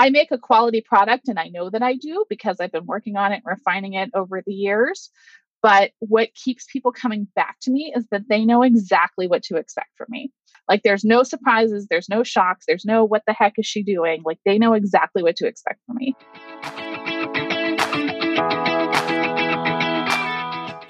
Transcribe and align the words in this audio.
I 0.00 0.08
make 0.08 0.30
a 0.30 0.38
quality 0.38 0.80
product 0.80 1.28
and 1.28 1.38
I 1.38 1.48
know 1.48 1.68
that 1.68 1.82
I 1.82 1.94
do 1.94 2.24
because 2.30 2.58
I've 2.58 2.72
been 2.72 2.86
working 2.86 3.16
on 3.16 3.32
it, 3.32 3.42
and 3.44 3.58
refining 3.58 3.92
it 3.92 4.08
over 4.14 4.42
the 4.46 4.54
years. 4.54 5.10
But 5.62 5.90
what 5.98 6.34
keeps 6.34 6.64
people 6.72 6.90
coming 6.90 7.28
back 7.36 7.56
to 7.62 7.70
me 7.70 7.92
is 7.94 8.06
that 8.10 8.22
they 8.30 8.46
know 8.46 8.62
exactly 8.62 9.28
what 9.28 9.42
to 9.42 9.56
expect 9.56 9.90
from 9.98 10.06
me. 10.08 10.32
Like 10.66 10.84
there's 10.84 11.04
no 11.04 11.22
surprises, 11.22 11.86
there's 11.90 12.08
no 12.08 12.22
shocks, 12.22 12.64
there's 12.66 12.86
no 12.86 13.04
what 13.04 13.24
the 13.26 13.34
heck 13.34 13.58
is 13.58 13.66
she 13.66 13.82
doing? 13.82 14.22
Like 14.24 14.38
they 14.46 14.56
know 14.56 14.72
exactly 14.72 15.22
what 15.22 15.36
to 15.36 15.46
expect 15.46 15.80
from 15.84 15.96
me. 15.96 16.16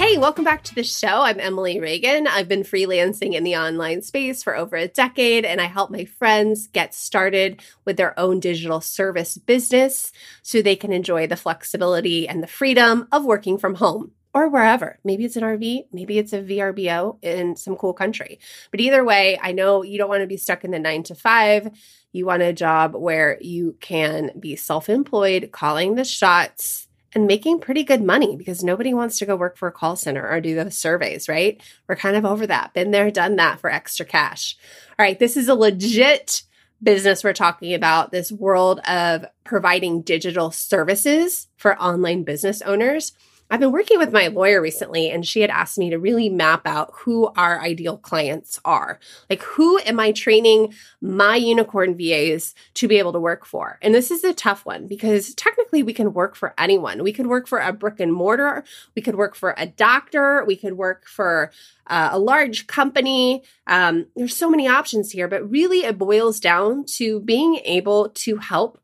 Hey, 0.00 0.16
welcome 0.16 0.44
back 0.44 0.64
to 0.64 0.74
the 0.74 0.82
show. 0.82 1.20
I'm 1.20 1.38
Emily 1.38 1.78
Reagan. 1.78 2.26
I've 2.26 2.48
been 2.48 2.62
freelancing 2.62 3.34
in 3.34 3.44
the 3.44 3.56
online 3.56 4.00
space 4.00 4.42
for 4.42 4.56
over 4.56 4.74
a 4.74 4.88
decade, 4.88 5.44
and 5.44 5.60
I 5.60 5.66
help 5.66 5.90
my 5.90 6.06
friends 6.06 6.68
get 6.68 6.94
started 6.94 7.60
with 7.84 7.98
their 7.98 8.18
own 8.18 8.40
digital 8.40 8.80
service 8.80 9.36
business 9.36 10.10
so 10.40 10.62
they 10.62 10.74
can 10.74 10.90
enjoy 10.90 11.26
the 11.26 11.36
flexibility 11.36 12.26
and 12.26 12.42
the 12.42 12.46
freedom 12.46 13.08
of 13.12 13.26
working 13.26 13.58
from 13.58 13.74
home 13.74 14.12
or 14.32 14.48
wherever. 14.48 14.98
Maybe 15.04 15.26
it's 15.26 15.36
an 15.36 15.42
RV, 15.42 15.88
maybe 15.92 16.16
it's 16.16 16.32
a 16.32 16.40
VRBO 16.40 17.18
in 17.22 17.54
some 17.56 17.76
cool 17.76 17.92
country. 17.92 18.40
But 18.70 18.80
either 18.80 19.04
way, 19.04 19.38
I 19.42 19.52
know 19.52 19.82
you 19.82 19.98
don't 19.98 20.08
want 20.08 20.22
to 20.22 20.26
be 20.26 20.38
stuck 20.38 20.64
in 20.64 20.70
the 20.70 20.78
nine 20.78 21.02
to 21.04 21.14
five. 21.14 21.68
You 22.12 22.24
want 22.24 22.40
a 22.40 22.54
job 22.54 22.94
where 22.94 23.36
you 23.42 23.76
can 23.80 24.30
be 24.40 24.56
self 24.56 24.88
employed, 24.88 25.50
calling 25.52 25.96
the 25.96 26.06
shots. 26.06 26.88
And 27.12 27.26
making 27.26 27.58
pretty 27.58 27.82
good 27.82 28.02
money 28.02 28.36
because 28.36 28.62
nobody 28.62 28.94
wants 28.94 29.18
to 29.18 29.26
go 29.26 29.34
work 29.34 29.56
for 29.56 29.66
a 29.66 29.72
call 29.72 29.96
center 29.96 30.28
or 30.28 30.40
do 30.40 30.54
those 30.54 30.76
surveys, 30.76 31.28
right? 31.28 31.60
We're 31.88 31.96
kind 31.96 32.16
of 32.16 32.24
over 32.24 32.46
that. 32.46 32.72
Been 32.72 32.92
there, 32.92 33.10
done 33.10 33.34
that 33.36 33.58
for 33.58 33.68
extra 33.68 34.06
cash. 34.06 34.56
All 34.96 35.04
right, 35.04 35.18
this 35.18 35.36
is 35.36 35.48
a 35.48 35.56
legit 35.56 36.44
business 36.82 37.24
we're 37.24 37.32
talking 37.32 37.74
about 37.74 38.12
this 38.12 38.30
world 38.30 38.78
of 38.80 39.24
providing 39.44 40.02
digital 40.02 40.50
services 40.50 41.48
for 41.56 41.80
online 41.80 42.22
business 42.22 42.62
owners. 42.62 43.12
I've 43.52 43.58
been 43.58 43.72
working 43.72 43.98
with 43.98 44.12
my 44.12 44.28
lawyer 44.28 44.62
recently, 44.62 45.10
and 45.10 45.26
she 45.26 45.40
had 45.40 45.50
asked 45.50 45.76
me 45.76 45.90
to 45.90 45.98
really 45.98 46.28
map 46.28 46.66
out 46.66 46.92
who 46.94 47.32
our 47.36 47.60
ideal 47.60 47.98
clients 47.98 48.60
are. 48.64 49.00
Like, 49.28 49.42
who 49.42 49.80
am 49.80 49.98
I 49.98 50.12
training 50.12 50.72
my 51.00 51.34
unicorn 51.34 51.96
VAs 51.96 52.54
to 52.74 52.86
be 52.86 52.98
able 52.98 53.12
to 53.12 53.18
work 53.18 53.44
for? 53.44 53.80
And 53.82 53.92
this 53.92 54.12
is 54.12 54.22
a 54.22 54.32
tough 54.32 54.64
one 54.64 54.86
because 54.86 55.34
technically 55.34 55.82
we 55.82 55.92
can 55.92 56.14
work 56.14 56.36
for 56.36 56.54
anyone. 56.58 57.02
We 57.02 57.12
could 57.12 57.26
work 57.26 57.48
for 57.48 57.58
a 57.58 57.72
brick 57.72 57.98
and 57.98 58.12
mortar, 58.12 58.62
we 58.94 59.02
could 59.02 59.16
work 59.16 59.34
for 59.34 59.54
a 59.58 59.66
doctor, 59.66 60.44
we 60.44 60.54
could 60.54 60.74
work 60.74 61.08
for 61.08 61.50
uh, 61.88 62.10
a 62.12 62.18
large 62.20 62.68
company. 62.68 63.42
Um, 63.66 64.06
there's 64.14 64.36
so 64.36 64.48
many 64.48 64.68
options 64.68 65.10
here, 65.10 65.26
but 65.26 65.50
really 65.50 65.80
it 65.80 65.98
boils 65.98 66.38
down 66.38 66.84
to 66.96 67.18
being 67.18 67.56
able 67.64 68.10
to 68.10 68.36
help 68.36 68.80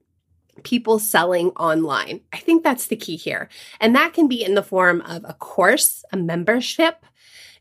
people 0.62 0.98
selling 0.98 1.50
online. 1.50 2.20
I 2.32 2.38
think 2.38 2.62
that's 2.62 2.86
the 2.86 2.96
key 2.96 3.16
here. 3.16 3.48
And 3.80 3.94
that 3.94 4.12
can 4.12 4.28
be 4.28 4.42
in 4.42 4.54
the 4.54 4.62
form 4.62 5.00
of 5.02 5.24
a 5.24 5.34
course, 5.34 6.04
a 6.12 6.16
membership. 6.16 7.04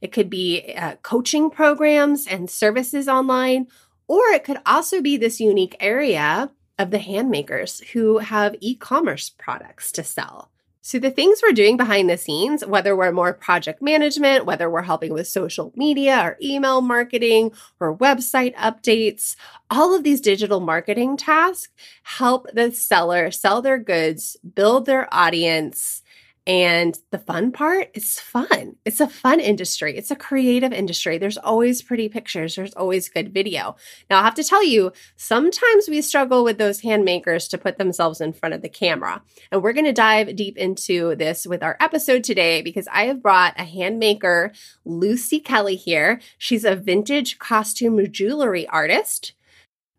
It 0.02 0.12
could 0.12 0.30
be 0.30 0.74
uh, 0.76 0.96
coaching 1.02 1.50
programs 1.50 2.28
and 2.28 2.50
services 2.50 3.08
online, 3.08 3.68
or 4.08 4.22
it 4.30 4.44
could 4.44 4.60
also 4.66 5.02
be 5.02 5.18
this 5.18 5.40
unique 5.40 5.76
area 5.80 6.52
of 6.78 6.92
the 6.92 7.00
handmakers 7.00 7.84
who 7.92 8.20
have 8.20 8.56
e 8.60 8.76
commerce 8.76 9.30
products 9.30 9.92
to 9.94 10.04
sell. 10.04 10.52
So, 10.88 11.00
the 11.00 11.10
things 11.10 11.42
we're 11.42 11.52
doing 11.52 11.78
behind 11.78 12.12
the 12.12 12.16
scenes, 12.16 12.64
whether 12.64 12.96
we're 12.96 13.12
more 13.12 13.34
project 13.34 13.82
management, 13.82 14.46
whether 14.46 14.70
we're 14.70 14.84
helping 14.84 15.14
with 15.14 15.28
social 15.28 15.74
media 15.76 16.22
or 16.24 16.38
email 16.44 16.80
marketing 16.80 17.54
or 17.80 17.98
website 17.98 18.54
updates, 18.54 19.36
all 19.72 19.96
of 19.96 20.04
these 20.04 20.22
digital 20.22 20.60
marketing 20.60 21.18
tasks 21.18 21.74
help 22.04 22.46
the 22.54 22.72
seller 22.72 23.32
sell 23.32 23.64
their 23.64 23.80
goods, 23.80 24.38
build 24.54 24.86
their 24.86 25.12
audience, 25.12 26.04
and 26.48 26.98
the 27.10 27.18
fun 27.18 27.52
part 27.52 27.90
is 27.96 28.20
fun. 28.20 28.76
It's 28.86 29.00
a 29.00 29.08
fun 29.08 29.40
industry. 29.40 29.98
It's 29.98 30.12
a 30.12 30.16
creative 30.16 30.72
industry. 30.72 31.18
There's 31.18 31.40
always 31.40 31.82
pretty 31.82 32.08
pictures. 32.08 32.56
There's 32.56 32.74
always 32.74 33.10
good 33.10 33.34
video. 33.34 33.76
Now, 34.12 34.20
I 34.20 34.24
have 34.24 34.36
to 34.36 34.44
tell 34.44 34.64
you, 34.64 34.92
sometimes 35.16 35.90
we 35.90 36.02
struggle 36.04 36.44
with 36.44 36.60
those 36.60 36.82
hand 36.82 37.04
makers 37.04 37.48
to 37.48 37.58
put 37.58 37.80
themselves 37.80 38.22
in 38.22 38.32
front 38.32 38.54
of 38.54 38.62
the 38.62 38.70
camera. 38.70 39.24
And 39.52 39.64
we're 39.64 39.74
going 39.74 39.86
to 39.86 39.94
dive 39.94 40.36
deep 40.36 40.56
into 40.58 41.16
this 41.16 41.48
with 41.48 41.64
our 41.64 41.78
episode 41.80 42.24
today 42.24 42.62
because 42.62 42.88
I 42.92 43.06
have 43.06 43.24
brought 43.24 43.60
a 43.60 43.64
hand 43.64 43.98
maker, 43.98 44.52
Lucy 44.86 45.40
Kelly, 45.40 45.76
here. 45.76 46.22
She's 46.38 46.64
a 46.64 46.76
vintage 46.76 47.40
costume 47.40 48.12
jewelry 48.12 48.68
artist. 48.68 49.34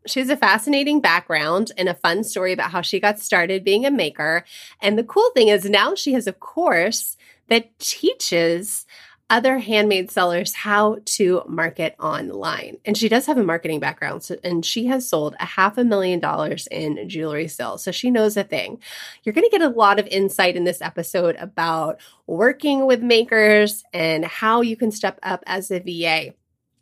She 0.07 0.21
has 0.21 0.31
a 0.31 0.37
fascinating 0.37 1.01
background 1.01 1.73
and 1.77 1.89
a 1.89 1.95
fun 1.95 2.25
story 2.25 2.53
about 2.53 2.71
how 2.71 2.83
she 2.83 3.01
got 3.01 3.19
started 3.19 3.65
being 3.65 3.85
a 3.85 3.91
maker. 3.91 4.45
And 4.81 4.99
the 4.99 5.05
cool 5.05 5.31
thing 5.35 5.49
is 5.49 5.69
now 5.69 5.95
she 5.95 6.13
has 6.13 6.27
a 6.27 6.33
course 6.33 7.17
that 7.49 7.79
teaches 7.79 8.87
other 9.29 9.59
handmade 9.59 10.11
sellers 10.11 10.55
how 10.55 10.99
to 11.05 11.43
market 11.49 11.97
online. 11.99 12.79
And 12.85 12.97
she 12.97 13.09
does 13.09 13.27
have 13.27 13.39
a 13.39 13.43
marketing 13.43 13.81
background, 13.81 14.23
so, 14.23 14.37
and 14.45 14.65
she 14.65 14.87
has 14.87 15.09
sold 15.09 15.35
a 15.41 15.45
half 15.45 15.79
a 15.79 15.85
million 15.85 16.21
dollars 16.21 16.69
in 16.71 17.09
jewelry 17.09 17.49
sales. 17.49 17.83
So 17.83 17.91
she 17.91 18.11
knows 18.11 18.37
a 18.37 18.45
thing. 18.45 18.79
You're 19.25 19.33
going 19.33 19.49
to 19.49 19.59
get 19.59 19.63
a 19.63 19.75
lot 19.75 19.99
of 19.99 20.07
insight 20.07 20.57
in 20.57 20.65
this 20.65 20.81
episode 20.81 21.37
about 21.37 22.01
working 22.27 22.87
with 22.87 23.03
makers 23.03 23.83
and 23.93 24.25
how 24.25 24.61
you 24.61 24.77
can 24.77 24.93
step 24.93 25.19
up 25.23 25.43
as 25.47 25.71
a 25.71 25.81
VA. 25.81 26.35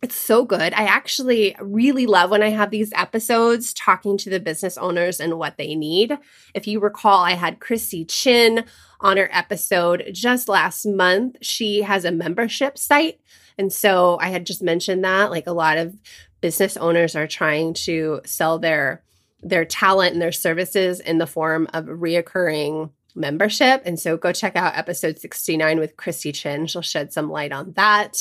It's 0.05 0.17
so 0.17 0.45
good. 0.45 0.75
I 0.75 0.85
actually 0.85 1.57
really 1.63 2.05
love 2.05 2.29
when 2.29 2.43
I 2.43 2.51
have 2.51 2.71
these 2.71 2.93
episodes 2.95 3.73
talking 3.73 4.19
to 4.19 4.29
the 4.29 4.39
business 4.39 4.77
owners 4.77 5.19
and 5.19 5.39
what 5.39 5.57
they 5.57 5.75
need. 5.75 6.19
If 6.53 6.67
you 6.67 6.79
recall, 6.79 7.25
I 7.25 7.31
had 7.31 7.59
Chrissy 7.59 8.05
Chin 8.05 8.67
on 9.01 9.17
her 9.17 9.31
episode 9.33 10.11
just 10.13 10.47
last 10.47 10.85
month. 10.85 11.39
She 11.41 11.81
has 11.81 12.05
a 12.05 12.13
membership 12.13 12.77
site. 12.77 13.19
And 13.57 13.73
so 13.73 14.19
I 14.21 14.29
had 14.29 14.45
just 14.45 14.63
mentioned 14.63 15.03
that 15.05 15.31
like 15.31 15.47
a 15.47 15.53
lot 15.53 15.79
of 15.79 15.97
business 16.43 16.77
owners 16.77 17.17
are 17.17 17.27
trying 17.27 17.73
to 17.85 18.21
sell 18.27 18.59
their 18.59 19.03
their 19.43 19.65
talent 19.65 20.13
and 20.13 20.21
their 20.21 20.33
services 20.33 21.01
in 21.01 21.17
the 21.17 21.27
form 21.27 21.67
of 21.73 21.87
reoccurring 21.87 22.91
membership. 23.15 23.81
And 23.87 23.99
so 23.99 24.19
go 24.19 24.33
check 24.33 24.55
out 24.55 24.77
episode 24.77 25.19
69 25.19 25.79
with 25.79 25.97
Christy 25.97 26.31
Chin. 26.31 26.67
She'll 26.67 26.83
shed 26.83 27.11
some 27.11 27.31
light 27.31 27.53
on 27.53 27.73
that. 27.77 28.19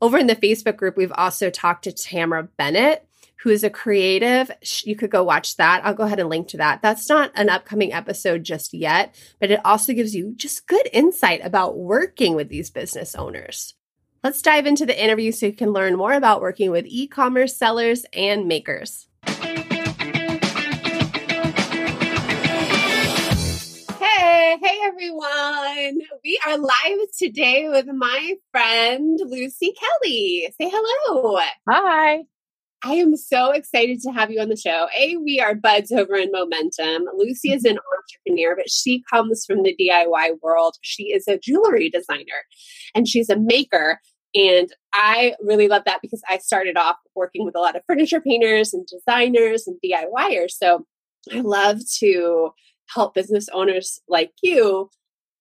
Over 0.00 0.16
in 0.16 0.26
the 0.26 0.36
Facebook 0.36 0.76
group, 0.76 0.96
we've 0.96 1.12
also 1.14 1.50
talked 1.50 1.84
to 1.84 1.92
Tamara 1.92 2.44
Bennett, 2.56 3.06
who 3.42 3.50
is 3.50 3.62
a 3.62 3.70
creative. 3.70 4.50
You 4.82 4.96
could 4.96 5.10
go 5.10 5.22
watch 5.22 5.56
that. 5.56 5.84
I'll 5.84 5.94
go 5.94 6.04
ahead 6.04 6.20
and 6.20 6.28
link 6.28 6.48
to 6.48 6.56
that. 6.56 6.80
That's 6.80 7.08
not 7.08 7.32
an 7.34 7.50
upcoming 7.50 7.92
episode 7.92 8.44
just 8.44 8.72
yet, 8.72 9.14
but 9.38 9.50
it 9.50 9.60
also 9.64 9.92
gives 9.92 10.14
you 10.14 10.34
just 10.36 10.66
good 10.66 10.88
insight 10.92 11.44
about 11.44 11.76
working 11.76 12.34
with 12.34 12.48
these 12.48 12.70
business 12.70 13.14
owners. 13.14 13.74
Let's 14.24 14.42
dive 14.42 14.66
into 14.66 14.86
the 14.86 15.02
interview 15.02 15.32
so 15.32 15.46
you 15.46 15.52
can 15.52 15.72
learn 15.72 15.96
more 15.96 16.12
about 16.12 16.42
working 16.42 16.70
with 16.70 16.86
e 16.86 17.06
commerce 17.06 17.56
sellers 17.56 18.04
and 18.12 18.46
makers. 18.46 19.06
Hey, 24.70 24.78
everyone. 24.84 25.98
We 26.22 26.38
are 26.46 26.56
live 26.56 26.98
today 27.18 27.68
with 27.68 27.86
my 27.92 28.34
friend 28.52 29.18
Lucy 29.24 29.72
Kelly. 29.72 30.48
Say 30.60 30.70
hello. 30.72 31.40
Hi. 31.68 32.20
I 32.84 32.92
am 32.92 33.16
so 33.16 33.50
excited 33.50 34.00
to 34.02 34.12
have 34.12 34.30
you 34.30 34.40
on 34.40 34.48
the 34.48 34.56
show. 34.56 34.86
A, 34.96 35.16
we 35.16 35.40
are 35.40 35.56
buds 35.56 35.90
over 35.90 36.14
in 36.14 36.30
Momentum. 36.30 37.06
Lucy 37.16 37.52
is 37.52 37.64
an 37.64 37.78
entrepreneur, 37.80 38.54
but 38.54 38.70
she 38.70 39.02
comes 39.10 39.44
from 39.44 39.64
the 39.64 39.74
DIY 39.74 40.34
world. 40.40 40.76
She 40.82 41.06
is 41.06 41.26
a 41.26 41.36
jewelry 41.36 41.90
designer 41.90 42.44
and 42.94 43.08
she's 43.08 43.28
a 43.28 43.36
maker. 43.36 43.98
And 44.36 44.72
I 44.94 45.34
really 45.42 45.66
love 45.66 45.82
that 45.86 45.98
because 46.00 46.22
I 46.30 46.38
started 46.38 46.76
off 46.76 46.94
working 47.16 47.44
with 47.44 47.56
a 47.56 47.60
lot 47.60 47.74
of 47.74 47.82
furniture 47.88 48.20
painters 48.20 48.72
and 48.72 48.86
designers 48.86 49.66
and 49.66 49.80
DIYers. 49.84 50.52
So 50.52 50.86
I 51.32 51.40
love 51.40 51.80
to 51.98 52.52
help 52.94 53.14
business 53.14 53.48
owners 53.52 54.00
like 54.08 54.32
you 54.42 54.90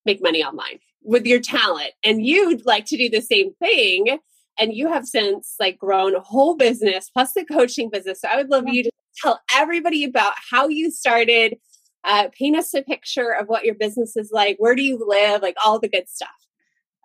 make 0.06 0.22
money 0.22 0.44
online 0.44 0.80
with 1.04 1.25
your 1.25 1.40
talent. 1.40 1.92
And 2.04 2.25
you'd 2.25 2.66
like 2.66 2.86
to 2.86 2.98
do 2.98 3.10
the 3.10 3.22
same 3.22 3.54
thing. 3.56 4.19
And 4.60 4.74
you 4.74 4.92
have 4.92 5.06
since 5.06 5.56
like 5.60 5.78
grown 5.78 6.16
a 6.16 6.19
whole 6.19 6.56
business 6.56 7.10
plus 7.10 7.34
the 7.34 7.46
coaching 7.46 7.90
business. 7.90 8.22
So 8.22 8.28
I 8.28 8.38
would 8.38 8.50
love 8.50 8.68
you 8.68 8.84
to 8.84 8.92
tell 9.22 9.40
everybody 9.56 10.04
about 10.04 10.34
how 10.51 10.68
you 10.68 10.92
started. 10.92 11.57
Uh, 12.06 12.30
paint 12.38 12.56
us 12.56 12.74
a 12.74 12.81
picture 12.81 13.31
of 13.31 13.48
what 13.48 13.66
your 13.66 13.75
business 13.75 14.16
is 14.16 14.31
like. 14.31 14.56
Where 14.57 14.75
do 14.75 14.81
you 14.81 15.04
live? 15.06 15.42
Like 15.42 15.56
all 15.66 15.80
the 15.80 15.90
good 15.90 16.07
stuff. 16.10 16.30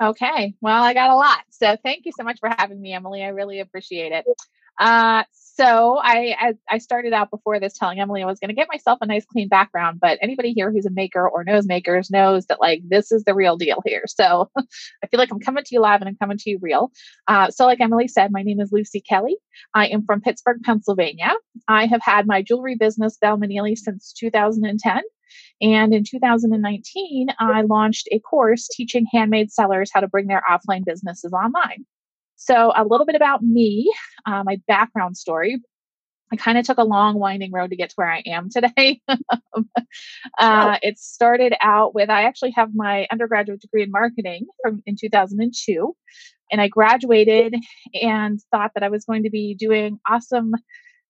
Okay. 0.03 0.55
Well, 0.61 0.83
I 0.83 0.95
got 0.95 1.11
a 1.11 1.17
lot. 1.17 1.41
So 1.51 1.77
thank 1.83 2.05
you 2.05 2.13
so 2.17 2.25
much 2.25 2.39
for 2.41 2.49
having 2.49 2.81
me, 2.81 2.93
Emily. 2.93 3.23
I 3.23 3.29
really 3.29 3.61
appreciate 3.61 4.13
it. 4.13 4.25
Uh, 4.79 5.25
so 5.57 5.99
I, 6.03 6.35
I, 6.39 6.55
I 6.69 6.79
started 6.79 7.13
out 7.13 7.31
before 7.31 7.61
this 7.61 7.79
telling 7.79 8.01
Emily 8.01 8.23
I 8.23 8.27
was 8.27 8.41
going 8.41 8.49
to 8.49 8.55
get 8.55 8.69
myself 8.69 8.99
a 9.01 9.07
nice 9.07 9.25
clean 9.25 9.49
background, 9.49 10.01
but 10.01 10.19
anybody 10.21 10.53
here 10.53 10.73
who's 10.73 10.87
a 10.87 10.91
maker 10.91 11.29
or 11.29 11.45
knows 11.45 11.67
makers 11.67 12.11
knows 12.11 12.47
that 12.47 12.61
like 12.61 12.83
this 12.89 13.13
is 13.13 13.25
the 13.25 13.35
real 13.35 13.57
deal 13.57 13.83
here. 13.85 14.05
So 14.15 14.49
I 14.57 15.07
feel 15.09 15.19
like 15.19 15.33
I'm 15.33 15.41
coming 15.41 15.65
to 15.65 15.75
you 15.75 15.81
live 15.81 16.01
and 16.01 16.09
I'm 16.09 16.17
coming 16.17 16.39
to 16.39 16.51
you 16.51 16.59
real. 16.63 16.93
Uh, 17.27 17.51
so 17.51 17.67
like 17.67 17.81
Emily 17.81 18.07
said, 18.07 18.31
my 18.31 18.43
name 18.43 18.61
is 18.61 18.71
Lucy 18.71 19.01
Kelly. 19.01 19.37
I 19.75 19.89
am 19.89 20.05
from 20.05 20.21
Pittsburgh, 20.21 20.61
Pennsylvania. 20.63 21.33
I 21.67 21.87
have 21.87 22.01
had 22.01 22.29
my 22.29 22.43
jewelry 22.43 22.77
business 22.77 23.19
Belle 23.21 23.37
Menili 23.37 23.77
since 23.77 24.13
2010. 24.13 25.03
And 25.61 25.93
in 25.93 26.05
2019, 26.05 27.29
I 27.39 27.63
launched 27.63 28.09
a 28.13 28.21
course 28.21 28.69
teaching 28.69 29.07
handmade 29.13 29.51
sellers 29.51 29.91
how 29.93 30.01
to 30.01 30.09
bring 30.09 30.29
their 30.29 30.43
offline 30.49 30.85
businesses 30.85 31.33
online. 31.33 31.85
So, 32.45 32.73
a 32.77 32.85
little 32.85 33.07
bit 33.07 33.17
about 33.17 33.43
me, 33.43 33.91
uh, 34.27 34.43
my 34.45 34.61
background 34.69 35.17
story. 35.17 35.63
I 36.33 36.37
kind 36.37 36.59
of 36.59 36.67
took 36.67 36.79
a 36.79 36.85
long, 36.85 37.19
winding 37.19 37.53
road 37.53 37.71
to 37.71 37.77
get 37.77 37.91
to 37.91 37.95
where 37.97 38.11
I 38.11 38.23
am 38.27 38.49
today. 38.51 39.01
uh, 40.39 40.79
It 40.83 40.99
started 40.99 41.55
out 41.63 41.95
with 41.95 42.11
I 42.11 42.25
actually 42.25 42.53
have 42.53 42.71
my 42.75 43.07
undergraduate 43.13 43.61
degree 43.61 43.83
in 43.83 43.91
marketing 43.91 44.47
from 44.63 44.83
in 44.87 44.97
2002, 45.01 45.97
and 46.53 46.61
I 46.61 46.69
graduated 46.69 47.55
and 48.03 48.41
thought 48.51 48.73
that 48.75 48.83
I 48.83 48.91
was 48.91 49.05
going 49.05 49.23
to 49.25 49.31
be 49.31 49.55
doing 49.55 49.99
awesome 50.09 50.53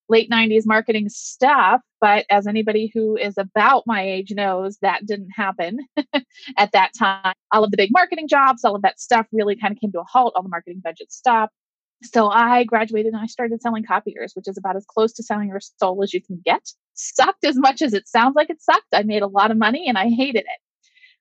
late 0.09 0.31
90s 0.31 0.65
marketing 0.67 1.09
stuff. 1.09 1.81
But 2.01 2.27
as 2.31 2.47
anybody 2.47 2.91
who 2.93 3.17
is 3.17 3.35
about 3.39 3.85
my 3.87 4.03
age 4.03 4.33
knows, 4.33 4.79
that 4.83 5.07
didn't 5.07 5.31
happen 5.31 5.79
at 6.59 6.73
that 6.73 6.93
time. 6.99 7.35
All 7.53 7.65
of 7.65 7.71
the 7.71 7.77
big 7.77 7.91
marketing 7.93 8.29
jobs, 8.29 8.65
all 8.65 8.77
of 8.77 8.83
that 8.83 9.01
stuff 9.01 9.27
really 9.33 9.57
kind 9.57 9.73
of 9.73 9.81
came 9.81 9.93
to 9.93 10.01
a 10.01 10.05
halt. 10.05 10.35
All 10.37 10.43
the 10.43 10.49
marketing 10.49 10.81
budgets 10.85 11.17
stopped. 11.17 11.55
So 12.03 12.29
I 12.29 12.65
graduated 12.65 13.15
and 13.15 13.23
I 13.23 13.27
started 13.27 13.63
selling 13.63 13.85
copiers, 13.85 14.33
which 14.35 14.49
is 14.49 14.59
about 14.59 14.77
as 14.77 14.85
close 14.85 15.13
to 15.15 15.23
selling 15.23 15.49
your 15.49 15.61
soul 15.61 16.03
as 16.03 16.13
you 16.13 16.21
can 16.21 16.41
get. 16.45 16.61
Sucked 16.93 17.45
as 17.45 17.57
much 17.57 17.81
as 17.81 17.95
it 17.95 18.07
sounds 18.07 18.37
like 18.37 18.51
it 18.51 18.61
sucked. 18.61 18.93
I 18.93 19.03
made 19.05 19.23
a 19.23 19.27
lot 19.27 19.51
of 19.51 19.57
money 19.57 19.89
and 19.89 19.97
I 19.97 20.11
hated 20.11 20.45
it. 20.45 20.61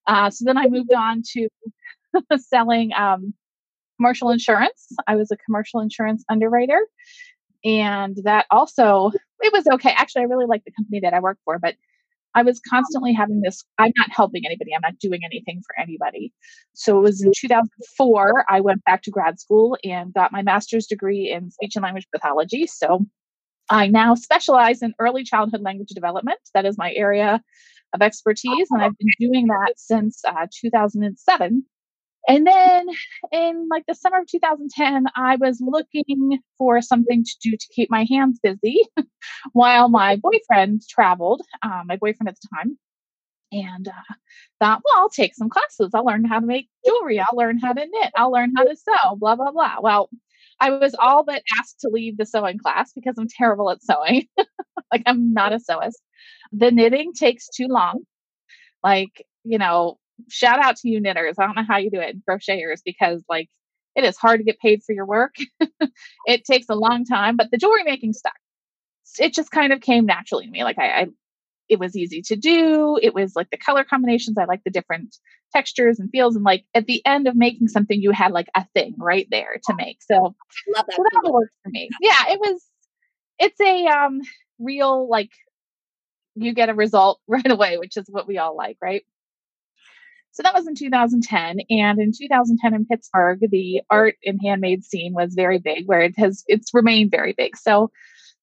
Uh, 0.05 0.29
so 0.29 0.43
then 0.43 0.57
I 0.57 0.67
moved 0.67 0.91
on 0.93 1.21
to 1.33 1.47
selling 2.37 2.91
um, 2.93 3.33
commercial 3.97 4.29
insurance. 4.29 4.87
I 5.07 5.15
was 5.15 5.31
a 5.31 5.37
commercial 5.37 5.79
insurance 5.79 6.25
underwriter 6.29 6.79
and 7.63 8.17
that 8.23 8.45
also 8.51 9.11
it 9.41 9.53
was 9.53 9.65
okay. 9.73 9.91
Actually 9.91 10.23
i 10.23 10.25
really 10.25 10.45
like 10.45 10.63
the 10.65 10.71
company 10.71 10.99
that 11.01 11.13
i 11.13 11.19
work 11.19 11.37
for 11.45 11.59
but 11.59 11.75
i 12.35 12.41
was 12.43 12.59
constantly 12.69 13.13
having 13.13 13.41
this 13.41 13.63
i'm 13.77 13.91
not 13.97 14.09
helping 14.11 14.45
anybody 14.45 14.73
i'm 14.73 14.81
not 14.81 14.99
doing 14.99 15.21
anything 15.23 15.61
for 15.65 15.79
anybody. 15.79 16.33
So 16.73 16.97
it 16.97 17.01
was 17.01 17.23
in 17.23 17.31
2004 17.35 18.45
i 18.49 18.61
went 18.61 18.83
back 18.85 19.01
to 19.03 19.11
grad 19.11 19.39
school 19.39 19.77
and 19.83 20.13
got 20.13 20.31
my 20.31 20.41
master's 20.41 20.87
degree 20.87 21.31
in 21.31 21.51
speech 21.51 21.75
and 21.75 21.83
language 21.83 22.07
pathology. 22.13 22.67
So 22.67 23.05
i 23.69 23.87
now 23.87 24.15
specialize 24.15 24.81
in 24.81 24.93
early 24.99 25.23
childhood 25.23 25.61
language 25.61 25.89
development. 25.89 26.39
That 26.53 26.65
is 26.65 26.77
my 26.77 26.93
area 26.93 27.41
of 27.93 28.01
expertise 28.01 28.67
and 28.71 28.81
i've 28.81 28.97
been 28.97 29.07
doing 29.19 29.47
that 29.47 29.73
since 29.77 30.21
uh, 30.27 30.47
2007 30.61 31.63
and 32.27 32.47
then 32.47 32.87
in 33.31 33.67
like 33.69 33.83
the 33.87 33.95
summer 33.95 34.19
of 34.19 34.27
2010, 34.27 35.05
I 35.15 35.35
was 35.35 35.61
looking 35.61 36.39
for 36.57 36.81
something 36.81 37.23
to 37.23 37.35
do 37.41 37.51
to 37.51 37.67
keep 37.73 37.89
my 37.91 38.05
hands 38.09 38.39
busy 38.41 38.81
while 39.53 39.89
my 39.89 40.15
boyfriend 40.15 40.81
traveled, 40.89 41.41
um, 41.63 41.83
my 41.87 41.97
boyfriend 41.97 42.29
at 42.29 42.35
the 42.35 42.47
time. 42.55 42.77
And 43.51 43.87
uh, 43.87 44.13
thought, 44.59 44.81
well, 44.83 45.03
I'll 45.03 45.09
take 45.09 45.35
some 45.35 45.49
classes. 45.49 45.91
I'll 45.93 46.05
learn 46.05 46.25
how 46.25 46.39
to 46.39 46.45
make 46.45 46.69
jewelry. 46.83 47.19
I'll 47.19 47.37
learn 47.37 47.59
how 47.59 47.71
to 47.73 47.85
knit. 47.85 48.11
I'll 48.15 48.31
learn 48.31 48.51
how 48.55 48.63
to 48.63 48.75
sew, 48.75 49.15
blah, 49.15 49.35
blah, 49.35 49.51
blah. 49.51 49.75
Well, 49.79 50.09
I 50.59 50.71
was 50.71 50.95
all 50.97 51.23
but 51.23 51.43
asked 51.59 51.81
to 51.81 51.89
leave 51.89 52.17
the 52.17 52.25
sewing 52.25 52.57
class 52.57 52.93
because 52.93 53.15
I'm 53.17 53.27
terrible 53.27 53.69
at 53.69 53.83
sewing. 53.83 54.27
like, 54.91 55.03
I'm 55.05 55.33
not 55.33 55.53
a 55.53 55.57
sewist. 55.57 56.01
The 56.51 56.71
knitting 56.71 57.13
takes 57.13 57.47
too 57.47 57.67
long. 57.67 57.99
Like, 58.83 59.23
you 59.43 59.59
know, 59.59 59.97
shout 60.29 60.63
out 60.63 60.77
to 60.77 60.89
you 60.89 60.99
knitters. 60.99 61.35
I 61.39 61.45
don't 61.45 61.55
know 61.55 61.65
how 61.67 61.77
you 61.77 61.89
do 61.89 61.99
it, 61.99 62.17
crocheters, 62.27 62.81
because 62.83 63.23
like 63.29 63.49
it 63.95 64.03
is 64.03 64.17
hard 64.17 64.39
to 64.39 64.43
get 64.43 64.59
paid 64.59 64.83
for 64.83 64.93
your 64.93 65.05
work. 65.05 65.35
it 66.25 66.45
takes 66.45 66.67
a 66.69 66.75
long 66.75 67.05
time, 67.05 67.37
but 67.37 67.51
the 67.51 67.57
jewelry 67.57 67.83
making 67.83 68.13
stuck. 68.13 68.33
It 69.19 69.33
just 69.33 69.51
kind 69.51 69.73
of 69.73 69.81
came 69.81 70.05
naturally 70.05 70.45
to 70.45 70.51
me. 70.51 70.63
Like 70.63 70.79
I, 70.79 71.01
I 71.01 71.07
it 71.69 71.79
was 71.79 71.95
easy 71.95 72.21
to 72.23 72.35
do. 72.35 72.97
It 73.01 73.13
was 73.13 73.35
like 73.35 73.49
the 73.49 73.57
color 73.57 73.83
combinations. 73.83 74.37
I 74.37 74.45
like 74.45 74.63
the 74.63 74.71
different 74.71 75.15
textures 75.53 75.99
and 75.99 76.09
feels. 76.11 76.35
And 76.35 76.43
like 76.43 76.65
at 76.73 76.87
the 76.87 77.05
end 77.05 77.27
of 77.27 77.35
making 77.35 77.67
something, 77.67 78.01
you 78.01 78.11
had 78.11 78.31
like 78.31 78.47
a 78.55 78.65
thing 78.73 78.95
right 78.97 79.27
there 79.31 79.59
to 79.65 79.75
make. 79.75 79.97
So, 80.01 80.15
love 80.15 80.35
that. 80.87 80.95
So 80.95 81.03
that 81.03 81.31
worked 81.31 81.53
for 81.63 81.69
me. 81.69 81.89
Yeah, 82.01 82.31
it 82.31 82.39
was. 82.39 82.61
It's 83.39 83.59
a 83.61 83.87
um 83.87 84.21
real 84.59 85.09
like 85.09 85.31
you 86.35 86.53
get 86.53 86.69
a 86.69 86.73
result 86.73 87.19
right 87.27 87.49
away, 87.49 87.77
which 87.77 87.97
is 87.97 88.05
what 88.09 88.27
we 88.27 88.37
all 88.37 88.55
like, 88.55 88.77
right? 88.81 89.03
So 90.33 90.41
that 90.41 90.55
was 90.55 90.67
in 90.67 90.75
2010. 90.75 91.59
And 91.69 91.99
in 91.99 92.11
2010 92.11 92.73
in 92.73 92.85
Pittsburgh, 92.85 93.39
the 93.51 93.81
art 93.89 94.15
and 94.25 94.39
handmade 94.43 94.83
scene 94.83 95.13
was 95.13 95.35
very 95.35 95.59
big, 95.59 95.87
where 95.87 96.01
it 96.01 96.17
has 96.17 96.43
it's 96.47 96.73
remained 96.73 97.11
very 97.11 97.33
big. 97.33 97.55
So 97.55 97.91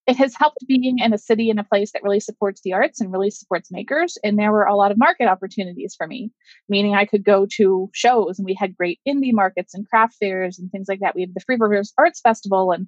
it 0.06 0.16
has 0.16 0.34
helped 0.34 0.66
being 0.66 0.98
in 0.98 1.12
a 1.12 1.18
city 1.18 1.50
in 1.50 1.58
a 1.58 1.64
place 1.64 1.92
that 1.92 2.02
really 2.02 2.20
supports 2.20 2.62
the 2.62 2.72
arts 2.72 3.00
and 3.00 3.12
really 3.12 3.30
supports 3.30 3.70
makers. 3.70 4.16
And 4.24 4.38
there 4.38 4.52
were 4.52 4.64
a 4.64 4.76
lot 4.76 4.92
of 4.92 4.98
market 4.98 5.26
opportunities 5.26 5.94
for 5.96 6.06
me, 6.06 6.30
meaning 6.68 6.94
I 6.94 7.04
could 7.04 7.24
go 7.24 7.46
to 7.56 7.90
shows 7.92 8.38
and 8.38 8.46
we 8.46 8.54
had 8.54 8.76
great 8.76 9.00
indie 9.06 9.32
markets 9.32 9.74
and 9.74 9.88
craft 9.88 10.14
fairs 10.18 10.58
and 10.58 10.70
things 10.70 10.86
like 10.88 11.00
that. 11.00 11.14
We 11.14 11.22
had 11.22 11.34
the 11.34 11.40
Three 11.40 11.56
Rivers 11.58 11.92
Arts 11.98 12.20
Festival 12.20 12.72
and 12.72 12.86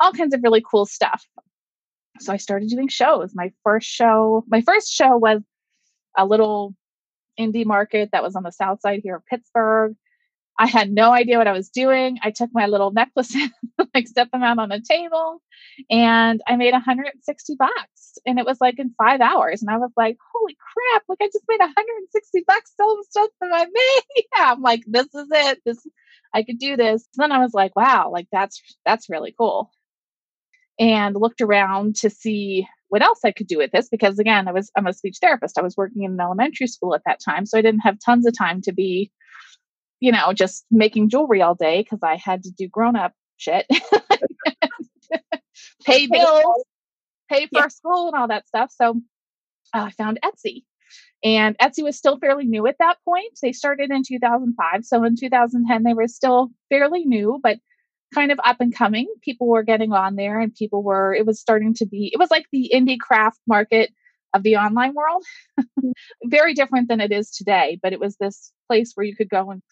all 0.00 0.12
kinds 0.12 0.34
of 0.34 0.42
really 0.42 0.62
cool 0.68 0.86
stuff. 0.86 1.24
So 2.20 2.32
I 2.32 2.36
started 2.36 2.68
doing 2.68 2.88
shows. 2.88 3.32
My 3.34 3.52
first 3.62 3.88
show, 3.88 4.44
my 4.48 4.60
first 4.60 4.92
show 4.92 5.16
was 5.16 5.42
a 6.16 6.24
little 6.24 6.74
indie 7.38 7.66
market 7.66 8.10
that 8.12 8.22
was 8.22 8.36
on 8.36 8.42
the 8.42 8.52
south 8.52 8.80
side 8.80 9.00
here 9.02 9.16
of 9.16 9.26
Pittsburgh. 9.26 9.94
I 10.58 10.66
had 10.66 10.90
no 10.90 11.12
idea 11.12 11.36
what 11.36 11.48
I 11.48 11.52
was 11.52 11.68
doing. 11.68 12.18
I 12.22 12.30
took 12.30 12.50
my 12.52 12.66
little 12.66 12.90
necklaces, 12.90 13.50
like 13.94 14.08
set 14.08 14.30
them 14.32 14.42
out 14.42 14.58
on 14.58 14.72
a 14.72 14.80
table, 14.80 15.42
and 15.90 16.40
I 16.46 16.56
made 16.56 16.72
160 16.72 17.54
bucks. 17.56 18.18
And 18.24 18.38
it 18.38 18.46
was 18.46 18.58
like 18.60 18.78
in 18.78 18.94
five 18.96 19.20
hours. 19.20 19.60
And 19.60 19.70
I 19.70 19.76
was 19.76 19.90
like, 19.96 20.16
holy 20.32 20.56
crap, 20.56 21.02
like 21.08 21.18
I 21.20 21.26
just 21.26 21.44
made 21.46 21.60
160 21.60 22.44
bucks 22.46 22.72
selling 22.76 23.02
stuff 23.10 23.30
that 23.40 23.50
I 23.52 23.64
made. 23.64 24.24
yeah, 24.36 24.52
I'm 24.52 24.62
like, 24.62 24.82
this 24.86 25.14
is 25.14 25.28
it. 25.30 25.60
This 25.66 25.86
I 26.32 26.42
could 26.42 26.58
do 26.58 26.76
this. 26.76 27.06
And 27.16 27.22
then 27.22 27.32
I 27.32 27.38
was 27.38 27.54
like, 27.54 27.76
wow, 27.76 28.10
like 28.10 28.28
that's 28.32 28.62
that's 28.84 29.10
really 29.10 29.34
cool. 29.36 29.70
And 30.78 31.16
looked 31.16 31.40
around 31.40 31.96
to 31.96 32.10
see 32.10 32.66
what 32.88 33.02
else 33.02 33.20
I 33.24 33.32
could 33.32 33.46
do 33.46 33.58
with 33.58 33.72
this 33.72 33.88
because 33.88 34.18
again, 34.18 34.48
I 34.48 34.52
was 34.52 34.70
I'm 34.76 34.86
a 34.86 34.92
speech 34.92 35.18
therapist. 35.20 35.58
I 35.58 35.62
was 35.62 35.76
working 35.76 36.04
in 36.04 36.12
an 36.12 36.20
elementary 36.20 36.66
school 36.66 36.94
at 36.94 37.02
that 37.06 37.20
time, 37.24 37.46
so 37.46 37.58
I 37.58 37.62
didn't 37.62 37.80
have 37.80 37.98
tons 38.04 38.26
of 38.26 38.36
time 38.36 38.60
to 38.62 38.72
be, 38.72 39.10
you 40.00 40.12
know, 40.12 40.32
just 40.32 40.64
making 40.70 41.08
jewelry 41.08 41.42
all 41.42 41.54
day 41.54 41.82
because 41.82 42.00
I 42.02 42.16
had 42.16 42.42
to 42.44 42.50
do 42.50 42.68
grown 42.68 42.96
up 42.96 43.12
shit, 43.36 43.66
pay 45.84 46.06
bills, 46.06 46.64
pay 47.30 47.46
for 47.46 47.60
yeah. 47.60 47.68
school, 47.68 48.08
and 48.08 48.16
all 48.16 48.28
that 48.28 48.48
stuff. 48.48 48.72
So 48.74 49.00
uh, 49.74 49.84
I 49.84 49.90
found 49.90 50.18
Etsy. 50.24 50.64
And 51.24 51.58
Etsy 51.58 51.82
was 51.82 51.96
still 51.96 52.18
fairly 52.18 52.44
new 52.44 52.66
at 52.66 52.76
that 52.78 52.98
point. 53.04 53.38
They 53.42 53.52
started 53.52 53.90
in 53.90 54.02
2005. 54.06 54.84
So 54.84 55.02
in 55.02 55.16
2010, 55.16 55.82
they 55.82 55.94
were 55.94 56.06
still 56.06 56.50
fairly 56.68 57.04
new, 57.04 57.40
but 57.42 57.58
kind 58.14 58.32
of 58.32 58.38
up 58.44 58.56
and 58.60 58.74
coming. 58.74 59.12
People 59.22 59.48
were 59.48 59.62
getting 59.62 59.92
on 59.92 60.16
there 60.16 60.40
and 60.40 60.54
people 60.54 60.82
were, 60.82 61.14
it 61.14 61.26
was 61.26 61.40
starting 61.40 61.74
to 61.74 61.86
be, 61.86 62.10
it 62.12 62.18
was 62.18 62.30
like 62.30 62.46
the 62.52 62.70
indie 62.74 62.98
craft 62.98 63.40
market 63.46 63.90
of 64.34 64.42
the 64.42 64.56
online 64.56 64.94
world. 64.94 65.24
Very 66.24 66.54
different 66.54 66.88
than 66.88 67.00
it 67.00 67.12
is 67.12 67.30
today, 67.30 67.78
but 67.82 67.92
it 67.92 68.00
was 68.00 68.16
this 68.16 68.52
place 68.68 68.92
where 68.94 69.06
you 69.06 69.16
could 69.16 69.30
go 69.30 69.50
and 69.50 69.62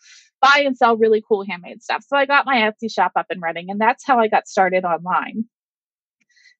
buy 0.41 0.63
and 0.65 0.77
sell 0.77 0.97
really 0.97 1.23
cool 1.27 1.45
handmade 1.45 1.83
stuff. 1.83 2.05
So 2.07 2.17
I 2.17 2.27
got 2.27 2.47
my 2.47 2.57
Etsy 2.57 2.91
shop 2.91 3.13
up 3.17 3.27
and 3.31 3.41
running, 3.41 3.71
and 3.71 3.81
that's 3.81 4.05
how 4.05 4.19
I 4.19 4.29
got 4.29 4.49
started 4.49 4.85
online. 4.85 5.45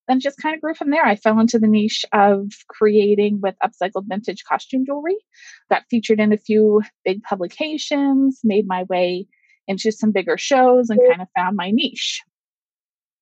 Then 0.07 0.21
just 0.21 0.39
kind 0.39 0.55
of 0.55 0.61
grew 0.61 0.75
from 0.75 0.91
there. 0.91 1.05
I 1.05 1.17
fell 1.17 1.41
into 1.41 1.59
the 1.59 1.67
niche 1.67 2.05
of 2.13 2.53
creating 2.69 3.41
with 3.41 3.55
upcycled 3.65 4.05
vintage 4.07 4.45
costume 4.45 4.85
jewelry. 4.85 5.17
Got 5.71 5.85
featured 5.91 6.21
in 6.21 6.33
a 6.33 6.39
few 6.39 6.83
big 7.05 7.23
publications, 7.23 8.41
made 8.45 8.67
my 8.67 8.83
way 8.85 9.27
into 9.67 9.91
some 9.91 10.13
bigger 10.13 10.37
shows 10.39 10.91
and 10.91 11.01
kind 11.09 11.23
of 11.23 11.29
found 11.37 11.57
my 11.57 11.71
niche, 11.71 12.23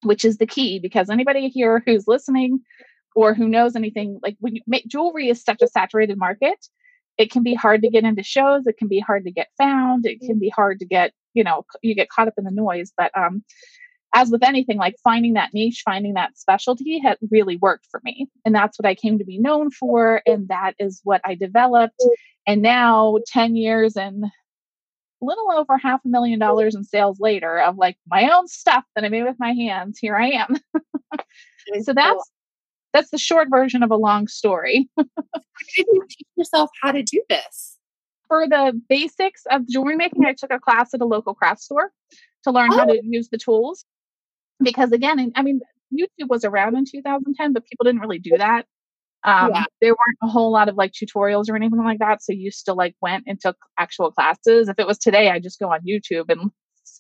which 0.03 0.25
is 0.25 0.39
the 0.39 0.47
key 0.47 0.79
because 0.79 1.11
anybody 1.11 1.49
here 1.49 1.83
who's 1.87 2.09
listening 2.09 2.61
or 3.15 3.35
who 3.35 3.49
knows 3.49 3.77
anything, 3.77 4.19
like 4.23 4.37
when 4.41 4.55
you 4.57 4.63
make 4.67 4.87
jewelry 4.89 5.29
is 5.29 5.43
such 5.43 5.63
a 5.63 5.69
saturated 5.69 6.19
market, 6.19 6.59
it 7.19 7.31
can 7.31 7.43
be 7.43 7.55
hard 7.55 7.83
to 7.83 7.91
get 7.91 8.05
into 8.05 8.23
shows. 8.23 8.67
It 8.67 8.77
can 8.79 8.89
be 8.89 8.99
hard 8.99 9.25
to 9.25 9.31
get 9.31 9.49
found. 9.59 10.07
It 10.07 10.21
can 10.21 10.39
be 10.39 10.49
hard 10.49 10.79
to 10.81 10.87
get, 10.87 11.13
you 11.35 11.45
know, 11.45 11.65
you 11.83 11.95
get 11.95 12.09
caught 12.09 12.29
up 12.29 12.35
in 12.39 12.45
the 12.45 12.51
noise. 12.51 12.93
But 12.97 13.17
um, 13.17 13.45
as 14.15 14.31
with 14.31 14.43
anything, 14.43 14.79
like 14.79 14.97
finding 15.03 15.35
that 15.35 15.55
niche, 15.55 15.83
finding 15.85 16.15
that 16.15 16.39
specialty 16.39 16.99
had 16.99 17.19
really 17.31 17.57
worked 17.57 17.87
for 17.91 18.01
me. 18.05 18.29
And 18.45 18.55
that's 18.55 18.79
what 18.79 18.87
I 18.87 18.95
came 18.95 19.19
to 19.19 19.25
be 19.25 19.39
known 19.39 19.71
for. 19.71 20.23
And 20.27 20.49
that 20.49 20.75
is 20.79 21.01
what 21.05 21.21
I 21.25 21.35
developed. 21.35 22.03
And 22.47 22.63
now, 22.63 23.19
10 23.29 23.57
years 23.57 23.97
and 23.97 24.25
little 25.23 25.51
over 25.53 25.79
half 25.79 26.01
a 26.05 26.09
million 26.09 26.39
dollars 26.39 26.75
in 26.75 26.85
sales 26.85 27.21
later 27.21 27.61
of 27.61 27.77
like 27.77 27.97
my 28.09 28.29
own 28.31 28.49
stuff 28.49 28.85
that 28.95 29.05
I 29.05 29.09
made 29.09 29.25
with 29.25 29.37
my 29.39 29.53
hands. 29.53 29.99
Here 29.99 30.17
I 30.17 30.31
am. 30.31 30.57
so 31.83 31.93
that's 31.93 32.31
that's 32.93 33.11
the 33.11 33.19
short 33.19 33.49
version 33.51 33.83
of 33.83 33.91
a 33.91 33.97
long 33.97 34.29
story. 34.29 34.89
How 34.97 35.05
did 35.77 35.87
you 35.87 36.07
teach 36.09 36.27
yourself 36.37 36.71
how 36.83 36.93
to 36.93 37.03
do 37.03 37.23
this? 37.29 37.79
For 38.29 38.47
the 38.47 38.79
basics 38.89 39.43
of 39.51 39.69
jewelry 39.69 39.97
making, 39.97 40.27
I 40.27 40.35
took 40.35 40.51
a 40.51 40.59
class 40.59 40.93
at 40.95 41.01
a 41.01 41.07
local 41.07 41.35
craft 41.35 41.63
store 41.63 41.91
to 42.45 42.51
learn 42.51 42.69
oh. 42.73 42.79
how 42.79 42.85
to 42.85 42.99
oh. 42.99 43.03
use 43.03 43.29
the 43.29 43.39
tools. 43.39 43.85
Because 44.63 44.93
again, 44.93 45.33
I 45.35 45.43
mean, 45.43 45.61
YouTube 45.93 46.29
was 46.29 46.45
around 46.45 46.77
in 46.77 46.85
2010, 46.85 47.53
but 47.53 47.65
people 47.67 47.85
didn't 47.85 48.01
really 48.01 48.19
do 48.19 48.37
that. 48.39 48.67
Um, 49.25 49.51
yeah. 49.55 49.65
There 49.81 49.91
weren't 49.91 50.19
a 50.23 50.27
whole 50.27 50.51
lot 50.51 50.69
of 50.69 50.77
like 50.77 50.93
tutorials 50.93 51.49
or 51.49 51.57
anything 51.57 51.83
like 51.83 52.01
that. 52.01 52.23
So 52.23 52.33
you 52.33 52.51
still 52.51 52.77
like 52.77 52.97
went 53.01 53.25
and 53.27 53.41
took 53.41 53.57
actual 53.79 54.11
classes. 54.11 54.69
If 54.69 54.79
it 54.79 54.87
was 54.87 54.99
today, 54.99 55.31
I 55.31 55.39
just 55.39 55.61
go 55.61 55.73
on 55.73 55.81
YouTube 55.87 56.29
and 56.29 56.51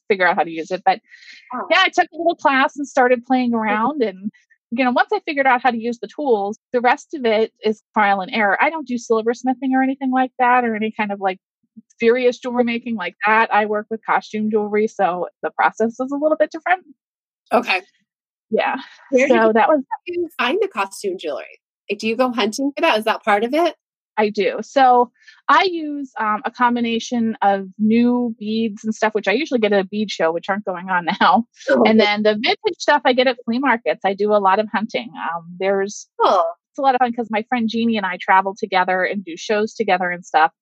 figure 0.09 0.27
out 0.27 0.37
how 0.37 0.45
to 0.45 0.51
use 0.51 0.71
it. 0.71 0.83
But 0.85 1.01
oh. 1.55 1.67
yeah, 1.71 1.83
I 1.85 1.89
took 1.89 2.07
a 2.13 2.17
little 2.17 2.37
class 2.37 2.77
and 2.77 2.87
started 2.87 3.25
playing 3.25 3.55
around. 3.55 4.03
And, 4.03 4.31
you 4.71 4.85
know, 4.85 4.93
once 4.93 5.11
I 5.13 5.21
figured 5.27 5.47
out 5.47 5.63
how 5.63 5.71
to 5.71 5.79
use 5.79 5.99
the 5.99 6.09
tools, 6.09 6.59
the 6.73 6.81
rest 6.81 7.15
of 7.15 7.25
it 7.25 7.53
is 7.65 7.83
trial 7.95 8.21
and 8.21 8.33
error. 8.33 8.57
I 8.63 8.71
don't 8.71 8.87
do 8.87 8.95
silversmithing 8.95 9.73
or 9.73 9.83
anything 9.83 10.13
like 10.13 10.33
that 10.39 10.65
or 10.65 10.77
any 10.77 10.93
kind 10.97 11.11
of 11.11 11.21
like 11.21 11.39
furious 11.99 12.39
jewelry 12.39 12.65
making 12.65 12.97
like 12.97 13.15
that. 13.27 13.53
I 13.53 13.67
work 13.67 13.87
with 13.91 14.01
costume 14.05 14.51
jewelry. 14.51 14.87
So 14.87 15.29
the 15.43 15.51
process 15.51 15.99
is 15.99 16.13
a 16.13 16.17
little 16.17 16.37
bit 16.39 16.51
different. 16.51 16.85
Okay. 17.53 17.83
Yeah. 18.51 18.77
Where 19.11 19.29
so 19.29 19.53
that 19.53 19.69
was. 19.69 19.83
you 20.07 20.29
find 20.39 20.59
the 20.61 20.69
costume 20.69 21.17
jewelry? 21.19 21.59
Do 21.99 22.09
you 22.09 22.17
go 22.17 22.33
hunting 22.33 22.73
for 22.77 22.83
that? 22.83 22.99
Is 22.99 23.05
that 23.05 23.25
part 23.25 23.45
of 23.45 23.55
it? 23.55 23.75
I 24.17 24.29
do. 24.29 24.59
So 24.63 25.11
I 25.49 25.65
use 25.65 26.13
um, 26.19 26.43
a 26.45 26.51
combination 26.51 27.37
of 27.43 27.67
new 27.79 28.35
beads 28.39 28.85
and 28.85 28.95
stuff, 28.95 29.15
which 29.15 29.29
I 29.29 29.33
usually 29.33 29.61
get 29.61 29.73
at 29.73 29.81
a 29.81 29.85
bead 29.85 30.11
show, 30.11 30.33
which 30.33 30.49
aren't 30.49 30.65
going 30.65 30.91
on 30.91 31.07
now. 31.21 31.47
Oh, 31.71 31.83
and 31.85 31.99
then 31.99 32.23
the 32.23 32.35
vintage 32.35 32.79
stuff 32.79 33.03
I 33.05 33.13
get 33.13 33.27
at 33.27 33.39
flea 33.45 33.59
markets. 33.59 34.03
I 34.05 34.15
do 34.15 34.33
a 34.33 34.39
lot 34.39 34.59
of 34.59 34.69
hunting. 34.73 35.11
Um, 35.17 35.57
there's 35.59 36.09
oh. 36.21 36.45
it's 36.71 36.79
a 36.79 36.83
lot 36.83 36.95
of 36.95 36.99
fun 36.99 37.11
because 37.11 37.29
my 37.31 37.45
friend 37.49 37.69
Jeannie 37.69 37.97
and 37.97 38.07
I 38.07 38.19
travel 38.21 38.55
together 38.57 39.03
and 39.03 39.25
do 39.25 39.37
shows 39.37 39.75
together 39.75 40.11
and 40.11 40.25
stuff. 40.25 40.53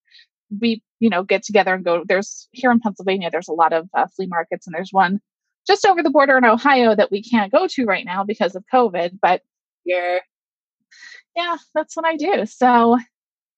We, 0.60 0.82
you 0.98 1.10
know, 1.10 1.22
get 1.22 1.42
together 1.44 1.74
and 1.74 1.84
go. 1.84 2.04
There's 2.06 2.48
here 2.52 2.72
in 2.72 2.80
Pennsylvania. 2.80 3.30
There's 3.30 3.48
a 3.48 3.52
lot 3.52 3.72
of 3.72 3.88
uh, 3.96 4.06
flea 4.16 4.26
markets, 4.26 4.66
and 4.66 4.74
there's 4.74 4.90
one 4.92 5.20
just 5.66 5.86
over 5.86 6.02
the 6.02 6.10
border 6.10 6.38
in 6.38 6.44
Ohio 6.44 6.96
that 6.96 7.12
we 7.12 7.22
can't 7.22 7.52
go 7.52 7.68
to 7.68 7.84
right 7.84 8.04
now 8.04 8.24
because 8.24 8.56
of 8.56 8.64
COVID. 8.72 9.18
But 9.22 9.42
you're 9.84 10.20
yeah, 11.36 11.56
that's 11.74 11.96
what 11.96 12.06
I 12.06 12.16
do. 12.16 12.46
So 12.46 12.98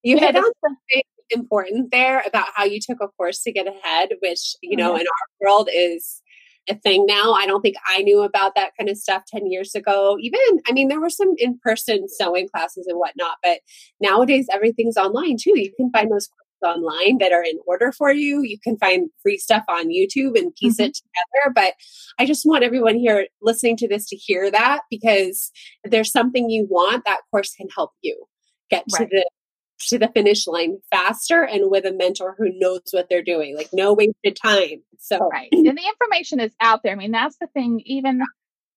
you 0.02 0.18
on 0.18 0.34
something 0.34 1.02
important 1.30 1.90
there 1.90 2.22
about 2.26 2.48
how 2.54 2.64
you 2.64 2.80
took 2.80 2.98
a 3.00 3.08
course 3.08 3.42
to 3.42 3.52
get 3.52 3.66
ahead, 3.66 4.10
which, 4.20 4.56
you 4.62 4.76
know, 4.76 4.92
mm-hmm. 4.92 5.00
in 5.00 5.06
our 5.06 5.48
world 5.48 5.68
is 5.72 6.20
a 6.68 6.74
thing 6.74 7.06
now. 7.06 7.32
I 7.32 7.46
don't 7.46 7.62
think 7.62 7.76
I 7.88 8.02
knew 8.02 8.22
about 8.22 8.54
that 8.54 8.72
kind 8.78 8.88
of 8.88 8.96
stuff 8.96 9.24
10 9.26 9.50
years 9.50 9.74
ago. 9.74 10.16
Even, 10.20 10.40
I 10.68 10.72
mean, 10.72 10.88
there 10.88 11.00
were 11.00 11.10
some 11.10 11.34
in 11.38 11.58
person 11.62 12.06
sewing 12.08 12.48
classes 12.48 12.86
and 12.86 12.98
whatnot, 12.98 13.38
but 13.42 13.60
nowadays 14.00 14.46
everything's 14.52 14.96
online 14.96 15.36
too. 15.40 15.58
You 15.58 15.72
can 15.76 15.90
find 15.90 16.10
those 16.10 16.28
online 16.62 17.18
that 17.18 17.32
are 17.32 17.42
in 17.42 17.58
order 17.66 17.92
for 17.92 18.12
you. 18.12 18.42
You 18.42 18.58
can 18.62 18.76
find 18.78 19.10
free 19.22 19.38
stuff 19.38 19.64
on 19.68 19.88
YouTube 19.88 20.38
and 20.38 20.54
piece 20.54 20.76
mm-hmm. 20.76 20.84
it 20.84 20.96
together. 20.96 21.52
But 21.54 21.74
I 22.18 22.26
just 22.26 22.46
want 22.46 22.64
everyone 22.64 22.96
here 22.96 23.26
listening 23.40 23.76
to 23.78 23.88
this 23.88 24.06
to 24.08 24.16
hear 24.16 24.50
that 24.50 24.82
because 24.90 25.50
if 25.84 25.90
there's 25.90 26.12
something 26.12 26.50
you 26.50 26.66
want, 26.68 27.04
that 27.04 27.20
course 27.30 27.54
can 27.54 27.68
help 27.74 27.92
you 28.02 28.24
get 28.70 28.84
right. 28.92 29.08
to 29.08 29.08
the 29.10 29.30
to 29.88 29.98
the 29.98 30.08
finish 30.14 30.46
line 30.46 30.78
faster 30.90 31.42
and 31.42 31.70
with 31.70 31.84
a 31.84 31.92
mentor 31.92 32.36
who 32.38 32.50
knows 32.58 32.82
what 32.92 33.08
they're 33.08 33.22
doing 33.22 33.56
like 33.56 33.68
no 33.72 33.92
wasted 33.92 34.36
time 34.40 34.80
so 34.98 35.18
right 35.32 35.48
and 35.50 35.66
the 35.66 35.88
information 35.88 36.38
is 36.38 36.54
out 36.60 36.84
there 36.84 36.92
i 36.92 36.94
mean 36.94 37.10
that's 37.10 37.36
the 37.40 37.48
thing 37.48 37.82
even 37.84 38.20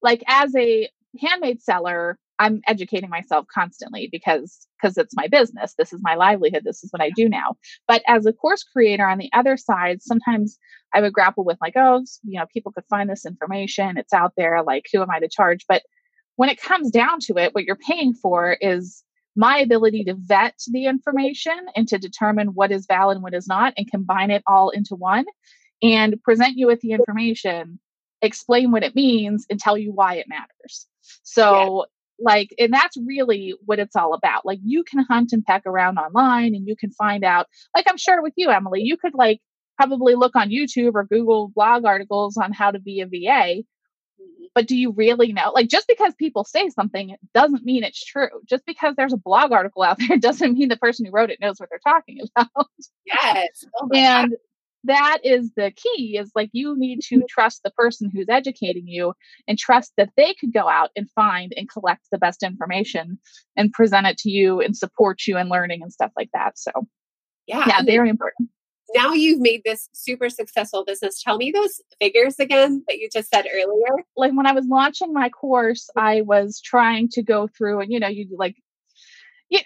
like 0.01 0.24
as 0.27 0.56
a 0.56 0.89
handmade 1.22 1.62
seller 1.62 2.18
I'm 2.39 2.62
educating 2.68 3.10
myself 3.10 3.46
constantly 3.54 4.10
because 4.12 4.68
because 4.82 4.98
it's 4.98 5.15
my 5.15 5.27
business. 5.27 5.74
This 5.77 5.94
is 5.94 6.01
my 6.04 6.15
livelihood. 6.15 6.63
This 6.65 6.84
is 6.84 6.92
what 6.92 7.01
I 7.01 7.12
do 7.15 7.30
now. 7.30 7.56
But 7.88 8.04
as 8.08 8.25
a 8.25 8.34
course 8.34 8.63
creator 8.63 9.08
on 9.08 9.18
the 9.18 9.30
other 9.34 9.58
side, 9.58 10.01
sometimes 10.01 10.58
I 10.94 11.01
would 11.01 11.13
grapple 11.13 11.46
with 11.46 11.58
like, 11.62 11.74
oh, 11.75 12.04
you 12.24 12.39
know, 12.39 12.46
people 12.54 12.72
could 12.72 12.86
find 12.89 13.10
this 13.10 13.25
information. 13.25 13.98
It's 13.98 14.13
out 14.13 14.34
there. 14.38 14.63
Like, 14.63 14.86
who 14.92 15.01
am 15.01 15.10
I 15.10 15.20
to 15.20 15.30
charge? 15.30 15.65
But 15.68 15.84
when 16.36 16.50
it 16.50 16.62
comes 16.62 16.92
down 16.92 17.20
to 17.22 17.38
it, 17.38 17.56
what 17.56 17.63
you're 17.63 17.77
paying 17.77 18.13
for 18.13 18.58
is 18.60 19.04
my 19.36 19.58
ability 19.58 20.04
to 20.06 20.15
vet 20.15 20.56
the 20.68 20.86
information 20.86 21.58
and 21.75 21.88
to 21.88 21.98
determine 21.98 22.50
what 22.50 22.72
is 22.72 22.86
valid 22.86 23.15
and 23.15 23.24
what 23.24 23.34
is 23.34 23.48
not 23.48 23.74
and 23.77 23.89
combine 23.89 24.32
it 24.32 24.44
all 24.48 24.70
into 24.70 24.96
one 24.96 25.25
and 25.84 26.22
present 26.24 26.58
you 26.58 26.68
with 26.68 26.80
the 26.82 26.92
information 26.92 27.80
explain 28.22 28.72
what 28.72 28.84
it 28.84 28.96
means 28.96 29.46
and 29.50 29.60
tell 29.60 29.77
you 29.77 29.92
why 29.92 30.15
it 30.15 30.27
matters 30.27 30.88
so 31.24 31.86
like 32.19 32.50
and 32.57 32.74
that's 32.74 32.98
really 33.05 33.55
what 33.65 33.79
it's 33.79 33.95
all 33.95 34.13
about 34.13 34.45
like 34.45 34.60
you 34.63 34.84
can 34.84 35.03
hunt 35.03 35.31
and 35.34 35.43
peck 35.45 35.63
around 35.65 35.98
online 35.98 36.55
and 36.55 36.67
you 36.67 36.75
can 36.75 36.91
find 36.91 37.24
out 37.24 37.48
like 37.75 37.86
i'm 37.89 37.98
sure 37.98 38.22
with 38.22 38.34
you 38.36 38.50
emily 38.50 38.81
you 38.81 38.98
could 38.98 39.13
like 39.13 39.41
probably 39.77 40.15
look 40.15 40.36
on 40.36 40.50
youtube 40.50 40.93
or 40.95 41.03
google 41.03 41.51
blog 41.53 41.86
articles 41.86 42.38
on 42.38 42.53
how 42.53 42.72
to 42.72 42.79
be 42.79 43.01
a 43.01 43.05
va 43.05 43.12
mm-hmm. 43.17 44.45
but 44.53 44.67
do 44.67 44.75
you 44.77 44.91
really 44.91 45.34
know? 45.34 45.51
Like 45.53 45.67
just 45.67 45.88
because 45.88 46.13
people 46.15 46.45
say 46.45 46.69
something 46.69 47.15
doesn't 47.34 47.65
mean 47.65 47.84
it's 47.84 48.03
true. 48.03 48.29
Just 48.45 48.65
because 48.65 48.95
there's 48.95 49.12
a 49.12 49.17
blog 49.17 49.51
article 49.51 49.84
out 49.84 49.98
there 50.00 50.17
doesn't 50.19 50.53
mean 50.53 50.69
the 50.69 50.77
person 50.77 51.05
who 51.05 51.12
wrote 51.12 51.29
it 51.29 51.41
knows 51.41 51.60
what 51.60 51.69
they're 51.69 51.79
talking 51.93 52.19
about. 52.36 52.67
Yes. 53.05 53.65
Oh 53.81 53.89
and 53.93 54.31
God 54.31 54.38
that 54.86 55.20
is 55.24 55.51
the 55.56 55.72
key 55.72 56.18
is 56.18 56.32
like 56.36 56.50
you 56.54 56.75
need 56.77 57.01
to 57.01 57.15
mm-hmm. 57.15 57.25
trust 57.30 57.62
the 57.63 57.72
person 57.72 58.10
who's 58.13 58.27
educating 58.30 58.88
you 58.88 59.13
and 59.48 59.58
trust 59.58 59.94
that 59.98 60.10
they 60.18 60.34
could 60.34 60.54
go 60.54 60.68
out 60.68 60.89
and 60.96 61.10
find 61.12 61.54
and 61.58 61.70
collect 61.70 62.08
the 62.12 62.18
best 62.18 62.44
information 62.44 63.20
and 63.56 63.72
present 63.74 64.08
it 64.08 64.18
to 64.18 64.30
you 64.30 64.62
and 64.62 64.77
support 64.77 65.22
you 65.27 65.38
in 65.38 65.50
learning 65.50 65.82
and 65.82 65.92
stuff 65.92 66.12
like 66.18 66.30
that 66.34 66.58
so. 66.58 66.72
Yeah 67.48 67.63
yeah 67.68 67.82
very 67.84 68.10
important. 68.10 68.50
now 68.96 69.13
you've 69.13 69.42
made 69.42 69.62
this 69.65 69.89
super 69.94 70.30
successful 70.30 70.84
business. 70.86 71.22
Tell 71.22 71.38
me 71.38 71.51
those 71.51 71.82
figures 72.00 72.39
again 72.39 72.84
that 72.88 72.98
you 72.98 73.10
just 73.12 73.30
said 73.30 73.46
earlier. 73.54 74.04
Like 74.15 74.34
when 74.34 74.48
i 74.48 74.51
was 74.51 74.65
launching 74.68 75.13
my 75.13 75.30
course 75.30 75.89
i 75.96 76.22
was 76.22 76.62
trying 76.62 77.10
to 77.10 77.22
go 77.22 77.48
through 77.48 77.82
and 77.82 77.92
you 77.92 78.00
know 78.00 78.08
you 78.08 78.27
like 78.38 78.56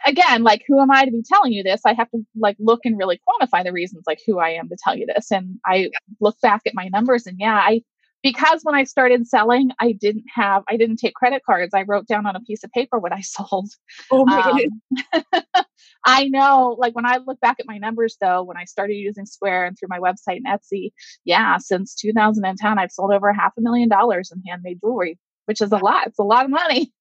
again, 0.05 0.43
like, 0.43 0.63
who 0.67 0.79
am 0.81 0.91
I 0.91 1.05
to 1.05 1.11
be 1.11 1.23
telling 1.23 1.51
you 1.51 1.63
this? 1.63 1.81
I 1.85 1.93
have 1.93 2.09
to 2.11 2.25
like 2.35 2.57
look 2.59 2.81
and 2.85 2.97
really 2.97 3.19
quantify 3.27 3.63
the 3.63 3.73
reasons, 3.73 4.03
like, 4.07 4.19
who 4.25 4.39
I 4.39 4.49
am 4.49 4.69
to 4.69 4.77
tell 4.83 4.95
you 4.95 5.05
this. 5.05 5.31
And 5.31 5.59
I 5.65 5.89
look 6.19 6.39
back 6.41 6.61
at 6.65 6.75
my 6.75 6.89
numbers, 6.89 7.25
and 7.25 7.37
yeah, 7.39 7.55
I 7.55 7.81
because 8.21 8.61
when 8.63 8.75
I 8.75 8.83
started 8.83 9.27
selling, 9.27 9.71
I 9.79 9.93
didn't 9.93 10.25
have, 10.33 10.63
I 10.67 10.77
didn't 10.77 10.97
take 10.97 11.13
credit 11.13 11.41
cards. 11.45 11.73
I 11.73 11.83
wrote 11.83 12.07
down 12.07 12.25
on 12.25 12.35
a 12.35 12.41
piece 12.41 12.63
of 12.63 12.71
paper 12.71 12.99
what 12.99 13.13
I 13.13 13.21
sold. 13.21 13.71
Oh 14.11 14.25
my 14.25 14.67
um, 15.13 15.23
I 16.05 16.27
know, 16.29 16.75
like 16.79 16.95
when 16.95 17.05
I 17.05 17.17
look 17.25 17.39
back 17.39 17.57
at 17.59 17.67
my 17.67 17.77
numbers 17.77 18.17
though, 18.19 18.43
when 18.43 18.57
I 18.57 18.65
started 18.65 18.95
using 18.95 19.25
Square 19.25 19.65
and 19.65 19.77
through 19.77 19.89
my 19.89 19.99
website 19.99 20.37
and 20.43 20.47
Etsy, 20.47 20.91
yeah, 21.25 21.57
since 21.57 21.95
2010, 21.95 22.79
I've 22.79 22.91
sold 22.91 23.11
over 23.11 23.31
half 23.33 23.53
a 23.57 23.61
million 23.61 23.89
dollars 23.89 24.31
in 24.31 24.41
handmade 24.47 24.79
jewelry, 24.81 25.17
which 25.45 25.61
is 25.61 25.71
a 25.71 25.77
lot. 25.77 26.07
It's 26.07 26.19
a 26.19 26.23
lot 26.23 26.45
of 26.45 26.51
money. 26.51 26.91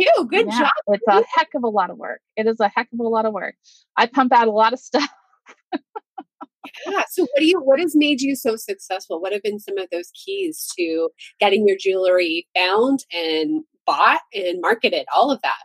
Too. 0.00 0.26
Good 0.28 0.46
yeah, 0.48 0.58
job. 0.60 0.70
It's 0.88 1.06
a 1.08 1.24
heck 1.34 1.48
of 1.54 1.64
a 1.64 1.68
lot 1.68 1.90
of 1.90 1.98
work. 1.98 2.20
It 2.36 2.46
is 2.46 2.60
a 2.60 2.68
heck 2.68 2.88
of 2.92 3.00
a 3.00 3.08
lot 3.08 3.26
of 3.26 3.32
work. 3.32 3.54
I 3.96 4.06
pump 4.06 4.32
out 4.32 4.48
a 4.48 4.52
lot 4.52 4.72
of 4.72 4.78
stuff. 4.78 5.08
yeah. 5.72 7.02
So 7.10 7.22
what 7.22 7.38
do 7.38 7.46
you 7.46 7.60
what 7.60 7.80
has 7.80 7.94
made 7.94 8.20
you 8.20 8.36
so 8.36 8.56
successful? 8.56 9.20
What 9.20 9.32
have 9.32 9.42
been 9.42 9.58
some 9.58 9.78
of 9.78 9.88
those 9.90 10.10
keys 10.24 10.70
to 10.78 11.10
getting 11.40 11.66
your 11.66 11.76
jewelry 11.78 12.46
found 12.56 13.00
and 13.12 13.64
bought 13.86 14.20
and 14.34 14.60
marketed? 14.60 15.06
All 15.14 15.30
of 15.30 15.40
that 15.42 15.62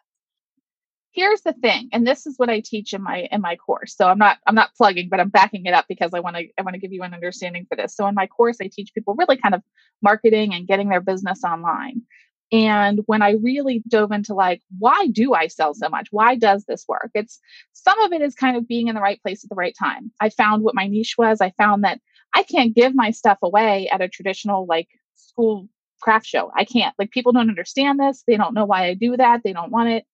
here's 1.13 1.41
the 1.41 1.53
thing 1.53 1.89
and 1.91 2.07
this 2.07 2.25
is 2.25 2.37
what 2.37 2.49
i 2.49 2.61
teach 2.63 2.93
in 2.93 3.03
my 3.03 3.27
in 3.31 3.41
my 3.41 3.55
course 3.55 3.95
so 3.95 4.07
i'm 4.07 4.17
not 4.17 4.37
i'm 4.47 4.55
not 4.55 4.73
plugging 4.75 5.09
but 5.09 5.19
i'm 5.19 5.29
backing 5.29 5.65
it 5.65 5.73
up 5.73 5.85
because 5.87 6.11
i 6.13 6.19
want 6.19 6.35
to 6.35 6.47
i 6.57 6.61
want 6.61 6.73
to 6.73 6.79
give 6.79 6.93
you 6.93 7.03
an 7.03 7.13
understanding 7.13 7.65
for 7.67 7.75
this 7.75 7.95
so 7.95 8.07
in 8.07 8.15
my 8.15 8.27
course 8.27 8.57
i 8.61 8.69
teach 8.71 8.93
people 8.93 9.15
really 9.17 9.37
kind 9.37 9.53
of 9.53 9.61
marketing 10.01 10.53
and 10.53 10.67
getting 10.67 10.89
their 10.89 11.01
business 11.01 11.43
online 11.43 12.01
and 12.51 12.99
when 13.05 13.21
I 13.21 13.35
really 13.41 13.81
dove 13.87 14.11
into 14.11 14.33
like, 14.33 14.61
why 14.77 15.07
do 15.07 15.33
I 15.33 15.47
sell 15.47 15.73
so 15.73 15.87
much? 15.87 16.09
Why 16.11 16.35
does 16.35 16.65
this 16.65 16.85
work? 16.87 17.11
It's 17.13 17.39
some 17.73 17.99
of 18.01 18.11
it 18.11 18.21
is 18.21 18.35
kind 18.35 18.57
of 18.57 18.67
being 18.67 18.87
in 18.87 18.95
the 18.95 19.01
right 19.01 19.21
place 19.21 19.43
at 19.43 19.49
the 19.49 19.55
right 19.55 19.75
time. 19.77 20.11
I 20.19 20.29
found 20.29 20.63
what 20.63 20.75
my 20.75 20.87
niche 20.87 21.15
was. 21.17 21.39
I 21.39 21.51
found 21.57 21.83
that 21.85 21.99
I 22.35 22.43
can't 22.43 22.75
give 22.75 22.93
my 22.93 23.11
stuff 23.11 23.37
away 23.41 23.87
at 23.89 24.01
a 24.01 24.09
traditional 24.09 24.65
like 24.65 24.89
school 25.15 25.69
craft 26.01 26.25
show. 26.25 26.51
I 26.55 26.65
can't. 26.65 26.93
Like 26.99 27.11
people 27.11 27.31
don't 27.31 27.49
understand 27.49 27.99
this. 27.99 28.23
They 28.27 28.35
don't 28.35 28.53
know 28.53 28.65
why 28.65 28.85
I 28.85 28.95
do 28.95 29.15
that. 29.17 29.41
They 29.43 29.53
don't 29.53 29.71
want 29.71 29.89
it. 29.89 30.05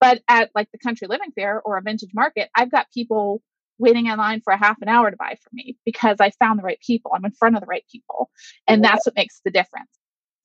But 0.00 0.22
at 0.28 0.50
like 0.54 0.70
the 0.72 0.78
country 0.78 1.06
living 1.08 1.30
fair 1.34 1.62
or 1.62 1.78
a 1.78 1.82
vintage 1.82 2.10
market, 2.14 2.50
I've 2.54 2.70
got 2.70 2.90
people 2.92 3.42
waiting 3.78 4.06
in 4.06 4.18
line 4.18 4.40
for 4.42 4.52
a 4.52 4.58
half 4.58 4.80
an 4.82 4.88
hour 4.88 5.10
to 5.10 5.16
buy 5.16 5.36
from 5.42 5.52
me 5.52 5.76
because 5.84 6.16
I 6.20 6.30
found 6.30 6.58
the 6.58 6.64
right 6.64 6.80
people. 6.84 7.12
I'm 7.14 7.24
in 7.24 7.32
front 7.32 7.56
of 7.56 7.60
the 7.60 7.66
right 7.66 7.84
people. 7.92 8.30
And 8.66 8.82
that's 8.82 9.06
what 9.06 9.16
makes 9.16 9.40
the 9.44 9.50
difference. 9.50 9.90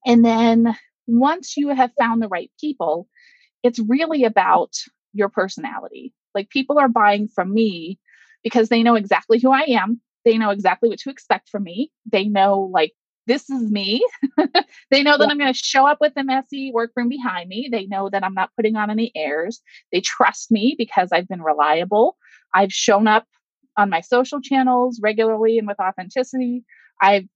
And 0.05 0.23
then 0.23 0.75
once 1.11 1.57
you 1.57 1.69
have 1.69 1.91
found 1.99 2.21
the 2.21 2.27
right 2.27 2.51
people, 2.59 3.07
it's 3.63 3.79
really 3.79 4.23
about 4.23 4.73
your 5.13 5.29
personality. 5.29 6.13
Like 6.33 6.49
people 6.49 6.79
are 6.79 6.87
buying 6.87 7.27
from 7.27 7.53
me 7.53 7.99
because 8.43 8.69
they 8.69 8.83
know 8.83 8.95
exactly 8.95 9.39
who 9.39 9.51
I 9.51 9.65
am. 9.67 10.01
they 10.23 10.37
know 10.37 10.51
exactly 10.51 10.87
what 10.87 10.99
to 10.99 11.09
expect 11.09 11.49
from 11.49 11.63
me. 11.63 11.91
They 12.11 12.25
know 12.25 12.69
like 12.71 12.93
this 13.27 13.49
is 13.49 13.71
me. 13.71 14.05
they 14.91 15.03
know 15.03 15.17
that 15.17 15.25
yeah. 15.25 15.31
I'm 15.31 15.37
going 15.37 15.53
to 15.53 15.59
show 15.59 15.85
up 15.87 15.97
with 15.99 16.13
the 16.15 16.23
messy 16.23 16.71
workroom 16.73 17.09
behind 17.09 17.49
me. 17.49 17.69
They 17.71 17.85
know 17.85 18.09
that 18.09 18.23
I'm 18.23 18.33
not 18.33 18.51
putting 18.55 18.75
on 18.75 18.89
any 18.89 19.11
airs. 19.15 19.61
They 19.91 20.01
trust 20.01 20.51
me 20.51 20.75
because 20.77 21.09
I've 21.11 21.27
been 21.27 21.41
reliable. 21.41 22.17
I've 22.53 22.73
shown 22.73 23.07
up 23.07 23.25
on 23.77 23.89
my 23.89 24.01
social 24.01 24.41
channels 24.41 24.99
regularly 25.01 25.57
and 25.57 25.67
with 25.67 25.79
authenticity. 25.79 26.63
I've 27.01 27.27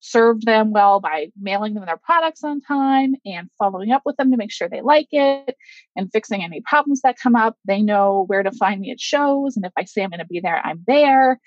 served 0.00 0.46
them 0.46 0.72
well 0.72 0.98
by 0.98 1.28
mailing 1.38 1.74
them 1.74 1.84
their 1.84 1.96
products 1.96 2.42
on 2.42 2.60
time 2.60 3.14
and 3.24 3.50
following 3.58 3.92
up 3.92 4.02
with 4.04 4.16
them 4.16 4.30
to 4.30 4.36
make 4.36 4.50
sure 4.50 4.68
they 4.68 4.80
like 4.80 5.08
it 5.12 5.54
and 5.94 6.10
fixing 6.10 6.42
any 6.42 6.62
problems 6.62 7.02
that 7.02 7.18
come 7.18 7.36
up. 7.36 7.56
They 7.66 7.82
know 7.82 8.24
where 8.26 8.42
to 8.42 8.50
find 8.50 8.80
me 8.80 8.90
at 8.90 9.00
shows. 9.00 9.56
And 9.56 9.64
if 9.64 9.72
I 9.76 9.84
say 9.84 10.02
I'm 10.02 10.10
going 10.10 10.20
to 10.20 10.26
be 10.26 10.40
there, 10.40 10.60
I'm 10.64 10.82
there. 10.86 11.38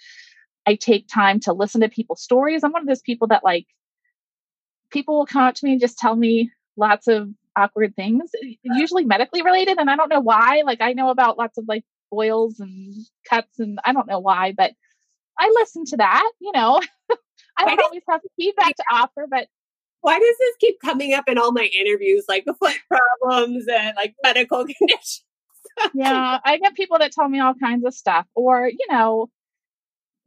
I 0.65 0.75
take 0.75 1.07
time 1.07 1.39
to 1.41 1.53
listen 1.53 1.81
to 1.81 1.89
people's 1.89 2.21
stories. 2.21 2.63
I'm 2.63 2.71
one 2.71 2.83
of 2.83 2.87
those 2.87 3.01
people 3.01 3.27
that 3.27 3.43
like 3.43 3.65
people 4.91 5.17
will 5.17 5.25
come 5.25 5.43
up 5.43 5.55
to 5.55 5.65
me 5.65 5.73
and 5.73 5.81
just 5.81 5.97
tell 5.97 6.15
me 6.15 6.51
lots 6.77 7.07
of 7.07 7.29
awkward 7.55 7.95
things, 7.95 8.31
usually 8.63 9.03
medically 9.03 9.41
related. 9.41 9.77
And 9.77 9.89
I 9.89 9.95
don't 9.95 10.09
know 10.09 10.21
why. 10.21 10.61
Like 10.65 10.81
I 10.81 10.93
know 10.93 11.09
about 11.09 11.37
lots 11.37 11.57
of 11.57 11.65
like 11.67 11.83
boils 12.11 12.59
and 12.59 12.93
cuts 13.27 13.59
and 13.59 13.79
I 13.83 13.93
don't 13.93 14.07
know 14.07 14.19
why, 14.19 14.53
but 14.55 14.73
I 15.37 15.51
listen 15.55 15.85
to 15.85 15.97
that, 15.97 16.31
you 16.39 16.51
know. 16.51 16.79
I 17.57 17.65
don't 17.65 17.83
always 17.83 18.03
have 18.09 18.21
feedback 18.37 18.75
to 18.75 18.83
offer, 18.91 19.27
but 19.29 19.47
why 20.01 20.19
does 20.19 20.35
this 20.37 20.55
keep 20.59 20.79
coming 20.81 21.13
up 21.13 21.29
in 21.29 21.37
all 21.37 21.51
my 21.51 21.69
interviews, 21.79 22.25
like 22.27 22.45
the 22.45 22.53
foot 22.53 22.77
problems 22.89 23.65
and 23.67 23.95
like 23.95 24.15
medical 24.23 24.65
conditions? 24.77 25.23
yeah, 25.93 26.39
I 26.43 26.57
get 26.57 26.75
people 26.75 26.99
that 26.99 27.11
tell 27.13 27.29
me 27.29 27.39
all 27.39 27.53
kinds 27.53 27.85
of 27.85 27.93
stuff, 27.93 28.25
or 28.35 28.67
you 28.67 28.85
know, 28.89 29.29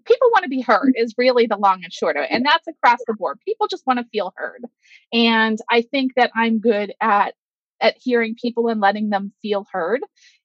people 0.04 0.28
want 0.32 0.44
to 0.44 0.48
be 0.48 0.62
heard 0.62 0.94
is 0.96 1.14
really 1.18 1.46
the 1.46 1.58
long 1.58 1.84
and 1.84 1.92
short 1.92 2.16
of 2.16 2.22
it, 2.22 2.30
and 2.30 2.44
that's 2.44 2.66
across 2.66 3.00
the 3.06 3.14
board. 3.14 3.38
People 3.44 3.68
just 3.68 3.86
want 3.86 3.98
to 3.98 4.06
feel 4.06 4.32
heard, 4.36 4.64
and 5.12 5.58
I 5.70 5.82
think 5.82 6.14
that 6.16 6.30
I'm 6.34 6.58
good 6.58 6.94
at 7.00 7.34
at 7.80 7.96
hearing 8.00 8.34
people 8.40 8.68
and 8.68 8.80
letting 8.80 9.10
them 9.10 9.32
feel 9.42 9.66
heard, 9.70 10.00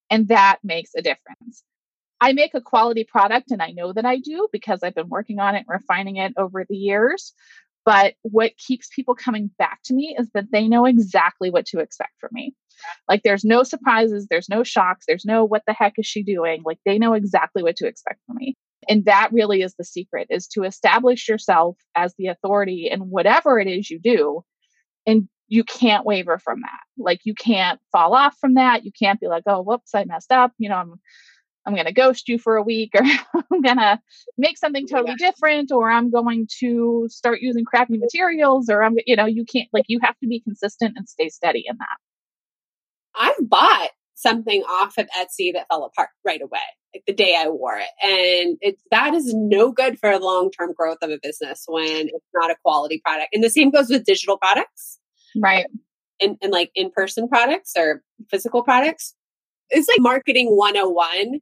and 0.10 0.28
that 0.28 0.58
makes 0.64 0.92
a 0.96 1.02
difference. 1.02 1.64
I 2.22 2.34
make 2.34 2.54
a 2.54 2.62
quality 2.62 3.04
product 3.04 3.52
and 3.52 3.62
I 3.62 3.72
know 3.72 3.94
that 3.94 4.06
I 4.06 4.18
do 4.18 4.48
because 4.54 4.84
I've 4.84 4.96
been 4.96 5.10
working 5.10 5.40
on 5.40 5.56
it, 5.56 5.66
and 5.68 5.68
refining 5.68 6.18
it 6.18 6.34
over 6.38 6.66
the 6.70 6.78
years. 6.78 7.34
But 7.84 8.14
what 8.22 8.58
keeps 8.58 8.90
people 8.96 9.16
coming 9.16 9.50
back 9.58 9.80
to 9.86 9.94
me 9.96 10.16
is 10.18 10.30
that 10.36 10.52
they 10.52 10.68
know 10.68 10.86
exactly 10.86 11.50
what 11.50 11.66
to 11.68 11.80
expect 11.80 12.14
from 12.20 12.30
me. 12.32 12.54
Like 13.10 13.24
there's 13.24 13.44
no 13.44 13.64
surprises, 13.64 14.28
there's 14.30 14.50
no 14.50 14.64
shocks, 14.64 15.06
there's 15.08 15.26
no 15.26 15.44
what 15.44 15.64
the 15.66 15.74
heck 15.74 15.94
is 15.98 16.06
she 16.06 16.22
doing? 16.22 16.62
Like 16.64 16.78
they 16.86 17.00
know 17.00 17.14
exactly 17.14 17.64
what 17.64 17.76
to 17.78 17.88
expect 17.88 18.20
from 18.28 18.38
me. 18.38 18.56
And 18.88 19.06
that 19.06 19.30
really 19.32 19.62
is 19.64 19.76
the 19.76 19.84
secret 19.84 20.28
is 20.30 20.48
to 20.50 20.64
establish 20.64 21.28
yourself 21.28 21.78
as 21.96 22.14
the 22.18 22.28
authority 22.28 22.88
in 22.92 23.02
whatever 23.02 23.60
it 23.60 23.68
is 23.68 23.90
you 23.90 24.00
do. 24.00 24.44
And 25.08 25.28
you 25.48 25.64
can't 25.64 26.06
waver 26.06 26.40
from 26.40 26.62
that. 26.62 26.80
Like 26.98 27.22
you 27.24 27.34
can't 27.34 27.80
fall 27.92 28.14
off 28.14 28.36
from 28.40 28.54
that. 28.56 28.86
You 28.86 28.92
can't 28.92 29.20
be 29.20 29.28
like, 29.28 29.44
oh, 29.48 29.62
whoops, 29.62 29.94
I 29.94 30.06
messed 30.06 30.32
up. 30.32 30.54
You 30.58 30.70
know, 30.70 30.76
I'm 30.76 30.94
I'm 31.66 31.74
going 31.74 31.86
to 31.86 31.94
ghost 31.94 32.28
you 32.28 32.40
for 32.40 32.56
a 32.58 32.64
week 32.64 32.92
or 32.96 33.04
I'm 33.04 33.62
going 33.62 33.78
to 33.78 34.00
make 34.38 34.58
something 34.58 34.88
totally 34.88 35.16
yeah. 35.20 35.30
different 35.30 35.72
or 35.72 35.92
I'm 35.92 36.10
going 36.10 36.48
to 36.60 37.08
start 37.10 37.40
using 37.42 37.66
crappy 37.66 37.98
materials 37.98 38.70
or 38.70 38.84
I'm 38.84 38.96
you 39.06 39.16
know 39.16 39.26
you 39.26 39.46
can't 39.46 39.70
like 39.74 39.86
you 39.88 40.00
have 40.02 40.18
to 40.20 40.28
be 40.28 40.40
consistent 40.40 40.94
and 40.98 41.08
stay 41.08 41.30
steady 41.30 41.64
in 41.68 41.78
that. 41.78 41.98
I've 43.16 43.50
bought 43.50 43.90
something 44.16 44.62
off 44.64 44.98
of 44.98 45.08
Etsy 45.18 45.54
that 45.54 45.68
fell 45.70 45.84
apart 45.84 46.10
right 46.26 46.42
away 46.42 46.60
like 46.94 47.04
the 47.08 47.14
day 47.14 47.36
I 47.38 47.48
wore 47.48 47.78
it 47.78 47.90
and 48.02 48.58
it 48.62 48.78
that 48.92 49.14
is 49.14 49.34
no 49.34 49.72
good 49.72 50.00
for 50.00 50.18
long-term 50.18 50.74
growth 50.74 50.98
of 51.02 51.10
a 51.10 51.20
business 51.22 51.64
when 51.68 52.10
it's 52.10 52.28
not 52.34 52.52
a 52.52 52.56
quality 52.64 53.02
product. 53.04 53.30
And 53.34 53.44
the 53.44 53.50
same 53.50 53.72
goes 53.72 53.90
with 53.90 54.04
digital 54.04 54.38
products. 54.38 55.00
Right. 55.36 55.66
And, 56.20 56.38
and 56.42 56.52
like 56.52 56.72
in-person 56.76 57.30
products 57.30 57.74
or 57.78 58.04
physical 58.30 58.64
products 58.64 59.16
it's 59.72 59.88
like 59.88 60.00
marketing 60.00 60.48
101 60.56 61.40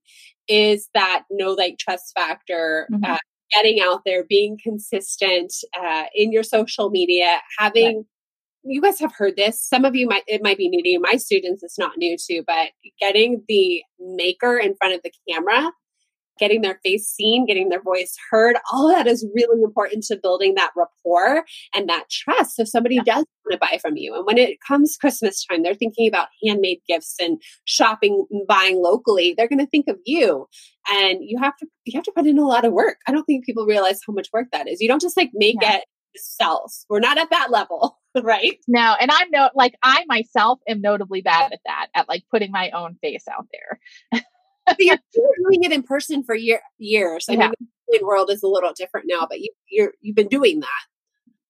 is 0.47 0.89
that 0.93 1.23
no 1.29 1.51
like 1.51 1.77
trust 1.77 2.11
factor 2.15 2.87
mm-hmm. 2.91 3.03
uh, 3.03 3.17
getting 3.51 3.79
out 3.81 4.01
there 4.05 4.23
being 4.27 4.57
consistent 4.61 5.53
uh, 5.79 6.05
in 6.15 6.31
your 6.31 6.43
social 6.43 6.89
media 6.89 7.39
having 7.57 7.97
right. 7.97 8.05
you 8.63 8.81
guys 8.81 8.99
have 8.99 9.13
heard 9.15 9.35
this 9.35 9.61
some 9.61 9.85
of 9.85 9.95
you 9.95 10.07
might 10.07 10.23
it 10.27 10.41
might 10.41 10.57
be 10.57 10.69
new 10.69 10.81
to 10.81 10.89
you 10.89 10.99
my 10.99 11.15
students 11.15 11.63
it's 11.63 11.79
not 11.79 11.97
new 11.97 12.15
to 12.17 12.43
but 12.45 12.69
getting 12.99 13.43
the 13.47 13.81
maker 13.99 14.57
in 14.57 14.75
front 14.75 14.93
of 14.93 15.01
the 15.03 15.11
camera 15.29 15.71
getting 16.39 16.61
their 16.61 16.79
face 16.83 17.07
seen, 17.07 17.45
getting 17.45 17.69
their 17.69 17.81
voice 17.81 18.15
heard, 18.29 18.57
all 18.71 18.89
of 18.89 18.95
that 18.95 19.07
is 19.07 19.27
really 19.35 19.61
important 19.61 20.03
to 20.05 20.17
building 20.21 20.55
that 20.55 20.71
rapport 20.75 21.43
and 21.73 21.89
that 21.89 22.05
trust. 22.09 22.55
So 22.55 22.63
somebody 22.63 22.95
yeah. 22.95 23.03
does 23.03 23.25
want 23.45 23.53
to 23.53 23.57
buy 23.57 23.79
from 23.81 23.97
you. 23.97 24.15
And 24.15 24.25
when 24.25 24.37
it 24.37 24.59
comes 24.65 24.97
Christmas 24.99 25.45
time, 25.45 25.63
they're 25.63 25.73
thinking 25.73 26.07
about 26.07 26.27
handmade 26.45 26.79
gifts 26.87 27.15
and 27.19 27.41
shopping 27.65 28.25
and 28.31 28.47
buying 28.47 28.81
locally. 28.81 29.33
They're 29.35 29.47
going 29.47 29.59
to 29.59 29.67
think 29.67 29.87
of 29.87 29.97
you. 30.05 30.47
And 30.91 31.19
you 31.21 31.37
have 31.39 31.55
to 31.57 31.67
you 31.85 31.97
have 31.97 32.05
to 32.05 32.13
put 32.15 32.25
in 32.25 32.39
a 32.39 32.47
lot 32.47 32.65
of 32.65 32.73
work. 32.73 32.97
I 33.07 33.11
don't 33.11 33.23
think 33.25 33.45
people 33.45 33.65
realize 33.65 33.99
how 34.05 34.13
much 34.13 34.29
work 34.33 34.47
that 34.51 34.67
is. 34.67 34.81
You 34.81 34.87
don't 34.87 35.01
just 35.01 35.17
like 35.17 35.31
make 35.33 35.57
yeah. 35.61 35.77
it 35.77 35.83
sells. 36.15 36.85
We're 36.89 36.99
not 36.99 37.17
at 37.17 37.29
that 37.29 37.51
level, 37.51 37.99
right? 38.23 38.57
No, 38.67 38.95
and 38.99 39.11
I'm 39.11 39.29
no 39.31 39.49
like 39.55 39.75
I 39.83 40.03
myself 40.07 40.59
am 40.67 40.81
notably 40.81 41.21
bad 41.21 41.53
at 41.53 41.59
that, 41.65 41.87
at 41.95 42.09
like 42.09 42.23
putting 42.31 42.51
my 42.51 42.69
own 42.71 42.97
face 43.01 43.25
out 43.31 43.47
there. 43.51 44.21
you're 44.79 44.97
doing 45.13 45.63
it 45.63 45.71
in 45.71 45.83
person 45.83 46.23
for 46.23 46.35
year, 46.35 46.61
years. 46.77 47.25
I 47.29 47.33
yeah. 47.33 47.47
mean, 47.47 47.69
the 47.87 48.05
world 48.05 48.29
is 48.29 48.43
a 48.43 48.47
little 48.47 48.73
different 48.73 49.07
now, 49.09 49.25
but 49.29 49.39
you, 49.39 49.49
you're 49.69 49.93
you've 50.01 50.15
been 50.15 50.27
doing 50.27 50.59
that. 50.59 50.67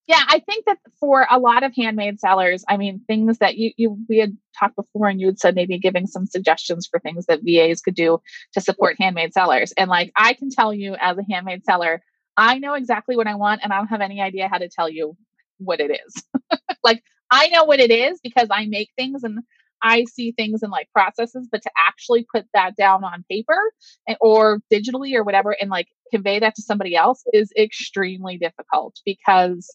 Yeah, 0.07 0.23
I 0.27 0.39
think 0.39 0.65
that 0.65 0.79
for 0.99 1.27
a 1.29 1.37
lot 1.37 1.61
of 1.61 1.71
handmade 1.75 2.19
sellers, 2.19 2.65
I 2.67 2.77
mean, 2.77 3.01
things 3.05 3.37
that 3.37 3.57
you, 3.57 3.71
you 3.77 3.95
we 4.09 4.17
had 4.17 4.35
talked 4.59 4.75
before, 4.75 5.07
and 5.07 5.21
you 5.21 5.27
had 5.27 5.39
said 5.39 5.53
maybe 5.53 5.77
giving 5.77 6.07
some 6.07 6.25
suggestions 6.25 6.87
for 6.89 6.99
things 6.99 7.27
that 7.27 7.41
VAs 7.43 7.81
could 7.81 7.93
do 7.93 8.19
to 8.53 8.61
support 8.61 8.95
handmade 8.99 9.33
sellers. 9.33 9.71
And 9.73 9.87
like, 9.87 10.11
I 10.15 10.33
can 10.33 10.49
tell 10.49 10.73
you 10.73 10.95
as 10.99 11.17
a 11.19 11.23
handmade 11.29 11.63
seller, 11.63 12.01
I 12.37 12.57
know 12.57 12.73
exactly 12.73 13.17
what 13.17 13.27
I 13.27 13.35
want, 13.35 13.61
and 13.63 13.71
I 13.71 13.77
don't 13.77 13.87
have 13.87 14.01
any 14.01 14.19
idea 14.19 14.47
how 14.47 14.57
to 14.57 14.67
tell 14.67 14.89
you 14.89 15.15
what 15.59 15.79
it 15.79 15.91
is. 15.91 16.23
like, 16.83 17.03
I 17.29 17.49
know 17.49 17.65
what 17.65 17.79
it 17.79 17.91
is 17.91 18.19
because 18.19 18.47
I 18.49 18.65
make 18.65 18.89
things 18.97 19.23
and 19.23 19.41
I 19.81 20.05
see 20.05 20.31
things 20.31 20.61
in 20.63 20.69
like 20.69 20.89
processes, 20.93 21.47
but 21.51 21.61
to 21.61 21.71
actually 21.87 22.25
put 22.33 22.45
that 22.53 22.75
down 22.75 23.03
on 23.03 23.23
paper 23.29 23.71
and, 24.07 24.17
or 24.21 24.61
digitally 24.71 25.13
or 25.15 25.23
whatever 25.23 25.55
and 25.59 25.69
like 25.69 25.87
convey 26.11 26.39
that 26.39 26.55
to 26.55 26.61
somebody 26.61 26.95
else 26.95 27.23
is 27.33 27.51
extremely 27.57 28.37
difficult 28.37 28.95
because 29.05 29.67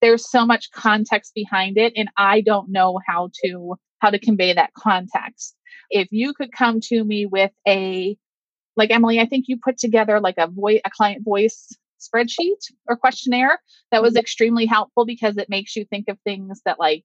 there's 0.00 0.30
so 0.30 0.46
much 0.46 0.70
context 0.70 1.32
behind 1.34 1.76
it 1.76 1.92
and 1.96 2.08
I 2.16 2.40
don't 2.40 2.70
know 2.70 3.00
how 3.06 3.30
to 3.44 3.74
how 4.00 4.10
to 4.10 4.18
convey 4.18 4.52
that 4.52 4.74
context. 4.74 5.56
If 5.90 6.08
you 6.12 6.34
could 6.34 6.52
come 6.52 6.80
to 6.84 7.04
me 7.04 7.26
with 7.26 7.50
a 7.66 8.16
like 8.76 8.90
Emily, 8.92 9.18
I 9.18 9.26
think 9.26 9.46
you 9.48 9.58
put 9.62 9.76
together 9.78 10.20
like 10.20 10.36
a 10.38 10.46
voice 10.46 10.80
a 10.84 10.90
client 10.90 11.24
voice 11.24 11.68
spreadsheet 11.98 12.60
or 12.86 12.96
questionnaire 12.96 13.58
that 13.90 14.02
was 14.02 14.12
mm-hmm. 14.12 14.20
extremely 14.20 14.66
helpful 14.66 15.04
because 15.04 15.36
it 15.36 15.48
makes 15.48 15.74
you 15.74 15.84
think 15.84 16.08
of 16.08 16.18
things 16.20 16.60
that 16.64 16.78
like 16.78 17.04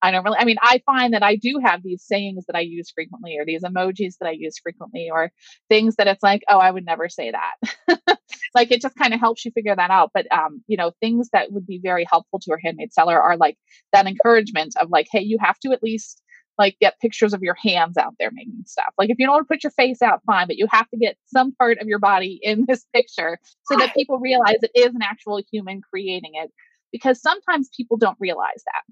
I 0.00 0.10
don't 0.10 0.24
really, 0.24 0.38
I 0.38 0.44
mean, 0.44 0.58
I 0.62 0.80
find 0.86 1.14
that 1.14 1.22
I 1.22 1.36
do 1.36 1.60
have 1.64 1.82
these 1.82 2.04
sayings 2.04 2.46
that 2.46 2.56
I 2.56 2.60
use 2.60 2.90
frequently 2.90 3.36
or 3.38 3.44
these 3.44 3.62
emojis 3.62 4.14
that 4.20 4.28
I 4.28 4.32
use 4.32 4.58
frequently 4.62 5.08
or 5.12 5.32
things 5.68 5.96
that 5.96 6.06
it's 6.06 6.22
like, 6.22 6.42
oh, 6.48 6.58
I 6.58 6.70
would 6.70 6.84
never 6.84 7.08
say 7.08 7.32
that. 7.32 8.18
like 8.54 8.70
it 8.70 8.80
just 8.80 8.96
kind 8.96 9.12
of 9.12 9.20
helps 9.20 9.44
you 9.44 9.50
figure 9.50 9.74
that 9.74 9.90
out. 9.90 10.10
But, 10.14 10.30
um, 10.32 10.62
you 10.68 10.76
know, 10.76 10.92
things 11.00 11.30
that 11.32 11.50
would 11.52 11.66
be 11.66 11.80
very 11.82 12.06
helpful 12.08 12.38
to 12.40 12.52
a 12.52 12.60
handmade 12.62 12.92
seller 12.92 13.20
are 13.20 13.36
like 13.36 13.56
that 13.92 14.06
encouragement 14.06 14.74
of 14.80 14.90
like, 14.90 15.08
hey, 15.10 15.22
you 15.22 15.38
have 15.40 15.58
to 15.60 15.72
at 15.72 15.82
least 15.82 16.22
like 16.58 16.76
get 16.80 17.00
pictures 17.00 17.32
of 17.32 17.42
your 17.42 17.54
hands 17.54 17.96
out 17.96 18.14
there 18.18 18.30
making 18.32 18.64
stuff. 18.66 18.92
Like 18.98 19.10
if 19.10 19.16
you 19.18 19.26
don't 19.26 19.34
want 19.34 19.48
to 19.48 19.54
put 19.54 19.62
your 19.62 19.70
face 19.72 20.02
out, 20.02 20.22
fine, 20.26 20.46
but 20.48 20.56
you 20.56 20.66
have 20.70 20.88
to 20.90 20.96
get 20.96 21.16
some 21.26 21.52
part 21.52 21.78
of 21.78 21.86
your 21.86 22.00
body 22.00 22.38
in 22.42 22.64
this 22.68 22.84
picture 22.94 23.38
so 23.70 23.78
that 23.78 23.94
people 23.94 24.18
realize 24.18 24.56
it 24.62 24.70
is 24.74 24.94
an 24.94 25.02
actual 25.02 25.40
human 25.50 25.80
creating 25.80 26.32
it. 26.34 26.50
Because 26.90 27.20
sometimes 27.20 27.68
people 27.76 27.98
don't 27.98 28.16
realize 28.18 28.62
that 28.64 28.82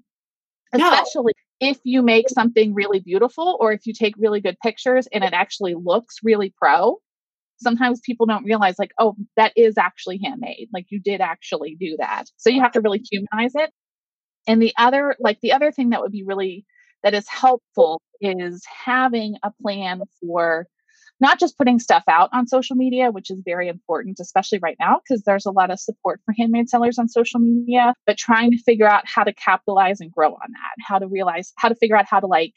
especially 0.73 1.33
no. 1.61 1.69
if 1.69 1.79
you 1.83 2.01
make 2.01 2.29
something 2.29 2.73
really 2.73 2.99
beautiful 2.99 3.57
or 3.59 3.71
if 3.71 3.85
you 3.85 3.93
take 3.93 4.15
really 4.17 4.41
good 4.41 4.57
pictures 4.61 5.07
and 5.13 5.23
it 5.23 5.33
actually 5.33 5.75
looks 5.75 6.17
really 6.23 6.53
pro 6.57 6.97
sometimes 7.59 7.99
people 8.01 8.25
don't 8.25 8.45
realize 8.45 8.75
like 8.79 8.91
oh 8.99 9.15
that 9.35 9.51
is 9.55 9.77
actually 9.77 10.19
handmade 10.23 10.69
like 10.73 10.85
you 10.89 10.99
did 10.99 11.21
actually 11.21 11.75
do 11.79 11.95
that. 11.97 12.25
So 12.37 12.49
you 12.49 12.61
have 12.61 12.71
to 12.73 12.81
really 12.81 13.03
humanize 13.11 13.53
it. 13.55 13.71
And 14.47 14.61
the 14.61 14.73
other 14.77 15.15
like 15.19 15.39
the 15.41 15.53
other 15.53 15.71
thing 15.71 15.89
that 15.89 16.01
would 16.01 16.11
be 16.11 16.23
really 16.23 16.65
that 17.03 17.13
is 17.13 17.27
helpful 17.27 18.01
is 18.21 18.63
having 18.85 19.35
a 19.43 19.51
plan 19.61 20.01
for 20.19 20.67
not 21.19 21.39
just 21.39 21.57
putting 21.57 21.79
stuff 21.79 22.03
out 22.07 22.29
on 22.33 22.47
social 22.47 22.75
media, 22.75 23.11
which 23.11 23.31
is 23.31 23.41
very 23.43 23.67
important, 23.67 24.19
especially 24.19 24.59
right 24.59 24.77
now, 24.79 24.99
because 25.03 25.23
there's 25.23 25.45
a 25.45 25.51
lot 25.51 25.71
of 25.71 25.79
support 25.79 26.21
for 26.25 26.33
handmade 26.37 26.69
sellers 26.69 26.99
on 26.99 27.07
social 27.07 27.39
media, 27.39 27.93
but 28.05 28.17
trying 28.17 28.51
to 28.51 28.57
figure 28.57 28.87
out 28.87 29.03
how 29.05 29.23
to 29.23 29.33
capitalize 29.33 29.99
and 29.99 30.11
grow 30.11 30.33
on 30.33 30.51
that, 30.51 30.83
how 30.85 30.99
to 30.99 31.07
realize, 31.07 31.53
how 31.57 31.69
to 31.69 31.75
figure 31.75 31.95
out 31.95 32.05
how 32.05 32.19
to 32.19 32.27
like 32.27 32.53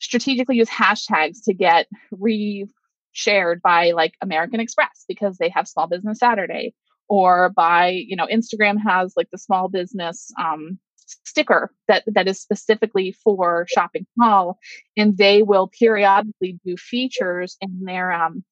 strategically 0.00 0.56
use 0.56 0.68
hashtags 0.68 1.44
to 1.44 1.54
get 1.54 1.86
re 2.10 2.66
shared 3.12 3.62
by 3.62 3.92
like 3.92 4.14
American 4.20 4.60
Express 4.60 5.04
because 5.06 5.38
they 5.38 5.48
have 5.48 5.68
Small 5.68 5.86
Business 5.86 6.18
Saturday 6.18 6.74
or 7.08 7.50
by 7.50 7.88
you 7.88 8.16
know 8.16 8.26
instagram 8.26 8.76
has 8.82 9.12
like 9.16 9.28
the 9.30 9.38
small 9.38 9.68
business 9.68 10.32
um, 10.40 10.78
sticker 11.06 11.72
that 11.88 12.04
that 12.06 12.28
is 12.28 12.40
specifically 12.40 13.12
for 13.12 13.66
shopping 13.68 14.06
small 14.14 14.58
and 14.96 15.16
they 15.18 15.42
will 15.42 15.68
periodically 15.68 16.58
do 16.64 16.76
features 16.76 17.56
in 17.60 17.80
their 17.84 18.12
um 18.12 18.42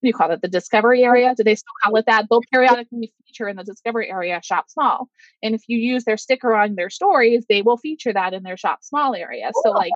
what 0.00 0.06
do 0.06 0.08
you 0.08 0.14
call 0.14 0.30
it 0.30 0.42
the 0.42 0.48
discovery 0.48 1.04
area 1.04 1.34
do 1.36 1.44
they 1.44 1.54
still 1.54 1.74
call 1.82 1.96
it 1.96 2.06
that 2.06 2.26
they'll 2.30 2.40
periodically 2.50 3.12
feature 3.26 3.48
in 3.48 3.56
the 3.56 3.64
discovery 3.64 4.10
area 4.10 4.40
shop 4.42 4.66
small 4.68 5.08
and 5.42 5.54
if 5.54 5.62
you 5.68 5.78
use 5.78 6.04
their 6.04 6.16
sticker 6.16 6.54
on 6.54 6.74
their 6.74 6.90
stories 6.90 7.44
they 7.48 7.62
will 7.62 7.76
feature 7.76 8.12
that 8.12 8.32
in 8.32 8.42
their 8.42 8.56
shop 8.56 8.78
small 8.82 9.14
area 9.14 9.50
so 9.62 9.70
like 9.70 9.92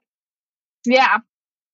yeah 0.84 1.18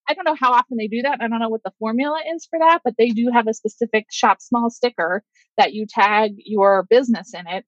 I 0.08 0.14
don't 0.14 0.24
know 0.24 0.36
how 0.38 0.52
often 0.52 0.76
they 0.76 0.88
do 0.88 1.02
that. 1.02 1.20
I 1.20 1.28
don't 1.28 1.38
know 1.38 1.48
what 1.48 1.62
the 1.62 1.72
formula 1.78 2.20
is 2.34 2.46
for 2.46 2.58
that, 2.58 2.80
but 2.84 2.94
they 2.98 3.10
do 3.10 3.30
have 3.32 3.46
a 3.46 3.54
specific 3.54 4.06
shop 4.10 4.40
small 4.40 4.68
sticker 4.68 5.22
that 5.56 5.72
you 5.74 5.86
tag 5.86 6.32
your 6.38 6.84
business 6.90 7.32
in 7.34 7.46
it. 7.46 7.64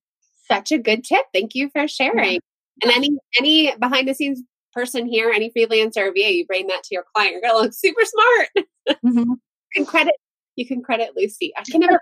Such 0.51 0.73
a 0.73 0.79
good 0.79 1.05
tip. 1.05 1.25
Thank 1.33 1.55
you 1.55 1.71
for 1.71 1.89
sharing. 1.89 2.41
And 2.83 2.93
any 2.93 3.11
any 3.39 3.77
behind 3.77 4.09
the 4.09 4.15
scenes 4.15 4.43
person 4.73 5.07
here, 5.07 5.31
any 5.31 5.51
freelancer 5.51 6.09
VA, 6.09 6.35
you 6.35 6.47
bring 6.47 6.67
that 6.67 6.83
to 6.85 6.95
your 6.95 7.05
client, 7.15 7.33
you're 7.33 7.41
gonna 7.41 7.59
look 7.59 7.73
super 7.73 8.03
smart. 8.05 8.49
Mm-hmm. 8.87 9.19
you 9.19 9.37
can 9.75 9.87
credit 9.87 10.15
you 10.57 10.67
can 10.67 10.83
credit 10.83 11.13
Lucy. 11.17 11.53
I 11.57 11.63
can 11.63 11.81
never. 11.81 12.01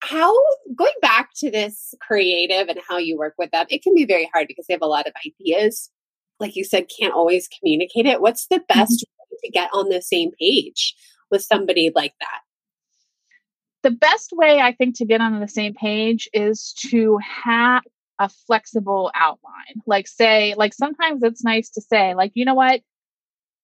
How 0.00 0.34
going 0.74 0.94
back 1.02 1.30
to 1.38 1.50
this 1.50 1.92
creative 2.00 2.68
and 2.68 2.78
how 2.88 2.96
you 2.96 3.18
work 3.18 3.34
with 3.36 3.50
them, 3.50 3.66
it 3.68 3.82
can 3.82 3.94
be 3.94 4.06
very 4.06 4.30
hard 4.32 4.46
because 4.48 4.66
they 4.66 4.74
have 4.74 4.82
a 4.82 4.86
lot 4.86 5.06
of 5.06 5.12
ideas 5.26 5.90
like 6.40 6.56
you 6.56 6.64
said, 6.64 6.86
can't 6.88 7.14
always 7.14 7.48
communicate 7.48 8.06
it. 8.06 8.20
What's 8.20 8.46
the 8.46 8.56
mm-hmm. 8.56 8.78
best 8.78 8.92
mm-hmm. 8.92 9.34
way 9.34 9.38
to 9.44 9.50
get 9.50 9.70
on 9.72 9.88
the 9.88 10.02
same 10.02 10.32
page 10.38 10.94
with 11.30 11.42
somebody 11.42 11.90
like 11.94 12.14
that? 12.20 12.40
The 13.86 13.92
best 13.92 14.32
way 14.32 14.58
I 14.58 14.72
think 14.72 14.96
to 14.96 15.04
get 15.04 15.20
on 15.20 15.38
the 15.38 15.46
same 15.46 15.72
page 15.72 16.28
is 16.32 16.72
to 16.90 17.20
have 17.44 17.84
a 18.18 18.28
flexible 18.28 19.12
outline. 19.14 19.80
Like, 19.86 20.08
say, 20.08 20.54
like 20.56 20.74
sometimes 20.74 21.22
it's 21.22 21.44
nice 21.44 21.70
to 21.70 21.80
say, 21.80 22.12
like, 22.16 22.32
you 22.34 22.44
know 22.44 22.56
what? 22.56 22.80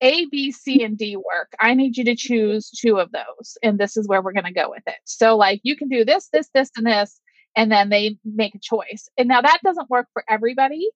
A, 0.01 0.27
B, 0.27 0.53
C, 0.53 0.85
and 0.85 0.97
D 0.97 1.17
work. 1.17 1.51
I 1.59 1.75
need 1.75 1.97
you 1.97 2.05
to 2.05 2.15
choose 2.15 2.71
two 2.71 3.01
of 3.01 3.11
those. 3.11 3.59
And 3.65 3.81
this 3.81 3.97
is 3.97 4.07
where 4.07 4.23
we're 4.23 4.33
going 4.33 4.45
to 4.45 4.53
go 4.53 4.71
with 4.71 4.85
it. 4.87 4.95
So, 5.07 5.37
like, 5.37 5.59
you 5.65 5.75
can 5.75 5.89
do 5.89 6.05
this, 6.05 6.29
this, 6.33 6.49
this, 6.55 6.71
and 6.77 6.87
this. 6.87 7.21
And 7.57 7.73
then 7.73 7.89
they 7.89 8.17
make 8.25 8.55
a 8.55 8.61
choice. 8.61 9.09
And 9.19 9.27
now 9.27 9.41
that 9.41 9.59
doesn't 9.65 9.91
work 9.91 10.07
for 10.13 10.23
everybody. 10.29 10.89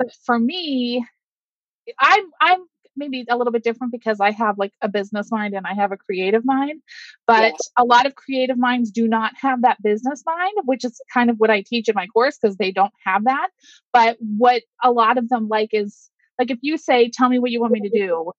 But 0.00 0.08
for 0.26 0.36
me, 0.36 1.06
I'm 2.00 2.24
I'm 2.40 2.64
maybe 2.96 3.24
a 3.28 3.36
little 3.36 3.52
bit 3.52 3.64
different 3.64 3.92
because 3.92 4.20
I 4.20 4.30
have 4.32 4.58
like 4.58 4.72
a 4.80 4.88
business 4.88 5.30
mind 5.30 5.54
and 5.54 5.66
I 5.66 5.74
have 5.74 5.92
a 5.92 5.96
creative 5.96 6.44
mind. 6.44 6.82
But 7.26 7.52
yeah. 7.52 7.82
a 7.82 7.84
lot 7.84 8.06
of 8.06 8.14
creative 8.14 8.58
minds 8.58 8.90
do 8.90 9.08
not 9.08 9.32
have 9.40 9.62
that 9.62 9.82
business 9.82 10.22
mind, 10.26 10.54
which 10.64 10.84
is 10.84 11.00
kind 11.12 11.30
of 11.30 11.36
what 11.38 11.50
I 11.50 11.62
teach 11.62 11.88
in 11.88 11.94
my 11.94 12.06
course 12.06 12.38
because 12.40 12.56
they 12.56 12.72
don't 12.72 12.92
have 13.04 13.24
that. 13.24 13.48
But 13.92 14.16
what 14.20 14.62
a 14.82 14.90
lot 14.90 15.18
of 15.18 15.28
them 15.28 15.48
like 15.48 15.70
is 15.72 16.10
like 16.38 16.50
if 16.50 16.58
you 16.62 16.76
say, 16.76 17.10
Tell 17.10 17.28
me 17.28 17.38
what 17.38 17.50
you 17.50 17.60
want 17.60 17.72
me 17.72 17.80
to 17.80 17.90
do, 17.98 18.32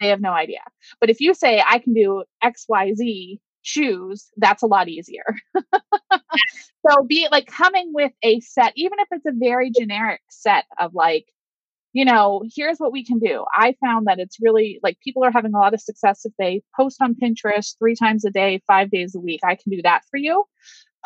they 0.00 0.08
have 0.08 0.20
no 0.20 0.32
idea. 0.32 0.62
But 1.00 1.10
if 1.10 1.20
you 1.20 1.34
say, 1.34 1.62
I 1.66 1.78
can 1.78 1.94
do 1.94 2.24
XYZ 2.42 3.38
shoes, 3.62 4.30
that's 4.36 4.62
a 4.62 4.66
lot 4.66 4.88
easier. 4.88 5.24
so 6.86 7.02
be 7.06 7.24
it 7.24 7.32
like 7.32 7.46
coming 7.46 7.92
with 7.92 8.12
a 8.22 8.40
set, 8.40 8.72
even 8.76 8.98
if 8.98 9.08
it's 9.10 9.26
a 9.26 9.32
very 9.32 9.70
generic 9.70 10.20
set 10.28 10.64
of 10.78 10.94
like, 10.94 11.26
you 11.94 12.04
know, 12.04 12.42
here's 12.54 12.78
what 12.78 12.92
we 12.92 13.04
can 13.04 13.20
do. 13.20 13.44
I 13.54 13.76
found 13.80 14.08
that 14.08 14.18
it's 14.18 14.38
really 14.40 14.80
like 14.82 14.98
people 14.98 15.24
are 15.24 15.30
having 15.30 15.54
a 15.54 15.58
lot 15.58 15.74
of 15.74 15.80
success 15.80 16.22
if 16.24 16.32
they 16.40 16.60
post 16.76 17.00
on 17.00 17.14
Pinterest 17.14 17.78
three 17.78 17.94
times 17.94 18.24
a 18.24 18.30
day, 18.30 18.60
five 18.66 18.90
days 18.90 19.14
a 19.14 19.20
week. 19.20 19.40
I 19.44 19.54
can 19.54 19.70
do 19.70 19.80
that 19.82 20.02
for 20.10 20.16
you. 20.16 20.44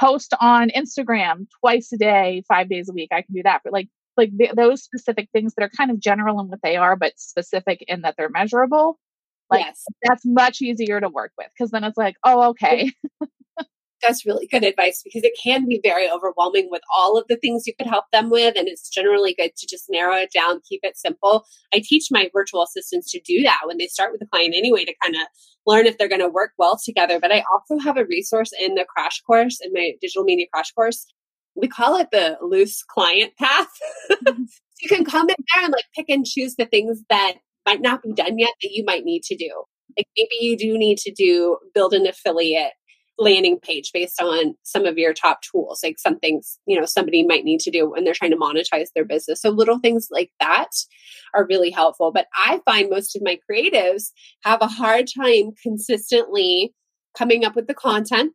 Post 0.01 0.33
on 0.41 0.71
Instagram 0.71 1.47
twice 1.61 1.93
a 1.93 1.99
day, 1.99 2.43
five 2.49 2.71
days 2.71 2.89
a 2.89 2.95
week. 2.95 3.11
I 3.13 3.21
can 3.21 3.35
do 3.35 3.43
that. 3.45 3.61
But 3.65 3.75
like, 3.75 3.89
like 4.17 4.31
th- 4.37 4.53
those 4.57 4.83
specific 4.83 5.29
things 5.31 5.53
that 5.55 5.63
are 5.63 5.71
kind 5.77 5.91
of 5.91 6.01
general 6.01 6.41
in 6.41 6.49
what 6.49 6.61
they 6.63 6.77
are, 6.77 6.97
but 6.97 7.13
specific 7.19 7.85
in 7.87 8.01
that 8.01 8.15
they're 8.17 8.31
measurable. 8.31 8.99
Like 9.51 9.67
yes. 9.67 9.85
that's 10.03 10.25
much 10.25 10.63
easier 10.63 11.01
to 11.01 11.11
work 11.11 11.33
with 11.37 11.49
because 11.57 11.71
then 11.71 11.85
it's 11.85 11.99
like, 11.99 12.17
oh, 12.25 12.49
okay. 12.51 12.93
That's 14.03 14.27
really 14.27 14.47
good 14.47 14.65
advice 14.65 15.03
because 15.03 15.25
it 15.25 15.39
can 15.43 15.67
be 15.67 15.81
very 15.83 16.11
overwhelming 16.11 16.69
with 16.71 16.83
all 16.95 17.17
of 17.17 17.27
the 17.29 17.37
things 17.37 17.67
you 17.67 17.75
could 17.77 17.87
help 17.87 18.05
them 18.13 18.31
with. 18.31 18.57
And 18.57 18.69
it's 18.69 18.89
generally 18.89 19.35
good 19.35 19.51
to 19.57 19.67
just 19.67 19.87
narrow 19.89 20.15
it 20.17 20.31
down, 20.33 20.61
keep 20.69 20.81
it 20.83 20.97
simple. 20.97 21.45
I 21.73 21.83
teach 21.85 22.09
my 22.11 22.31
virtual 22.33 22.63
assistants 22.63 23.11
to 23.13 23.21
do 23.21 23.43
that 23.43 23.61
when 23.65 23.79
they 23.79 23.87
start 23.87 24.13
with 24.13 24.23
a 24.23 24.27
client 24.27 24.55
anyway 24.57 24.85
to 24.85 24.95
kind 25.03 25.17
of 25.17 25.23
learn 25.67 25.87
if 25.87 25.99
they're 25.99 26.09
going 26.09 26.21
to 26.21 26.29
work 26.29 26.53
well 26.59 26.79
together. 26.83 27.21
But 27.21 27.33
I 27.33 27.45
also 27.53 27.79
have 27.83 27.97
a 27.97 28.05
resource 28.05 28.51
in 28.59 28.75
the 28.75 28.85
crash 28.85 29.21
course, 29.23 29.59
in 29.63 29.73
my 29.73 29.93
digital 30.01 30.25
media 30.25 30.47
crash 30.53 30.73
course. 30.73 31.07
We 31.55 31.69
call 31.69 31.97
it 31.97 32.09
the 32.13 32.39
loose 32.41 32.83
client 32.83 33.33
path. 33.39 33.69
Mm-hmm. 34.11 34.45
you 34.81 34.89
can 34.89 35.05
come 35.05 35.29
in 35.29 35.37
there 35.55 35.65
and 35.65 35.73
like 35.73 35.87
pick 35.95 36.09
and 36.09 36.25
choose 36.25 36.55
the 36.57 36.67
things 36.67 37.03
that 37.11 37.35
might 37.67 37.81
not 37.81 38.03
be 38.03 38.13
done 38.13 38.39
yet 38.39 38.53
that 38.63 38.71
you 38.71 38.85
might 38.87 39.05
need 39.05 39.23
to 39.25 39.37
do. 39.37 39.65
Like 39.97 40.07
maybe 40.17 40.37
you 40.41 40.57
do 40.57 40.79
need 40.79 40.99
to 40.99 41.13
do 41.13 41.59
build 41.75 41.93
an 41.93 42.07
affiliate 42.07 42.73
landing 43.19 43.59
page 43.61 43.91
based 43.93 44.21
on 44.21 44.55
some 44.63 44.87
of 44.87 44.97
your 44.97 45.13
top 45.13 45.41
tools, 45.43 45.81
like 45.83 45.99
some 45.99 46.19
things, 46.19 46.59
you 46.67 46.79
know, 46.79 46.87
somebody 46.87 47.25
might 47.27 47.45
need 47.45 47.61
to 47.61 47.71
do 47.71 47.91
when 47.91 48.05
they're 48.05 48.15
trying 48.15 48.31
to 48.31 48.37
monetize 48.37 48.89
their 48.95 49.05
business. 49.05 49.43
So 49.43 49.51
little 49.51 49.79
things 49.79 50.09
like 50.11 50.31
that 50.41 50.71
are 51.35 51.47
really 51.47 51.71
helpful. 51.71 52.13
But 52.13 52.27
I 52.35 52.61
find 52.65 52.91
most 52.91 53.17
of 53.17 53.23
my 53.23 53.39
creatives 53.51 54.11
have 54.45 54.63
a 54.63 54.69
hard 54.69 55.07
time 55.17 55.53
consistently 55.63 56.73
coming 57.17 57.45
up 57.45 57.57
with 57.57 57.67
the 57.67 57.75
content 57.75 58.33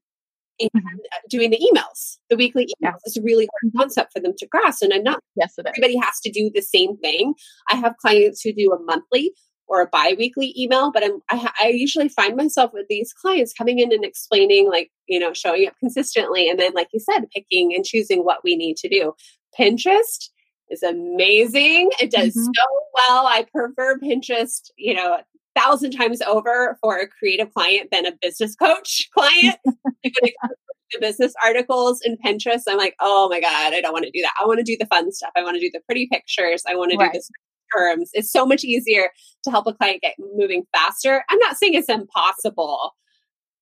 and 0.60 0.70
mm-hmm. 0.76 0.98
doing 1.30 1.50
the 1.50 1.58
emails, 1.58 2.18
the 2.30 2.36
weekly 2.36 2.66
emails. 2.66 2.76
Yeah. 2.80 2.92
It's 3.06 3.18
a 3.18 3.22
really 3.22 3.46
hard 3.46 3.72
mm-hmm. 3.72 3.80
concept 3.80 4.12
for 4.14 4.20
them 4.20 4.34
to 4.38 4.48
grasp. 4.48 4.84
And 4.84 4.94
I'm 4.94 5.04
not, 5.04 5.20
yes, 5.36 5.54
everybody 5.58 5.98
has 5.98 6.20
to 6.24 6.32
do 6.32 6.52
the 6.54 6.62
same 6.62 6.98
thing. 6.98 7.34
I 7.72 7.76
have 7.78 7.98
clients 7.98 8.42
who 8.42 8.54
do 8.54 8.72
a 8.72 8.84
monthly 8.84 9.34
or 9.68 9.82
a 9.82 9.88
biweekly 9.88 10.54
email, 10.58 10.92
but 10.92 11.04
I'm, 11.04 11.22
I, 11.30 11.52
I 11.62 11.68
usually 11.70 12.10
find 12.10 12.36
myself 12.36 12.72
with 12.74 12.86
these 12.90 13.14
clients 13.14 13.54
coming 13.54 13.80
in 13.80 13.92
and 13.94 14.04
explaining, 14.04 14.70
like, 14.70 14.92
you 15.08 15.20
know, 15.20 15.34
showing 15.34 15.68
up 15.68 15.74
consistently. 15.80 16.50
And 16.50 16.60
then, 16.60 16.74
like 16.74 16.90
you 16.94 17.00
said, 17.00 17.30
picking 17.34 17.74
and 17.74 17.86
choosing 17.86 18.24
what 18.24 18.44
we 18.44 18.56
need 18.56 18.78
to 18.78 18.90
do. 18.90 19.14
Pinterest 19.58 20.30
is 20.70 20.84
amazing. 20.84 21.90
It 22.00 22.12
does 22.12 22.30
mm-hmm. 22.30 22.44
so 22.44 22.64
well. 22.94 23.28
I 23.28 23.46
prefer 23.52 24.00
Pinterest, 24.00 24.70
you 24.78 24.94
know, 24.94 25.20
thousand 25.56 25.92
times 25.92 26.22
over 26.22 26.78
for 26.82 26.98
a 26.98 27.08
creative 27.08 27.54
client 27.54 27.90
than 27.92 28.06
a 28.06 28.14
business 28.22 28.56
coach 28.56 29.10
client. 29.18 29.58
the 30.04 31.00
business 31.00 31.34
articles 31.44 32.02
in 32.04 32.18
Pinterest, 32.18 32.62
I'm 32.68 32.78
like, 32.78 32.96
oh 33.00 33.30
my 33.30 33.40
God, 33.40 33.74
I 33.74 33.82
don't 33.82 33.94
want 33.94 34.06
to 34.06 34.12
do 34.12 34.22
that. 34.22 34.34
I 34.42 34.46
want 34.46 34.60
to 34.60 34.64
do 34.64 34.78
the 34.80 34.86
fun 34.86 35.12
stuff. 35.12 35.32
I 35.36 35.44
want 35.44 35.56
to 35.56 35.62
do 35.62 35.72
the 35.74 35.82
pretty 35.86 36.08
pictures. 36.12 36.64
I 36.68 36.76
want 36.76 36.92
to 36.92 36.98
right. 36.98 37.12
do 37.12 37.18
this 37.18 37.30
terms. 37.76 38.10
It's 38.14 38.32
so 38.32 38.46
much 38.46 38.64
easier 38.64 39.10
to 39.44 39.52
help 39.52 39.68
a 39.68 39.74
client 39.74 40.02
get 40.02 40.16
moving 40.36 40.64
faster. 40.76 41.24
I'm 41.30 41.40
not 41.40 41.58
saying 41.58 41.74
it's 41.74 41.90
impossible, 41.90 42.92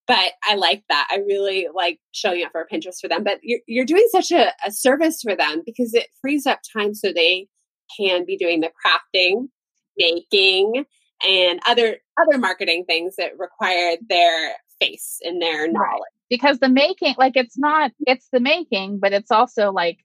but 0.07 0.33
I 0.43 0.55
like 0.55 0.83
that. 0.89 1.07
I 1.11 1.17
really 1.27 1.67
like 1.73 1.99
showing 2.11 2.43
up 2.43 2.51
for 2.51 2.67
Pinterest 2.71 2.99
for 3.01 3.07
them. 3.07 3.23
But 3.23 3.39
you're, 3.41 3.59
you're 3.67 3.85
doing 3.85 4.05
such 4.11 4.31
a, 4.31 4.51
a 4.65 4.71
service 4.71 5.21
for 5.21 5.35
them 5.35 5.61
because 5.65 5.93
it 5.93 6.07
frees 6.21 6.45
up 6.45 6.59
time 6.75 6.93
so 6.93 7.11
they 7.13 7.47
can 7.97 8.25
be 8.25 8.37
doing 8.37 8.61
the 8.61 8.71
crafting, 8.85 9.47
making, 9.97 10.85
and 11.27 11.59
other 11.67 11.97
other 12.19 12.39
marketing 12.39 12.85
things 12.85 13.15
that 13.17 13.37
require 13.37 13.97
their 14.09 14.53
face 14.79 15.19
and 15.23 15.41
their 15.41 15.67
knowledge. 15.67 15.77
Right. 15.77 16.01
Because 16.29 16.59
the 16.59 16.69
making, 16.69 17.15
like 17.17 17.33
it's 17.35 17.57
not, 17.57 17.91
it's 18.01 18.27
the 18.31 18.39
making, 18.39 18.99
but 19.01 19.11
it's 19.13 19.31
also 19.31 19.71
like 19.71 19.97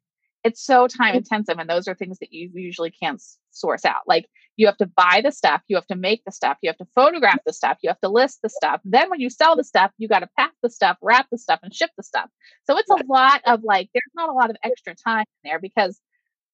it's 0.44 0.64
so 0.64 0.86
time 0.86 1.14
intensive 1.14 1.58
and 1.58 1.68
those 1.68 1.88
are 1.88 1.94
things 1.94 2.18
that 2.18 2.32
you 2.32 2.50
usually 2.54 2.90
can't 2.90 3.22
source 3.50 3.84
out 3.84 4.02
like 4.06 4.26
you 4.56 4.66
have 4.66 4.76
to 4.76 4.86
buy 4.86 5.20
the 5.22 5.32
stuff 5.32 5.62
you 5.68 5.76
have 5.76 5.86
to 5.86 5.96
make 5.96 6.22
the 6.24 6.32
stuff 6.32 6.56
you 6.62 6.68
have 6.68 6.78
to 6.78 6.86
photograph 6.94 7.38
the 7.46 7.52
stuff 7.52 7.78
you 7.82 7.88
have 7.88 8.00
to 8.00 8.08
list 8.08 8.40
the 8.42 8.48
stuff 8.48 8.80
then 8.84 9.10
when 9.10 9.20
you 9.20 9.30
sell 9.30 9.56
the 9.56 9.64
stuff 9.64 9.90
you 9.98 10.08
got 10.08 10.20
to 10.20 10.28
pack 10.38 10.52
the 10.62 10.70
stuff 10.70 10.96
wrap 11.02 11.26
the 11.30 11.38
stuff 11.38 11.60
and 11.62 11.74
ship 11.74 11.90
the 11.96 12.02
stuff 12.02 12.28
so 12.64 12.76
it's 12.78 12.90
a 12.90 13.04
lot 13.08 13.40
of 13.46 13.62
like 13.64 13.88
there's 13.92 14.02
not 14.14 14.28
a 14.28 14.32
lot 14.32 14.50
of 14.50 14.56
extra 14.62 14.94
time 14.94 15.24
in 15.44 15.50
there 15.50 15.60
because 15.60 16.00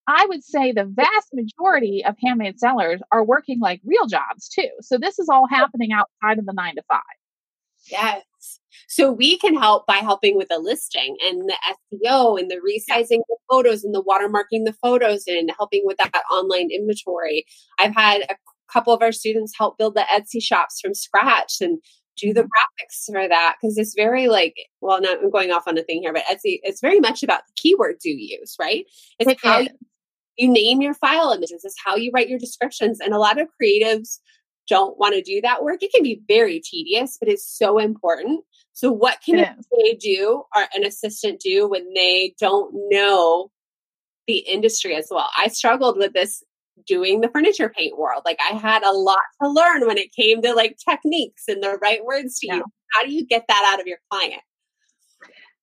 I 0.06 0.26
would 0.28 0.42
say 0.42 0.72
the 0.72 0.84
vast 0.84 1.28
majority 1.32 2.04
of 2.04 2.16
handmade 2.22 2.58
sellers 2.58 3.00
are 3.12 3.24
working 3.24 3.60
like 3.60 3.80
real 3.84 4.06
jobs 4.06 4.48
too. 4.48 4.68
So 4.80 4.98
this 4.98 5.18
is 5.18 5.28
all 5.28 5.46
happening 5.46 5.92
outside 5.92 6.38
of 6.38 6.46
the 6.46 6.52
nine 6.52 6.74
to 6.74 6.82
five. 6.88 7.00
Yes. 7.86 8.24
So 8.88 9.10
we 9.10 9.38
can 9.38 9.56
help 9.56 9.86
by 9.86 9.96
helping 9.96 10.36
with 10.36 10.48
the 10.48 10.58
listing 10.58 11.16
and 11.24 11.48
the 11.48 11.56
SEO 11.94 12.38
and 12.38 12.50
the 12.50 12.56
resizing 12.56 13.20
the 13.28 13.36
photos 13.50 13.84
and 13.84 13.94
the 13.94 14.02
watermarking 14.02 14.64
the 14.64 14.74
photos 14.82 15.24
and 15.26 15.50
helping 15.56 15.82
with 15.84 15.96
that 15.98 16.22
online 16.30 16.70
inventory. 16.70 17.44
I've 17.78 17.94
had 17.94 18.22
a 18.22 18.36
couple 18.72 18.92
of 18.92 19.02
our 19.02 19.12
students 19.12 19.52
help 19.56 19.78
build 19.78 19.94
the 19.94 20.06
Etsy 20.12 20.42
shops 20.42 20.80
from 20.80 20.94
scratch 20.94 21.60
and 21.60 21.78
do 22.16 22.32
the 22.32 22.42
mm-hmm. 22.42 22.48
graphics 22.48 23.06
for 23.06 23.26
that 23.28 23.56
because 23.60 23.78
it's 23.78 23.94
very 23.94 24.28
like 24.28 24.54
well 24.82 25.00
not 25.00 25.18
I'm 25.22 25.30
going 25.30 25.50
off 25.50 25.66
on 25.66 25.78
a 25.78 25.82
thing 25.82 26.02
here 26.02 26.12
but 26.12 26.24
Etsy 26.30 26.60
it's 26.62 26.82
very 26.82 27.00
much 27.00 27.22
about 27.22 27.40
the 27.46 27.54
keywords 27.54 28.00
you 28.04 28.14
use 28.14 28.54
right? 28.60 28.84
It's 29.18 29.30
it 29.30 29.38
how 29.42 29.60
you, 29.60 29.68
you 30.36 30.48
name 30.48 30.82
your 30.82 30.94
file 30.94 31.32
images. 31.32 31.62
It's 31.64 31.76
how 31.84 31.96
you 31.96 32.10
write 32.12 32.28
your 32.28 32.38
descriptions. 32.38 33.00
And 33.00 33.14
a 33.14 33.18
lot 33.18 33.40
of 33.40 33.48
creatives 33.60 34.18
don't 34.68 34.98
want 34.98 35.14
to 35.14 35.22
do 35.22 35.40
that 35.42 35.62
work. 35.62 35.82
It 35.82 35.92
can 35.92 36.02
be 36.02 36.22
very 36.28 36.60
tedious, 36.60 37.16
but 37.18 37.28
it's 37.28 37.46
so 37.46 37.78
important 37.78 38.44
So, 38.72 38.90
what 38.90 39.18
can 39.24 39.36
they 39.76 39.94
do 39.94 40.44
or 40.56 40.66
an 40.74 40.84
assistant 40.84 41.40
do 41.40 41.68
when 41.68 41.92
they 41.94 42.34
don't 42.40 42.72
know 42.90 43.50
the 44.26 44.38
industry 44.38 44.94
as 44.94 45.08
well? 45.10 45.28
I 45.36 45.48
struggled 45.48 45.98
with 45.98 46.12
this 46.14 46.42
doing 46.86 47.20
the 47.20 47.28
furniture 47.28 47.68
paint 47.68 47.98
world. 47.98 48.22
Like, 48.24 48.38
I 48.40 48.54
had 48.54 48.82
a 48.82 48.92
lot 48.92 49.18
to 49.42 49.48
learn 49.48 49.86
when 49.86 49.98
it 49.98 50.14
came 50.14 50.42
to 50.42 50.54
like 50.54 50.76
techniques 50.88 51.44
and 51.48 51.62
the 51.62 51.78
right 51.82 52.04
words 52.04 52.38
to 52.40 52.46
yeah. 52.46 52.56
use. 52.56 52.64
How 52.92 53.04
do 53.04 53.12
you 53.12 53.26
get 53.26 53.44
that 53.48 53.72
out 53.72 53.80
of 53.80 53.86
your 53.86 53.98
client? 54.10 54.42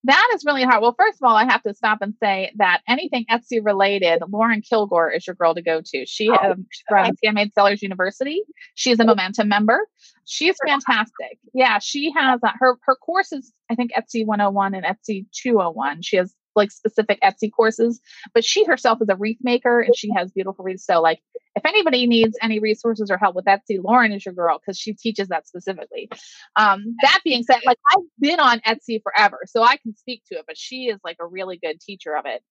That 0.06 0.32
is 0.34 0.46
really 0.46 0.64
hard. 0.64 0.82
Well, 0.82 0.96
first 0.98 1.18
of 1.22 1.28
all, 1.28 1.36
I 1.36 1.44
have 1.44 1.62
to 1.64 1.74
stop 1.74 2.00
and 2.02 2.14
say 2.24 2.52
that 2.56 2.82
anything 2.88 3.26
Etsy 3.30 3.60
related, 3.62 4.24
Lauren 4.30 4.62
Kilgore 4.62 5.12
is 5.12 5.28
your 5.28 5.36
girl 5.36 5.54
to 5.56 5.62
go 5.62 5.82
to. 5.84 6.06
She 6.06 6.30
oh, 6.30 6.52
um, 6.52 6.68
runs 6.90 7.20
Handmade 7.24 7.54
Sellers 7.54 7.82
University. 7.82 8.44
She's 8.76 9.00
a 9.00 9.06
Momentum 9.06 9.50
member. 9.50 9.88
She 10.26 10.48
is 10.48 10.56
fantastic. 10.66 11.38
Yeah, 11.54 11.80
she 11.80 12.14
has 12.16 12.40
uh, 12.44 12.52
her 12.60 12.78
her 12.84 12.96
courses. 12.96 13.52
I 13.70 13.76
think 13.76 13.92
Etsy 13.92 14.26
101 14.26 14.74
and 14.74 14.86
Etsy 14.86 15.26
201. 15.34 16.02
She 16.02 16.16
has 16.16 16.34
like 16.56 16.72
specific 16.72 17.20
Etsy 17.22 17.52
courses, 17.52 18.00
but 18.34 18.44
she 18.44 18.66
herself 18.66 19.02
is 19.02 19.10
a 19.10 19.16
wreath 19.16 19.40
maker 19.42 19.82
and 19.82 19.96
she 19.96 20.12
has 20.16 20.32
beautiful 20.32 20.64
wreaths. 20.64 20.86
So 20.86 21.02
like 21.02 21.22
if 21.56 21.66
anybody 21.66 22.08
needs 22.08 22.38
any 22.42 22.60
resources 22.60 23.10
or 23.12 23.18
help 23.18 23.36
with 23.36 23.46
Etsy, 23.46 23.84
Lauren 23.84 24.12
is 24.12 24.26
your 24.26 24.34
girl 24.34 24.60
because 24.60 24.78
she 24.78 24.94
teaches 24.94 25.28
that 25.30 25.48
specifically. 25.48 26.10
Um, 26.56 26.96
that 27.02 27.20
being 27.24 27.44
said, 27.44 27.60
like 27.66 27.80
I've 27.94 28.04
been 28.20 28.40
on 28.40 28.60
Etsy 28.62 29.02
forever, 29.02 29.40
so 29.46 29.64
I 29.64 29.78
can 29.78 29.96
speak 29.96 30.24
to 30.32 30.40
it, 30.40 30.46
but 30.48 30.58
she 30.58 30.86
is 30.86 31.00
like 31.04 31.18
a 31.20 31.26
really 31.26 31.60
good 31.62 31.80
teacher 31.82 32.16
of 32.16 32.26
it. 32.26 32.42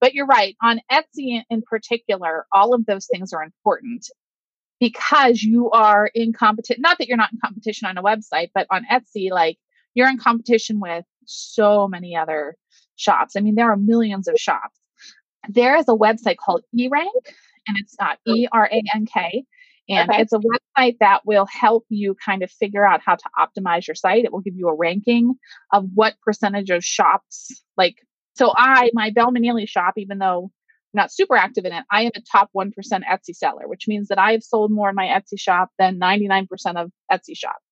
But 0.00 0.14
you're 0.14 0.26
right, 0.26 0.56
on 0.62 0.80
Etsy 0.90 1.42
in 1.48 1.62
particular, 1.62 2.46
all 2.52 2.74
of 2.74 2.84
those 2.86 3.06
things 3.06 3.32
are 3.32 3.42
important 3.42 4.06
because 4.80 5.42
you 5.42 5.70
are 5.70 6.10
in 6.14 6.32
competition. 6.32 6.82
Not 6.82 6.98
that 6.98 7.08
you're 7.08 7.16
not 7.16 7.32
in 7.32 7.38
competition 7.42 7.88
on 7.88 7.96
a 7.96 8.02
website, 8.02 8.50
but 8.54 8.66
on 8.70 8.84
Etsy, 8.90 9.30
like 9.30 9.58
you're 9.94 10.08
in 10.08 10.18
competition 10.18 10.80
with 10.80 11.04
so 11.24 11.88
many 11.88 12.16
other 12.16 12.56
shops. 12.96 13.34
I 13.36 13.40
mean, 13.40 13.54
there 13.54 13.70
are 13.70 13.76
millions 13.76 14.28
of 14.28 14.36
shops. 14.36 14.78
There 15.48 15.76
is 15.76 15.86
a 15.88 15.92
website 15.92 16.36
called 16.36 16.62
eRank, 16.74 17.10
and 17.66 17.76
it's 17.78 17.96
uh, 17.98 18.14
E 18.26 18.48
R 18.50 18.68
A 18.70 18.82
N 18.94 19.06
K. 19.06 19.44
And 19.88 20.08
okay. 20.08 20.22
it's 20.22 20.32
a 20.32 20.38
website 20.38 20.96
that 21.00 21.26
will 21.26 21.46
help 21.46 21.84
you 21.90 22.16
kind 22.24 22.42
of 22.42 22.50
figure 22.50 22.86
out 22.86 23.02
how 23.04 23.16
to 23.16 23.24
optimize 23.38 23.86
your 23.86 23.94
site. 23.94 24.24
It 24.24 24.32
will 24.32 24.40
give 24.40 24.56
you 24.56 24.68
a 24.68 24.74
ranking 24.74 25.34
of 25.72 25.86
what 25.94 26.14
percentage 26.24 26.70
of 26.70 26.82
shops, 26.82 27.62
like, 27.76 27.96
so 28.34 28.52
I, 28.56 28.90
my 28.94 29.10
Belle 29.10 29.30
Manili 29.30 29.68
shop, 29.68 29.94
even 29.96 30.18
though 30.18 30.50
I'm 30.94 30.98
not 30.98 31.12
super 31.12 31.36
active 31.36 31.64
in 31.64 31.72
it, 31.72 31.84
I 31.90 32.02
am 32.02 32.12
a 32.16 32.20
top 32.20 32.50
1% 32.56 32.72
Etsy 32.78 33.34
seller, 33.34 33.66
which 33.68 33.86
means 33.86 34.08
that 34.08 34.18
I 34.18 34.32
have 34.32 34.42
sold 34.42 34.72
more 34.72 34.88
in 34.88 34.94
my 34.94 35.06
Etsy 35.06 35.38
shop 35.38 35.70
than 35.78 36.00
99% 36.00 36.46
of 36.76 36.90
Etsy 37.12 37.36
shops. 37.36 37.63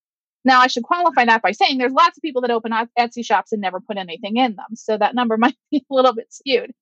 Now, 0.44 0.61
I 0.61 0.66
should 0.66 0.83
qualify 0.83 1.24
that 1.24 1.42
by 1.42 1.52
saying 1.52 1.78
there's 1.78 1.92
lots 1.92 2.16
of 2.18 2.22
people 2.22 2.42
that 2.42 2.50
open 2.50 2.72
Etsy 2.98 3.24
shops 3.24 3.52
and 3.52 3.61
never 3.61 3.81
put 3.81 3.96
anything 3.96 4.37
in 4.37 4.57
them. 4.57 4.74
So 4.74 4.96
that 4.98 5.14
number 5.14 5.37
might 5.38 5.57
be 5.70 5.85
a 5.90 5.94
little 5.94 6.14
bit 6.14 6.33
skewed. 6.33 6.72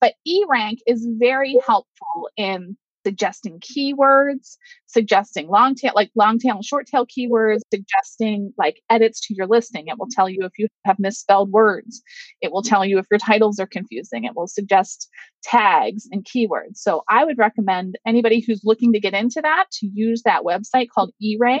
But 0.00 0.14
eRank 0.26 0.78
is 0.86 1.06
very 1.08 1.58
helpful 1.66 2.30
in 2.36 2.76
suggesting 3.04 3.60
keywords, 3.60 4.56
suggesting 4.86 5.48
long 5.48 5.74
tail, 5.74 5.92
like 5.94 6.10
long 6.14 6.38
tail 6.38 6.56
and 6.56 6.64
short 6.64 6.86
tail 6.86 7.06
keywords, 7.06 7.60
suggesting 7.72 8.52
like 8.58 8.80
edits 8.90 9.20
to 9.26 9.34
your 9.34 9.46
listing. 9.46 9.88
It 9.88 9.98
will 9.98 10.08
tell 10.10 10.28
you 10.28 10.40
if 10.42 10.52
you 10.58 10.68
have 10.84 10.98
misspelled 10.98 11.50
words. 11.50 12.02
It 12.40 12.52
will 12.52 12.62
tell 12.62 12.84
you 12.84 12.98
if 12.98 13.06
your 13.10 13.18
titles 13.18 13.58
are 13.58 13.66
confusing. 13.66 14.24
It 14.24 14.36
will 14.36 14.46
suggest 14.46 15.08
tags 15.42 16.08
and 16.10 16.24
keywords. 16.24 16.76
So 16.76 17.02
I 17.08 17.24
would 17.24 17.38
recommend 17.38 17.98
anybody 18.06 18.40
who's 18.40 18.62
looking 18.64 18.92
to 18.92 19.00
get 19.00 19.14
into 19.14 19.40
that 19.42 19.66
to 19.72 19.86
use 19.86 20.22
that 20.24 20.42
website 20.42 20.88
called 20.94 21.12
eRank. 21.22 21.60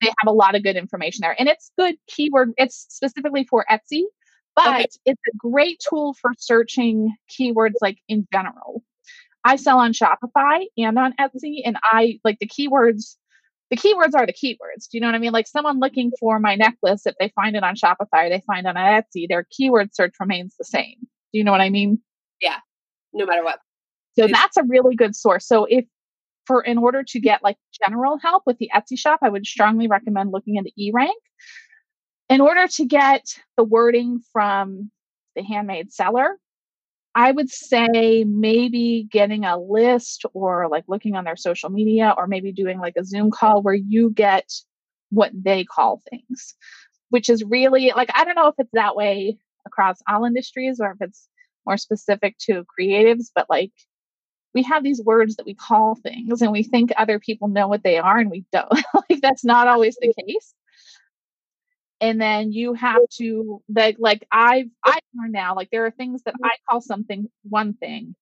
They 0.00 0.08
have 0.08 0.28
a 0.28 0.32
lot 0.32 0.54
of 0.54 0.62
good 0.62 0.76
information 0.76 1.20
there 1.22 1.36
and 1.38 1.48
it's 1.48 1.72
good 1.78 1.96
keyword. 2.06 2.52
It's 2.56 2.86
specifically 2.88 3.44
for 3.44 3.64
Etsy. 3.70 4.02
But 4.56 4.74
okay. 4.74 4.86
it's 5.04 5.20
a 5.26 5.36
great 5.38 5.80
tool 5.88 6.14
for 6.20 6.32
searching 6.36 7.14
keywords 7.30 7.74
like 7.80 7.98
in 8.08 8.26
general. 8.32 8.82
I 9.44 9.56
sell 9.56 9.78
on 9.78 9.92
Shopify 9.92 10.64
and 10.76 10.98
on 10.98 11.14
Etsy, 11.18 11.62
and 11.64 11.76
I 11.82 12.18
like 12.24 12.38
the 12.40 12.48
keywords. 12.48 13.16
The 13.70 13.76
keywords 13.76 14.14
are 14.14 14.26
the 14.26 14.32
keywords. 14.32 14.88
Do 14.90 14.96
you 14.96 15.00
know 15.00 15.06
what 15.06 15.14
I 15.14 15.18
mean? 15.18 15.32
Like 15.32 15.46
someone 15.46 15.78
looking 15.78 16.10
for 16.18 16.40
my 16.40 16.56
necklace, 16.56 17.06
if 17.06 17.14
they 17.20 17.32
find 17.36 17.54
it 17.54 17.62
on 17.62 17.76
Shopify 17.76 18.26
or 18.26 18.28
they 18.28 18.42
find 18.46 18.66
it 18.66 18.76
on 18.76 18.76
Etsy, 18.76 19.28
their 19.28 19.46
keyword 19.50 19.94
search 19.94 20.14
remains 20.18 20.54
the 20.58 20.64
same. 20.64 20.96
Do 21.32 21.38
you 21.38 21.44
know 21.44 21.52
what 21.52 21.60
I 21.60 21.70
mean? 21.70 22.00
Yeah, 22.40 22.56
no 23.12 23.26
matter 23.26 23.44
what. 23.44 23.60
So 24.18 24.26
that's 24.26 24.56
a 24.56 24.64
really 24.64 24.96
good 24.96 25.14
source. 25.14 25.46
So 25.46 25.66
if 25.66 25.84
for 26.46 26.62
in 26.62 26.78
order 26.78 27.04
to 27.04 27.20
get 27.20 27.44
like 27.44 27.56
general 27.86 28.18
help 28.18 28.42
with 28.44 28.58
the 28.58 28.68
Etsy 28.74 28.98
shop, 28.98 29.20
I 29.22 29.28
would 29.28 29.46
strongly 29.46 29.86
recommend 29.86 30.32
looking 30.32 30.56
into 30.56 30.72
E-Rank. 30.76 31.16
In 32.28 32.40
order 32.40 32.66
to 32.66 32.84
get 32.84 33.24
the 33.56 33.64
wording 33.64 34.20
from 34.32 34.90
the 35.36 35.42
handmade 35.42 35.92
seller, 35.92 36.38
I 37.14 37.32
would 37.32 37.50
say 37.50 38.24
maybe 38.24 39.08
getting 39.10 39.44
a 39.44 39.58
list 39.58 40.24
or 40.32 40.68
like 40.68 40.84
looking 40.86 41.16
on 41.16 41.24
their 41.24 41.36
social 41.36 41.68
media 41.70 42.14
or 42.16 42.26
maybe 42.26 42.52
doing 42.52 42.78
like 42.78 42.94
a 42.96 43.04
Zoom 43.04 43.30
call 43.30 43.62
where 43.62 43.74
you 43.74 44.10
get 44.10 44.48
what 45.10 45.32
they 45.34 45.64
call 45.64 46.00
things, 46.08 46.54
which 47.10 47.28
is 47.28 47.42
really 47.44 47.92
like, 47.96 48.10
I 48.14 48.24
don't 48.24 48.36
know 48.36 48.48
if 48.48 48.54
it's 48.58 48.70
that 48.74 48.94
way 48.94 49.36
across 49.66 50.00
all 50.08 50.24
industries 50.24 50.80
or 50.80 50.92
if 50.92 50.98
it's 51.00 51.28
more 51.66 51.76
specific 51.76 52.38
to 52.42 52.64
creatives, 52.78 53.26
but 53.34 53.46
like 53.50 53.72
we 54.54 54.62
have 54.64 54.84
these 54.84 55.02
words 55.02 55.36
that 55.36 55.46
we 55.46 55.54
call 55.54 55.96
things 55.96 56.42
and 56.42 56.52
we 56.52 56.62
think 56.62 56.92
other 56.96 57.18
people 57.18 57.48
know 57.48 57.68
what 57.68 57.82
they 57.82 57.98
are 57.98 58.18
and 58.18 58.30
we 58.30 58.44
don't. 58.52 58.70
like 59.10 59.20
that's 59.20 59.44
not 59.44 59.68
always 59.68 59.96
the 60.00 60.14
case 60.26 60.54
and 62.00 62.20
then 62.20 62.52
you 62.52 62.74
have 62.74 63.00
to 63.10 63.62
like 63.74 63.96
like 63.98 64.26
i've 64.32 64.68
i've 64.84 65.00
learned 65.14 65.32
now 65.32 65.54
like 65.54 65.68
there 65.70 65.84
are 65.86 65.90
things 65.90 66.22
that 66.24 66.34
i 66.44 66.50
call 66.68 66.80
something 66.80 67.28
one 67.42 67.74
thing 67.74 68.14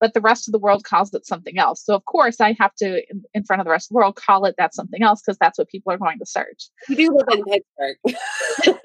but 0.00 0.14
the 0.14 0.20
rest 0.20 0.48
of 0.48 0.52
the 0.52 0.58
world 0.58 0.84
calls 0.84 1.12
it 1.14 1.26
something 1.26 1.58
else 1.58 1.84
so 1.84 1.94
of 1.94 2.04
course 2.04 2.40
i 2.40 2.54
have 2.58 2.74
to 2.74 3.02
in, 3.10 3.22
in 3.34 3.44
front 3.44 3.60
of 3.60 3.64
the 3.64 3.70
rest 3.70 3.86
of 3.86 3.94
the 3.94 3.96
world 3.96 4.16
call 4.16 4.44
it 4.44 4.54
that 4.58 4.74
something 4.74 5.02
else 5.02 5.22
because 5.24 5.38
that's 5.40 5.58
what 5.58 5.68
people 5.68 5.92
are 5.92 5.98
going 5.98 6.18
to 6.18 6.26
search 6.26 6.68
you 6.88 6.96
do 6.96 7.10
live 7.14 7.28
in 7.30 7.44
pittsburgh 7.44 7.96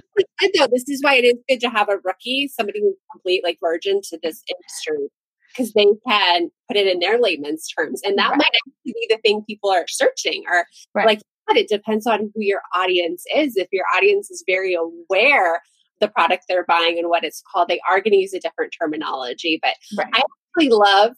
good 0.38 0.50
though 0.58 0.68
this 0.70 0.88
is 0.88 1.02
why 1.02 1.14
it 1.14 1.24
is 1.24 1.34
good 1.48 1.60
to 1.60 1.68
have 1.68 1.88
a 1.88 1.98
rookie 2.04 2.48
somebody 2.48 2.80
who's 2.80 2.96
complete 3.12 3.42
like 3.44 3.58
virgin 3.60 4.00
to 4.02 4.18
this 4.22 4.42
industry 4.48 5.08
because 5.50 5.72
they 5.72 5.86
can 6.06 6.50
put 6.68 6.76
it 6.76 6.86
in 6.86 6.98
their 7.00 7.18
layman's 7.18 7.66
terms 7.68 8.00
and 8.04 8.16
that 8.18 8.30
right. 8.30 8.38
might 8.38 8.46
actually 8.54 8.92
be 8.92 9.06
the 9.08 9.18
thing 9.18 9.42
people 9.46 9.70
are 9.70 9.86
searching 9.88 10.44
or 10.48 10.64
right. 10.94 11.06
like 11.06 11.20
it 11.56 11.68
depends 11.68 12.06
on 12.06 12.30
who 12.34 12.42
your 12.42 12.62
audience 12.74 13.24
is. 13.34 13.56
If 13.56 13.68
your 13.72 13.84
audience 13.96 14.30
is 14.30 14.44
very 14.46 14.74
aware 14.74 15.62
the 16.00 16.08
product 16.08 16.44
they're 16.48 16.64
buying 16.66 16.98
and 16.98 17.08
what 17.08 17.24
it's 17.24 17.42
called, 17.52 17.68
they 17.68 17.80
are 17.88 18.00
going 18.00 18.12
to 18.12 18.18
use 18.18 18.34
a 18.34 18.40
different 18.40 18.74
terminology. 18.78 19.58
But 19.62 19.74
right. 19.96 20.08
I 20.12 20.22
actually 20.56 20.70
love 20.70 21.14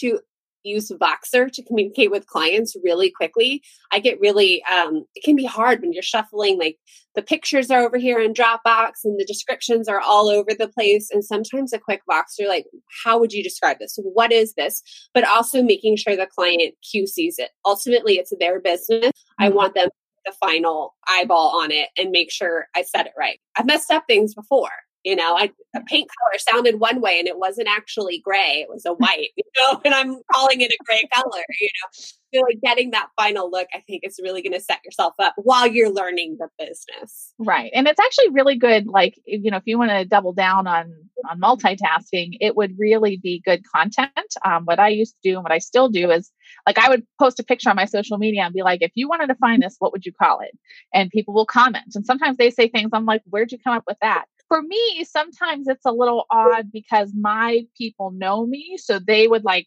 to 0.00 0.20
use 0.64 0.90
Voxer 0.90 1.50
to 1.52 1.62
communicate 1.62 2.10
with 2.10 2.26
clients 2.26 2.74
really 2.82 3.10
quickly. 3.10 3.62
I 3.92 4.00
get 4.00 4.20
really, 4.20 4.62
um, 4.64 5.04
it 5.14 5.22
can 5.22 5.36
be 5.36 5.44
hard 5.44 5.80
when 5.80 5.92
you're 5.92 6.02
shuffling, 6.02 6.58
like 6.58 6.78
the 7.14 7.22
pictures 7.22 7.70
are 7.70 7.80
over 7.80 7.98
here 7.98 8.18
in 8.18 8.32
Dropbox 8.32 9.04
and 9.04 9.18
the 9.20 9.24
descriptions 9.24 9.88
are 9.88 10.00
all 10.00 10.28
over 10.28 10.50
the 10.58 10.68
place. 10.68 11.10
And 11.10 11.24
sometimes 11.24 11.72
a 11.72 11.78
quick 11.78 12.02
Voxer, 12.10 12.48
like, 12.48 12.66
how 13.04 13.18
would 13.18 13.32
you 13.32 13.42
describe 13.42 13.78
this? 13.78 13.98
What 14.02 14.32
is 14.32 14.54
this? 14.54 14.82
But 15.12 15.26
also 15.26 15.62
making 15.62 15.96
sure 15.96 16.16
the 16.16 16.26
client 16.26 16.74
QCs 16.84 17.34
it. 17.38 17.50
Ultimately, 17.64 18.14
it's 18.14 18.32
their 18.40 18.60
business. 18.60 19.06
Mm-hmm. 19.06 19.44
I 19.44 19.48
want 19.50 19.74
them 19.74 19.88
the 20.24 20.32
final 20.32 20.94
eyeball 21.06 21.60
on 21.60 21.70
it 21.70 21.88
and 21.98 22.10
make 22.10 22.30
sure 22.30 22.66
I 22.74 22.82
said 22.82 23.06
it 23.06 23.12
right. 23.18 23.38
I've 23.56 23.66
messed 23.66 23.90
up 23.90 24.04
things 24.06 24.34
before. 24.34 24.70
You 25.04 25.16
know, 25.16 25.36
I, 25.36 25.50
a 25.76 25.80
paint 25.86 26.08
color 26.18 26.38
sounded 26.38 26.80
one 26.80 27.00
way 27.00 27.18
and 27.18 27.28
it 27.28 27.38
wasn't 27.38 27.68
actually 27.68 28.18
gray; 28.18 28.64
it 28.66 28.68
was 28.68 28.84
a 28.86 28.92
white. 28.94 29.30
You 29.36 29.44
know, 29.58 29.80
and 29.84 29.94
I'm 29.94 30.20
calling 30.32 30.60
it 30.60 30.72
a 30.72 30.84
gray 30.84 31.02
color. 31.14 31.44
You 31.60 31.68
know, 31.68 31.88
so 32.34 32.40
like 32.40 32.60
getting 32.62 32.90
that 32.90 33.08
final 33.16 33.50
look, 33.50 33.68
I 33.74 33.80
think 33.86 34.02
is 34.04 34.18
really 34.22 34.42
going 34.42 34.54
to 34.54 34.60
set 34.60 34.80
yourself 34.84 35.14
up 35.20 35.34
while 35.36 35.66
you're 35.66 35.90
learning 35.90 36.38
the 36.38 36.48
business. 36.58 37.32
Right, 37.38 37.70
and 37.74 37.86
it's 37.86 38.00
actually 38.00 38.30
really 38.30 38.56
good. 38.56 38.86
Like 38.86 39.18
you 39.26 39.50
know, 39.50 39.58
if 39.58 39.64
you 39.66 39.78
want 39.78 39.90
to 39.90 40.04
double 40.04 40.32
down 40.32 40.66
on 40.66 40.92
on 41.30 41.40
multitasking, 41.40 42.36
it 42.40 42.56
would 42.56 42.74
really 42.78 43.16
be 43.16 43.42
good 43.44 43.62
content. 43.74 44.10
Um, 44.44 44.64
what 44.64 44.78
I 44.78 44.88
used 44.88 45.14
to 45.14 45.30
do 45.30 45.36
and 45.36 45.42
what 45.42 45.52
I 45.52 45.58
still 45.58 45.88
do 45.88 46.10
is 46.10 46.30
like 46.66 46.78
I 46.78 46.88
would 46.88 47.06
post 47.18 47.40
a 47.40 47.44
picture 47.44 47.70
on 47.70 47.76
my 47.76 47.84
social 47.84 48.18
media 48.18 48.42
and 48.42 48.54
be 48.54 48.62
like, 48.62 48.82
if 48.82 48.92
you 48.94 49.08
wanted 49.08 49.28
to 49.28 49.34
find 49.36 49.62
this, 49.62 49.76
what 49.78 49.92
would 49.92 50.06
you 50.06 50.12
call 50.12 50.40
it? 50.40 50.56
And 50.92 51.10
people 51.10 51.34
will 51.34 51.46
comment. 51.46 51.92
And 51.94 52.06
sometimes 52.06 52.36
they 52.36 52.50
say 52.50 52.68
things 52.68 52.90
I'm 52.92 53.06
like, 53.06 53.22
where'd 53.26 53.52
you 53.52 53.58
come 53.58 53.76
up 53.76 53.84
with 53.86 53.98
that? 54.00 54.24
For 54.48 54.62
me, 54.62 55.04
sometimes 55.04 55.68
it's 55.68 55.86
a 55.86 55.92
little 55.92 56.26
odd 56.30 56.70
because 56.72 57.12
my 57.14 57.66
people 57.76 58.10
know 58.10 58.46
me. 58.46 58.76
So 58.78 58.98
they 58.98 59.26
would 59.26 59.44
like 59.44 59.66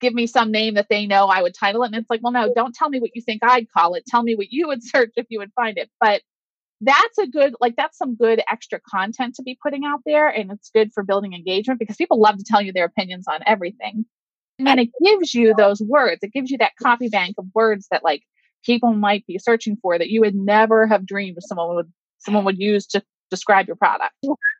give 0.00 0.14
me 0.14 0.26
some 0.26 0.50
name 0.50 0.74
that 0.74 0.88
they 0.90 1.06
know 1.06 1.26
I 1.26 1.42
would 1.42 1.54
title 1.54 1.82
it. 1.84 1.86
And 1.86 1.94
it's 1.94 2.10
like, 2.10 2.22
well, 2.22 2.32
no, 2.32 2.52
don't 2.54 2.74
tell 2.74 2.88
me 2.88 3.00
what 3.00 3.12
you 3.14 3.22
think 3.22 3.42
I'd 3.42 3.70
call 3.70 3.94
it. 3.94 4.04
Tell 4.06 4.22
me 4.22 4.34
what 4.34 4.50
you 4.50 4.66
would 4.68 4.82
search 4.84 5.12
if 5.16 5.26
you 5.30 5.38
would 5.38 5.52
find 5.54 5.78
it. 5.78 5.90
But 6.00 6.22
that's 6.80 7.18
a 7.18 7.28
good, 7.28 7.54
like, 7.60 7.76
that's 7.76 7.96
some 7.96 8.16
good 8.16 8.42
extra 8.50 8.80
content 8.80 9.36
to 9.36 9.42
be 9.42 9.56
putting 9.62 9.84
out 9.84 10.00
there. 10.04 10.28
And 10.28 10.50
it's 10.50 10.70
good 10.70 10.92
for 10.92 11.04
building 11.04 11.32
engagement 11.32 11.78
because 11.78 11.96
people 11.96 12.20
love 12.20 12.36
to 12.38 12.44
tell 12.44 12.60
you 12.60 12.72
their 12.72 12.86
opinions 12.86 13.26
on 13.28 13.40
everything. 13.46 14.04
And 14.58 14.66
then 14.66 14.78
it 14.78 14.90
gives 15.02 15.34
you 15.34 15.54
those 15.56 15.80
words, 15.80 16.20
it 16.22 16.32
gives 16.32 16.50
you 16.50 16.58
that 16.58 16.72
copy 16.80 17.08
bank 17.08 17.36
of 17.38 17.46
words 17.54 17.88
that, 17.90 18.04
like, 18.04 18.22
people 18.64 18.92
might 18.92 19.26
be 19.26 19.38
searching 19.38 19.76
for 19.80 19.98
that 19.98 20.10
you 20.10 20.20
would 20.20 20.34
never 20.34 20.86
have 20.86 21.06
dreamed 21.06 21.36
someone 21.40 21.74
would 21.74 21.92
someone 22.18 22.44
would 22.44 22.58
use 22.58 22.86
to 22.86 23.02
describe 23.32 23.66
your 23.66 23.76
product. 23.76 24.12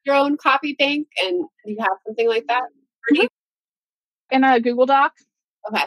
Your 0.06 0.16
own 0.16 0.38
copy 0.38 0.74
bank 0.78 1.06
and 1.22 1.44
you 1.66 1.76
have 1.78 1.98
something 2.06 2.26
like 2.26 2.46
that? 2.48 2.62
Mm-hmm. 3.12 3.26
In 4.30 4.44
a 4.44 4.60
Google 4.60 4.86
Doc. 4.86 5.12
Okay. 5.68 5.84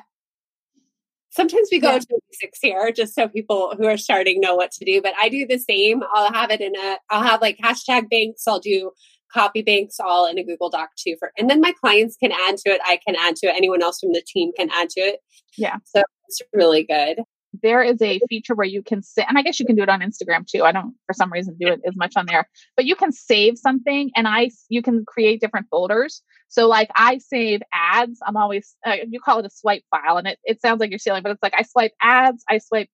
Sometimes 1.32 1.68
we 1.72 1.80
go 1.80 1.94
yeah. 1.94 2.00
to 2.00 2.20
basics 2.32 2.60
here 2.62 2.92
just 2.92 3.16
so 3.16 3.28
people 3.28 3.74
who 3.76 3.88
are 3.88 3.98
starting 3.98 4.40
know 4.40 4.56
what 4.56 4.72
to 4.74 4.86
do, 4.86 5.02
but 5.02 5.14
I 5.20 5.30
do 5.30 5.48
the 5.48 5.58
same. 5.58 6.04
I'll 6.14 6.32
have 6.32 6.52
it 6.52 6.62
in 6.62 6.76
a, 6.76 6.98
I'll 7.10 7.24
have 7.24 7.42
like 7.42 7.58
hashtag 7.58 8.10
banks. 8.10 8.48
I'll 8.48 8.60
do 8.60 8.92
copy 9.34 9.64
banks 9.64 10.00
all 10.00 10.28
in 10.28 10.38
a 10.38 10.44
Google 10.46 10.70
Doc 10.70 10.92
too 10.98 11.16
for, 11.20 11.32
and 11.38 11.50
then 11.50 11.60
my 11.60 11.74
clients 11.82 12.16
can 12.16 12.32
add 12.32 12.58
to 12.58 12.70
it. 12.70 12.80
I 12.86 13.00
can 13.06 13.16
add 13.18 13.36
to 13.38 13.48
it. 13.48 13.56
Anyone 13.58 13.82
else 13.82 14.00
from 14.00 14.14
the 14.14 14.24
team 14.26 14.52
can 14.56 14.70
add 14.72 14.90
to 14.92 15.02
it. 15.02 15.20
Yeah. 15.58 15.78
So 15.84 16.04
it's 16.30 16.42
really 16.54 16.84
good 16.84 17.18
there 17.66 17.82
is 17.82 18.00
a 18.00 18.20
feature 18.30 18.54
where 18.54 18.68
you 18.68 18.84
can 18.84 19.02
sit, 19.02 19.26
and 19.28 19.40
I 19.40 19.42
guess 19.42 19.60
you 19.60 19.66
can 19.66 19.76
do 19.76 19.82
it 19.82 19.90
on 19.90 20.02
Instagram 20.02 20.46
too. 20.46 20.64
I 20.64 20.72
don't, 20.72 20.94
for 21.08 21.14
some 21.14 21.34
reason, 21.34 21.58
do 21.60 21.68
it 21.68 21.82
as 21.86 21.96
much 21.96 22.14
on 22.16 22.28
there, 22.28 22.48
but 22.76 22.86
you 22.86 22.96
can 22.96 23.12
save 23.12 23.58
something 23.58 24.12
and 24.16 24.28
I, 24.28 24.52
you 24.70 24.84
can 24.84 25.04
create 25.04 25.42
different 25.42 25.66
folders. 25.72 26.22
So 26.48 26.68
like 26.68 26.92
I 26.96 27.18
save 27.18 27.62
ads. 27.74 28.20
I'm 28.26 28.38
always, 28.38 28.76
uh, 28.86 28.98
you 29.10 29.20
call 29.20 29.40
it 29.40 29.48
a 29.48 29.50
swipe 29.50 29.82
file 29.90 30.18
and 30.18 30.28
it, 30.28 30.38
it 30.44 30.62
sounds 30.62 30.80
like 30.80 30.92
you're 30.92 31.00
stealing, 31.00 31.24
but 31.24 31.32
it's 31.32 31.42
like 31.42 31.56
I 31.58 31.64
swipe 31.64 31.94
ads, 32.02 32.44
I 32.48 32.60
swipe 32.60 32.88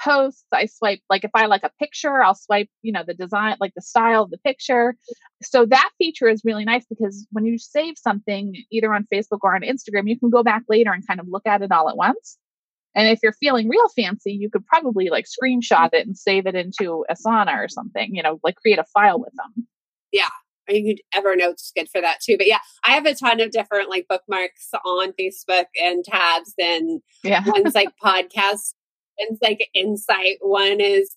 posts, 0.00 0.46
I 0.52 0.66
swipe, 0.66 1.00
like 1.10 1.24
if 1.24 1.32
I 1.34 1.46
like 1.46 1.64
a 1.64 1.72
picture, 1.80 2.22
I'll 2.22 2.36
swipe, 2.36 2.68
you 2.82 2.92
know, 2.92 3.02
the 3.04 3.14
design, 3.14 3.56
like 3.60 3.72
the 3.74 3.82
style 3.82 4.22
of 4.22 4.30
the 4.30 4.38
picture. 4.38 4.94
So 5.42 5.66
that 5.66 5.90
feature 5.98 6.28
is 6.28 6.42
really 6.44 6.64
nice 6.64 6.86
because 6.88 7.26
when 7.32 7.44
you 7.44 7.58
save 7.58 7.94
something 7.98 8.54
either 8.70 8.94
on 8.94 9.08
Facebook 9.12 9.40
or 9.42 9.56
on 9.56 9.62
Instagram, 9.62 10.08
you 10.08 10.16
can 10.16 10.30
go 10.30 10.44
back 10.44 10.62
later 10.68 10.92
and 10.92 11.04
kind 11.04 11.18
of 11.18 11.26
look 11.28 11.46
at 11.46 11.62
it 11.62 11.72
all 11.72 11.88
at 11.88 11.96
once. 11.96 12.38
And 12.96 13.08
if 13.08 13.20
you're 13.22 13.34
feeling 13.34 13.68
real 13.68 13.88
fancy, 13.90 14.32
you 14.32 14.48
could 14.50 14.66
probably 14.66 15.10
like 15.10 15.26
screenshot 15.26 15.90
it 15.92 16.06
and 16.06 16.16
save 16.16 16.46
it 16.46 16.54
into 16.54 17.04
Asana 17.10 17.54
or 17.58 17.68
something, 17.68 18.14
you 18.14 18.22
know, 18.22 18.40
like 18.42 18.56
create 18.56 18.78
a 18.78 18.84
file 18.84 19.20
with 19.20 19.34
them. 19.34 19.68
Yeah. 20.12 20.30
You 20.68 20.96
could 20.96 21.02
Evernote's 21.14 21.72
good 21.76 21.88
for 21.90 22.00
that 22.00 22.20
too. 22.20 22.38
But 22.38 22.46
yeah, 22.46 22.58
I 22.82 22.92
have 22.92 23.04
a 23.04 23.14
ton 23.14 23.40
of 23.40 23.50
different 23.50 23.90
like 23.90 24.06
bookmarks 24.08 24.70
on 24.84 25.12
Facebook 25.12 25.66
and 25.80 26.04
tabs 26.04 26.54
and 26.58 27.02
yeah. 27.22 27.44
one's 27.46 27.74
like 27.74 27.90
podcasts, 28.02 28.72
one's 29.20 29.38
like 29.42 29.68
insight, 29.74 30.38
one 30.40 30.80
is 30.80 31.12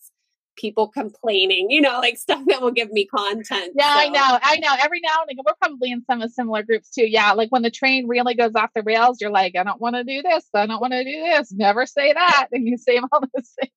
people 0.60 0.88
complaining, 0.88 1.70
you 1.70 1.82
know, 1.82 2.00
like 2.00 2.18
stuff 2.26 2.42
that 2.48 2.62
will 2.62 2.72
give 2.72 2.92
me 2.92 3.06
content. 3.06 3.74
Yeah, 3.76 3.94
so. 3.94 4.00
I 4.00 4.08
know. 4.10 4.40
I 4.42 4.58
know. 4.58 4.76
Every 4.84 5.02
now 5.04 5.22
and 5.22 5.32
again, 5.32 5.44
we're 5.46 5.56
probably 5.56 5.92
in 5.92 6.04
some 6.06 6.22
of 6.22 6.32
similar 6.32 6.64
groups 6.64 6.90
too. 6.90 7.08
Yeah. 7.08 7.34
Like 7.34 7.50
when 7.50 7.62
the 7.62 7.72
train 7.72 8.08
really 8.08 8.36
goes 8.36 8.56
off 8.56 8.70
the 8.76 8.84
rails, 8.84 9.20
you're 9.22 9.32
like, 9.32 9.56
I 9.56 9.64
don't 9.64 9.82
want 9.82 9.96
to 9.96 10.04
do 10.04 10.22
this. 10.22 10.46
I 10.54 10.66
don't 10.66 10.82
want 10.82 10.94
to 10.94 11.04
do 11.04 11.24
this. 11.24 11.52
Never 11.52 11.86
say 11.86 12.14
that. 12.14 12.48
And 12.52 12.68
you 12.68 12.78
say 12.78 13.00
all 13.12 13.22
those 13.22 13.56
things. 13.60 13.72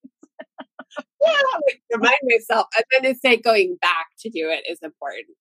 yeah. 1.20 1.28
I 1.28 1.60
like 1.66 1.82
remind 1.92 2.16
myself. 2.24 2.66
And 2.76 2.84
then 2.90 3.12
to 3.12 3.18
say 3.18 3.36
going 3.36 3.76
back 3.80 4.08
to 4.20 4.30
do 4.30 4.50
it 4.50 4.64
is 4.68 4.78
important. 4.82 5.36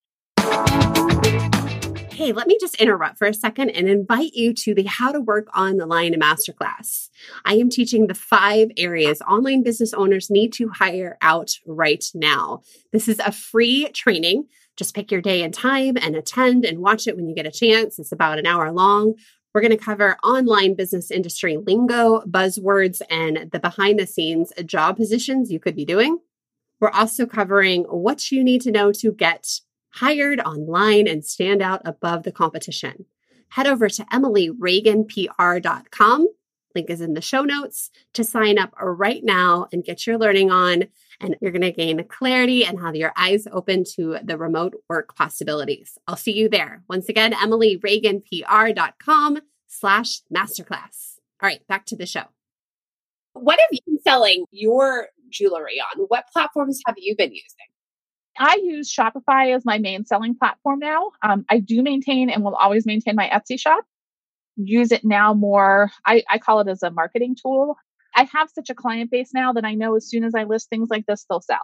Hey, 2.21 2.33
let 2.33 2.45
me 2.45 2.55
just 2.61 2.75
interrupt 2.75 3.17
for 3.17 3.25
a 3.25 3.33
second 3.33 3.71
and 3.71 3.89
invite 3.89 4.35
you 4.35 4.53
to 4.53 4.75
the 4.75 4.83
How 4.83 5.11
to 5.11 5.19
Work 5.19 5.47
on 5.55 5.77
the 5.77 5.87
Line 5.87 6.13
Masterclass. 6.13 7.09
I 7.45 7.55
am 7.55 7.67
teaching 7.67 8.05
the 8.05 8.13
five 8.13 8.69
areas 8.77 9.23
online 9.23 9.63
business 9.63 9.91
owners 9.91 10.29
need 10.29 10.53
to 10.53 10.69
hire 10.69 11.17
out 11.23 11.57
right 11.65 12.05
now. 12.13 12.61
This 12.91 13.07
is 13.07 13.17
a 13.17 13.31
free 13.31 13.89
training. 13.89 14.43
Just 14.77 14.93
pick 14.93 15.11
your 15.11 15.19
day 15.19 15.41
and 15.41 15.51
time 15.51 15.97
and 15.99 16.15
attend 16.15 16.63
and 16.63 16.77
watch 16.77 17.07
it 17.07 17.15
when 17.15 17.27
you 17.27 17.33
get 17.33 17.47
a 17.47 17.51
chance. 17.51 17.97
It's 17.97 18.11
about 18.11 18.37
an 18.37 18.45
hour 18.45 18.71
long. 18.71 19.15
We're 19.55 19.61
going 19.61 19.71
to 19.71 19.83
cover 19.83 20.15
online 20.23 20.75
business 20.75 21.09
industry 21.09 21.57
lingo, 21.57 22.21
buzzwords, 22.27 23.01
and 23.09 23.49
the 23.51 23.59
behind 23.59 23.97
the 23.97 24.05
scenes 24.05 24.53
job 24.67 24.95
positions 24.95 25.51
you 25.51 25.59
could 25.59 25.75
be 25.75 25.85
doing. 25.85 26.19
We're 26.79 26.91
also 26.91 27.25
covering 27.25 27.85
what 27.85 28.31
you 28.31 28.43
need 28.43 28.61
to 28.61 28.71
know 28.71 28.91
to 28.91 29.11
get 29.11 29.59
hired 29.93 30.39
online 30.41 31.07
and 31.07 31.25
stand 31.25 31.61
out 31.61 31.81
above 31.85 32.23
the 32.23 32.31
competition. 32.31 33.05
Head 33.49 33.67
over 33.67 33.89
to 33.89 34.05
emilyreaganpr.com. 34.05 36.27
Link 36.73 36.89
is 36.89 37.01
in 37.01 37.15
the 37.15 37.21
show 37.21 37.43
notes 37.43 37.91
to 38.13 38.23
sign 38.23 38.57
up 38.57 38.73
right 38.79 39.21
now 39.23 39.67
and 39.73 39.83
get 39.83 40.07
your 40.07 40.17
learning 40.17 40.49
on. 40.51 40.85
And 41.19 41.35
you're 41.41 41.51
going 41.51 41.61
to 41.61 41.73
gain 41.73 42.01
clarity 42.07 42.65
and 42.65 42.79
have 42.79 42.95
your 42.95 43.11
eyes 43.17 43.45
open 43.51 43.83
to 43.95 44.19
the 44.23 44.37
remote 44.37 44.75
work 44.89 45.13
possibilities. 45.15 45.97
I'll 46.07 46.15
see 46.15 46.31
you 46.31 46.47
there. 46.49 46.83
Once 46.89 47.09
again, 47.09 47.33
emilyreaganpr.com 47.33 49.39
slash 49.67 50.21
masterclass. 50.33 51.17
All 51.41 51.47
right, 51.47 51.67
back 51.67 51.85
to 51.87 51.95
the 51.95 52.05
show. 52.05 52.25
What 53.33 53.59
have 53.59 53.69
you 53.71 53.79
been 53.85 53.99
selling 54.01 54.45
your 54.51 55.07
jewelry 55.29 55.79
on? 55.79 56.05
What 56.07 56.25
platforms 56.31 56.81
have 56.85 56.95
you 56.97 57.15
been 57.15 57.31
using? 57.31 57.70
I 58.43 58.59
use 58.63 58.91
Shopify 58.91 59.55
as 59.55 59.65
my 59.65 59.77
main 59.77 60.03
selling 60.03 60.35
platform 60.35 60.79
now. 60.79 61.11
Um, 61.21 61.45
I 61.47 61.59
do 61.59 61.83
maintain 61.83 62.27
and 62.31 62.43
will 62.43 62.55
always 62.55 62.87
maintain 62.87 63.15
my 63.15 63.29
Etsy 63.29 63.59
shop. 63.59 63.85
Use 64.55 64.91
it 64.91 65.05
now 65.05 65.35
more. 65.35 65.91
I, 66.07 66.23
I 66.27 66.39
call 66.39 66.59
it 66.59 66.67
as 66.67 66.81
a 66.81 66.89
marketing 66.89 67.35
tool. 67.39 67.75
I 68.15 68.23
have 68.23 68.49
such 68.49 68.71
a 68.71 68.75
client 68.75 69.11
base 69.11 69.29
now 69.31 69.53
that 69.53 69.63
I 69.63 69.75
know 69.75 69.95
as 69.95 70.09
soon 70.09 70.23
as 70.23 70.33
I 70.33 70.45
list 70.45 70.69
things 70.71 70.89
like 70.89 71.05
this, 71.05 71.23
they'll 71.29 71.39
sell. 71.39 71.59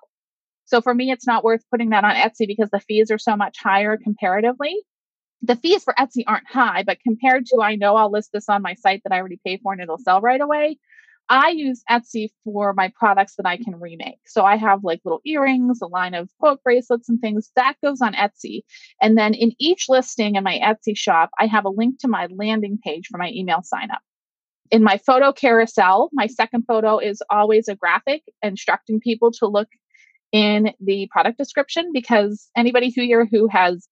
So 0.65 0.79
for 0.79 0.93
me, 0.93 1.09
it's 1.09 1.25
not 1.25 1.43
worth 1.43 1.63
putting 1.71 1.89
that 1.89 2.03
on 2.03 2.13
Etsy 2.13 2.45
because 2.45 2.69
the 2.69 2.79
fees 2.81 3.09
are 3.09 3.17
so 3.17 3.35
much 3.35 3.57
higher 3.59 3.97
comparatively. 3.97 4.75
The 5.41 5.55
fees 5.55 5.83
for 5.83 5.95
Etsy 5.97 6.25
aren't 6.27 6.47
high, 6.47 6.83
but 6.83 6.99
compared 7.01 7.47
to 7.47 7.61
I 7.63 7.75
know 7.75 7.95
I'll 7.95 8.11
list 8.11 8.29
this 8.33 8.49
on 8.49 8.61
my 8.61 8.75
site 8.75 9.01
that 9.03 9.13
I 9.13 9.17
already 9.17 9.39
pay 9.43 9.57
for 9.57 9.73
and 9.73 9.81
it'll 9.81 9.97
sell 9.97 10.21
right 10.21 10.41
away. 10.41 10.77
I 11.29 11.49
use 11.49 11.83
Etsy 11.89 12.29
for 12.43 12.73
my 12.73 12.91
products 12.97 13.35
that 13.35 13.45
I 13.45 13.57
can 13.57 13.79
remake. 13.79 14.19
So 14.25 14.45
I 14.45 14.55
have 14.55 14.83
like 14.83 15.01
little 15.03 15.21
earrings, 15.25 15.81
a 15.81 15.87
line 15.87 16.13
of 16.13 16.29
quote 16.39 16.63
bracelets 16.63 17.09
and 17.09 17.19
things 17.19 17.51
that 17.55 17.75
goes 17.83 18.01
on 18.01 18.13
Etsy. 18.13 18.61
And 19.01 19.17
then 19.17 19.33
in 19.33 19.51
each 19.59 19.85
listing 19.89 20.35
in 20.35 20.43
my 20.43 20.59
Etsy 20.59 20.95
shop, 20.95 21.31
I 21.37 21.47
have 21.47 21.65
a 21.65 21.69
link 21.69 21.99
to 21.99 22.07
my 22.07 22.27
landing 22.31 22.79
page 22.81 23.07
for 23.11 23.17
my 23.17 23.29
email 23.31 23.61
sign 23.61 23.91
up. 23.91 24.01
In 24.71 24.83
my 24.83 24.97
photo 24.97 25.31
carousel, 25.31 26.09
my 26.13 26.27
second 26.27 26.63
photo 26.67 26.99
is 26.99 27.21
always 27.29 27.67
a 27.67 27.75
graphic 27.75 28.23
instructing 28.41 28.99
people 28.99 29.31
to 29.33 29.47
look 29.47 29.69
in 30.31 30.73
the 30.81 31.07
product 31.11 31.37
description 31.37 31.91
because 31.93 32.49
anybody 32.55 32.91
who 32.93 33.01
here 33.01 33.25
who 33.25 33.47
has 33.47 33.87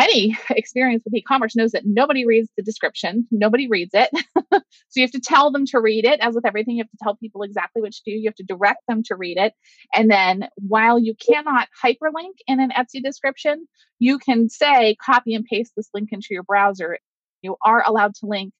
any 0.00 0.36
experience 0.50 1.02
with 1.04 1.14
e-commerce 1.14 1.54
knows 1.54 1.72
that 1.72 1.86
nobody 1.86 2.26
reads 2.26 2.48
the 2.56 2.62
description. 2.62 3.26
Nobody 3.30 3.68
reads 3.68 3.92
it. 3.94 4.10
So 4.88 4.98
you 4.98 5.04
have 5.04 5.12
to 5.12 5.20
tell 5.20 5.52
them 5.52 5.66
to 5.66 5.78
read 5.78 6.04
it. 6.04 6.18
As 6.18 6.34
with 6.34 6.44
everything 6.44 6.74
you 6.76 6.82
have 6.82 6.90
to 6.90 6.96
tell 7.00 7.14
people 7.14 7.42
exactly 7.44 7.80
what 7.80 7.92
to 7.92 8.00
do. 8.04 8.10
You 8.10 8.28
have 8.28 8.34
to 8.36 8.42
direct 8.42 8.80
them 8.88 9.04
to 9.04 9.14
read 9.14 9.36
it. 9.36 9.52
And 9.94 10.10
then 10.10 10.48
while 10.56 10.98
you 10.98 11.14
cannot 11.14 11.68
hyperlink 11.84 12.34
in 12.48 12.58
an 12.58 12.70
etsy 12.70 13.00
description 13.00 13.68
you 14.00 14.18
can 14.18 14.48
say 14.48 14.96
copy 14.96 15.34
and 15.34 15.44
paste 15.44 15.74
this 15.76 15.90
link 15.94 16.08
into 16.10 16.28
your 16.30 16.42
browser. 16.42 16.98
You 17.42 17.56
are 17.64 17.84
allowed 17.86 18.14
to 18.16 18.26
link 18.26 18.52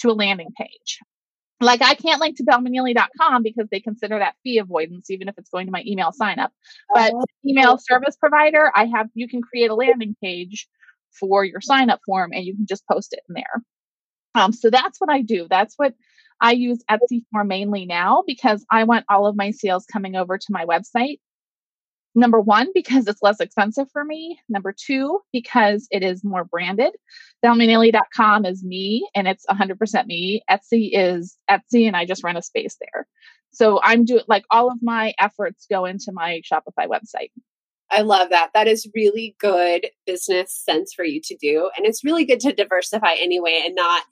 to 0.00 0.10
a 0.10 0.12
landing 0.12 0.50
page. 0.58 0.98
Like 1.60 1.82
I 1.82 1.94
can't 1.94 2.20
link 2.20 2.36
to 2.36 2.44
bellmanili.com 2.44 3.42
because 3.42 3.68
they 3.70 3.80
consider 3.80 4.18
that 4.18 4.34
fee 4.44 4.58
avoidance, 4.58 5.10
even 5.10 5.28
if 5.28 5.38
it's 5.38 5.50
going 5.50 5.66
to 5.66 5.72
my 5.72 5.82
email 5.86 6.12
sign 6.12 6.38
up. 6.38 6.52
Oh, 6.90 6.94
but 6.94 7.14
oh, 7.14 7.24
email 7.46 7.78
service 7.78 8.16
provider, 8.16 8.70
I 8.74 8.86
have 8.86 9.08
you 9.14 9.28
can 9.28 9.40
create 9.40 9.70
a 9.70 9.74
landing 9.74 10.14
page 10.22 10.68
for 11.18 11.44
your 11.44 11.60
sign 11.60 11.90
up 11.90 12.00
form 12.06 12.32
and 12.32 12.44
you 12.44 12.54
can 12.54 12.66
just 12.66 12.86
post 12.86 13.12
it 13.12 13.20
in 13.28 13.34
there. 13.34 13.62
Um, 14.34 14.52
so 14.52 14.70
that's 14.70 15.00
what 15.00 15.10
I 15.10 15.22
do. 15.22 15.46
That's 15.48 15.74
what 15.76 15.94
I 16.40 16.52
use 16.52 16.82
Etsy 16.90 17.24
for 17.32 17.44
mainly 17.44 17.86
now 17.86 18.22
because 18.26 18.64
I 18.70 18.84
want 18.84 19.04
all 19.08 19.26
of 19.26 19.36
my 19.36 19.50
sales 19.50 19.86
coming 19.86 20.16
over 20.16 20.38
to 20.38 20.46
my 20.50 20.64
website. 20.64 21.18
Number 22.14 22.40
one, 22.40 22.68
because 22.74 23.06
it's 23.06 23.22
less 23.22 23.40
expensive 23.40 23.88
for 23.92 24.04
me. 24.04 24.38
Number 24.48 24.74
two, 24.76 25.20
because 25.32 25.86
it 25.90 26.02
is 26.02 26.24
more 26.24 26.44
branded. 26.44 26.92
BellManili.com 27.44 28.44
is 28.44 28.64
me 28.64 29.08
and 29.14 29.28
it's 29.28 29.46
100% 29.46 30.06
me. 30.06 30.42
Etsy 30.50 30.90
is 30.92 31.36
Etsy 31.50 31.86
and 31.86 31.96
I 31.96 32.06
just 32.06 32.24
rent 32.24 32.38
a 32.38 32.42
space 32.42 32.76
there. 32.80 33.06
So 33.52 33.80
I'm 33.82 34.04
doing 34.04 34.24
like 34.26 34.44
all 34.50 34.70
of 34.70 34.78
my 34.82 35.14
efforts 35.18 35.66
go 35.70 35.84
into 35.84 36.12
my 36.12 36.42
Shopify 36.50 36.86
website. 36.86 37.30
I 37.90 38.02
love 38.02 38.30
that. 38.30 38.50
That 38.54 38.68
is 38.68 38.88
really 38.94 39.34
good 39.40 39.86
business 40.06 40.54
sense 40.54 40.92
for 40.94 41.04
you 41.04 41.20
to 41.24 41.36
do. 41.36 41.70
And 41.76 41.86
it's 41.86 42.04
really 42.04 42.24
good 42.24 42.40
to 42.40 42.52
diversify 42.52 43.14
anyway 43.14 43.62
and 43.64 43.74
not 43.74 44.02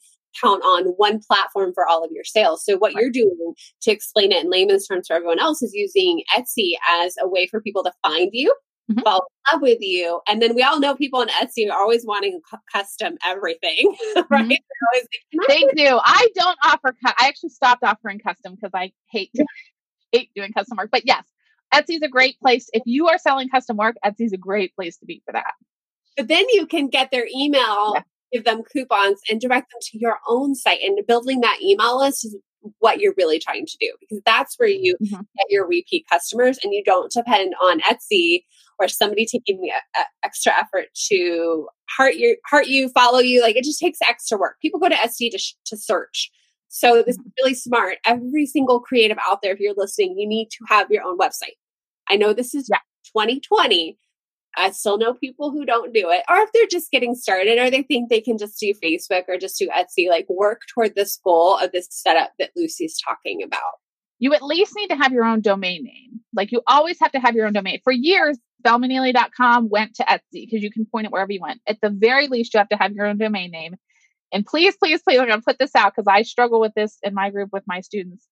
count 0.40 0.62
on 0.62 0.86
one 0.96 1.20
platform 1.20 1.72
for 1.74 1.86
all 1.86 2.04
of 2.04 2.10
your 2.12 2.24
sales. 2.24 2.64
So 2.64 2.76
what 2.76 2.94
you're 2.94 3.10
doing 3.10 3.54
to 3.82 3.90
explain 3.90 4.32
it 4.32 4.44
in 4.44 4.50
layman's 4.50 4.86
terms 4.86 5.08
for 5.08 5.14
everyone 5.14 5.38
else 5.38 5.62
is 5.62 5.72
using 5.74 6.22
Etsy 6.36 6.72
as 7.02 7.16
a 7.20 7.28
way 7.28 7.46
for 7.46 7.60
people 7.60 7.82
to 7.84 7.92
find 8.02 8.30
you, 8.32 8.54
mm-hmm. 8.90 9.00
fall 9.00 9.26
in 9.26 9.54
love 9.54 9.62
with 9.62 9.78
you. 9.80 10.20
And 10.28 10.42
then 10.42 10.54
we 10.54 10.62
all 10.62 10.78
know 10.78 10.94
people 10.94 11.20
on 11.20 11.28
Etsy 11.28 11.70
are 11.70 11.78
always 11.78 12.04
wanting 12.04 12.40
custom 12.72 13.16
everything, 13.24 13.94
right? 14.30 14.60
Mm-hmm. 14.60 15.38
They 15.48 15.64
do. 15.74 16.00
I 16.02 16.28
don't 16.34 16.58
offer, 16.64 16.92
cu- 16.92 17.14
I 17.18 17.28
actually 17.28 17.50
stopped 17.50 17.82
offering 17.82 18.18
custom 18.18 18.56
because 18.56 18.72
I 18.74 18.92
hate, 19.10 19.32
hate 20.12 20.30
doing 20.34 20.52
custom 20.52 20.76
work. 20.76 20.90
But 20.92 21.06
yes, 21.06 21.24
Etsy's 21.74 22.02
a 22.02 22.08
great 22.08 22.38
place. 22.40 22.68
If 22.72 22.82
you 22.86 23.08
are 23.08 23.18
selling 23.18 23.48
custom 23.48 23.76
work, 23.76 23.96
Etsy's 24.04 24.32
a 24.32 24.38
great 24.38 24.74
place 24.74 24.96
to 24.98 25.06
be 25.06 25.22
for 25.24 25.32
that. 25.32 25.54
But 26.16 26.28
then 26.28 26.44
you 26.52 26.66
can 26.66 26.88
get 26.88 27.10
their 27.10 27.26
email, 27.34 27.92
yeah. 27.94 28.02
give 28.32 28.44
them 28.44 28.62
coupons, 28.72 29.20
and 29.30 29.40
direct 29.40 29.70
them 29.70 29.80
to 29.82 29.98
your 29.98 30.18
own 30.28 30.54
site. 30.54 30.80
And 30.82 30.98
building 31.06 31.40
that 31.40 31.58
email 31.62 31.98
list 31.98 32.24
is 32.24 32.36
what 32.78 33.00
you're 33.00 33.14
really 33.16 33.38
trying 33.38 33.66
to 33.66 33.76
do 33.80 33.92
because 34.00 34.20
that's 34.24 34.58
where 34.58 34.68
you 34.68 34.96
mm-hmm. 35.02 35.14
get 35.14 35.46
your 35.48 35.66
repeat 35.68 36.04
customers 36.10 36.58
and 36.62 36.72
you 36.72 36.82
don't 36.84 37.12
depend 37.12 37.54
on 37.62 37.80
Etsy 37.80 38.42
or 38.78 38.88
somebody 38.88 39.26
taking 39.26 39.60
the 39.60 39.70
uh, 39.98 40.04
extra 40.24 40.52
effort 40.52 40.86
to 41.08 41.68
heart 41.88 42.16
you, 42.16 42.36
heart 42.46 42.66
you, 42.66 42.88
follow 42.90 43.18
you. 43.18 43.42
Like 43.42 43.56
it 43.56 43.64
just 43.64 43.80
takes 43.80 43.98
extra 44.06 44.38
work. 44.38 44.56
People 44.60 44.80
go 44.80 44.88
to 44.88 44.94
Etsy 44.94 45.30
to, 45.30 45.38
sh- 45.38 45.54
to 45.66 45.76
search. 45.76 46.30
So 46.68 47.02
this 47.02 47.16
is 47.16 47.24
really 47.38 47.54
smart. 47.54 47.98
Every 48.04 48.46
single 48.46 48.80
creative 48.80 49.18
out 49.26 49.40
there, 49.42 49.52
if 49.52 49.60
you're 49.60 49.74
listening, 49.76 50.18
you 50.18 50.26
need 50.26 50.48
to 50.50 50.64
have 50.68 50.90
your 50.90 51.04
own 51.04 51.18
website. 51.18 51.56
I 52.08 52.16
know 52.16 52.32
this 52.32 52.54
is 52.54 52.68
yeah. 52.70 52.78
2020. 53.06 53.98
I 54.58 54.70
still 54.70 54.96
know 54.96 55.12
people 55.12 55.50
who 55.50 55.66
don't 55.66 55.92
do 55.92 56.08
it, 56.08 56.22
or 56.30 56.36
if 56.38 56.50
they're 56.52 56.66
just 56.70 56.90
getting 56.90 57.14
started, 57.14 57.58
or 57.58 57.70
they 57.70 57.82
think 57.82 58.08
they 58.08 58.22
can 58.22 58.38
just 58.38 58.58
do 58.58 58.72
Facebook 58.82 59.24
or 59.28 59.36
just 59.36 59.58
do 59.58 59.68
Etsy, 59.68 60.08
like 60.08 60.26
work 60.30 60.62
toward 60.72 60.94
this 60.94 61.18
goal 61.22 61.58
of 61.58 61.72
this 61.72 61.88
setup 61.90 62.32
that 62.38 62.52
Lucy's 62.56 62.98
talking 63.06 63.42
about. 63.42 63.60
You 64.18 64.32
at 64.32 64.42
least 64.42 64.72
need 64.74 64.88
to 64.88 64.96
have 64.96 65.12
your 65.12 65.24
own 65.24 65.42
domain 65.42 65.84
name. 65.84 66.20
Like 66.34 66.52
you 66.52 66.62
always 66.66 66.98
have 67.00 67.12
to 67.12 67.20
have 67.20 67.34
your 67.34 67.46
own 67.46 67.52
domain. 67.52 67.80
For 67.84 67.92
years, 67.92 68.38
belmanili.com 68.64 69.68
went 69.68 69.94
to 69.96 70.04
Etsy 70.04 70.46
because 70.46 70.62
you 70.62 70.70
can 70.70 70.86
point 70.86 71.06
it 71.06 71.12
wherever 71.12 71.32
you 71.32 71.40
want. 71.40 71.60
At 71.66 71.78
the 71.82 71.90
very 71.90 72.26
least, 72.26 72.54
you 72.54 72.58
have 72.58 72.68
to 72.70 72.76
have 72.76 72.92
your 72.92 73.06
own 73.06 73.18
domain 73.18 73.50
name. 73.50 73.76
And 74.32 74.44
please, 74.44 74.76
please, 74.76 75.00
please, 75.02 75.18
I'm 75.18 75.28
going 75.28 75.40
to 75.40 75.44
put 75.44 75.58
this 75.58 75.74
out 75.74 75.92
because 75.94 76.08
I 76.08 76.22
struggle 76.22 76.60
with 76.60 76.74
this 76.74 76.98
in 77.02 77.14
my 77.14 77.30
group 77.30 77.50
with 77.52 77.64
my 77.66 77.80
students. 77.80 78.26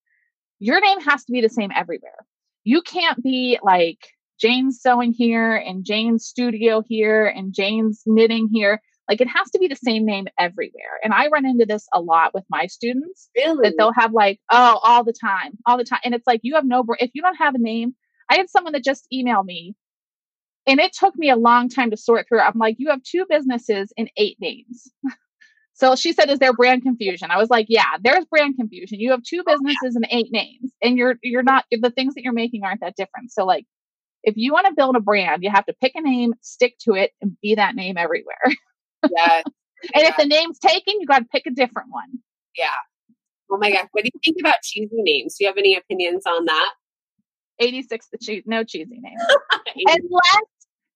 Your 0.59 0.81
name 0.81 1.01
has 1.01 1.25
to 1.25 1.33
be 1.33 1.41
the 1.41 1.49
same 1.49 1.71
everywhere. 1.75 2.27
You 2.65 2.83
can't 2.83 3.23
be 3.23 3.59
like 3.63 3.99
Jane's 4.41 4.81
sewing 4.81 5.13
here 5.13 5.55
and 5.55 5.85
Jane's 5.85 6.27
studio 6.27 6.83
here 6.87 7.27
and 7.27 7.55
Jane's 7.55 8.03
knitting 8.07 8.49
here. 8.53 8.81
Like 9.09 9.21
it 9.21 9.29
has 9.29 9.51
to 9.51 9.59
be 9.59 9.69
the 9.69 9.77
same 9.77 10.07
name 10.07 10.27
everywhere. 10.39 10.99
And 11.03 11.13
I 11.13 11.29
run 11.29 11.47
into 11.47 11.67
this 11.67 11.87
a 11.93 12.01
lot 12.01 12.33
with 12.33 12.45
my 12.49 12.67
students. 12.67 13.29
Really? 13.37 13.69
That 13.69 13.75
they'll 13.77 13.93
have 13.93 14.13
like, 14.13 14.41
oh, 14.51 14.81
all 14.83 15.05
the 15.05 15.13
time, 15.13 15.59
all 15.67 15.77
the 15.77 15.85
time. 15.85 16.01
And 16.05 16.15
it's 16.15 16.27
like, 16.27 16.41
you 16.43 16.55
have 16.55 16.65
no, 16.65 16.83
br- 16.83 16.95
if 16.99 17.11
you 17.13 17.23
don't 17.23 17.37
have 17.37 17.55
a 17.55 17.59
name, 17.59 17.95
I 18.31 18.37
had 18.37 18.49
someone 18.49 18.73
that 18.73 18.85
just 18.85 19.07
emailed 19.13 19.45
me 19.45 19.75
and 20.67 20.81
it 20.81 20.93
took 20.95 21.17
me 21.17 21.31
a 21.31 21.37
long 21.37 21.69
time 21.69 21.91
to 21.91 21.97
sort 21.97 22.27
through. 22.29 22.41
I'm 22.41 22.59
like, 22.59 22.77
you 22.79 22.89
have 22.91 23.03
two 23.03 23.27
businesses 23.29 23.93
in 23.97 24.09
eight 24.17 24.39
names. 24.41 24.91
so 25.75 25.97
she 25.97 26.13
said, 26.13 26.31
is 26.31 26.39
there 26.39 26.53
brand 26.53 26.83
confusion? 26.83 27.31
I 27.31 27.37
was 27.37 27.51
like, 27.51 27.67
yeah, 27.69 27.97
there's 28.01 28.25
brand 28.25 28.57
confusion. 28.57 29.01
You 29.01 29.11
have 29.11 29.23
two 29.23 29.43
oh, 29.47 29.53
businesses 29.53 29.97
and 29.97 30.07
eight 30.11 30.31
names 30.31 30.73
and 30.83 30.97
you're, 30.97 31.17
you're 31.23 31.43
not, 31.43 31.65
the 31.71 31.91
things 31.91 32.15
that 32.15 32.23
you're 32.23 32.33
making 32.33 32.63
aren't 32.65 32.81
that 32.81 32.97
different. 32.97 33.33
So 33.33 33.45
like, 33.45 33.67
if 34.23 34.35
you 34.37 34.53
want 34.53 34.67
to 34.69 34.75
build 34.75 34.97
a 34.97 35.01
brand, 35.01 35.43
you 35.43 35.51
have 35.51 35.67
to 35.67 35.75
pick 35.81 35.93
a 35.97 36.01
name, 36.01 36.33
stick 36.41 36.77
to 36.83 36.95
it, 36.95 37.11
and 37.21 37.37
be 37.43 37.57
that 37.57 37.75
name 37.75 37.97
everywhere. 37.97 38.43
Yeah. 39.15 39.43
and 39.45 40.03
yeah. 40.03 40.09
if 40.09 40.17
the 40.17 40.25
name's 40.25 40.59
taken, 40.59 40.95
you 40.99 41.07
got 41.07 41.19
to 41.19 41.27
pick 41.27 41.43
a 41.47 41.51
different 41.51 41.91
one. 41.91 42.21
Yeah. 42.57 42.71
Oh 43.53 43.59
my 43.59 43.71
gosh. 43.71 43.87
What 43.93 44.03
do 44.03 44.09
you 44.15 44.21
think 44.25 44.39
about 44.41 44.63
cheesy 44.63 44.89
names? 44.93 45.37
Do 45.37 45.45
you 45.45 45.49
have 45.49 45.59
any 45.59 45.77
opinions 45.77 46.25
on 46.27 46.47
that? 46.47 46.71
86 47.59 48.09
the 48.11 48.19
cheese 48.19 48.43
no 48.47 48.65
cheesy 48.65 48.99
name 49.01 49.17
unless 49.77 50.45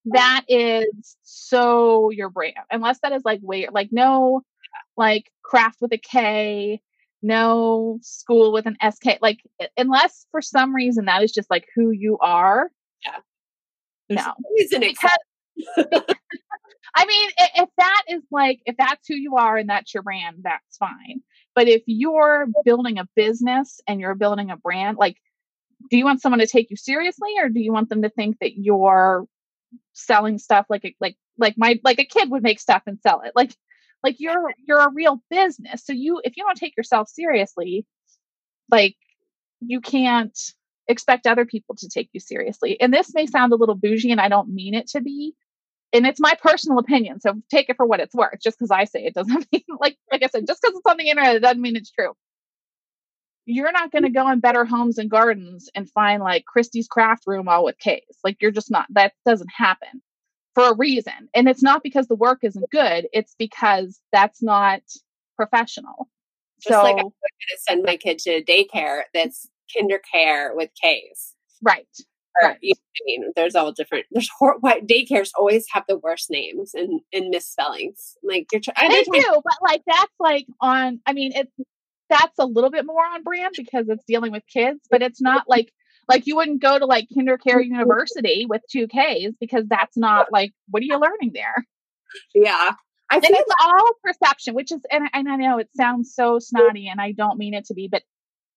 that 0.07 0.43
is 0.49 1.17
so 1.23 2.11
your 2.11 2.31
brand 2.31 2.55
unless 2.71 2.99
that 3.03 3.13
is 3.13 3.23
like 3.25 3.41
wait 3.43 3.73
like 3.73 3.89
no 3.93 4.43
like 4.97 5.31
craft 5.43 5.79
with 5.81 5.93
a 5.93 5.99
k 5.99 6.81
no 7.21 7.99
school 8.01 8.53
with 8.53 8.67
an 8.67 8.77
sk 8.93 9.19
like 9.21 9.39
unless 9.77 10.27
for 10.31 10.41
some 10.41 10.75
reason 10.75 11.07
that 11.07 11.23
is 11.23 11.33
just 11.33 11.51
like 11.51 11.67
who 11.75 11.91
you 11.91 12.17
are 12.21 12.71
yeah. 13.05 13.19
There's 14.09 14.27
no. 14.27 14.35
reason 14.57 14.81
because 14.81 15.19
I 16.95 17.07
mean, 17.07 17.31
if 17.57 17.69
that 17.77 18.03
is 18.09 18.23
like, 18.31 18.61
if 18.65 18.77
that's 18.77 19.07
who 19.07 19.15
you 19.15 19.37
are 19.37 19.57
and 19.57 19.69
that's 19.69 19.93
your 19.93 20.03
brand, 20.03 20.39
that's 20.43 20.77
fine. 20.79 21.21
But 21.55 21.69
if 21.69 21.83
you're 21.87 22.47
building 22.65 22.99
a 22.99 23.09
business 23.15 23.81
and 23.87 24.01
you're 24.01 24.15
building 24.15 24.51
a 24.51 24.57
brand, 24.57 24.97
like, 24.99 25.17
do 25.91 25.99
you 25.99 26.05
want 26.05 26.23
someone 26.23 26.41
to 26.41 26.47
take 26.47 26.71
you 26.71 26.77
seriously 26.77 27.31
or 27.41 27.49
do 27.49 27.61
you 27.61 27.73
want 27.73 27.89
them 27.89 28.03
to 28.03 28.09
think 28.09 28.39
that 28.41 28.57
you're 28.57 29.27
selling 29.93 30.39
stuff 30.39 30.67
like 30.69 30.85
a, 30.85 30.95
like 31.01 31.17
like 31.37 31.55
my 31.57 31.79
like 31.85 31.99
a 31.99 32.05
kid 32.05 32.31
would 32.31 32.43
make 32.43 32.59
stuff 32.59 32.83
and 32.87 32.99
sell 33.01 33.21
it 33.21 33.33
like 33.37 33.55
like 34.03 34.17
you're 34.19 34.53
you're 34.67 34.81
a 34.81 34.93
real 34.93 35.23
business 35.31 35.85
so 35.85 35.93
you 35.93 36.21
if 36.25 36.37
you 36.37 36.45
don't 36.45 36.57
take 36.57 36.77
yourself 36.77 37.09
seriously 37.09 37.87
like 38.71 38.97
you 39.61 39.81
can't 39.81 40.39
expect 40.87 41.27
other 41.27 41.45
people 41.45 41.75
to 41.75 41.89
take 41.89 42.09
you 42.13 42.21
seriously 42.21 42.81
and 42.81 42.93
this 42.93 43.15
may 43.15 43.25
mm-hmm. 43.25 43.31
sound 43.31 43.53
a 43.53 43.57
little 43.57 43.75
bougie 43.75 44.11
and 44.11 44.21
i 44.21 44.29
don't 44.29 44.49
mean 44.49 44.75
it 44.75 44.89
to 44.89 45.01
be 45.01 45.35
and 45.93 46.07
it's 46.07 46.21
my 46.21 46.35
personal 46.43 46.79
opinion 46.79 47.21
so 47.21 47.35
take 47.51 47.69
it 47.69 47.77
for 47.77 47.87
what 47.87 48.01
it's 48.01 48.15
worth 48.15 48.41
just 48.43 48.59
because 48.59 48.71
i 48.71 48.85
say 48.85 49.05
it 49.05 49.15
doesn't 49.15 49.47
mean 49.53 49.63
like 49.81 49.97
like 50.11 50.23
i 50.23 50.27
said 50.29 50.47
just 50.47 50.63
because 50.63 50.77
it's 50.77 50.91
on 50.91 50.97
the 50.97 51.09
internet 51.09 51.37
it 51.37 51.41
doesn't 51.41 51.63
mean 51.63 51.77
it's 51.77 51.91
true. 51.91 52.13
You're 53.51 53.73
not 53.73 53.91
going 53.91 54.03
to 54.03 54.11
go 54.11 54.25
mm-hmm. 54.25 54.35
in 54.35 54.41
better 54.41 54.67
homes 54.67 54.99
and 54.99 55.11
gardens 55.11 55.71
and 55.75 55.91
find 55.91 56.23
like 56.23 56.45
Christie's 56.45 56.87
craft 56.87 57.23
room 57.27 57.49
all 57.49 57.65
with 57.65 57.79
K's. 57.79 58.03
Like 58.23 58.37
you're 58.43 58.51
just 58.51 58.71
not, 58.71 58.85
that 58.91 59.15
doesn't 59.25 59.49
happen 59.51 60.03
for 60.59 60.73
a 60.73 60.75
reason. 60.75 61.29
And 61.35 61.49
it's 61.49 61.63
not 61.63 61.83
because 61.83 62.09
the 62.09 62.17
work 62.17 62.41
isn't 62.43 62.71
good, 62.71 63.07
it's 63.13 63.35
because 63.39 64.01
that's 64.13 64.43
not 64.43 64.81
professional. 65.37 66.09
Just 66.61 66.75
so, 66.75 66.83
like 66.83 66.97
I'm 66.97 67.03
going 67.03 67.13
to 67.13 67.59
send 67.69 67.85
my 67.85 67.97
kid 67.97 68.19
to 68.21 68.43
daycare 68.43 69.03
that's 69.15 69.49
kinder 69.77 70.01
care 70.13 70.53
with 70.57 70.71
K's. 70.81 71.35
Right. 71.63 71.87
Or, 72.43 72.49
right. 72.49 72.59
You 72.61 72.75
know 72.75 72.81
I 72.81 73.03
mean, 73.07 73.33
there's 73.37 73.55
all 73.55 73.71
different. 73.71 74.07
There's 74.11 74.29
hor- 74.37 74.57
why 74.59 74.81
daycares 74.81 75.31
always 75.39 75.67
have 75.73 75.85
the 75.89 75.99
worst 75.99 76.31
names 76.31 76.73
and, 76.75 77.01
and 77.13 77.29
misspellings. 77.29 78.17
Like 78.25 78.49
you're 78.51 78.61
trying. 78.61 78.91
They 78.91 79.05
do, 79.05 79.41
but 79.45 79.59
like 79.63 79.83
that's 79.87 80.13
like 80.19 80.47
on. 80.61 81.01
I 81.07 81.13
mean, 81.13 81.31
it's 81.37 81.53
that's 82.11 82.39
a 82.41 82.47
little 82.47 82.71
bit 82.71 82.87
more 82.87 83.05
on 83.05 83.23
brand 83.23 83.55
because 83.57 83.89
it's 83.89 84.05
dealing 84.09 84.33
with 84.33 84.43
kids, 84.53 84.81
but 84.91 85.03
it's 85.03 85.21
not 85.21 85.45
like 85.49 85.73
like 86.09 86.27
you 86.27 86.37
wouldn't 86.37 86.63
go 86.63 86.79
to 86.79 86.87
like 86.87 87.09
KinderCare 87.17 87.65
University 87.65 88.47
with 88.49 88.63
two 88.71 88.87
Ks 88.87 89.35
because 89.41 89.65
that's 89.69 89.97
not 89.97 90.33
like 90.33 90.53
what 90.69 90.83
are 90.83 90.87
you 90.87 90.99
learning 90.99 91.33
there? 91.35 91.67
Yeah. 92.35 92.73
I 93.11 93.21
think 93.21 93.37
it's 93.39 93.53
all 93.63 93.91
perception, 94.05 94.55
which 94.55 94.71
is 94.71 94.81
and, 94.91 95.09
and 95.15 95.29
I 95.29 95.37
know 95.37 95.59
it 95.59 95.71
sounds 95.75 96.15
so 96.15 96.39
snotty 96.39 96.89
and 96.89 97.01
I 97.01 97.13
don't 97.13 97.39
mean 97.39 97.55
it 97.55 97.65
to 97.67 97.75
be, 97.75 97.89
but 97.89 98.03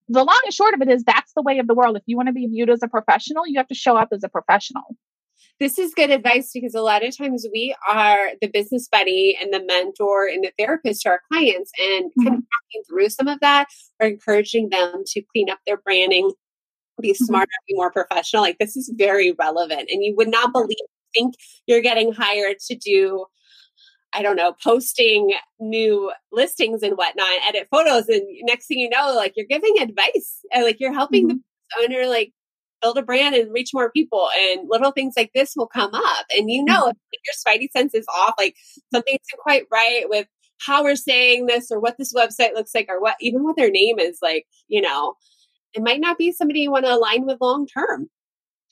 the 0.09 0.25
long 0.25 0.39
and 0.43 0.53
short 0.53 0.73
of 0.73 0.81
it 0.81 0.89
is 0.89 1.03
that's 1.03 1.31
the 1.33 1.41
way 1.41 1.59
of 1.59 1.67
the 1.67 1.73
world. 1.73 1.95
If 1.95 2.03
you 2.05 2.17
want 2.17 2.27
to 2.27 2.33
be 2.33 2.47
viewed 2.47 2.69
as 2.69 2.83
a 2.83 2.87
professional, 2.89 3.47
you 3.47 3.57
have 3.57 3.67
to 3.69 3.75
show 3.75 3.95
up 3.95 4.09
as 4.11 4.23
a 4.23 4.29
professional 4.29 4.83
this 5.61 5.77
is 5.77 5.93
good 5.93 6.09
advice 6.09 6.49
because 6.53 6.73
a 6.73 6.81
lot 6.81 7.05
of 7.05 7.15
times 7.15 7.45
we 7.53 7.75
are 7.87 8.31
the 8.41 8.47
business 8.47 8.87
buddy 8.91 9.37
and 9.39 9.53
the 9.53 9.63
mentor 9.63 10.25
and 10.25 10.43
the 10.43 10.51
therapist 10.57 11.03
to 11.03 11.09
our 11.09 11.21
clients 11.31 11.71
and 11.79 12.05
mm-hmm. 12.05 12.23
kind 12.23 12.37
of 12.39 12.43
talking 12.43 12.83
through 12.89 13.09
some 13.09 13.27
of 13.27 13.39
that 13.41 13.67
or 13.99 14.07
encouraging 14.07 14.69
them 14.69 15.03
to 15.05 15.21
clean 15.31 15.51
up 15.51 15.59
their 15.67 15.77
branding, 15.77 16.31
be 17.01 17.11
mm-hmm. 17.11 17.25
smarter, 17.25 17.51
be 17.67 17.75
more 17.75 17.91
professional. 17.91 18.43
Like 18.43 18.59
this 18.59 18.75
is 18.75 18.91
very 18.95 19.33
relevant. 19.37 19.89
And 19.91 20.03
you 20.03 20.15
would 20.15 20.29
not 20.29 20.53
believe, 20.53 20.77
think 21.13 21.35
you're 21.67 21.81
getting 21.81 22.13
hired 22.13 22.57
to 22.67 22.75
do 22.75 23.25
I 24.13 24.21
don't 24.21 24.35
know, 24.35 24.53
posting 24.61 25.31
new 25.57 26.11
listings 26.33 26.83
and 26.83 26.97
whatnot, 26.97 27.29
edit 27.47 27.69
photos, 27.71 28.09
and 28.09 28.21
next 28.41 28.67
thing 28.67 28.79
you 28.79 28.89
know, 28.89 29.13
like 29.15 29.33
you're 29.37 29.45
giving 29.45 29.79
advice, 29.79 30.45
and 30.51 30.65
like 30.65 30.81
you're 30.81 30.93
helping 30.93 31.29
mm-hmm. 31.29 31.37
the 31.37 31.95
owner 31.95 32.09
like 32.09 32.33
build 32.81 32.97
a 32.97 33.01
brand 33.01 33.35
and 33.35 33.53
reach 33.53 33.69
more 33.73 33.91
people 33.91 34.29
and 34.37 34.67
little 34.69 34.91
things 34.91 35.13
like 35.15 35.31
this 35.33 35.53
will 35.55 35.67
come 35.67 35.93
up 35.93 36.25
and 36.35 36.49
you 36.49 36.63
know 36.63 36.87
mm-hmm. 36.87 36.97
if 37.11 37.21
your 37.25 37.55
spidey 37.55 37.69
sense 37.71 37.93
is 37.93 38.05
off 38.13 38.33
like 38.39 38.55
something 38.91 39.13
isn't 39.13 39.41
quite 39.41 39.63
right 39.71 40.05
with 40.09 40.27
how 40.59 40.83
we're 40.83 40.95
saying 40.95 41.45
this 41.45 41.71
or 41.71 41.79
what 41.79 41.97
this 41.97 42.13
website 42.13 42.53
looks 42.53 42.73
like 42.73 42.87
or 42.89 42.99
what 42.99 43.15
even 43.19 43.43
what 43.43 43.55
their 43.55 43.69
name 43.69 43.99
is 43.99 44.17
like 44.21 44.45
you 44.67 44.81
know 44.81 45.13
it 45.73 45.81
might 45.81 46.01
not 46.01 46.17
be 46.17 46.31
somebody 46.31 46.61
you 46.61 46.71
want 46.71 46.85
to 46.85 46.93
align 46.93 47.25
with 47.25 47.37
long 47.41 47.65
term 47.67 48.09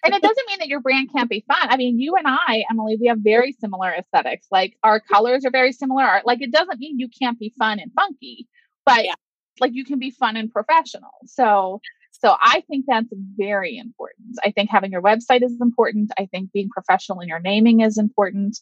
and 0.04 0.14
it 0.14 0.22
doesn't 0.22 0.48
mean 0.48 0.60
that 0.60 0.68
your 0.68 0.80
brand 0.80 1.12
can't 1.12 1.30
be 1.30 1.44
fun. 1.48 1.68
I 1.70 1.78
mean, 1.78 2.00
you 2.00 2.16
and 2.16 2.26
I, 2.28 2.64
Emily, 2.70 2.98
we 3.00 3.08
have 3.08 3.20
very 3.20 3.52
similar 3.52 3.92
aesthetics. 3.92 4.48
Like 4.50 4.78
our 4.84 5.00
colors 5.00 5.46
are 5.46 5.52
very 5.52 5.74
similar. 5.74 6.22
Like 6.26 6.42
it 6.42 6.52
doesn't 6.52 6.80
mean 6.80 7.00
you 7.00 7.10
can't 7.10 7.38
be 7.38 7.54
fun 7.58 7.80
and 7.80 7.92
funky, 7.94 8.48
but 8.86 9.04
yeah. 9.04 9.14
like 9.60 9.74
you 9.74 9.84
can 9.84 10.00
be 10.00 10.12
fun 10.12 10.38
and 10.38 10.52
professional. 10.52 11.12
So 11.26 11.82
so 12.12 12.36
I 12.42 12.64
think 12.70 12.86
that's 12.88 13.08
very 13.38 13.78
important. 13.78 14.40
I 14.44 14.52
think 14.52 14.70
having 14.70 14.92
your 14.92 15.02
website 15.02 15.44
is 15.44 15.56
important. 15.62 16.12
I 16.18 16.26
think 16.26 16.52
being 16.52 16.70
professional 16.70 17.20
in 17.20 17.28
your 17.28 17.40
naming 17.40 17.82
is 17.82 17.98
important. 17.98 18.60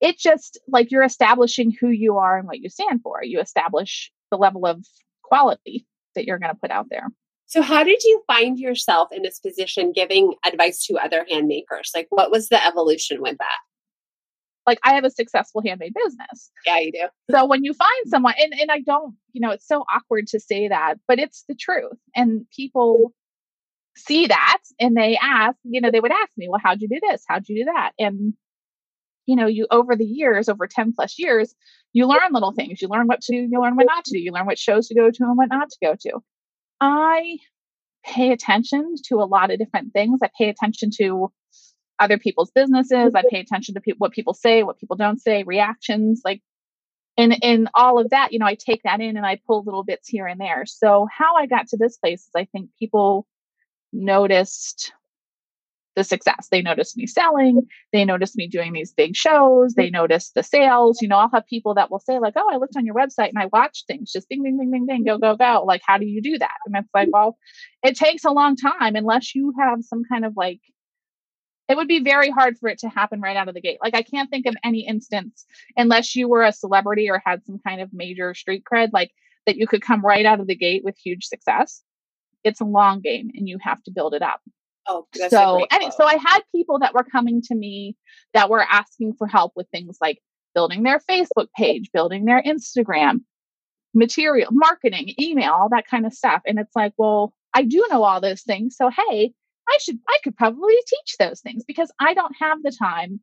It 0.00 0.18
just 0.18 0.58
like 0.68 0.90
you're 0.90 1.04
establishing 1.04 1.74
who 1.78 1.88
you 1.88 2.18
are 2.18 2.38
and 2.38 2.46
what 2.46 2.60
you 2.60 2.68
stand 2.68 3.00
for. 3.02 3.22
You 3.22 3.40
establish 3.40 4.10
the 4.30 4.36
level 4.36 4.66
of 4.66 4.84
quality 5.22 5.86
that 6.14 6.26
you're 6.26 6.38
going 6.38 6.52
to 6.52 6.60
put 6.60 6.70
out 6.70 6.86
there. 6.90 7.08
So, 7.54 7.62
how 7.62 7.84
did 7.84 8.02
you 8.02 8.20
find 8.26 8.58
yourself 8.58 9.10
in 9.12 9.22
this 9.22 9.38
position 9.38 9.92
giving 9.92 10.34
advice 10.44 10.84
to 10.86 10.94
other 10.94 11.24
handmakers? 11.30 11.90
Like, 11.94 12.08
what 12.10 12.32
was 12.32 12.48
the 12.48 12.60
evolution 12.66 13.22
with 13.22 13.38
that? 13.38 13.58
like 14.66 14.80
I 14.82 14.94
have 14.94 15.04
a 15.04 15.10
successful 15.10 15.62
handmade 15.64 15.92
business. 15.94 16.50
Yeah, 16.66 16.78
you 16.78 16.90
do. 16.90 17.06
So 17.30 17.44
when 17.44 17.62
you 17.62 17.74
find 17.74 18.06
someone, 18.06 18.34
and, 18.42 18.52
and 18.58 18.72
I 18.72 18.80
don't, 18.80 19.14
you 19.32 19.40
know, 19.40 19.50
it's 19.50 19.68
so 19.68 19.84
awkward 19.94 20.26
to 20.28 20.40
say 20.40 20.66
that, 20.66 20.94
but 21.06 21.20
it's 21.20 21.44
the 21.46 21.54
truth. 21.54 21.98
And 22.16 22.46
people 22.56 23.12
see 23.94 24.26
that 24.26 24.58
and 24.80 24.96
they 24.96 25.16
ask, 25.22 25.56
you 25.64 25.80
know, 25.80 25.90
they 25.90 26.00
would 26.00 26.10
ask 26.10 26.30
me, 26.36 26.48
well, 26.48 26.60
how'd 26.64 26.80
you 26.80 26.88
do 26.88 26.98
this? 27.08 27.22
How'd 27.28 27.46
you 27.46 27.62
do 27.62 27.72
that? 27.72 27.92
And, 27.98 28.32
you 29.26 29.36
know, 29.36 29.46
you 29.46 29.66
over 29.70 29.94
the 29.94 30.06
years, 30.06 30.48
over 30.48 30.66
10 30.66 30.94
plus 30.94 31.18
years, 31.18 31.54
you 31.92 32.06
learn 32.06 32.32
little 32.32 32.52
things. 32.52 32.80
You 32.82 32.88
learn 32.88 33.06
what 33.06 33.20
to 33.20 33.32
do, 33.32 33.48
you 33.50 33.60
learn 33.60 33.76
what 33.76 33.86
not 33.86 34.04
to 34.06 34.12
do, 34.12 34.18
you 34.18 34.32
learn 34.32 34.46
what 34.46 34.58
shows 34.58 34.88
to 34.88 34.94
go 34.94 35.10
to 35.10 35.24
and 35.24 35.36
what 35.36 35.50
not 35.50 35.68
to 35.68 35.76
go 35.82 35.94
to. 36.00 36.20
I 36.80 37.38
pay 38.04 38.32
attention 38.32 38.96
to 39.06 39.16
a 39.16 39.24
lot 39.24 39.50
of 39.50 39.58
different 39.58 39.92
things. 39.92 40.20
I 40.22 40.30
pay 40.36 40.48
attention 40.48 40.90
to 40.98 41.32
other 41.98 42.18
people's 42.18 42.50
businesses. 42.50 43.14
I 43.14 43.20
mm-hmm. 43.20 43.28
pay 43.30 43.40
attention 43.40 43.74
to 43.74 43.80
pe- 43.80 43.94
what 43.98 44.12
people 44.12 44.34
say, 44.34 44.62
what 44.62 44.78
people 44.78 44.96
don't 44.96 45.20
say, 45.20 45.42
reactions, 45.44 46.22
like 46.24 46.42
and 47.16 47.36
in 47.42 47.68
all 47.74 48.00
of 48.00 48.10
that, 48.10 48.32
you 48.32 48.38
know, 48.38 48.46
I 48.46 48.56
take 48.56 48.82
that 48.82 49.00
in 49.00 49.16
and 49.16 49.24
I 49.24 49.40
pull 49.46 49.62
little 49.62 49.84
bits 49.84 50.08
here 50.08 50.26
and 50.26 50.40
there. 50.40 50.66
So 50.66 51.06
how 51.16 51.36
I 51.36 51.46
got 51.46 51.68
to 51.68 51.76
this 51.76 51.96
place 51.96 52.22
is 52.22 52.30
I 52.34 52.44
think 52.46 52.70
people 52.78 53.26
noticed 53.92 54.92
the 55.96 56.04
success. 56.04 56.48
They 56.50 56.62
noticed 56.62 56.96
me 56.96 57.06
selling. 57.06 57.62
They 57.92 58.04
noticed 58.04 58.36
me 58.36 58.48
doing 58.48 58.72
these 58.72 58.92
big 58.92 59.14
shows. 59.14 59.74
They 59.74 59.90
noticed 59.90 60.34
the 60.34 60.42
sales. 60.42 61.00
You 61.00 61.08
know, 61.08 61.16
I'll 61.16 61.30
have 61.30 61.46
people 61.46 61.74
that 61.74 61.90
will 61.90 62.00
say, 62.00 62.18
like, 62.18 62.34
oh, 62.36 62.48
I 62.52 62.56
looked 62.56 62.76
on 62.76 62.86
your 62.86 62.94
website 62.94 63.28
and 63.28 63.38
I 63.38 63.46
watched 63.52 63.86
things 63.86 64.12
just 64.12 64.28
ding, 64.28 64.42
ding, 64.42 64.58
ding, 64.58 64.70
ding, 64.70 64.86
ding, 64.86 65.04
go, 65.04 65.18
go, 65.18 65.36
go. 65.36 65.64
Like, 65.66 65.82
how 65.86 65.98
do 65.98 66.06
you 66.06 66.20
do 66.20 66.38
that? 66.38 66.56
And 66.66 66.76
it's 66.76 66.88
like, 66.94 67.08
mm. 67.08 67.12
well, 67.12 67.38
it 67.82 67.96
takes 67.96 68.24
a 68.24 68.30
long 68.30 68.56
time 68.56 68.96
unless 68.96 69.34
you 69.34 69.52
have 69.58 69.82
some 69.82 70.02
kind 70.10 70.24
of 70.24 70.34
like 70.36 70.60
it 71.68 71.76
would 71.76 71.88
be 71.88 72.02
very 72.02 72.30
hard 72.30 72.58
for 72.58 72.68
it 72.68 72.78
to 72.80 72.88
happen 72.88 73.20
right 73.20 73.36
out 73.36 73.48
of 73.48 73.54
the 73.54 73.60
gate. 73.60 73.78
Like 73.82 73.94
I 73.94 74.02
can't 74.02 74.28
think 74.28 74.46
of 74.46 74.54
any 74.62 74.86
instance 74.86 75.46
unless 75.76 76.14
you 76.14 76.28
were 76.28 76.42
a 76.42 76.52
celebrity 76.52 77.08
or 77.08 77.22
had 77.24 77.44
some 77.46 77.58
kind 77.66 77.80
of 77.80 77.88
major 77.92 78.34
street 78.34 78.64
cred, 78.70 78.90
like 78.92 79.10
that 79.46 79.56
you 79.56 79.66
could 79.66 79.82
come 79.82 80.04
right 80.04 80.26
out 80.26 80.40
of 80.40 80.46
the 80.46 80.56
gate 80.56 80.82
with 80.84 80.96
huge 81.02 81.24
success. 81.24 81.82
It's 82.42 82.60
a 82.60 82.66
long 82.66 83.00
game 83.00 83.30
and 83.34 83.48
you 83.48 83.58
have 83.62 83.82
to 83.84 83.90
build 83.90 84.14
it 84.14 84.22
up. 84.22 84.40
Oh, 84.86 85.06
so 85.28 85.64
and 85.70 85.92
so 85.94 86.04
I 86.04 86.16
had 86.16 86.40
people 86.54 86.78
that 86.80 86.94
were 86.94 87.04
coming 87.04 87.40
to 87.42 87.54
me 87.54 87.96
that 88.34 88.50
were 88.50 88.62
asking 88.62 89.14
for 89.14 89.26
help 89.26 89.52
with 89.56 89.66
things 89.70 89.96
like 90.00 90.18
building 90.54 90.82
their 90.82 91.00
Facebook 91.00 91.48
page, 91.56 91.90
building 91.92 92.24
their 92.24 92.42
Instagram, 92.42 93.20
material, 93.94 94.50
marketing, 94.52 95.14
email, 95.20 95.52
all 95.52 95.68
that 95.70 95.86
kind 95.86 96.06
of 96.06 96.12
stuff. 96.12 96.42
And 96.46 96.58
it's 96.58 96.74
like, 96.76 96.92
well, 96.98 97.32
I 97.54 97.62
do 97.62 97.86
know 97.90 98.02
all 98.02 98.20
those 98.20 98.42
things. 98.42 98.76
So 98.76 98.90
hey, 98.90 99.32
I 99.68 99.78
should, 99.80 99.98
I 100.08 100.18
could 100.22 100.36
probably 100.36 100.74
teach 100.86 101.16
those 101.18 101.40
things 101.40 101.64
because 101.66 101.90
I 101.98 102.14
don't 102.14 102.34
have 102.38 102.62
the 102.62 102.72
time. 102.72 103.20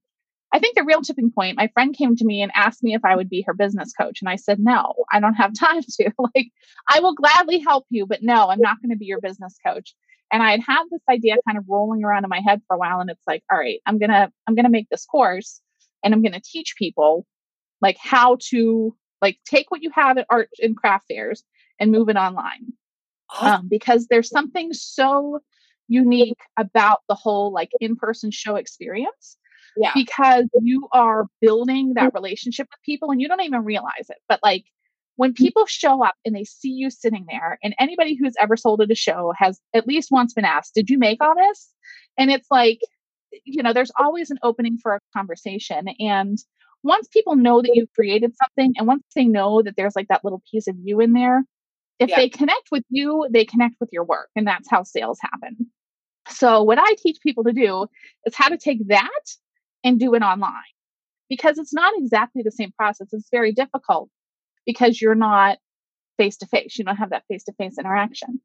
I 0.53 0.59
think 0.59 0.75
the 0.75 0.83
real 0.83 1.01
tipping 1.01 1.31
point, 1.31 1.55
my 1.57 1.69
friend 1.73 1.95
came 1.95 2.15
to 2.15 2.25
me 2.25 2.41
and 2.41 2.51
asked 2.55 2.83
me 2.83 2.93
if 2.93 3.05
I 3.05 3.15
would 3.15 3.29
be 3.29 3.43
her 3.47 3.53
business 3.53 3.93
coach. 3.93 4.19
And 4.21 4.27
I 4.27 4.35
said, 4.35 4.59
no, 4.59 4.93
I 5.11 5.19
don't 5.19 5.35
have 5.35 5.53
time 5.57 5.81
to. 5.81 6.11
like, 6.35 6.51
I 6.89 6.99
will 6.99 7.13
gladly 7.13 7.59
help 7.59 7.85
you, 7.89 8.05
but 8.05 8.23
no, 8.23 8.49
I'm 8.49 8.59
not 8.61 8.81
going 8.81 8.89
to 8.89 8.97
be 8.97 9.05
your 9.05 9.21
business 9.21 9.55
coach. 9.65 9.95
And 10.31 10.41
I 10.41 10.51
had 10.51 10.61
had 10.65 10.83
this 10.89 11.01
idea 11.09 11.35
kind 11.45 11.57
of 11.57 11.65
rolling 11.67 12.03
around 12.03 12.23
in 12.23 12.29
my 12.29 12.39
head 12.39 12.61
for 12.67 12.75
a 12.75 12.79
while. 12.79 12.99
And 12.99 13.09
it's 13.09 13.25
like, 13.27 13.43
all 13.51 13.57
right, 13.57 13.79
I'm 13.85 13.99
going 13.99 14.11
to, 14.11 14.31
I'm 14.47 14.55
going 14.55 14.65
to 14.65 14.71
make 14.71 14.89
this 14.89 15.05
course 15.05 15.61
and 16.03 16.13
I'm 16.13 16.21
going 16.21 16.33
to 16.33 16.41
teach 16.41 16.75
people 16.77 17.25
like 17.81 17.97
how 17.99 18.37
to 18.49 18.95
like 19.21 19.37
take 19.45 19.69
what 19.71 19.81
you 19.81 19.91
have 19.93 20.17
at 20.17 20.27
art 20.29 20.49
and 20.61 20.77
craft 20.77 21.05
fairs 21.09 21.43
and 21.79 21.91
move 21.91 22.09
it 22.09 22.15
online. 22.15 22.73
Um, 23.39 23.69
because 23.69 24.07
there's 24.07 24.29
something 24.29 24.73
so 24.73 25.39
unique 25.87 26.39
about 26.57 26.99
the 27.07 27.15
whole 27.15 27.51
like 27.51 27.71
in-person 27.79 28.31
show 28.31 28.55
experience 28.55 29.37
yeah 29.75 29.91
because 29.93 30.45
you 30.61 30.87
are 30.93 31.27
building 31.41 31.93
that 31.95 32.13
relationship 32.13 32.67
with 32.71 32.81
people 32.85 33.11
and 33.11 33.21
you 33.21 33.27
don't 33.27 33.41
even 33.41 33.63
realize 33.63 34.09
it 34.09 34.17
but 34.29 34.39
like 34.41 34.63
when 35.15 35.31
mm. 35.31 35.37
people 35.37 35.65
show 35.65 36.03
up 36.03 36.15
and 36.25 36.35
they 36.35 36.43
see 36.43 36.69
you 36.69 36.89
sitting 36.89 37.25
there 37.29 37.57
and 37.63 37.75
anybody 37.79 38.15
who's 38.15 38.33
ever 38.39 38.55
sold 38.55 38.81
at 38.81 38.91
a 38.91 38.95
show 38.95 39.33
has 39.37 39.59
at 39.73 39.87
least 39.87 40.11
once 40.11 40.33
been 40.33 40.45
asked 40.45 40.73
did 40.73 40.89
you 40.89 40.97
make 40.97 41.21
all 41.23 41.35
this 41.35 41.69
and 42.17 42.31
it's 42.31 42.47
like 42.51 42.79
you 43.45 43.63
know 43.63 43.73
there's 43.73 43.91
always 43.99 44.29
an 44.31 44.39
opening 44.43 44.77
for 44.77 44.95
a 44.95 44.99
conversation 45.15 45.87
and 45.99 46.39
once 46.83 47.07
people 47.07 47.35
know 47.35 47.61
that 47.61 47.71
you've 47.75 47.93
created 47.93 48.33
something 48.35 48.73
and 48.77 48.87
once 48.87 49.03
they 49.15 49.25
know 49.25 49.61
that 49.61 49.75
there's 49.75 49.95
like 49.95 50.07
that 50.07 50.23
little 50.23 50.41
piece 50.51 50.67
of 50.67 50.75
you 50.81 50.99
in 50.99 51.13
there 51.13 51.43
if 51.99 52.09
yeah. 52.09 52.15
they 52.15 52.29
connect 52.29 52.69
with 52.71 52.83
you 52.89 53.27
they 53.31 53.45
connect 53.45 53.75
with 53.79 53.89
your 53.91 54.03
work 54.03 54.29
and 54.35 54.47
that's 54.47 54.69
how 54.69 54.83
sales 54.83 55.19
happen 55.21 55.67
so, 56.29 56.63
what 56.63 56.77
I 56.79 56.95
teach 56.97 57.17
people 57.21 57.43
to 57.43 57.53
do 57.53 57.87
is 58.25 58.35
how 58.35 58.49
to 58.49 58.57
take 58.57 58.87
that 58.87 59.21
and 59.83 59.99
do 59.99 60.13
it 60.13 60.21
online 60.21 60.53
because 61.29 61.57
it's 61.57 61.73
not 61.73 61.93
exactly 61.97 62.43
the 62.43 62.51
same 62.51 62.71
process. 62.71 63.07
It's 63.11 63.29
very 63.31 63.51
difficult 63.51 64.09
because 64.65 65.01
you're 65.01 65.15
not 65.15 65.57
face 66.17 66.37
to 66.37 66.45
face, 66.45 66.77
you 66.77 66.85
don't 66.85 66.97
have 66.97 67.09
that 67.11 67.23
face 67.27 67.43
to 67.45 67.53
face 67.53 67.77
interaction. 67.79 68.39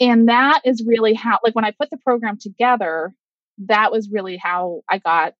And 0.00 0.28
that 0.28 0.62
is 0.64 0.82
really 0.86 1.14
how, 1.14 1.38
like, 1.44 1.54
when 1.54 1.64
I 1.64 1.72
put 1.72 1.90
the 1.90 1.98
program 1.98 2.38
together, 2.40 3.12
that 3.66 3.92
was 3.92 4.08
really 4.10 4.38
how 4.38 4.80
I 4.88 4.98
got 4.98 5.34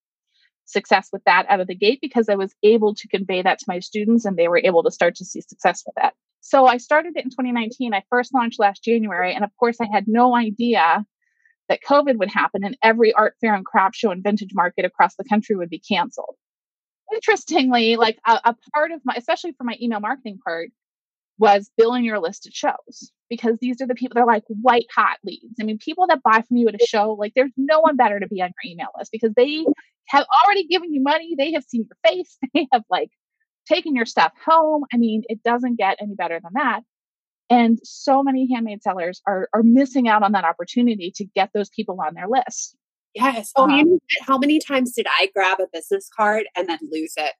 success 0.66 1.08
with 1.12 1.24
that 1.24 1.46
out 1.48 1.60
of 1.60 1.66
the 1.66 1.74
gate 1.74 1.98
because 2.00 2.28
I 2.28 2.36
was 2.36 2.54
able 2.62 2.94
to 2.94 3.08
convey 3.08 3.42
that 3.42 3.58
to 3.58 3.64
my 3.66 3.80
students 3.80 4.24
and 4.24 4.36
they 4.36 4.48
were 4.48 4.60
able 4.62 4.82
to 4.82 4.90
start 4.90 5.16
to 5.16 5.24
see 5.24 5.40
success 5.40 5.82
with 5.86 6.04
it. 6.04 6.12
So 6.40 6.66
I 6.66 6.76
started 6.76 7.16
it 7.16 7.24
in 7.24 7.30
2019. 7.30 7.92
I 7.92 8.02
first 8.08 8.32
launched 8.32 8.60
last 8.60 8.84
January. 8.84 9.34
And 9.34 9.44
of 9.44 9.50
course, 9.58 9.78
I 9.80 9.86
had 9.92 10.06
no 10.06 10.36
idea 10.36 11.04
that 11.68 11.80
COVID 11.86 12.18
would 12.18 12.30
happen 12.30 12.64
and 12.64 12.76
every 12.82 13.12
art 13.12 13.34
fair 13.40 13.54
and 13.54 13.64
craft 13.64 13.96
show 13.96 14.10
and 14.10 14.22
vintage 14.22 14.50
market 14.54 14.84
across 14.84 15.14
the 15.16 15.24
country 15.24 15.56
would 15.56 15.70
be 15.70 15.78
canceled. 15.78 16.36
Interestingly, 17.12 17.96
like 17.96 18.18
a, 18.26 18.40
a 18.44 18.56
part 18.74 18.92
of 18.92 19.00
my, 19.04 19.14
especially 19.16 19.52
for 19.52 19.64
my 19.64 19.76
email 19.80 20.00
marketing 20.00 20.38
part, 20.44 20.70
was 21.38 21.70
billing 21.76 22.04
your 22.04 22.18
listed 22.18 22.54
shows 22.54 23.12
because 23.30 23.56
these 23.60 23.80
are 23.80 23.86
the 23.86 23.94
people 23.94 24.14
they're 24.14 24.26
like 24.26 24.44
white 24.48 24.86
hot 24.94 25.16
leads. 25.24 25.54
I 25.60 25.64
mean, 25.64 25.78
people 25.78 26.06
that 26.08 26.22
buy 26.22 26.42
from 26.42 26.58
you 26.58 26.68
at 26.68 26.74
a 26.74 26.86
show, 26.86 27.12
like 27.12 27.32
there's 27.34 27.52
no 27.56 27.80
one 27.80 27.96
better 27.96 28.20
to 28.20 28.28
be 28.28 28.42
on 28.42 28.50
your 28.62 28.72
email 28.72 28.88
list 28.98 29.10
because 29.10 29.32
they 29.34 29.64
have 30.08 30.26
already 30.44 30.66
given 30.66 30.92
you 30.92 31.02
money, 31.02 31.34
they 31.38 31.52
have 31.52 31.64
seen 31.64 31.86
your 31.88 32.12
face, 32.12 32.36
they 32.54 32.68
have 32.72 32.82
like 32.90 33.10
taken 33.66 33.94
your 33.94 34.06
stuff 34.06 34.32
home. 34.44 34.84
I 34.92 34.98
mean, 34.98 35.22
it 35.28 35.42
doesn't 35.42 35.78
get 35.78 35.96
any 36.00 36.14
better 36.14 36.40
than 36.42 36.52
that. 36.54 36.82
And 37.48 37.78
so 37.82 38.22
many 38.22 38.48
handmade 38.52 38.82
sellers 38.82 39.22
are, 39.26 39.48
are 39.52 39.62
missing 39.62 40.08
out 40.08 40.22
on 40.22 40.32
that 40.32 40.44
opportunity 40.44 41.12
to 41.16 41.24
get 41.24 41.50
those 41.52 41.70
people 41.70 41.98
on 42.00 42.14
their 42.14 42.28
list. 42.28 42.76
Yes. 43.14 43.52
Oh, 43.56 43.64
um, 43.64 43.70
you 43.70 43.84
know, 43.84 43.98
how 44.22 44.38
many 44.38 44.60
times 44.60 44.92
did 44.92 45.06
I 45.18 45.30
grab 45.34 45.58
a 45.60 45.66
business 45.72 46.08
card 46.16 46.44
and 46.56 46.68
then 46.68 46.78
lose 46.90 47.14
it 47.16 47.32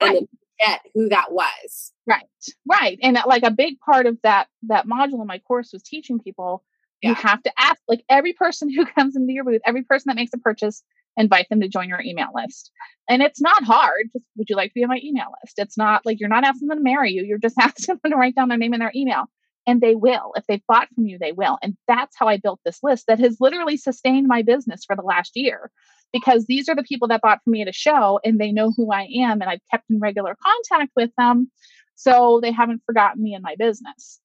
and 0.00 0.10
right. 0.10 0.14
then 0.14 0.28
forget 0.58 0.80
who 0.94 1.08
that 1.08 1.32
was? 1.32 1.92
Right. 2.06 2.24
Right. 2.70 2.98
And 3.02 3.16
that, 3.16 3.28
like 3.28 3.42
a 3.42 3.50
big 3.50 3.78
part 3.80 4.06
of 4.06 4.18
that 4.22 4.48
that 4.68 4.86
module 4.86 5.20
in 5.20 5.26
my 5.26 5.38
course 5.38 5.70
was 5.72 5.82
teaching 5.82 6.18
people 6.18 6.62
yeah. 7.04 7.10
you 7.10 7.14
have 7.16 7.42
to 7.42 7.52
ask 7.58 7.80
like 7.86 8.04
every 8.08 8.32
person 8.32 8.70
who 8.74 8.86
comes 8.86 9.16
into 9.16 9.32
your 9.32 9.44
booth, 9.44 9.62
every 9.66 9.82
person 9.82 10.04
that 10.08 10.16
makes 10.16 10.32
a 10.34 10.38
purchase, 10.38 10.82
invite 11.16 11.48
them 11.48 11.60
to 11.60 11.68
join 11.68 11.88
your 11.88 12.00
email 12.00 12.28
list. 12.34 12.72
And 13.08 13.22
it's 13.22 13.40
not 13.40 13.62
hard. 13.62 14.10
Just 14.12 14.24
would 14.36 14.48
you 14.48 14.56
like 14.56 14.70
to 14.70 14.74
be 14.74 14.82
on 14.82 14.88
my 14.88 15.00
email 15.02 15.26
list? 15.42 15.58
It's 15.58 15.78
not 15.78 16.04
like 16.04 16.18
you're 16.18 16.28
not 16.28 16.44
asking 16.44 16.68
them 16.68 16.78
to 16.78 16.84
marry 16.84 17.12
you. 17.12 17.24
You're 17.24 17.38
just 17.38 17.56
asking 17.60 17.98
them 18.02 18.12
to 18.12 18.16
write 18.16 18.34
down 18.34 18.48
their 18.48 18.58
name 18.58 18.72
and 18.72 18.82
their 18.82 18.92
email 18.96 19.24
and 19.66 19.80
they 19.80 19.94
will. 19.94 20.32
If 20.36 20.44
they've 20.46 20.66
bought 20.68 20.88
from 20.94 21.06
you, 21.06 21.18
they 21.18 21.32
will. 21.32 21.58
And 21.62 21.76
that's 21.88 22.16
how 22.18 22.26
I 22.26 22.36
built 22.36 22.60
this 22.64 22.80
list 22.82 23.06
that 23.08 23.18
has 23.20 23.38
literally 23.40 23.76
sustained 23.76 24.26
my 24.26 24.42
business 24.42 24.84
for 24.84 24.96
the 24.96 25.02
last 25.02 25.32
year 25.34 25.70
because 26.12 26.46
these 26.46 26.68
are 26.68 26.74
the 26.74 26.82
people 26.82 27.08
that 27.08 27.22
bought 27.22 27.40
from 27.42 27.52
me 27.52 27.62
at 27.62 27.68
a 27.68 27.72
show 27.72 28.20
and 28.24 28.38
they 28.38 28.52
know 28.52 28.72
who 28.76 28.92
I 28.92 29.08
am 29.20 29.40
and 29.40 29.44
I've 29.44 29.60
kept 29.70 29.84
in 29.90 29.98
regular 29.98 30.36
contact 30.42 30.92
with 30.94 31.10
them. 31.18 31.50
So 31.96 32.40
they 32.42 32.52
haven't 32.52 32.82
forgotten 32.86 33.22
me 33.22 33.34
in 33.34 33.42
my 33.42 33.56
business. 33.58 34.20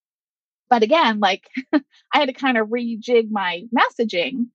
But 0.70 0.84
again, 0.84 1.20
like 1.20 1.48
I 1.74 1.82
had 2.14 2.28
to 2.28 2.34
kind 2.34 2.58
of 2.58 2.68
rejig 2.68 3.30
my 3.32 3.64
messaging 3.76 4.48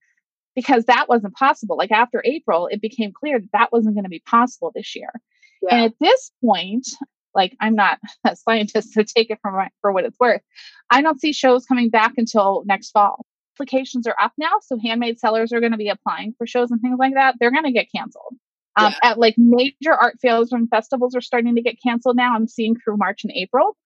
because 0.55 0.85
that 0.85 1.09
wasn't 1.09 1.35
possible. 1.35 1.76
Like 1.76 1.91
after 1.91 2.22
April, 2.24 2.68
it 2.70 2.80
became 2.80 3.12
clear 3.12 3.41
that 3.41 3.53
that 3.53 3.72
wasn't 3.72 3.97
going 3.97 4.05
to 4.05 4.11
be 4.11 4.22
possible 4.24 4.70
this 4.74 4.95
year. 4.95 5.11
Yeah. 5.62 5.74
And 5.74 5.85
at 5.87 5.95
this 6.01 6.30
point, 6.45 6.87
like 7.35 7.57
I'm 7.61 7.74
not 7.74 7.99
a 8.24 8.37
scientist 8.37 8.95
to 8.95 9.05
take 9.05 9.30
it 9.30 9.39
from 9.43 9.55
for 9.80 9.93
what 9.93 10.05
it's 10.05 10.18
worth. 10.18 10.43
I 10.91 11.03
don't 11.03 11.20
see 11.20 11.32
shows 11.32 11.66
coming 11.66 11.91
back 11.91 12.14
until 12.16 12.62
next 12.66 12.91
fall. 12.91 13.24
Applications 13.57 14.07
are 14.07 14.16
up 14.20 14.32
now, 14.37 14.53
so 14.62 14.78
handmade 14.82 15.18
sellers 15.18 15.53
are 15.53 15.61
going 15.61 15.72
to 15.72 15.78
be 15.78 15.89
applying 15.89 16.35
for 16.37 16.47
shows 16.47 16.70
and 16.70 16.80
things 16.80 16.99
like 16.99 17.14
that. 17.14 17.37
They're 17.39 17.53
going 17.53 17.64
to 17.64 17.72
get 17.72 17.87
canceled. 17.95 18.35
Um, 18.76 18.93
yeah. 18.93 19.11
At 19.11 19.18
like 19.18 19.35
major 19.39 19.93
art 19.93 20.16
fairs 20.20 20.51
and 20.53 20.68
festivals 20.68 21.14
are 21.14 21.20
starting 21.20 21.55
to 21.55 21.62
get 21.62 21.80
canceled 21.80 22.16
now. 22.16 22.35
I'm 22.35 22.49
seeing 22.49 22.76
through 22.76 22.97
March 22.97 23.22
and 23.22 23.32
April. 23.32 23.76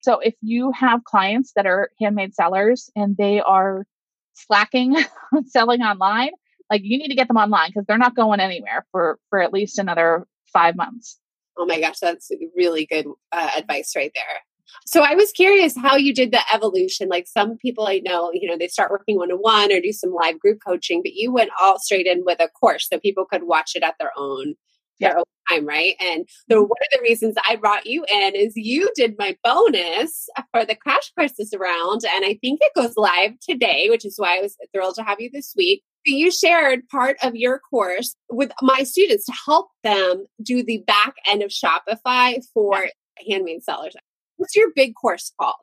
So 0.00 0.18
if 0.18 0.34
you 0.40 0.72
have 0.72 1.04
clients 1.04 1.52
that 1.54 1.66
are 1.66 1.90
handmade 2.00 2.34
sellers 2.34 2.90
and 2.96 3.16
they 3.16 3.40
are 3.40 3.86
slacking 4.34 4.96
on 5.32 5.46
selling 5.46 5.82
online, 5.82 6.30
like 6.70 6.82
you 6.84 6.98
need 6.98 7.08
to 7.08 7.14
get 7.14 7.28
them 7.28 7.36
online 7.36 7.68
because 7.68 7.86
they're 7.86 7.98
not 7.98 8.16
going 8.16 8.40
anywhere 8.40 8.84
for 8.90 9.18
for 9.30 9.40
at 9.40 9.52
least 9.52 9.78
another 9.78 10.26
five 10.52 10.74
months. 10.74 11.18
Oh 11.56 11.66
my 11.66 11.80
gosh, 11.80 11.98
that's 12.00 12.30
really 12.56 12.86
good 12.86 13.06
uh, 13.32 13.50
advice 13.56 13.92
right 13.96 14.12
there. 14.14 14.40
So 14.86 15.02
I 15.02 15.14
was 15.14 15.32
curious 15.32 15.76
how 15.76 15.96
you 15.96 16.14
did 16.14 16.32
the 16.32 16.40
evolution. 16.52 17.08
Like 17.08 17.26
some 17.28 17.56
people 17.58 17.86
I 17.86 18.00
know, 18.04 18.30
you 18.32 18.48
know, 18.48 18.56
they 18.56 18.68
start 18.68 18.90
working 18.90 19.16
one 19.16 19.30
on 19.30 19.38
one 19.38 19.72
or 19.72 19.80
do 19.80 19.92
some 19.92 20.12
live 20.12 20.40
group 20.40 20.60
coaching, 20.66 21.02
but 21.02 21.12
you 21.12 21.32
went 21.32 21.50
all 21.60 21.78
straight 21.78 22.06
in 22.06 22.24
with 22.24 22.40
a 22.40 22.48
course 22.48 22.88
so 22.88 22.98
people 22.98 23.26
could 23.26 23.42
watch 23.44 23.72
it 23.74 23.82
at 23.82 23.96
their 23.98 24.12
own 24.16 24.54
their 25.00 25.18
own 25.18 25.24
time, 25.48 25.66
right? 25.66 25.94
And 26.00 26.28
so 26.50 26.56
mm-hmm. 26.56 26.68
one 26.68 26.70
of 26.82 26.88
the 26.92 27.02
reasons 27.02 27.34
I 27.48 27.56
brought 27.56 27.86
you 27.86 28.04
in 28.10 28.34
is 28.34 28.52
you 28.56 28.90
did 28.94 29.16
my 29.18 29.36
bonus 29.42 30.28
for 30.52 30.64
the 30.64 30.76
crash 30.76 31.12
courses 31.18 31.52
around, 31.52 32.02
and 32.04 32.24
I 32.24 32.38
think 32.40 32.60
it 32.62 32.72
goes 32.74 32.96
live 32.96 33.32
today, 33.40 33.88
which 33.90 34.04
is 34.04 34.14
why 34.16 34.38
I 34.38 34.42
was 34.42 34.56
thrilled 34.72 34.94
to 34.96 35.02
have 35.02 35.20
you 35.20 35.28
this 35.32 35.54
week. 35.56 35.82
You 36.04 36.30
shared 36.30 36.88
part 36.88 37.16
of 37.22 37.36
your 37.36 37.60
course 37.60 38.16
with 38.28 38.52
my 38.60 38.82
students 38.82 39.24
to 39.26 39.32
help 39.46 39.68
them 39.84 40.26
do 40.42 40.62
the 40.62 40.82
back 40.86 41.14
end 41.26 41.42
of 41.42 41.50
Shopify 41.50 42.42
for 42.52 42.86
yeah. 43.20 43.34
handmade 43.34 43.62
sellers. 43.62 43.94
What's 44.36 44.56
your 44.56 44.70
big 44.74 44.94
course 44.94 45.32
called? 45.40 45.54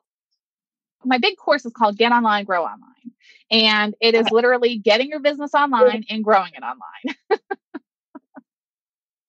My 1.04 1.18
big 1.18 1.36
course 1.36 1.64
is 1.64 1.72
called 1.72 1.98
Get 1.98 2.12
Online, 2.12 2.44
Grow 2.44 2.62
Online. 2.62 2.76
And 3.50 3.94
it 4.00 4.14
is 4.14 4.30
literally 4.30 4.78
getting 4.78 5.08
your 5.08 5.20
business 5.20 5.54
online 5.54 6.04
and 6.08 6.22
growing 6.22 6.52
it 6.54 6.62
online. 6.62 7.40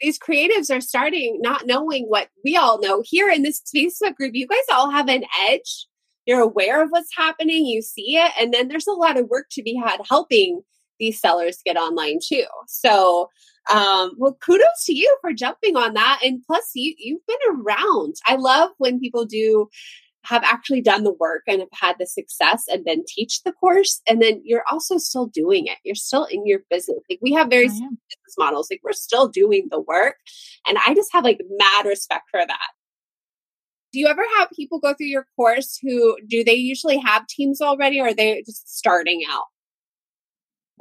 These 0.02 0.20
creatives 0.20 0.76
are 0.76 0.82
starting 0.82 1.40
not 1.42 1.68
knowing 1.68 2.06
what 2.06 2.30
we 2.44 2.58
all 2.58 2.80
know 2.82 3.04
here 3.06 3.30
in 3.30 3.44
this 3.44 3.62
Facebook 3.74 4.16
group. 4.16 4.34
You 4.34 4.48
guys 4.48 4.60
all 4.72 4.92
have 4.92 5.08
an 5.10 5.24
edge. 5.48 5.88
You're 6.26 6.42
aware 6.42 6.84
of 6.84 6.90
what's 6.90 7.16
happening, 7.16 7.66
you 7.66 7.82
see 7.82 8.18
it, 8.18 8.32
and 8.40 8.54
then 8.54 8.68
there's 8.68 8.88
a 8.88 8.94
lot 8.94 9.18
of 9.18 9.28
work 9.28 9.48
to 9.52 9.64
be 9.64 9.76
had 9.76 10.00
helping 10.08 10.62
these 11.02 11.20
sellers 11.20 11.58
get 11.66 11.76
online 11.76 12.20
too. 12.26 12.46
So, 12.68 13.30
um, 13.70 14.12
well, 14.18 14.38
kudos 14.40 14.86
to 14.86 14.94
you 14.94 15.18
for 15.20 15.34
jumping 15.34 15.76
on 15.76 15.96
that. 15.96 16.22
And 16.24 16.42
plus, 16.46 16.72
you 16.76 16.94
you've 16.98 17.26
been 17.28 17.38
around. 17.50 18.16
I 18.26 18.36
love 18.36 18.70
when 18.78 19.00
people 19.02 19.26
do 19.26 19.68
have 20.24 20.44
actually 20.44 20.82
done 20.82 21.04
the 21.04 21.14
work 21.14 21.42
and 21.48 21.62
have 21.62 21.70
had 21.74 21.96
the 22.00 22.06
success 22.06 22.66
and 22.68 22.86
then 22.86 23.04
teach 23.08 23.42
the 23.42 23.52
course 23.52 24.02
and 24.08 24.22
then 24.22 24.40
you're 24.46 24.64
also 24.72 25.00
still 25.00 25.26
doing 25.26 25.66
it 25.66 25.80
you're 25.84 25.96
still 25.96 26.26
in 26.26 26.46
your 26.46 26.60
business 26.70 27.00
like 27.10 27.18
we 27.24 27.34
have 27.34 27.50
very 27.50 27.66
business 27.66 28.36
models 28.38 28.68
like 28.70 28.82
we're 28.84 28.92
still 28.92 29.28
doing 29.28 29.68
the 29.72 29.80
work 29.80 30.18
and 30.68 30.78
i 30.86 30.94
just 30.94 31.12
have 31.12 31.24
like 31.24 31.42
mad 31.58 31.88
respect 31.88 32.30
for 32.30 32.40
that 32.46 32.70
do 33.92 34.00
you 34.00 34.06
ever 34.06 34.22
have 34.38 34.48
people 34.56 34.80
go 34.80 34.94
through 34.94 35.08
your 35.08 35.26
course 35.36 35.80
who 35.82 36.16
do 36.28 36.44
they 36.44 36.54
usually 36.54 37.00
have 37.00 37.26
teams 37.26 37.60
already 37.60 38.00
or 38.00 38.10
are 38.10 38.14
they 38.14 38.44
just 38.46 38.78
starting 38.78 39.24
out 39.28 39.46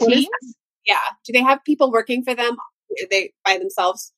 teams 0.01 0.55
yeah 0.87 0.97
do 1.25 1.33
they 1.33 1.43
have 1.43 1.63
people 1.65 1.91
working 1.91 2.23
for 2.25 2.35
them 2.35 2.53
are 2.55 3.09
they 3.11 3.33
by 3.45 3.59
themselves 3.59 4.13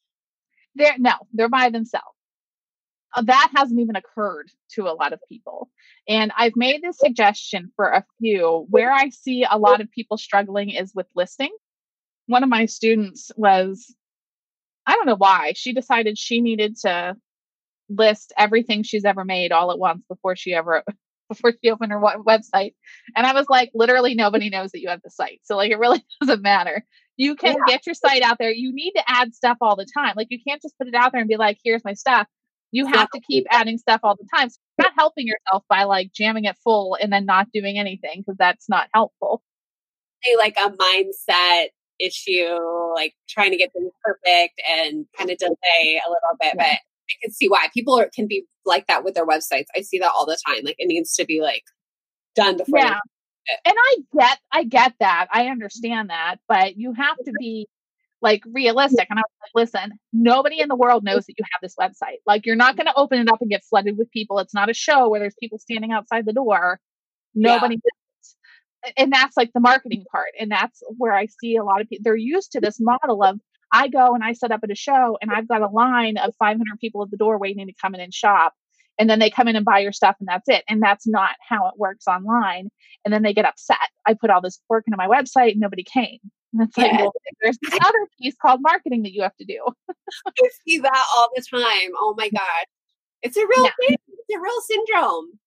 they're 0.74 0.96
no 0.98 1.14
they're 1.32 1.48
by 1.48 1.68
themselves 1.70 2.06
uh, 3.14 3.22
that 3.22 3.50
hasn't 3.54 3.80
even 3.80 3.96
occurred 3.96 4.50
to 4.70 4.84
a 4.84 4.94
lot 4.94 5.12
of 5.12 5.20
people. 5.28 5.68
And 6.08 6.32
I've 6.36 6.56
made 6.56 6.82
this 6.82 6.98
suggestion 6.98 7.70
for 7.76 7.86
a 7.86 8.04
few. 8.18 8.66
Where 8.70 8.92
I 8.92 9.10
see 9.10 9.44
a 9.48 9.58
lot 9.58 9.80
of 9.80 9.90
people 9.90 10.16
struggling 10.16 10.70
is 10.70 10.92
with 10.94 11.06
listing. 11.14 11.50
One 12.26 12.42
of 12.42 12.48
my 12.48 12.66
students 12.66 13.30
was, 13.36 13.94
I 14.86 14.94
don't 14.94 15.06
know 15.06 15.16
why, 15.16 15.52
she 15.56 15.72
decided 15.72 16.18
she 16.18 16.40
needed 16.40 16.76
to 16.82 17.16
list 17.88 18.32
everything 18.38 18.82
she's 18.82 19.04
ever 19.04 19.24
made 19.24 19.52
all 19.52 19.70
at 19.70 19.78
once 19.78 20.02
before 20.08 20.34
she 20.34 20.54
ever 20.54 20.82
before 21.32 21.52
she 21.62 21.70
opened 21.70 21.92
her 21.92 22.00
website 22.00 22.74
and 23.16 23.26
i 23.26 23.32
was 23.32 23.46
like 23.48 23.70
literally 23.74 24.14
nobody 24.14 24.50
knows 24.50 24.70
that 24.72 24.80
you 24.80 24.88
have 24.88 25.02
the 25.02 25.10
site 25.10 25.40
so 25.42 25.56
like 25.56 25.70
it 25.70 25.78
really 25.78 26.04
doesn't 26.20 26.42
matter 26.42 26.84
you 27.16 27.34
can 27.34 27.56
yeah. 27.66 27.74
get 27.74 27.86
your 27.86 27.94
site 27.94 28.22
out 28.22 28.38
there 28.38 28.50
you 28.50 28.72
need 28.72 28.92
to 28.92 29.02
add 29.06 29.34
stuff 29.34 29.58
all 29.60 29.76
the 29.76 29.86
time 29.96 30.14
like 30.16 30.28
you 30.30 30.38
can't 30.46 30.62
just 30.62 30.76
put 30.78 30.88
it 30.88 30.94
out 30.94 31.12
there 31.12 31.20
and 31.20 31.28
be 31.28 31.36
like 31.36 31.58
here's 31.62 31.84
my 31.84 31.94
stuff 31.94 32.26
you 32.72 32.86
have 32.86 33.10
to 33.10 33.20
keep 33.20 33.46
adding 33.50 33.78
stuff 33.78 34.00
all 34.02 34.16
the 34.16 34.26
time. 34.34 34.48
So 34.48 34.56
you're 34.78 34.86
not 34.86 34.94
helping 34.96 35.26
yourself 35.26 35.62
by 35.68 35.84
like 35.84 36.10
jamming 36.12 36.46
it 36.46 36.56
full 36.64 36.96
and 37.00 37.12
then 37.12 37.26
not 37.26 37.52
doing 37.52 37.78
anything 37.78 38.20
because 38.20 38.36
that's 38.38 38.68
not 38.68 38.88
helpful. 38.92 39.42
Like 40.38 40.56
a 40.56 40.70
mindset 40.70 41.66
issue, 42.00 42.58
like 42.94 43.14
trying 43.28 43.50
to 43.50 43.58
get 43.58 43.72
things 43.72 43.92
perfect 44.02 44.60
and 44.68 45.06
kind 45.16 45.30
of 45.30 45.36
delay 45.36 46.00
a 46.04 46.08
little 46.08 46.36
bit. 46.40 46.54
Yeah. 46.56 46.72
But 46.72 46.78
I 47.12 47.16
can 47.22 47.32
see 47.32 47.48
why 47.48 47.68
people 47.74 47.98
are, 47.98 48.10
can 48.14 48.26
be 48.26 48.44
like 48.64 48.86
that 48.86 49.04
with 49.04 49.14
their 49.14 49.26
websites. 49.26 49.66
I 49.76 49.82
see 49.82 49.98
that 49.98 50.12
all 50.16 50.26
the 50.26 50.38
time. 50.46 50.64
Like 50.64 50.76
it 50.78 50.86
needs 50.86 51.14
to 51.16 51.24
be 51.24 51.40
like 51.40 51.64
done 52.34 52.56
before. 52.56 52.78
Yeah. 52.78 52.98
And 53.64 53.74
I 53.76 53.96
get, 54.18 54.38
I 54.52 54.64
get 54.64 54.94
that. 55.00 55.26
I 55.32 55.46
understand 55.48 56.10
mm-hmm. 56.10 56.30
that, 56.30 56.36
but 56.48 56.76
you 56.76 56.92
have 56.92 57.16
to 57.24 57.32
be 57.38 57.68
like 58.20 58.42
realistic. 58.52 59.08
And 59.10 59.18
I 59.18 59.22
was 59.22 59.32
like, 59.42 59.66
listen, 59.66 59.98
nobody 60.12 60.60
in 60.60 60.68
the 60.68 60.76
world 60.76 61.02
knows 61.02 61.26
that 61.26 61.34
you 61.36 61.44
have 61.52 61.60
this 61.60 61.74
website. 61.74 62.18
Like, 62.24 62.46
you're 62.46 62.54
not 62.54 62.76
mm-hmm. 62.76 62.84
going 62.84 62.94
to 62.94 63.00
open 63.00 63.20
it 63.20 63.28
up 63.28 63.40
and 63.40 63.50
get 63.50 63.64
flooded 63.64 63.98
with 63.98 64.10
people. 64.12 64.38
It's 64.38 64.54
not 64.54 64.70
a 64.70 64.74
show 64.74 65.08
where 65.08 65.18
there's 65.18 65.34
people 65.40 65.58
standing 65.58 65.90
outside 65.90 66.24
the 66.24 66.32
door. 66.32 66.78
Nobody 67.34 67.80
yeah. 67.84 68.92
And 68.96 69.12
that's 69.12 69.36
like 69.36 69.50
the 69.52 69.60
marketing 69.60 70.04
part. 70.10 70.30
And 70.38 70.50
that's 70.50 70.82
where 70.96 71.14
I 71.14 71.26
see 71.26 71.56
a 71.56 71.64
lot 71.64 71.80
of 71.80 71.88
people, 71.88 72.02
they're 72.04 72.16
used 72.16 72.52
to 72.52 72.60
this 72.60 72.78
model 72.80 73.22
of 73.22 73.40
I 73.72 73.88
go 73.88 74.14
and 74.14 74.22
I 74.22 74.32
set 74.32 74.50
up 74.50 74.60
at 74.62 74.70
a 74.70 74.74
show 74.74 75.18
and 75.20 75.30
I've 75.30 75.48
got 75.48 75.62
a 75.62 75.68
line 75.68 76.18
of 76.18 76.34
500 76.38 76.64
people 76.80 77.02
at 77.02 77.10
the 77.10 77.16
door 77.16 77.38
waiting 77.38 77.66
to 77.66 77.72
come 77.80 77.94
in 77.94 78.00
and 78.00 78.12
shop. 78.12 78.54
And 78.98 79.08
then 79.08 79.18
they 79.18 79.30
come 79.30 79.48
in 79.48 79.56
and 79.56 79.64
buy 79.64 79.78
your 79.78 79.92
stuff 79.92 80.16
and 80.20 80.28
that's 80.28 80.48
it. 80.48 80.64
And 80.68 80.82
that's 80.82 81.06
not 81.06 81.36
how 81.48 81.66
it 81.66 81.74
works 81.78 82.06
online. 82.06 82.68
And 83.04 83.12
then 83.12 83.22
they 83.22 83.32
get 83.32 83.46
upset. 83.46 83.78
I 84.06 84.14
put 84.14 84.30
all 84.30 84.42
this 84.42 84.60
work 84.68 84.84
into 84.86 84.98
my 84.98 85.06
website 85.08 85.52
and 85.52 85.60
nobody 85.60 85.82
came. 85.82 86.18
And 86.52 86.68
it's 86.68 86.76
like, 86.76 86.92
well, 86.92 87.14
there's 87.42 87.58
this 87.62 87.78
other 87.82 88.06
piece 88.20 88.34
called 88.40 88.60
marketing 88.62 89.02
that 89.04 89.12
you 89.12 89.22
have 89.22 89.36
to 89.36 89.44
do. 89.46 89.58
I 90.26 90.48
see 90.66 90.78
that 90.78 91.04
all 91.16 91.30
the 91.34 91.42
time. 91.42 91.90
Oh 91.96 92.14
my 92.16 92.28
mm. 92.28 92.34
God. 92.34 92.66
It's 93.22 93.36
a 93.36 93.46
real 93.46 93.64
yeah. 93.64 93.70
thing. 93.80 93.96
It's 94.06 94.36
a 94.36 94.40
real 94.40 94.60
syndrome. 94.60 95.38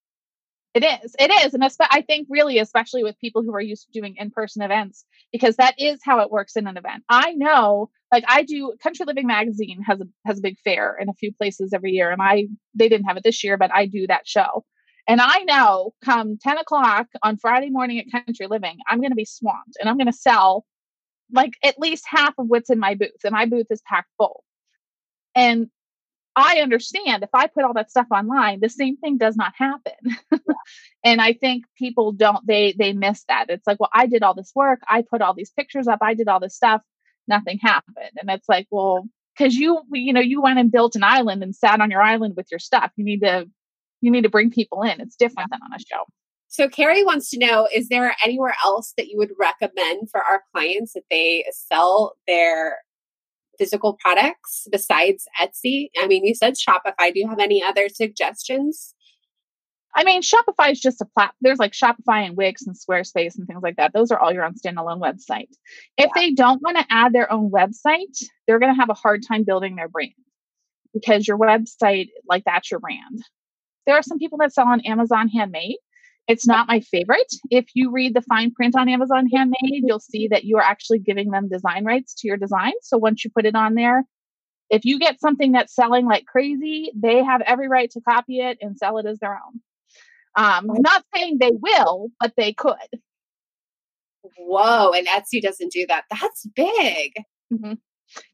It 0.75 0.83
is. 0.83 1.15
It 1.17 1.31
is. 1.45 1.53
And 1.53 1.63
I 1.63 2.01
think 2.01 2.27
really, 2.29 2.59
especially 2.59 3.05
with 3.05 3.17
people 3.19 3.43
who 3.43 3.55
are 3.55 3.61
used 3.61 3.85
to 3.85 3.97
doing 3.97 4.15
in-person 4.17 4.61
events, 4.61 5.05
because 5.31 5.55
that 5.55 5.73
is 5.79 5.99
how 6.03 6.19
it 6.19 6.29
works 6.29 6.57
in 6.57 6.67
an 6.67 6.75
event. 6.75 7.03
I 7.07 7.31
know, 7.31 7.89
like 8.11 8.25
I 8.27 8.43
do 8.43 8.73
Country 8.83 9.05
Living 9.07 9.25
Magazine 9.25 9.81
has 9.83 10.01
a 10.01 10.05
has 10.25 10.39
a 10.39 10.41
big 10.41 10.57
fair 10.65 10.97
in 10.99 11.07
a 11.07 11.13
few 11.13 11.33
places 11.33 11.71
every 11.73 11.93
year. 11.93 12.11
And 12.11 12.21
I 12.21 12.47
they 12.73 12.89
didn't 12.89 13.07
have 13.07 13.15
it 13.15 13.23
this 13.23 13.41
year, 13.41 13.57
but 13.57 13.73
I 13.73 13.85
do 13.85 14.05
that 14.07 14.27
show. 14.27 14.65
And 15.07 15.21
I 15.21 15.43
know 15.43 15.93
come 16.03 16.37
10 16.41 16.57
o'clock 16.57 17.07
on 17.23 17.37
Friday 17.37 17.69
morning 17.69 17.99
at 17.99 18.11
Country 18.11 18.47
Living, 18.47 18.77
I'm 18.89 18.99
going 18.99 19.11
to 19.11 19.15
be 19.15 19.23
swamped 19.25 19.77
and 19.79 19.87
I'm 19.87 19.97
going 19.97 20.07
to 20.07 20.13
sell 20.13 20.65
like 21.31 21.53
at 21.63 21.79
least 21.79 22.03
half 22.05 22.33
of 22.37 22.47
what's 22.47 22.69
in 22.69 22.79
my 22.79 22.95
booth, 22.95 23.23
and 23.23 23.31
my 23.31 23.45
booth 23.45 23.67
is 23.69 23.81
packed 23.87 24.11
full. 24.17 24.43
And 25.35 25.69
I 26.35 26.59
understand 26.59 27.23
if 27.23 27.29
I 27.33 27.47
put 27.47 27.63
all 27.63 27.73
that 27.73 27.89
stuff 27.89 28.07
online, 28.11 28.59
the 28.59 28.69
same 28.69 28.97
thing 28.97 29.17
does 29.17 29.37
not 29.37 29.53
happen. 29.55 29.93
and 31.03 31.21
I 31.21 31.33
think 31.33 31.65
people 31.77 32.11
don't 32.11 32.45
they 32.45 32.73
they 32.77 32.93
miss 32.93 33.23
that. 33.29 33.49
It's 33.49 33.65
like, 33.65 33.79
well, 33.79 33.89
I 33.93 34.07
did 34.07 34.23
all 34.23 34.33
this 34.33 34.51
work, 34.55 34.81
I 34.89 35.03
put 35.09 35.21
all 35.21 35.33
these 35.33 35.51
pictures 35.51 35.87
up, 35.87 35.99
I 36.01 36.13
did 36.13 36.27
all 36.27 36.39
this 36.39 36.55
stuff, 36.55 36.81
nothing 37.27 37.59
happened. 37.61 38.11
And 38.19 38.29
it's 38.29 38.49
like, 38.49 38.67
well, 38.69 39.07
because 39.37 39.55
you 39.55 39.81
you 39.93 40.13
know 40.13 40.21
you 40.21 40.41
went 40.41 40.59
and 40.59 40.71
built 40.71 40.95
an 40.95 41.03
island 41.03 41.41
and 41.43 41.55
sat 41.55 41.79
on 41.79 41.91
your 41.91 42.01
island 42.01 42.35
with 42.35 42.47
your 42.51 42.59
stuff. 42.59 42.91
You 42.95 43.05
need 43.05 43.21
to 43.21 43.45
you 44.01 44.11
need 44.11 44.23
to 44.23 44.29
bring 44.29 44.51
people 44.51 44.81
in. 44.83 44.99
It's 45.01 45.15
different 45.15 45.51
than 45.51 45.61
on 45.63 45.73
a 45.73 45.79
show. 45.79 46.03
So 46.47 46.69
Carrie 46.69 47.03
wants 47.03 47.29
to 47.31 47.39
know 47.39 47.67
is 47.73 47.89
there 47.89 48.15
anywhere 48.23 48.55
else 48.63 48.93
that 48.97 49.07
you 49.07 49.17
would 49.17 49.31
recommend 49.39 50.09
for 50.09 50.21
our 50.21 50.43
clients 50.53 50.93
that 50.93 51.03
they 51.09 51.45
sell 51.51 52.15
their 52.27 52.77
physical 53.57 53.97
products 53.99 54.67
besides 54.71 55.27
Etsy? 55.41 55.89
I 55.97 56.07
mean, 56.07 56.25
you 56.25 56.35
said 56.35 56.55
Shopify. 56.55 57.13
Do 57.13 57.19
you 57.19 57.29
have 57.29 57.39
any 57.39 57.63
other 57.63 57.89
suggestions? 57.89 58.93
I 59.95 60.03
mean, 60.03 60.21
Shopify 60.21 60.71
is 60.71 60.81
just 60.81 61.01
a 61.01 61.05
platform. 61.05 61.37
There's 61.39 61.57
like 61.57 61.71
Shopify 61.71 62.25
and 62.25 62.35
Wix 62.35 62.67
and 62.67 62.75
Squarespace 62.75 63.37
and 63.37 63.47
things 63.47 63.63
like 63.63 63.77
that. 63.77 63.93
Those 63.93 64.11
are 64.11 64.19
all 64.19 64.33
your 64.33 64.43
own 64.43 64.53
standalone 64.53 64.99
website. 64.99 65.49
If 65.97 66.07
yeah. 66.07 66.07
they 66.15 66.31
don't 66.31 66.61
want 66.61 66.77
to 66.77 66.85
add 66.89 67.13
their 67.13 67.31
own 67.31 67.49
website, 67.49 68.23
they're 68.45 68.59
going 68.59 68.73
to 68.73 68.79
have 68.79 68.89
a 68.89 68.93
hard 68.93 69.23
time 69.25 69.45
building 69.45 69.75
their 69.75 69.87
brand 69.87 70.11
because 70.93 71.27
your 71.27 71.37
website, 71.37 72.09
like 72.27 72.43
that's 72.45 72.69
your 72.69 72.81
brand. 72.81 73.23
There 73.85 73.95
are 73.95 74.03
some 74.03 74.17
people 74.17 74.37
that 74.39 74.53
sell 74.53 74.67
on 74.67 74.81
Amazon 74.81 75.29
handmade. 75.29 75.77
It's 76.27 76.47
not 76.47 76.67
my 76.67 76.79
favorite. 76.79 77.31
If 77.51 77.67
you 77.75 77.91
read 77.91 78.15
the 78.15 78.21
fine 78.21 78.51
print 78.51 78.75
on 78.75 78.89
Amazon 78.89 79.27
Handmade, 79.31 79.83
you'll 79.83 79.99
see 79.99 80.27
that 80.29 80.43
you 80.43 80.57
are 80.57 80.63
actually 80.63 80.99
giving 80.99 81.29
them 81.29 81.49
design 81.49 81.85
rights 81.85 82.15
to 82.15 82.27
your 82.27 82.37
design. 82.37 82.73
So 82.81 82.97
once 82.97 83.23
you 83.23 83.29
put 83.29 83.45
it 83.45 83.55
on 83.55 83.75
there, 83.75 84.03
if 84.69 84.85
you 84.85 84.97
get 84.97 85.19
something 85.19 85.51
that's 85.51 85.75
selling 85.75 86.05
like 86.05 86.25
crazy, 86.25 86.91
they 86.95 87.23
have 87.23 87.41
every 87.41 87.67
right 87.67 87.89
to 87.91 88.01
copy 88.01 88.39
it 88.39 88.57
and 88.61 88.77
sell 88.77 88.97
it 88.97 89.05
as 89.05 89.19
their 89.19 89.33
own. 89.33 89.61
Um, 90.37 90.69
I'm 90.71 90.81
not 90.81 91.05
saying 91.15 91.37
they 91.39 91.51
will, 91.51 92.09
but 92.19 92.33
they 92.35 92.53
could. 92.53 92.75
Whoa, 94.37 94.91
and 94.91 95.07
Etsy 95.07 95.41
doesn't 95.41 95.71
do 95.71 95.85
that. 95.87 96.05
That's 96.09 96.47
big. 96.55 97.13
Mm-hmm. 97.53 97.73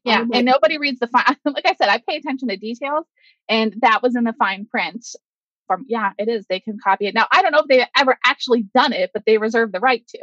Yeah, 0.04 0.24
oh 0.26 0.30
and 0.32 0.46
nobody 0.46 0.78
reads 0.78 1.00
the 1.00 1.06
fine. 1.06 1.36
Like 1.44 1.66
I 1.66 1.74
said, 1.74 1.88
I 1.88 2.02
pay 2.08 2.16
attention 2.16 2.48
to 2.48 2.56
details, 2.56 3.04
and 3.48 3.74
that 3.82 4.02
was 4.02 4.16
in 4.16 4.24
the 4.24 4.32
fine 4.32 4.66
print 4.66 5.06
from 5.66 5.84
yeah 5.88 6.12
it 6.18 6.28
is 6.28 6.44
they 6.48 6.60
can 6.60 6.78
copy 6.82 7.06
it. 7.06 7.14
Now 7.14 7.26
i 7.32 7.42
don't 7.42 7.52
know 7.52 7.60
if 7.60 7.66
they've 7.68 7.86
ever 7.96 8.18
actually 8.24 8.62
done 8.74 8.92
it 8.92 9.10
but 9.12 9.24
they 9.26 9.38
reserve 9.38 9.72
the 9.72 9.80
right 9.80 10.06
to. 10.08 10.18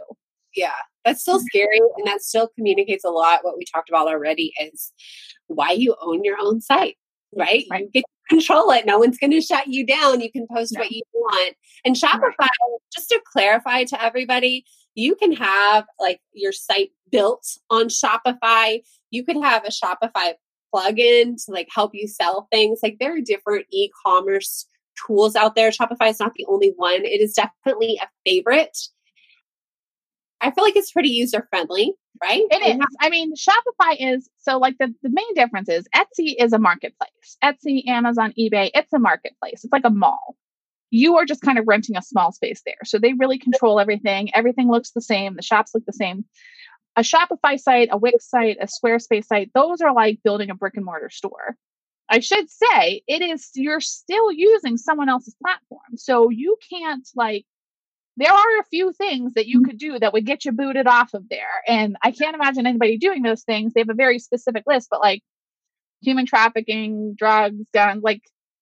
Yeah 0.56 0.72
that's 1.06 1.22
still 1.22 1.38
mm-hmm. 1.38 1.46
scary 1.52 1.80
and 1.98 2.08
that 2.08 2.22
still 2.22 2.50
communicates 2.56 3.04
a 3.04 3.10
lot 3.10 3.40
what 3.44 3.58
we 3.58 3.66
talked 3.66 3.90
about 3.90 4.08
already 4.08 4.54
is 4.62 4.92
why 5.48 5.72
you 5.72 5.96
own 6.02 6.24
your 6.24 6.38
own 6.40 6.62
site 6.62 6.98
right, 7.36 7.66
right. 7.70 7.84
you 7.84 7.90
get 7.92 8.02
to 8.02 8.36
control 8.36 8.72
it 8.72 8.86
no 8.86 8.98
one's 8.98 9.18
going 9.18 9.32
to 9.32 9.42
shut 9.42 9.68
you 9.68 9.86
down 9.86 10.20
you 10.22 10.32
can 10.32 10.48
post 10.52 10.74
no. 10.74 10.82
what 10.82 10.92
you 10.92 11.02
want. 11.14 11.56
And 11.86 11.96
shopify 11.96 12.34
right. 12.40 12.50
just 12.94 13.10
to 13.10 13.22
clarify 13.32 13.86
to 13.86 14.04
everybody 14.04 14.66
you 14.96 15.16
can 15.16 15.32
have 15.34 15.86
like 16.00 16.20
your 16.34 16.52
site 16.52 16.92
built 17.12 17.46
on 17.70 17.88
shopify. 17.88 18.82
You 19.12 19.26
could 19.26 19.38
have 19.38 19.64
a 19.66 19.70
shopify 19.70 20.34
plugin 20.74 21.44
to 21.46 21.52
like 21.52 21.70
help 21.74 21.92
you 21.94 22.08
sell 22.08 22.48
things. 22.52 22.80
Like 22.84 22.98
there 23.00 23.16
are 23.16 23.22
different 23.22 23.66
e-commerce 23.72 24.68
tools 25.06 25.36
out 25.36 25.56
there. 25.56 25.72
Shopify 25.72 26.10
is 26.10 26.20
not 26.20 26.34
the 26.36 26.46
only 26.48 26.74
one. 26.76 27.06
It 27.06 27.22
is 27.22 27.34
definitely 27.34 28.00
a 28.02 28.08
favorite. 28.26 28.78
I 30.42 30.52
feel 30.52 30.64
like 30.64 30.76
it's 30.78 30.92
pretty 30.92 31.10
user 31.10 31.46
friendly, 31.50 31.94
right? 32.24 32.44
It 32.50 32.76
is. 32.78 32.86
I 33.02 33.10
mean, 33.10 33.34
Shopify 33.36 33.96
is 34.00 34.30
so 34.38 34.58
like 34.58 34.78
the, 34.80 34.94
the 35.04 35.10
main 35.10 35.34
difference 35.36 35.68
is 35.68 35.86
Etsy 35.96 36.36
is 36.40 36.54
a 36.54 36.60
marketplace. 36.60 37.38
Etsy, 37.44 37.86
Amazon, 37.88 38.34
eBay, 38.40 38.72
it's 38.74 38.94
a 38.94 39.00
marketplace. 39.00 39.64
It's 39.64 39.74
like 39.74 39.84
a 39.86 39.90
mall. 39.90 40.38
you 40.92 41.16
are 41.18 41.26
just 41.26 41.42
kind 41.42 41.58
of 41.60 41.68
renting 41.68 41.98
a 41.98 42.02
small 42.02 42.32
space 42.32 42.62
there. 42.66 42.78
So 42.84 42.98
they 42.98 43.14
really 43.14 43.38
control 43.38 43.80
everything. 43.80 44.30
Everything 44.34 44.70
looks 44.70 44.92
the 44.92 45.02
same. 45.02 45.36
The 45.36 45.42
shops 45.42 45.72
look 45.74 45.86
the 45.86 45.94
same. 45.94 46.26
A 46.96 47.02
Shopify 47.02 47.60
site, 47.60 47.90
a 47.92 47.98
Wix 47.98 48.30
site, 48.30 48.58
a 48.60 48.66
Squarespace 48.68 49.26
site, 49.26 49.52
those 49.54 49.82
are 49.82 49.94
like 49.94 50.20
building 50.24 50.50
a 50.50 50.56
brick 50.56 50.76
and 50.76 50.86
mortar 50.86 51.10
store. 51.10 51.56
I 52.10 52.20
should 52.20 52.50
say 52.50 53.02
it 53.08 53.22
is, 53.22 53.52
you're 53.56 53.82
still 53.82 54.32
using 54.32 54.78
someone 54.78 55.10
else's 55.10 55.36
platform. 55.42 55.98
So 55.98 56.30
you 56.30 56.58
can't 56.70 57.08
like, 57.16 57.46
there 58.18 58.34
are 58.34 58.60
a 58.60 58.66
few 58.70 58.92
things 58.92 59.34
that 59.36 59.48
you 59.48 59.60
mm-hmm. 59.60 59.70
could 59.70 59.78
do 59.78 60.00
that 60.00 60.14
would 60.14 60.26
get 60.26 60.44
you 60.44 60.52
booted 60.52 60.88
off 60.88 61.14
of 61.14 61.30
there. 61.30 61.48
And 61.68 61.98
I 62.04 62.12
can't 62.12 62.36
imagine 62.36 62.66
anybody 62.66 62.98
doing 62.98 63.22
those 63.22 63.44
things. 63.44 63.74
They 63.74 63.82
have 63.82 63.90
a 63.90 63.94
very 63.94 64.20
specific 64.20 64.64
list, 64.66 64.88
but 64.90 65.00
like 65.00 65.22
human 66.02 66.26
trafficking, 66.26 67.16
drugs, 67.18 67.66
guns, 67.74 68.04
like 68.04 68.22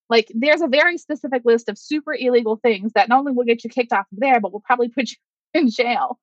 like 0.10 0.32
there's 0.34 0.62
a 0.62 0.68
very 0.68 0.98
specific 0.98 1.41
list 1.43 1.68
of 1.68 1.78
super 1.78 2.16
illegal 2.18 2.56
things 2.56 2.93
that 2.93 3.10
not 3.10 3.20
only 3.20 3.34
will 3.34 3.43
get 3.43 3.64
you 3.64 3.70
kicked 3.70 3.91
off 3.91 4.06
of 4.12 4.20
there, 4.20 4.39
but 4.39 4.54
will 4.54 4.62
probably 4.62 4.89
put 4.89 5.10
you 5.12 5.18
in 5.54 5.70
jail. 5.70 6.20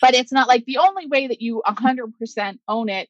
But 0.00 0.14
it's 0.14 0.32
not 0.32 0.48
like 0.48 0.64
the 0.64 0.78
only 0.78 1.06
way 1.06 1.26
that 1.26 1.42
you 1.42 1.62
100% 1.66 2.58
own 2.68 2.88
it 2.88 3.08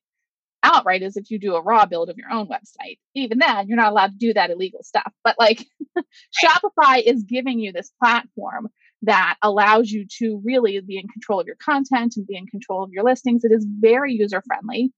outright 0.63 1.03
is 1.03 1.17
if 1.17 1.31
you 1.31 1.39
do 1.39 1.55
a 1.55 1.63
raw 1.63 1.87
build 1.87 2.09
of 2.11 2.17
your 2.17 2.31
own 2.31 2.49
website. 2.49 2.99
Even 3.15 3.39
then, 3.39 3.69
you're 3.69 3.77
not 3.77 3.93
allowed 3.93 4.13
to 4.13 4.19
do 4.19 4.33
that 4.35 4.51
illegal 4.51 4.83
stuff. 4.83 5.13
But 5.25 5.37
like 5.39 5.67
Shopify 6.45 7.03
is 7.05 7.25
giving 7.25 7.59
you 7.59 7.73
this 7.73 7.93
platform 8.03 8.69
that 9.03 9.37
allows 9.43 9.91
you 9.91 10.07
to 10.19 10.41
really 10.45 10.81
be 10.81 10.99
in 10.99 11.09
control 11.09 11.41
of 11.41 11.47
your 11.47 11.57
content 11.57 12.15
and 12.17 12.27
be 12.27 12.37
in 12.37 12.47
control 12.47 12.85
of 12.85 12.91
your 12.93 13.05
listings. 13.05 13.45
It 13.45 13.53
is 13.53 13.67
very 13.69 14.15
user 14.15 14.43
friendly 14.47 14.93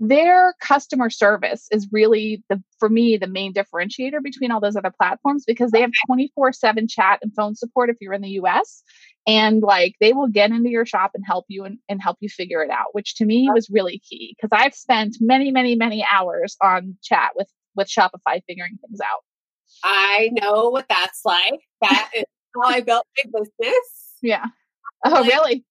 their 0.00 0.54
customer 0.60 1.10
service 1.10 1.66
is 1.72 1.88
really 1.90 2.42
the 2.48 2.62
for 2.78 2.88
me 2.88 3.16
the 3.16 3.26
main 3.26 3.52
differentiator 3.52 4.22
between 4.22 4.52
all 4.52 4.60
those 4.60 4.76
other 4.76 4.92
platforms 4.96 5.44
because 5.46 5.72
they 5.72 5.80
have 5.80 5.90
24/7 6.08 6.88
chat 6.88 7.18
and 7.20 7.34
phone 7.34 7.56
support 7.56 7.90
if 7.90 7.96
you're 8.00 8.12
in 8.12 8.22
the 8.22 8.40
US 8.40 8.82
and 9.26 9.60
like 9.60 9.94
they 10.00 10.12
will 10.12 10.28
get 10.28 10.50
into 10.50 10.70
your 10.70 10.86
shop 10.86 11.10
and 11.14 11.24
help 11.26 11.46
you 11.48 11.64
and, 11.64 11.78
and 11.88 12.00
help 12.00 12.16
you 12.20 12.28
figure 12.28 12.62
it 12.62 12.70
out 12.70 12.88
which 12.92 13.16
to 13.16 13.24
me 13.24 13.50
was 13.52 13.68
really 13.70 14.00
key 14.08 14.36
because 14.36 14.50
I've 14.52 14.74
spent 14.74 15.16
many 15.20 15.50
many 15.50 15.74
many 15.74 16.06
hours 16.08 16.56
on 16.62 16.96
chat 17.02 17.32
with 17.34 17.48
with 17.74 17.88
Shopify 17.88 18.40
figuring 18.46 18.78
things 18.80 19.00
out. 19.00 19.22
I 19.84 20.30
know 20.32 20.68
what 20.70 20.86
that's 20.88 21.20
like. 21.24 21.60
That 21.80 22.10
is 22.14 22.24
how 22.54 22.68
I 22.68 22.80
built 22.80 23.06
my 23.16 23.40
business. 23.40 24.16
Yeah. 24.22 24.46
Oh, 25.04 25.10
like, 25.10 25.30
really? 25.30 25.64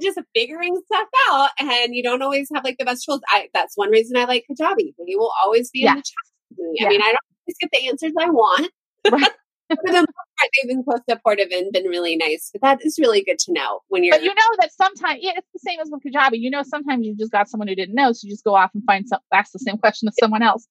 Just 0.00 0.18
figuring 0.34 0.80
stuff 0.86 1.08
out 1.30 1.50
and 1.60 1.94
you 1.94 2.02
don't 2.02 2.22
always 2.22 2.48
have 2.54 2.64
like 2.64 2.76
the 2.78 2.84
best 2.84 3.04
tools. 3.04 3.20
I 3.28 3.48
that's 3.54 3.76
one 3.76 3.90
reason 3.90 4.16
I 4.16 4.24
like 4.24 4.44
Kajabi. 4.50 4.94
They 4.98 5.16
will 5.16 5.32
always 5.42 5.70
be 5.70 5.80
yeah. 5.80 5.92
in 5.92 5.96
the 5.96 6.02
chat. 6.02 6.58
I 6.58 6.72
yeah. 6.74 6.88
mean, 6.88 7.02
I 7.02 7.06
don't 7.06 7.18
always 7.42 7.56
get 7.60 7.70
the 7.72 7.88
answers 7.88 8.12
I 8.18 8.30
want. 8.30 8.70
Right. 9.08 9.30
For 9.68 9.92
the 9.92 9.92
most 9.94 10.06
part, 10.06 10.50
they've 10.54 10.68
been 10.68 10.84
so 10.84 10.96
supportive 11.10 11.48
and 11.50 11.72
been 11.72 11.86
really 11.86 12.16
nice. 12.16 12.50
But 12.52 12.62
that 12.62 12.84
is 12.84 12.98
really 13.00 13.24
good 13.24 13.38
to 13.40 13.52
know 13.52 13.80
when 13.88 14.04
you're. 14.04 14.14
But 14.14 14.22
you 14.22 14.28
know 14.28 14.56
that 14.60 14.70
sometimes, 14.72 15.20
yeah, 15.22 15.32
it's 15.36 15.48
the 15.52 15.58
same 15.58 15.80
as 15.80 15.90
with 15.90 16.02
Kajabi. 16.04 16.40
You 16.40 16.50
know, 16.50 16.62
sometimes 16.62 17.04
you 17.04 17.16
just 17.16 17.32
got 17.32 17.48
someone 17.48 17.66
who 17.66 17.74
didn't 17.74 17.94
know, 17.94 18.12
so 18.12 18.26
you 18.26 18.32
just 18.32 18.44
go 18.44 18.54
off 18.54 18.70
and 18.74 18.82
find 18.84 19.08
some, 19.08 19.18
ask 19.32 19.50
the 19.52 19.58
same 19.58 19.76
question 19.76 20.08
to 20.08 20.14
someone 20.20 20.42
else 20.42 20.68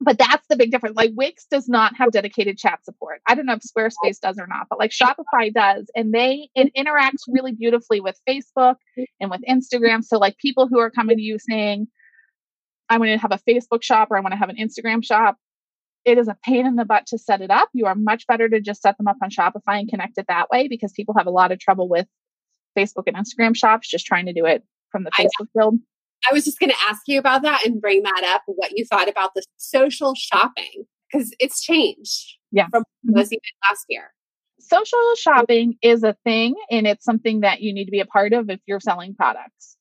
but 0.00 0.18
that's 0.18 0.46
the 0.48 0.56
big 0.56 0.70
difference. 0.70 0.96
Like 0.96 1.12
Wix 1.14 1.46
does 1.50 1.68
not 1.68 1.96
have 1.96 2.10
dedicated 2.12 2.58
chat 2.58 2.84
support. 2.84 3.20
I 3.26 3.34
don't 3.34 3.46
know 3.46 3.54
if 3.54 3.62
Squarespace 3.62 4.20
does 4.20 4.38
or 4.38 4.46
not, 4.46 4.66
but 4.68 4.78
like 4.78 4.90
Shopify 4.90 5.52
does, 5.52 5.90
and 5.94 6.12
they 6.12 6.50
it 6.54 6.72
interacts 6.74 7.22
really 7.28 7.52
beautifully 7.52 8.00
with 8.00 8.20
Facebook 8.28 8.76
and 9.20 9.30
with 9.30 9.40
Instagram. 9.48 10.04
So 10.04 10.18
like 10.18 10.36
people 10.38 10.68
who 10.68 10.78
are 10.78 10.90
coming 10.90 11.16
to 11.16 11.22
you 11.22 11.38
saying, 11.38 11.88
"I 12.90 12.98
want 12.98 13.10
to 13.10 13.18
have 13.18 13.32
a 13.32 13.50
Facebook 13.50 13.82
shop" 13.82 14.08
or 14.10 14.18
"I 14.18 14.20
want 14.20 14.32
to 14.32 14.38
have 14.38 14.50
an 14.50 14.56
Instagram 14.56 15.02
shop," 15.02 15.38
it 16.04 16.18
is 16.18 16.28
a 16.28 16.36
pain 16.44 16.66
in 16.66 16.76
the 16.76 16.84
butt 16.84 17.06
to 17.06 17.18
set 17.18 17.40
it 17.40 17.50
up. 17.50 17.70
You 17.72 17.86
are 17.86 17.94
much 17.94 18.26
better 18.26 18.48
to 18.50 18.60
just 18.60 18.82
set 18.82 18.98
them 18.98 19.08
up 19.08 19.16
on 19.22 19.30
Shopify 19.30 19.78
and 19.80 19.88
connect 19.88 20.18
it 20.18 20.26
that 20.28 20.50
way 20.50 20.68
because 20.68 20.92
people 20.92 21.14
have 21.16 21.26
a 21.26 21.30
lot 21.30 21.52
of 21.52 21.58
trouble 21.58 21.88
with 21.88 22.06
Facebook 22.76 23.04
and 23.06 23.16
Instagram 23.16 23.56
shops 23.56 23.88
just 23.88 24.04
trying 24.04 24.26
to 24.26 24.34
do 24.34 24.44
it 24.44 24.62
from 24.92 25.04
the 25.04 25.10
Facebook 25.10 25.48
build. 25.54 25.78
I 26.28 26.32
was 26.32 26.44
just 26.44 26.58
going 26.58 26.70
to 26.70 26.76
ask 26.88 27.02
you 27.06 27.18
about 27.18 27.42
that 27.42 27.64
and 27.64 27.80
bring 27.80 28.02
that 28.02 28.22
up, 28.34 28.42
what 28.46 28.72
you 28.76 28.84
thought 28.84 29.08
about 29.08 29.34
the 29.34 29.42
social 29.56 30.14
shopping, 30.14 30.84
because 31.10 31.34
it's 31.38 31.62
changed 31.62 32.36
yeah. 32.50 32.66
from 32.70 32.82
what 33.02 33.12
mm-hmm. 33.12 33.18
was 33.18 33.32
even 33.32 33.40
last 33.68 33.84
year. 33.88 34.12
Social 34.58 34.98
shopping 35.16 35.76
is 35.82 36.02
a 36.02 36.16
thing, 36.24 36.54
and 36.70 36.86
it's 36.86 37.04
something 37.04 37.40
that 37.40 37.60
you 37.60 37.72
need 37.72 37.84
to 37.84 37.90
be 37.90 38.00
a 38.00 38.06
part 38.06 38.32
of 38.32 38.50
if 38.50 38.60
you're 38.66 38.80
selling 38.80 39.14
products. 39.14 39.76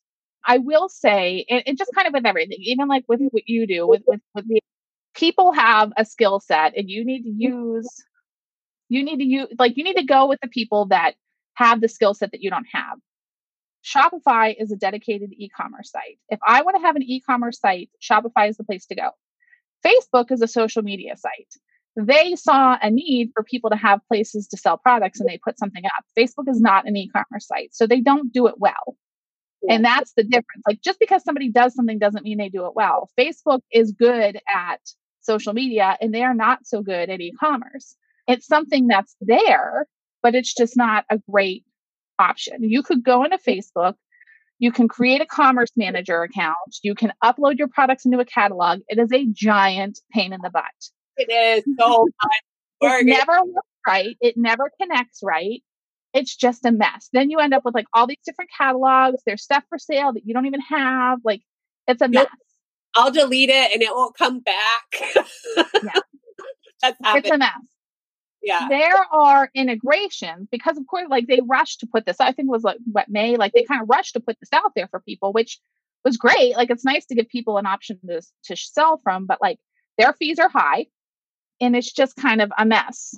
I 0.46 0.60
will 0.60 0.90
say, 0.90 1.46
and, 1.50 1.64
and 1.66 1.78
just 1.78 1.92
kind 1.96 2.08
of 2.08 2.14
with 2.14 2.26
everything, 2.26 2.58
even 2.60 2.88
like 2.88 3.06
with 3.08 3.22
what 3.32 3.44
you 3.48 3.66
do, 3.66 3.88
with 3.88 4.04
with, 4.06 4.22
with 4.36 4.48
the 4.48 4.62
people 5.16 5.52
have 5.54 5.92
a 5.98 6.06
skill 6.06 6.40
set, 6.40 6.74
and 6.76 6.90
you 6.90 7.04
need 7.04 7.24
to 7.24 7.30
mm-hmm. 7.30 7.76
use, 7.76 7.90
you 8.90 9.04
need 9.04 9.18
to 9.18 9.26
use, 9.26 9.48
like 9.58 9.78
you 9.78 9.84
need 9.84 9.96
to 9.96 10.06
go 10.06 10.28
with 10.28 10.40
the 10.42 10.50
people 10.50 10.86
that 10.88 11.14
have 11.56 11.82
the 11.82 11.88
skill 11.88 12.14
set 12.14 12.32
that 12.32 12.44
you 12.44 12.50
don't 12.50 12.68
have. 12.72 13.00
Shopify 13.86 14.56
is 14.58 14.72
a 14.72 14.76
dedicated 14.76 15.32
e 15.34 15.50
commerce 15.50 15.92
site. 15.92 16.18
If 16.30 16.40
I 16.46 16.64
want 16.64 16.78
to 16.78 16.82
have 16.82 16.96
an 16.96 17.04
e 17.04 17.22
commerce 17.22 17.60
site, 17.60 17.90
Shopify 18.02 18.50
is 18.50 18.58
the 18.58 18.64
place 18.64 18.86
to 18.88 18.96
go. 18.96 19.12
Facebook 19.86 20.32
is 20.32 20.42
a 20.42 20.48
social 20.48 20.82
media 20.82 21.16
site. 21.16 21.54
They 21.96 22.36
saw 22.36 22.78
a 22.82 22.90
need 22.90 23.30
for 23.34 23.44
people 23.44 23.70
to 23.70 23.76
have 23.76 24.02
places 24.08 24.48
to 24.50 24.58
sell 24.58 24.78
products 24.78 25.20
and 25.20 25.30
they 25.30 25.40
put 25.44 25.60
something 25.60 25.86
up. 25.86 26.04
Facebook 26.18 26.50
is 26.50 26.60
not 26.60 26.88
an 26.88 26.98
e 26.98 27.10
commerce 27.10 27.48
site, 27.48 27.74
so 27.74 27.86
they 27.86 28.02
don't 28.02 28.34
do 28.34 28.48
it 28.48 28.56
well. 28.58 28.98
And 29.70 29.84
that's 29.84 30.14
the 30.14 30.24
difference. 30.24 30.64
Like 30.68 30.82
just 30.82 31.00
because 31.00 31.24
somebody 31.24 31.50
does 31.50 31.74
something 31.74 32.00
doesn't 32.00 32.24
mean 32.24 32.38
they 32.38 32.50
do 32.50 32.66
it 32.66 32.76
well. 32.76 33.10
Facebook 33.18 33.62
is 33.72 33.92
good 33.92 34.40
at 34.54 34.80
social 35.22 35.54
media 35.54 35.98
and 36.02 36.14
they 36.14 36.24
are 36.24 36.36
not 36.36 36.66
so 36.66 36.82
good 36.82 37.10
at 37.10 37.22
e 37.22 37.34
commerce. 37.40 37.96
It's 38.28 38.48
something 38.48 38.88
that's 38.88 39.16
there, 39.22 39.88
but 40.24 40.36
it's 40.36 40.54
just 40.54 40.76
not 40.76 41.06
a 41.10 41.20
great 41.30 41.64
option. 42.20 42.64
You 42.64 42.84
could 42.84 43.04
go 43.04 43.24
into 43.24 43.38
Facebook, 43.38 43.96
you 44.60 44.72
can 44.72 44.88
create 44.88 45.22
a 45.22 45.26
commerce 45.26 45.72
manager 45.76 46.24
account, 46.24 46.56
you 46.84 46.96
can 46.96 47.12
upload 47.24 47.58
your 47.58 47.68
products 47.68 48.06
into 48.06 48.20
a 48.20 48.26
catalog. 48.26 48.80
It 48.88 49.00
is 49.00 49.12
a 49.12 49.26
giant 49.32 50.00
pain 50.12 50.34
in 50.34 50.40
the 50.42 50.50
butt. 50.50 50.64
It 51.18 51.32
is 51.32 51.64
so 51.80 52.08
It 52.82 53.06
never 53.06 53.44
works 53.44 53.68
right. 53.88 54.18
It 54.22 54.36
never 54.38 54.70
connects 54.80 55.22
right. 55.24 55.64
It's 56.14 56.36
just 56.36 56.66
a 56.66 56.72
mess. 56.72 57.10
Then 57.14 57.30
you 57.30 57.40
end 57.40 57.54
up 57.54 57.64
with 57.66 57.74
like 57.74 57.88
all 57.94 58.06
these 58.06 58.20
different 58.26 58.52
catalogs. 58.56 59.22
There's 59.26 59.44
stuff 59.44 59.64
for 59.70 59.78
sale 59.78 60.14
that 60.14 60.26
you 60.26 60.34
don't 60.34 60.46
even 60.46 60.62
have. 60.62 61.20
Like 61.24 61.42
it's 61.88 62.02
a 62.02 62.08
mess. 62.08 62.28
I'll 62.96 63.12
delete 63.12 63.50
it 63.50 63.74
and 63.74 63.82
it 63.82 63.90
won't 63.92 64.18
come 64.18 64.40
back. 64.40 64.86
yeah. 65.58 66.00
That's 66.82 66.98
happened. 67.02 67.26
It's 67.26 67.34
a 67.34 67.38
mess 67.38 67.75
yeah. 68.46 68.68
there 68.70 69.06
are 69.12 69.50
integrations 69.56 70.48
because 70.52 70.78
of 70.78 70.86
course 70.88 71.08
like 71.10 71.28
they 71.28 71.42
rushed 71.46 71.80
to 71.80 71.88
put 71.88 72.06
this 72.06 72.18
i 72.20 72.32
think 72.32 72.50
was 72.50 72.64
like 72.64 72.78
what 72.92 73.10
may? 73.10 73.36
Like 73.36 73.54
they 73.54 73.64
kind 73.64 73.82
of 73.82 73.90
rushed 73.90 74.14
to 74.14 74.20
put 74.20 74.38
this 74.40 74.54
out 74.54 74.72
there 74.76 74.88
for 74.88 75.00
people 75.00 75.34
which 75.34 75.60
was 76.04 76.18
great. 76.18 76.56
Like 76.56 76.70
it's 76.70 76.86
nice 76.86 77.06
to 77.08 77.16
give 77.16 77.28
people 77.28 77.58
an 77.58 77.66
option 77.66 78.00
to, 78.08 78.22
to 78.46 78.56
sell 78.56 79.02
from 79.04 79.26
but 79.26 79.42
like 79.42 79.58
their 79.98 80.14
fees 80.14 80.40
are 80.40 80.50
high 80.50 80.86
and 81.60 81.76
it's 81.76 81.92
just 81.92 82.16
kind 82.16 82.42
of 82.42 82.52
a 82.58 82.66
mess. 82.66 83.16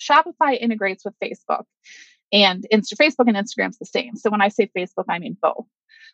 Shopify 0.00 0.58
integrates 0.58 1.04
with 1.04 1.14
facebook 1.22 1.64
and 2.32 2.66
Insta- 2.72 2.94
facebook 2.94 3.28
and 3.28 3.36
instagram's 3.36 3.78
the 3.78 3.86
same. 3.86 4.16
So 4.16 4.30
when 4.30 4.40
i 4.40 4.48
say 4.48 4.70
facebook 4.76 5.04
i 5.08 5.18
mean 5.18 5.36
both. 5.40 5.66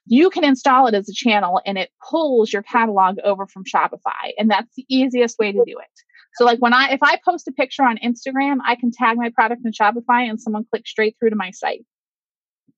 You 0.07 0.31
can 0.31 0.45
install 0.45 0.87
it 0.87 0.95
as 0.95 1.09
a 1.09 1.15
channel 1.15 1.61
and 1.65 1.79
it 1.79 1.91
pulls 2.11 2.53
your 2.53 2.63
catalog 2.63 3.19
over 3.23 3.47
from 3.47 3.65
shopify 3.65 4.33
and 4.37 4.51
that's 4.51 4.75
the 4.75 4.87
easiest 4.89 5.39
way 5.39 5.53
to 5.53 5.63
do 5.65 5.79
it 5.79 6.01
so 6.35 6.45
like 6.45 6.59
when 6.61 6.73
I 6.73 6.91
if 6.91 7.03
I 7.03 7.19
post 7.25 7.49
a 7.49 7.53
picture 7.53 7.83
on 7.83 7.99
Instagram, 7.99 8.59
I 8.65 8.77
can 8.77 8.91
tag 8.91 9.17
my 9.17 9.31
product 9.31 9.63
in 9.65 9.73
Shopify 9.73 10.29
and 10.29 10.41
someone 10.41 10.65
clicks 10.71 10.91
straight 10.91 11.17
through 11.19 11.31
to 11.31 11.37
my 11.37 11.51
site. 11.51 11.85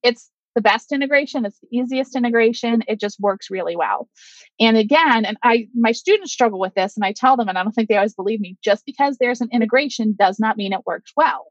It's 0.01 0.29
the 0.55 0.61
best 0.61 0.91
integration, 0.91 1.45
it's 1.45 1.59
the 1.59 1.67
easiest 1.71 2.15
integration, 2.15 2.83
it 2.87 2.99
just 2.99 3.19
works 3.19 3.49
really 3.49 3.75
well. 3.75 4.07
And 4.59 4.77
again, 4.77 5.25
and 5.25 5.37
I 5.43 5.67
my 5.75 5.91
students 5.91 6.31
struggle 6.31 6.59
with 6.59 6.73
this 6.75 6.95
and 6.95 7.05
I 7.05 7.11
tell 7.11 7.37
them 7.37 7.49
and 7.49 7.57
I 7.57 7.63
don't 7.63 7.71
think 7.71 7.89
they 7.89 7.97
always 7.97 8.15
believe 8.15 8.39
me, 8.39 8.57
just 8.63 8.85
because 8.85 9.17
there's 9.17 9.41
an 9.41 9.49
integration 9.51 10.15
does 10.17 10.39
not 10.39 10.57
mean 10.57 10.73
it 10.73 10.85
works 10.85 11.11
well. 11.15 11.47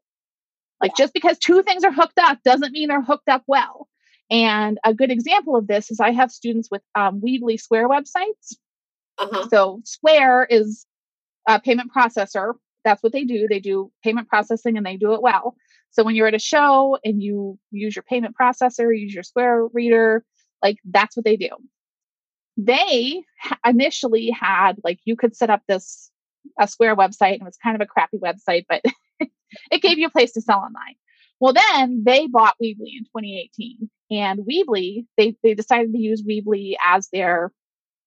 Like 0.80 0.96
just 0.96 1.14
because 1.14 1.38
two 1.38 1.62
things 1.62 1.84
are 1.84 1.92
hooked 1.92 2.18
up 2.18 2.38
doesn't 2.44 2.72
mean 2.72 2.88
they're 2.88 3.02
hooked 3.02 3.28
up 3.28 3.44
well. 3.46 3.88
And 4.30 4.78
a 4.84 4.94
good 4.94 5.10
example 5.10 5.56
of 5.56 5.66
this 5.66 5.90
is 5.90 6.00
I 6.00 6.10
have 6.10 6.32
students 6.32 6.68
with 6.70 6.82
um, 6.94 7.20
Weebly 7.20 7.60
Square 7.60 7.88
websites. 7.88 8.56
Uh-huh. 9.18 9.48
So 9.48 9.80
Square 9.84 10.46
is 10.50 10.86
a 11.46 11.60
payment 11.60 11.90
processor. 11.96 12.54
That's 12.84 13.02
what 13.02 13.12
they 13.12 13.24
do. 13.24 13.46
They 13.48 13.60
do 13.60 13.90
payment 14.02 14.28
processing 14.28 14.76
and 14.76 14.84
they 14.84 14.96
do 14.96 15.14
it 15.14 15.22
well. 15.22 15.56
So 15.90 16.02
when 16.02 16.14
you're 16.14 16.26
at 16.26 16.34
a 16.34 16.38
show 16.38 16.98
and 17.04 17.22
you 17.22 17.58
use 17.70 17.94
your 17.94 18.02
payment 18.02 18.34
processor, 18.40 18.98
use 18.98 19.14
your 19.14 19.22
Square 19.22 19.68
reader, 19.72 20.24
like 20.62 20.78
that's 20.84 21.16
what 21.16 21.24
they 21.24 21.36
do. 21.36 21.50
They 22.56 23.22
initially 23.64 24.30
had 24.30 24.74
like 24.84 24.98
you 25.04 25.16
could 25.16 25.36
set 25.36 25.50
up 25.50 25.62
this 25.68 26.10
a 26.58 26.66
Square 26.66 26.96
website 26.96 27.34
and 27.34 27.42
it 27.42 27.44
was 27.44 27.58
kind 27.62 27.76
of 27.76 27.82
a 27.82 27.86
crappy 27.86 28.18
website, 28.18 28.64
but 28.68 28.82
it 29.70 29.82
gave 29.82 29.98
you 29.98 30.06
a 30.06 30.10
place 30.10 30.32
to 30.32 30.40
sell 30.40 30.58
online. 30.58 30.96
Well, 31.40 31.54
then 31.54 32.04
they 32.04 32.28
bought 32.28 32.54
Weebly 32.62 32.92
in 32.96 33.04
2018, 33.04 33.90
and 34.12 34.40
Weebly 34.40 35.06
they 35.16 35.36
they 35.42 35.54
decided 35.54 35.92
to 35.92 35.98
use 35.98 36.22
Weebly 36.22 36.74
as 36.86 37.08
their 37.12 37.52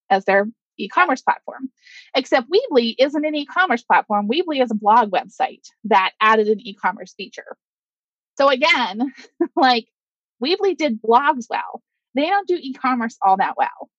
as 0.09 0.25
their 0.25 0.47
e-commerce 0.77 1.21
platform. 1.21 1.69
Except 2.15 2.47
Weebly 2.49 2.95
isn't 2.99 3.25
an 3.25 3.35
e-commerce 3.35 3.83
platform. 3.83 4.27
Weebly 4.27 4.61
is 4.61 4.71
a 4.71 4.75
blog 4.75 5.11
website 5.11 5.65
that 5.85 6.11
added 6.21 6.47
an 6.47 6.59
e-commerce 6.59 7.13
feature. 7.15 7.57
So 8.37 8.49
again, 8.49 9.13
like 9.55 9.87
Weebly 10.43 10.77
did 10.77 11.01
blogs 11.01 11.45
well. 11.49 11.81
They 12.15 12.27
don't 12.27 12.47
do 12.47 12.57
e-commerce 12.59 13.17
all 13.21 13.37
that 13.37 13.55
well. 13.57 13.89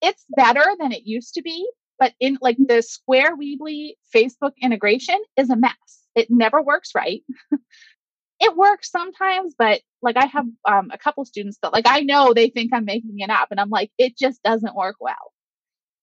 It's 0.00 0.24
better 0.36 0.64
than 0.78 0.92
it 0.92 1.06
used 1.06 1.34
to 1.34 1.42
be, 1.42 1.68
but 1.98 2.12
in 2.18 2.38
like 2.40 2.56
the 2.58 2.82
Square 2.82 3.36
Weebly 3.36 3.94
Facebook 4.14 4.52
integration 4.60 5.18
is 5.36 5.50
a 5.50 5.56
mess. 5.56 5.72
It 6.14 6.28
never 6.30 6.60
works 6.60 6.90
right. 6.94 7.22
it 8.40 8.56
works 8.56 8.90
sometimes, 8.90 9.54
but 9.56 9.80
like 10.02 10.16
I 10.16 10.26
have 10.26 10.46
um, 10.68 10.90
a 10.92 10.98
couple 10.98 11.24
students 11.24 11.58
that 11.62 11.72
like 11.72 11.86
I 11.86 12.00
know 12.00 12.34
they 12.34 12.50
think 12.50 12.72
I'm 12.74 12.84
making 12.84 13.20
it 13.20 13.30
up, 13.30 13.48
and 13.52 13.60
I'm 13.60 13.70
like, 13.70 13.90
it 13.98 14.18
just 14.18 14.42
doesn't 14.42 14.74
work 14.74 14.96
well. 15.00 15.32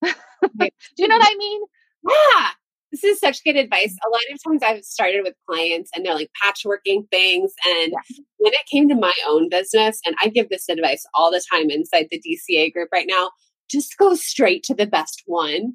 Do 0.03 0.69
you 0.97 1.07
know 1.07 1.17
what 1.17 1.31
I 1.31 1.35
mean? 1.37 1.61
Yeah. 2.07 2.47
This 2.91 3.03
is 3.03 3.19
such 3.19 3.43
good 3.43 3.55
advice. 3.55 3.95
A 4.05 4.09
lot 4.09 4.21
of 4.31 4.39
times 4.43 4.63
I've 4.63 4.83
started 4.83 5.21
with 5.23 5.35
clients 5.47 5.91
and 5.93 6.03
they're 6.03 6.15
like 6.15 6.31
patchworking 6.43 7.07
things. 7.11 7.53
And 7.65 7.91
yeah. 7.91 8.23
when 8.37 8.53
it 8.53 8.65
came 8.71 8.89
to 8.89 8.95
my 8.95 9.13
own 9.27 9.47
business, 9.49 10.01
and 10.05 10.15
I 10.23 10.29
give 10.29 10.49
this 10.49 10.69
advice 10.69 11.05
all 11.13 11.31
the 11.31 11.43
time 11.51 11.69
inside 11.69 12.07
the 12.09 12.19
DCA 12.19 12.73
group 12.73 12.89
right 12.91 13.05
now, 13.07 13.29
just 13.69 13.97
go 13.97 14.15
straight 14.15 14.63
to 14.63 14.73
the 14.73 14.87
best 14.87 15.21
one 15.27 15.73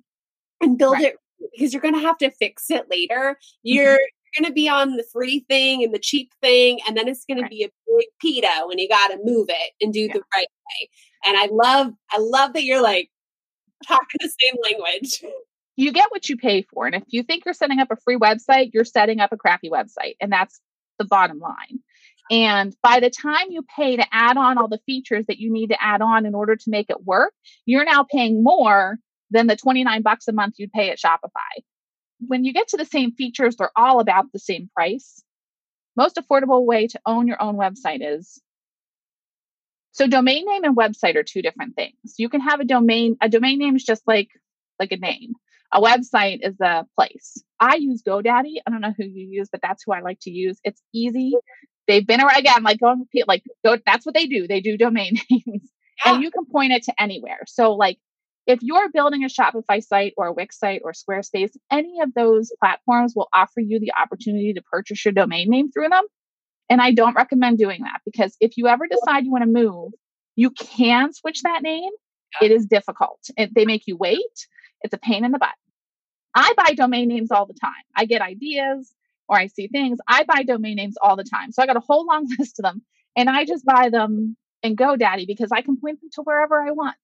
and 0.60 0.76
build 0.76 0.94
right. 0.94 1.04
it 1.04 1.16
because 1.52 1.72
you're 1.72 1.82
going 1.82 1.94
to 1.94 2.00
have 2.00 2.18
to 2.18 2.30
fix 2.32 2.70
it 2.70 2.86
later. 2.90 3.38
You're 3.62 3.94
mm-hmm. 3.94 4.42
going 4.42 4.50
to 4.50 4.54
be 4.54 4.68
on 4.68 4.96
the 4.96 5.04
free 5.12 5.44
thing 5.48 5.84
and 5.84 5.94
the 5.94 6.00
cheap 6.00 6.32
thing, 6.42 6.80
and 6.86 6.96
then 6.96 7.06
it's 7.06 7.24
going 7.24 7.40
right. 7.40 7.48
to 7.48 7.56
be 7.56 7.64
a 7.64 7.70
big 7.86 8.06
pita 8.20 8.64
when 8.66 8.78
you 8.78 8.88
got 8.88 9.08
to 9.08 9.18
move 9.22 9.46
it 9.48 9.72
and 9.80 9.92
do 9.92 10.00
yeah. 10.00 10.14
the 10.14 10.22
right 10.34 10.46
way. 10.48 10.88
And 11.26 11.36
I 11.36 11.48
love, 11.52 11.92
I 12.10 12.18
love 12.18 12.54
that 12.54 12.64
you're 12.64 12.82
like 12.82 13.08
talking 13.86 14.18
the 14.20 14.30
same 14.40 14.54
language. 14.62 15.22
You 15.76 15.92
get 15.92 16.10
what 16.10 16.28
you 16.28 16.36
pay 16.36 16.62
for. 16.62 16.86
And 16.86 16.94
if 16.94 17.02
you 17.08 17.22
think 17.22 17.44
you're 17.44 17.54
setting 17.54 17.80
up 17.80 17.88
a 17.90 17.96
free 17.96 18.16
website, 18.16 18.70
you're 18.72 18.84
setting 18.84 19.20
up 19.20 19.32
a 19.32 19.36
crappy 19.36 19.70
website. 19.70 20.14
And 20.20 20.30
that's 20.30 20.60
the 20.98 21.04
bottom 21.04 21.38
line. 21.40 21.80
And 22.30 22.74
by 22.82 23.00
the 23.00 23.10
time 23.10 23.46
you 23.50 23.62
pay 23.76 23.96
to 23.96 24.06
add 24.12 24.36
on 24.36 24.56
all 24.56 24.68
the 24.68 24.80
features 24.86 25.26
that 25.26 25.38
you 25.38 25.52
need 25.52 25.68
to 25.68 25.82
add 25.82 26.00
on 26.00 26.24
in 26.24 26.34
order 26.34 26.56
to 26.56 26.70
make 26.70 26.88
it 26.88 27.04
work, 27.04 27.34
you're 27.66 27.84
now 27.84 28.04
paying 28.10 28.42
more 28.42 28.98
than 29.30 29.46
the 29.46 29.56
29 29.56 30.02
bucks 30.02 30.28
a 30.28 30.32
month 30.32 30.54
you'd 30.58 30.72
pay 30.72 30.90
at 30.90 30.98
Shopify. 30.98 31.62
When 32.20 32.44
you 32.44 32.54
get 32.54 32.68
to 32.68 32.76
the 32.76 32.86
same 32.86 33.12
features, 33.12 33.56
they're 33.56 33.70
all 33.76 34.00
about 34.00 34.32
the 34.32 34.38
same 34.38 34.70
price. 34.74 35.22
Most 35.96 36.16
affordable 36.16 36.64
way 36.64 36.86
to 36.86 37.00
own 37.04 37.26
your 37.26 37.40
own 37.42 37.56
website 37.56 38.00
is 38.00 38.40
so 39.94 40.08
domain 40.08 40.44
name 40.44 40.64
and 40.64 40.76
website 40.76 41.14
are 41.14 41.22
two 41.22 41.40
different 41.40 41.76
things. 41.76 41.94
You 42.18 42.28
can 42.28 42.40
have 42.40 42.58
a 42.58 42.64
domain, 42.64 43.16
a 43.22 43.28
domain 43.28 43.60
name 43.60 43.76
is 43.76 43.84
just 43.84 44.02
like 44.08 44.28
like 44.80 44.90
a 44.90 44.96
name. 44.96 45.34
A 45.72 45.80
website 45.80 46.40
is 46.42 46.60
a 46.60 46.84
place. 46.96 47.42
I 47.60 47.76
use 47.76 48.02
GoDaddy. 48.02 48.56
I 48.66 48.70
don't 48.70 48.80
know 48.80 48.92
who 48.96 49.04
you 49.04 49.28
use, 49.28 49.48
but 49.50 49.60
that's 49.62 49.84
who 49.84 49.92
I 49.92 50.00
like 50.00 50.18
to 50.22 50.32
use. 50.32 50.58
It's 50.64 50.82
easy. 50.92 51.34
They've 51.86 52.06
been 52.06 52.20
around 52.20 52.38
again, 52.38 52.64
like 52.64 52.80
going 52.80 53.06
like 53.28 53.44
go. 53.64 53.78
That's 53.86 54.04
what 54.04 54.16
they 54.16 54.26
do. 54.26 54.48
They 54.48 54.60
do 54.60 54.76
domain 54.76 55.16
names, 55.30 55.70
yeah. 56.04 56.14
and 56.14 56.24
you 56.24 56.32
can 56.32 56.44
point 56.44 56.72
it 56.72 56.82
to 56.84 57.00
anywhere. 57.00 57.42
So 57.46 57.74
like 57.74 57.98
if 58.48 58.58
you're 58.62 58.90
building 58.90 59.22
a 59.22 59.28
Shopify 59.28 59.80
site 59.80 60.14
or 60.16 60.26
a 60.26 60.32
Wix 60.32 60.58
site 60.58 60.82
or 60.84 60.92
Squarespace, 60.92 61.52
any 61.70 62.00
of 62.00 62.12
those 62.14 62.52
platforms 62.58 63.14
will 63.14 63.28
offer 63.32 63.60
you 63.60 63.78
the 63.78 63.92
opportunity 63.96 64.54
to 64.54 64.62
purchase 64.62 65.04
your 65.04 65.12
domain 65.12 65.50
name 65.50 65.70
through 65.70 65.90
them. 65.90 66.04
And 66.70 66.80
I 66.80 66.92
don't 66.92 67.14
recommend 67.14 67.58
doing 67.58 67.82
that 67.82 68.00
because 68.04 68.36
if 68.40 68.56
you 68.56 68.68
ever 68.68 68.86
decide 68.86 69.24
you 69.24 69.30
want 69.30 69.44
to 69.44 69.50
move, 69.50 69.92
you 70.36 70.50
can 70.50 71.12
switch 71.12 71.42
that 71.42 71.62
name. 71.62 71.90
It 72.40 72.50
is 72.50 72.66
difficult. 72.66 73.20
It, 73.36 73.54
they 73.54 73.64
make 73.64 73.86
you 73.86 73.96
wait. 73.96 74.48
It's 74.82 74.94
a 74.94 74.98
pain 74.98 75.24
in 75.24 75.32
the 75.32 75.38
butt. 75.38 75.54
I 76.34 76.52
buy 76.56 76.74
domain 76.74 77.08
names 77.08 77.30
all 77.30 77.46
the 77.46 77.54
time. 77.54 77.72
I 77.94 78.06
get 78.06 78.22
ideas 78.22 78.92
or 79.28 79.38
I 79.38 79.46
see 79.46 79.68
things. 79.68 79.98
I 80.08 80.24
buy 80.24 80.42
domain 80.42 80.76
names 80.76 80.96
all 81.00 81.16
the 81.16 81.24
time. 81.24 81.52
So 81.52 81.62
I 81.62 81.66
got 81.66 81.76
a 81.76 81.80
whole 81.80 82.06
long 82.06 82.26
list 82.38 82.58
of 82.58 82.64
them 82.64 82.82
and 83.14 83.30
I 83.30 83.44
just 83.44 83.64
buy 83.64 83.88
them 83.90 84.36
in 84.62 84.76
GoDaddy 84.76 85.26
because 85.26 85.52
I 85.52 85.60
can 85.60 85.78
point 85.78 86.00
them 86.00 86.10
to 86.14 86.22
wherever 86.22 86.60
I 86.60 86.72
want. 86.72 86.96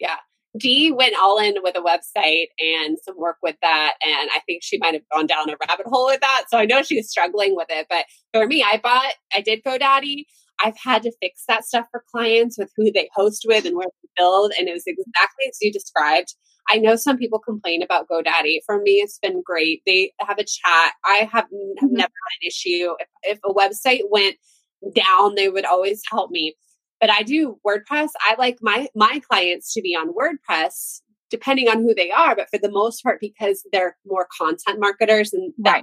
Yeah. 0.00 0.16
Dee 0.58 0.92
went 0.92 1.14
all 1.20 1.38
in 1.38 1.54
with 1.62 1.76
a 1.76 1.80
website 1.80 2.46
and 2.58 2.96
some 3.04 3.18
work 3.18 3.36
with 3.42 3.56
that. 3.62 3.94
And 4.02 4.30
I 4.32 4.40
think 4.46 4.62
she 4.62 4.78
might 4.78 4.94
have 4.94 5.02
gone 5.12 5.26
down 5.26 5.50
a 5.50 5.56
rabbit 5.68 5.86
hole 5.86 6.06
with 6.06 6.20
that. 6.20 6.44
So 6.48 6.58
I 6.58 6.64
know 6.64 6.82
she's 6.82 7.10
struggling 7.10 7.56
with 7.56 7.66
it. 7.70 7.86
But 7.90 8.06
for 8.32 8.46
me, 8.46 8.62
I 8.62 8.78
bought, 8.82 9.14
I 9.34 9.40
did 9.40 9.64
GoDaddy. 9.64 10.24
I've 10.62 10.78
had 10.78 11.02
to 11.02 11.12
fix 11.20 11.42
that 11.48 11.64
stuff 11.64 11.86
for 11.90 12.04
clients 12.14 12.56
with 12.56 12.70
who 12.76 12.92
they 12.92 13.08
host 13.14 13.44
with 13.46 13.66
and 13.66 13.76
where 13.76 13.86
they 13.86 14.08
build. 14.16 14.52
And 14.58 14.68
it 14.68 14.72
was 14.72 14.84
exactly 14.86 15.46
as 15.48 15.58
you 15.60 15.72
described. 15.72 16.34
I 16.70 16.78
know 16.78 16.96
some 16.96 17.18
people 17.18 17.40
complain 17.40 17.82
about 17.82 18.08
GoDaddy. 18.08 18.60
For 18.64 18.80
me, 18.80 18.92
it's 18.92 19.18
been 19.18 19.42
great. 19.44 19.82
They 19.84 20.12
have 20.20 20.38
a 20.38 20.44
chat. 20.44 20.92
I 21.04 21.28
have 21.32 21.44
mm-hmm. 21.44 21.86
never 21.90 22.04
had 22.04 22.42
an 22.42 22.46
issue. 22.46 22.94
If, 23.00 23.08
if 23.22 23.38
a 23.44 23.52
website 23.52 24.02
went 24.10 24.36
down, 24.94 25.34
they 25.34 25.48
would 25.48 25.66
always 25.66 26.02
help 26.10 26.30
me 26.30 26.54
but 27.04 27.12
I 27.12 27.22
do 27.22 27.58
WordPress. 27.66 28.12
I 28.20 28.34
like 28.38 28.60
my 28.62 28.88
my 28.94 29.20
clients 29.28 29.74
to 29.74 29.82
be 29.82 29.94
on 29.94 30.14
WordPress 30.14 31.02
depending 31.28 31.68
on 31.68 31.82
who 31.82 31.94
they 31.94 32.10
are, 32.10 32.34
but 32.34 32.48
for 32.48 32.56
the 32.56 32.70
most 32.70 33.02
part 33.02 33.20
because 33.20 33.62
they're 33.72 33.94
more 34.06 34.26
content 34.38 34.80
marketers 34.80 35.34
and 35.34 35.52
that 35.58 35.82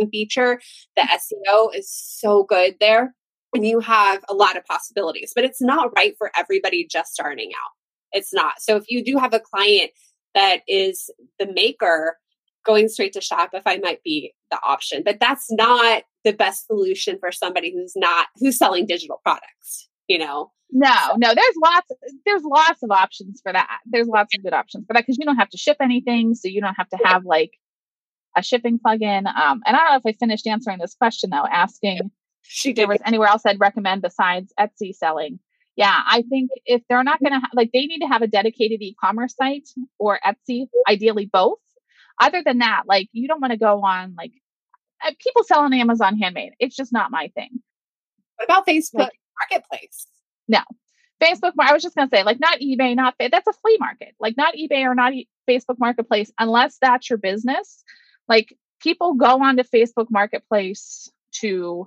right. 0.00 0.10
feature, 0.10 0.62
the 0.96 1.02
SEO 1.02 1.76
is 1.76 1.90
so 1.92 2.44
good 2.44 2.76
there 2.80 3.14
and 3.52 3.66
you 3.66 3.80
have 3.80 4.24
a 4.30 4.34
lot 4.34 4.56
of 4.56 4.64
possibilities, 4.64 5.32
but 5.34 5.44
it's 5.44 5.60
not 5.60 5.94
right 5.94 6.14
for 6.16 6.30
everybody 6.38 6.86
just 6.90 7.12
starting 7.12 7.50
out. 7.50 7.72
It's 8.12 8.32
not. 8.32 8.54
So 8.62 8.76
if 8.76 8.84
you 8.88 9.04
do 9.04 9.18
have 9.18 9.34
a 9.34 9.40
client 9.40 9.90
that 10.34 10.60
is 10.66 11.10
the 11.38 11.52
maker, 11.52 12.16
going 12.64 12.88
straight 12.88 13.12
to 13.12 13.20
Shopify 13.20 13.82
might 13.82 14.02
be 14.02 14.32
the 14.50 14.58
option, 14.66 15.02
but 15.04 15.20
that's 15.20 15.52
not 15.52 16.04
the 16.24 16.32
best 16.32 16.66
solution 16.66 17.18
for 17.20 17.30
somebody 17.30 17.74
who's 17.74 17.92
not 17.94 18.28
who's 18.36 18.56
selling 18.56 18.86
digital 18.86 19.20
products, 19.22 19.90
you 20.08 20.18
know. 20.18 20.50
No, 20.74 21.16
no, 21.18 21.34
there's 21.34 21.54
lots 21.62 21.86
there's 22.24 22.42
lots 22.44 22.82
of 22.82 22.90
options 22.90 23.40
for 23.42 23.52
that. 23.52 23.80
There's 23.84 24.08
lots 24.08 24.34
of 24.34 24.42
good 24.42 24.54
options 24.54 24.86
for 24.86 24.94
that 24.94 25.00
because 25.00 25.18
you 25.18 25.26
don't 25.26 25.36
have 25.36 25.50
to 25.50 25.58
ship 25.58 25.76
anything, 25.82 26.34
so 26.34 26.48
you 26.48 26.62
don't 26.62 26.74
have 26.74 26.88
to 26.90 26.98
have 27.04 27.26
like 27.26 27.50
a 28.36 28.42
shipping 28.42 28.78
plugin. 28.78 29.26
Um, 29.26 29.62
and 29.66 29.76
I 29.76 29.80
don't 29.80 29.90
know 29.90 29.96
if 29.96 30.14
I 30.14 30.18
finished 30.18 30.46
answering 30.46 30.78
this 30.78 30.94
question 30.94 31.30
though, 31.30 31.46
asking 31.46 32.10
she 32.42 32.72
there 32.72 32.88
was 32.88 33.00
anywhere 33.04 33.28
else 33.28 33.42
I'd 33.44 33.60
recommend 33.60 34.02
besides 34.02 34.52
Etsy 34.58 34.94
selling. 34.94 35.38
Yeah, 35.76 36.02
I 36.06 36.22
think 36.28 36.50
if 36.66 36.82
they're 36.88 37.04
not 37.04 37.20
going 37.20 37.32
to 37.32 37.40
ha- 37.40 37.50
like 37.54 37.70
they 37.72 37.86
need 37.86 38.00
to 38.00 38.06
have 38.06 38.22
a 38.22 38.26
dedicated 38.26 38.82
e-commerce 38.82 39.34
site 39.34 39.68
or 39.98 40.18
Etsy, 40.24 40.66
ideally 40.88 41.28
both. 41.32 41.58
Other 42.20 42.42
than 42.44 42.58
that, 42.58 42.82
like 42.86 43.08
you 43.12 43.26
don't 43.26 43.40
want 43.40 43.52
to 43.52 43.58
go 43.58 43.82
on 43.82 44.14
like 44.16 44.32
uh, 45.06 45.12
people 45.18 45.44
sell 45.44 45.60
on 45.60 45.72
Amazon 45.72 46.18
handmade. 46.18 46.52
It's 46.58 46.76
just 46.76 46.92
not 46.92 47.10
my 47.10 47.28
thing. 47.34 47.60
What 48.36 48.44
about 48.44 48.66
Facebook 48.66 48.94
like, 48.94 49.12
Marketplace? 49.40 50.06
No. 50.48 50.60
Facebook, 51.22 51.52
I 51.58 51.72
was 51.72 51.82
just 51.82 51.94
going 51.94 52.08
to 52.08 52.16
say, 52.16 52.24
like, 52.24 52.40
not 52.40 52.58
eBay, 52.60 52.96
not 52.96 53.14
that's 53.18 53.46
a 53.46 53.52
flea 53.52 53.76
market, 53.78 54.14
like, 54.18 54.36
not 54.36 54.54
eBay 54.54 54.84
or 54.84 54.94
not 54.94 55.12
e- 55.12 55.28
Facebook 55.48 55.78
Marketplace, 55.78 56.32
unless 56.38 56.78
that's 56.80 57.08
your 57.08 57.18
business. 57.18 57.84
Like, 58.28 58.56
people 58.80 59.14
go 59.14 59.40
onto 59.40 59.62
Facebook 59.62 60.06
Marketplace 60.10 61.10
to 61.40 61.86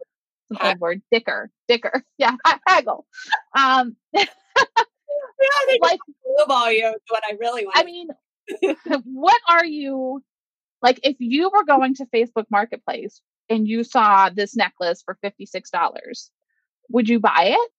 an 0.50 0.58
old 0.62 0.80
word, 0.80 1.02
dicker, 1.12 1.50
dicker, 1.68 2.04
yeah, 2.18 2.36
haggle. 2.68 3.06
Um, 3.58 3.96
yeah, 4.14 4.26
like 5.82 6.00
blue 6.24 6.72
you 6.72 6.88
is 6.88 7.02
what 7.10 7.24
I 7.28 7.36
really 7.40 7.66
want. 7.66 7.78
I 7.78 7.84
mean, 7.84 8.08
what 9.04 9.40
are 9.50 9.66
you 9.66 10.24
like? 10.82 11.00
If 11.04 11.18
you 11.20 11.50
were 11.54 11.66
going 11.66 11.96
to 11.96 12.06
Facebook 12.08 12.46
Marketplace 12.50 13.22
and 13.50 13.68
you 13.68 13.84
saw 13.84 14.30
this 14.30 14.56
necklace 14.56 15.02
for 15.04 15.18
fifty 15.22 15.46
six 15.46 15.70
dollars, 15.70 16.32
would 16.90 17.10
you 17.10 17.20
buy 17.20 17.56
it? 17.58 17.72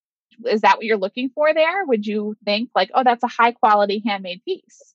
is 0.45 0.61
that 0.63 0.77
what 0.77 0.85
you're 0.85 0.97
looking 0.97 1.31
for 1.31 1.55
there? 1.55 1.85
Would 1.87 2.07
you 2.07 2.37
think 2.45 2.71
like, 2.75 2.91
oh, 2.95 3.05
that's 3.05 3.23
a 3.23 3.29
high 3.29 3.53
quality 3.53 4.03
handmade 4.07 4.43
piece? 4.45 4.95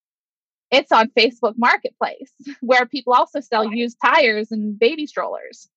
It's 0.69 0.91
on 0.91 1.11
Facebook 1.17 1.55
Marketplace 1.57 2.31
where 2.61 2.85
people 2.85 3.13
also 3.13 3.39
sell 3.39 3.73
used 3.73 3.97
tires 4.03 4.51
and 4.51 4.77
baby 4.77 5.07
strollers. 5.07 5.69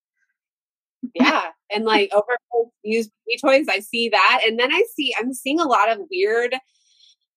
yeah. 1.15 1.49
And 1.71 1.85
like 1.85 2.11
over 2.13 2.37
used 2.83 3.11
baby 3.27 3.39
toys, 3.41 3.67
I 3.69 3.81
see 3.81 4.11
that. 4.11 4.43
And 4.47 4.59
then 4.59 4.73
I 4.73 4.85
see, 4.95 5.15
I'm 5.19 5.33
seeing 5.33 5.61
a 5.61 5.69
lot 5.69 5.91
of 5.91 5.99
weird 6.11 6.55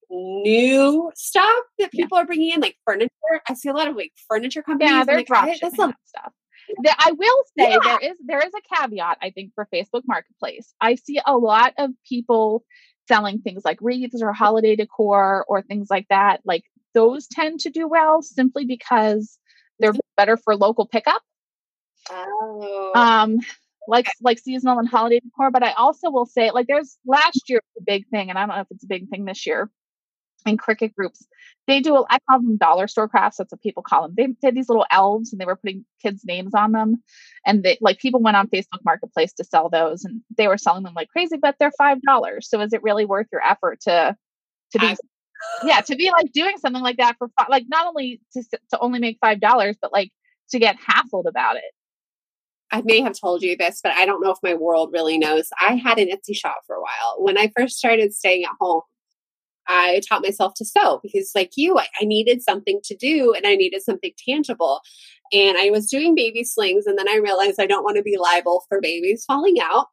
new 0.09 1.11
stuff 1.15 1.63
that 1.79 1.91
people 1.91 2.17
yeah. 2.17 2.23
are 2.23 2.25
bringing 2.25 2.53
in, 2.53 2.61
like 2.61 2.77
furniture. 2.85 3.11
I 3.49 3.55
see 3.55 3.67
a 3.69 3.73
lot 3.73 3.89
of 3.89 3.95
like 3.95 4.13
furniture 4.29 4.63
companies. 4.63 4.91
Yeah, 4.91 5.03
they're 5.03 5.17
like, 5.17 5.59
That's 5.61 5.75
some 5.75 5.93
stuff. 6.67 6.95
I 6.99 7.11
will 7.11 7.43
say 7.57 7.71
yeah. 7.71 7.77
there 7.83 8.11
is 8.11 8.17
there 8.25 8.39
is 8.45 8.53
a 8.53 8.75
caveat 8.75 9.17
I 9.21 9.31
think 9.31 9.53
for 9.55 9.67
Facebook 9.73 10.03
Marketplace. 10.05 10.73
I 10.81 10.95
see 10.95 11.19
a 11.25 11.37
lot 11.37 11.73
of 11.77 11.91
people 12.07 12.63
selling 13.07 13.39
things 13.39 13.63
like 13.63 13.79
wreaths 13.81 14.21
or 14.21 14.33
holiday 14.33 14.75
decor 14.75 15.45
or 15.47 15.61
things 15.61 15.87
like 15.89 16.07
that. 16.09 16.41
Like 16.45 16.63
those 16.93 17.27
tend 17.27 17.61
to 17.61 17.69
do 17.69 17.87
well 17.87 18.21
simply 18.21 18.65
because 18.65 19.37
they're 19.79 19.93
better 20.15 20.37
for 20.37 20.55
local 20.55 20.87
pickup. 20.87 21.21
Oh. 22.09 22.91
Um 22.95 23.39
like 23.87 24.07
like 24.21 24.39
seasonal 24.39 24.79
and 24.79 24.87
holiday 24.87 25.19
decor, 25.19 25.49
but 25.51 25.63
I 25.63 25.71
also 25.73 26.09
will 26.09 26.25
say 26.25 26.51
like 26.51 26.67
there's 26.67 26.97
last 27.05 27.49
year 27.49 27.61
was 27.75 27.81
a 27.81 27.85
big 27.85 28.07
thing 28.09 28.29
and 28.29 28.37
I 28.37 28.45
don't 28.45 28.55
know 28.55 28.61
if 28.61 28.67
it's 28.71 28.83
a 28.83 28.87
big 28.87 29.09
thing 29.09 29.25
this 29.25 29.45
year. 29.47 29.69
And 30.47 30.59
Cricut 30.59 30.95
groups. 30.95 31.25
They 31.67 31.81
do, 31.81 32.05
I 32.09 32.19
call 32.29 32.39
them 32.39 32.55
dollar 32.55 32.87
store 32.87 33.09
crafts. 33.09 33.37
That's 33.37 33.51
what 33.51 33.61
people 33.61 33.83
call 33.83 34.03
them. 34.03 34.13
They 34.15 34.27
did 34.41 34.55
these 34.55 34.69
little 34.69 34.85
elves 34.89 35.31
and 35.31 35.41
they 35.41 35.45
were 35.45 35.57
putting 35.57 35.85
kids' 36.01 36.23
names 36.25 36.53
on 36.55 36.71
them. 36.71 37.03
And 37.45 37.61
they, 37.63 37.77
like 37.81 37.99
people 37.99 38.21
went 38.21 38.37
on 38.37 38.47
Facebook 38.47 38.83
Marketplace 38.85 39.33
to 39.33 39.43
sell 39.43 39.69
those 39.69 40.05
and 40.05 40.21
they 40.37 40.47
were 40.47 40.57
selling 40.57 40.83
them 40.83 40.93
like 40.93 41.09
crazy, 41.09 41.35
but 41.37 41.55
they're 41.59 41.73
$5. 41.79 41.99
So 42.41 42.61
is 42.61 42.71
it 42.71 42.83
really 42.83 43.05
worth 43.05 43.27
your 43.31 43.45
effort 43.45 43.81
to, 43.81 44.15
to 44.71 44.79
be, 44.79 44.95
yeah, 45.63 45.81
to 45.81 45.95
be 45.95 46.09
like 46.09 46.31
doing 46.31 46.57
something 46.57 46.81
like 46.81 46.97
that 46.97 47.17
for 47.17 47.29
like 47.49 47.65
not 47.67 47.85
only 47.85 48.21
to, 48.33 48.43
to 48.69 48.79
only 48.79 48.99
make 48.99 49.19
$5, 49.19 49.75
but 49.81 49.91
like 49.91 50.11
to 50.51 50.59
get 50.59 50.77
hassled 50.79 51.27
about 51.27 51.57
it? 51.57 51.63
I 52.71 52.81
may 52.83 53.01
have 53.01 53.19
told 53.19 53.43
you 53.43 53.55
this, 53.57 53.79
but 53.81 53.93
I 53.93 54.05
don't 54.05 54.21
know 54.21 54.31
if 54.31 54.39
my 54.43 54.53
world 54.53 54.91
really 54.91 55.17
knows. 55.17 55.49
I 55.61 55.75
had 55.75 55.99
an 55.99 56.09
Etsy 56.09 56.35
shop 56.35 56.61
for 56.65 56.75
a 56.75 56.81
while. 56.81 57.15
When 57.17 57.37
I 57.37 57.51
first 57.57 57.77
started 57.77 58.13
staying 58.13 58.43
at 58.43 58.51
home, 58.59 58.81
I 59.67 60.01
taught 60.07 60.23
myself 60.23 60.53
to 60.55 60.65
sew 60.65 60.99
because, 61.03 61.31
like 61.35 61.51
you, 61.55 61.77
I, 61.77 61.87
I, 62.01 62.05
needed 62.05 62.41
something 62.41 62.79
to 62.85 62.95
do 62.95 63.33
and 63.33 63.45
I 63.45 63.55
needed 63.55 63.81
something 63.81 64.11
tangible. 64.27 64.81
And 65.33 65.57
I 65.57 65.69
was 65.69 65.89
doing 65.89 66.15
baby 66.15 66.43
slings, 66.43 66.85
and 66.85 66.97
then 66.97 67.09
I 67.09 67.17
realized 67.17 67.59
I 67.59 67.65
don't 67.65 67.83
want 67.83 67.97
to 67.97 68.03
be 68.03 68.17
liable 68.17 68.63
for 68.69 68.79
babies 68.79 69.25
falling 69.25 69.59
out. 69.61 69.87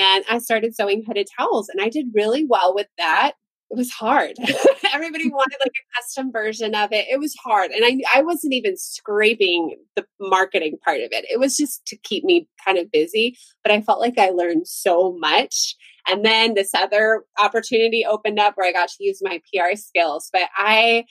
And 0.00 0.24
I 0.28 0.38
started 0.38 0.74
sewing 0.74 1.04
hooded 1.06 1.28
towels, 1.38 1.68
and 1.68 1.80
I 1.80 1.88
did 1.88 2.06
really 2.14 2.44
well 2.44 2.74
with 2.74 2.88
that. 2.98 3.32
It 3.70 3.76
was 3.76 3.90
hard. 3.90 4.32
Everybody 4.92 5.30
wanted 5.30 5.58
like 5.60 5.72
a 5.72 6.00
custom 6.00 6.32
version 6.32 6.74
of 6.74 6.92
it. 6.92 7.06
It 7.08 7.20
was 7.20 7.36
hard. 7.36 7.70
And 7.70 7.84
I, 7.84 8.18
I 8.18 8.22
wasn't 8.22 8.52
even 8.52 8.76
scraping 8.76 9.76
the 9.94 10.04
marketing 10.18 10.76
part 10.84 11.00
of 11.00 11.10
it. 11.12 11.24
It 11.30 11.38
was 11.38 11.56
just 11.56 11.86
to 11.86 11.96
keep 11.96 12.24
me 12.24 12.48
kind 12.64 12.78
of 12.78 12.90
busy. 12.90 13.36
But 13.62 13.72
I 13.72 13.80
felt 13.80 14.00
like 14.00 14.18
I 14.18 14.30
learned 14.30 14.66
so 14.66 15.16
much 15.20 15.76
and 16.10 16.24
then 16.24 16.54
this 16.54 16.74
other 16.74 17.24
opportunity 17.38 18.04
opened 18.04 18.38
up 18.38 18.54
where 18.56 18.68
I 18.68 18.72
got 18.72 18.88
to 18.88 19.04
use 19.04 19.20
my 19.22 19.40
PR 19.52 19.76
skills. 19.76 20.28
But 20.32 20.48
I, 20.56 21.04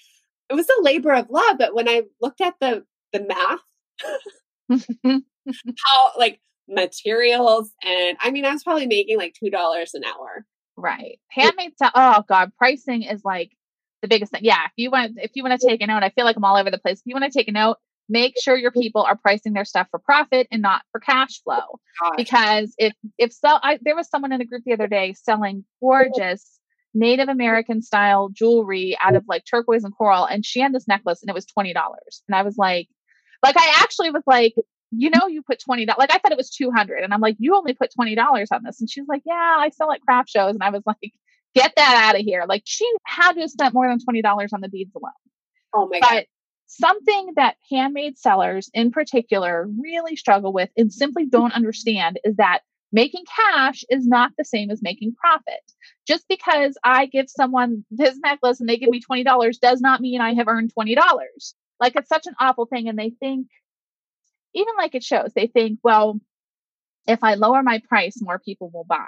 it 0.50 0.54
was 0.54 0.68
a 0.70 0.82
labor 0.82 1.14
of 1.14 1.30
love. 1.30 1.58
But 1.58 1.74
when 1.74 1.88
I 1.88 2.04
looked 2.22 2.42
at 2.42 2.56
the 2.60 2.84
the 3.14 3.26
math, 3.26 3.60
how 5.86 6.12
like 6.18 6.40
materials 6.68 7.72
and 7.84 8.18
I 8.20 8.32
mean, 8.32 8.46
I 8.46 8.54
was 8.54 8.64
probably 8.64 8.88
making 8.88 9.18
like 9.18 9.36
two 9.42 9.50
dollars 9.50 9.94
an 9.94 10.04
hour. 10.04 10.46
Right. 10.76 11.20
Handmade. 11.30 11.74
T- 11.82 11.90
oh 11.94 12.24
God, 12.28 12.52
pricing 12.58 13.04
is 13.04 13.22
like 13.24 13.52
the 14.02 14.08
biggest 14.08 14.32
thing. 14.32 14.42
Yeah. 14.44 14.66
If 14.66 14.72
you 14.78 14.92
want, 14.92 15.14
if 15.18 15.32
you 15.34 15.44
want 15.44 15.60
to 15.60 15.68
take 15.68 15.82
a 15.82 15.88
note, 15.88 16.04
I 16.04 16.10
feel 16.10 16.26
like 16.26 16.38
I'm 16.38 16.46
all 16.46 16.58
over 16.58 16.72
the 16.72 16.78
place. 16.78 17.00
If 17.00 17.06
you 17.06 17.16
want 17.16 17.32
to 17.32 17.38
take 17.38 17.48
a 17.48 17.52
note, 17.54 17.78
make 18.10 18.34
sure 18.42 18.58
your 18.58 18.72
people 18.72 19.04
are 19.04 19.16
pricing 19.16 19.54
their 19.54 19.66
stuff 19.66 19.88
for 19.92 20.00
profit 20.00 20.48
and 20.52 20.62
not 20.62 20.82
for 20.92 21.00
cash 21.00 21.42
flow. 21.44 21.80
Because 22.18 22.74
if 22.78 22.94
if 23.18 23.32
so, 23.32 23.48
I, 23.62 23.80
there 23.82 23.96
was 23.96 24.10
someone 24.10 24.34
in 24.34 24.42
a 24.42 24.46
group 24.46 24.64
the 24.66 24.74
other 24.74 24.88
day 24.88 25.14
selling 25.14 25.64
gorgeous 25.80 26.60
Native 26.94 27.30
American 27.30 27.82
style 27.82 28.30
jewelry 28.30 28.98
out 29.00 29.16
of 29.16 29.24
like 29.28 29.44
turquoise 29.50 29.84
and 29.84 29.96
coral, 29.96 30.26
and 30.26 30.46
she 30.46 30.60
had 30.60 30.74
this 30.74 30.88
necklace 30.88 31.22
and 31.22 31.30
it 31.30 31.36
was 31.36 31.46
twenty 31.46 31.74
dollars, 31.74 32.24
and 32.28 32.36
I 32.36 32.42
was 32.42 32.58
like, 32.58 32.90
like 33.44 33.56
I 33.58 33.74
actually 33.78 34.10
was 34.12 34.24
like. 34.28 34.54
You 34.92 35.12
know, 35.12 35.28
you 35.28 35.44
put 35.44 35.60
twenty 35.60 35.86
dollars. 35.86 36.00
Like 36.00 36.16
I 36.16 36.18
thought 36.18 36.32
it 36.32 36.38
was 36.38 36.50
two 36.50 36.72
hundred, 36.72 37.04
and 37.04 37.14
I'm 37.14 37.22
like, 37.22 37.36
you 37.38 37.56
only 37.56 37.76
put 37.76 37.94
twenty 37.94 38.16
dollars 38.16 38.50
on 38.52 38.64
this, 38.64 38.80
and 38.82 38.90
she's 38.90 39.08
like, 39.08 39.22
yeah, 39.24 39.36
I 39.60 39.70
sell 39.70 39.92
at 39.92 40.02
craft 40.02 40.30
shows, 40.30 40.56
and 40.56 40.64
I 40.64 40.72
was 40.72 40.82
like, 40.88 41.14
get 41.54 41.74
that 41.76 42.10
out 42.10 42.20
of 42.20 42.26
here. 42.26 42.46
Like 42.50 42.64
she 42.66 42.92
had 43.06 43.34
to 43.34 43.42
have 43.42 43.52
spent 43.52 43.76
more 43.76 43.88
than 43.88 44.00
twenty 44.00 44.24
dollars 44.24 44.52
on 44.52 44.62
the 44.62 44.68
beads 44.68 44.90
alone. 44.96 45.12
Oh 45.76 45.88
my 45.92 46.00
but, 46.00 46.10
god! 46.10 46.26
Something 46.72 47.34
that 47.36 47.56
handmade 47.72 48.20
sellers 48.20 48.70
in 48.76 48.92
particular 48.92 49.68
really 49.82 50.16
struggle 50.16 50.54
with 50.54 50.70
and 50.78 50.94
simply 50.94 51.26
don't 51.26 51.56
understand 51.56 52.20
is 52.24 52.36
that 52.36 52.60
making 52.92 53.24
cash 53.26 53.84
is 53.90 54.06
not 54.06 54.34
the 54.38 54.46
same 54.46 54.70
as 54.70 54.84
making 54.84 55.16
profit. 55.16 55.62
Just 56.08 56.28
because 56.30 56.78
I 56.84 57.08
give 57.08 57.26
someone 57.28 57.86
this 57.90 58.20
necklace 58.24 58.60
and 58.60 58.70
they 58.70 58.78
give 58.78 58.92
me 58.92 59.02
$20 59.02 59.60
does 59.60 59.82
not 59.82 60.00
mean 60.00 60.22
I 60.22 60.36
have 60.36 60.48
earned 60.48 60.72
$20. 60.78 60.96
Like 61.80 61.96
it's 61.96 62.08
such 62.08 62.28
an 62.28 62.36
awful 62.40 62.68
thing. 62.68 62.88
And 62.88 63.00
they 63.00 63.10
think, 63.20 63.48
even 64.54 64.76
like 64.78 64.94
it 64.94 65.04
shows, 65.04 65.32
they 65.34 65.48
think, 65.48 65.80
well, 65.84 66.20
if 67.08 67.24
I 67.24 67.34
lower 67.34 67.64
my 67.64 67.82
price, 67.90 68.22
more 68.22 68.38
people 68.38 68.70
will 68.72 68.84
buy. 68.84 69.08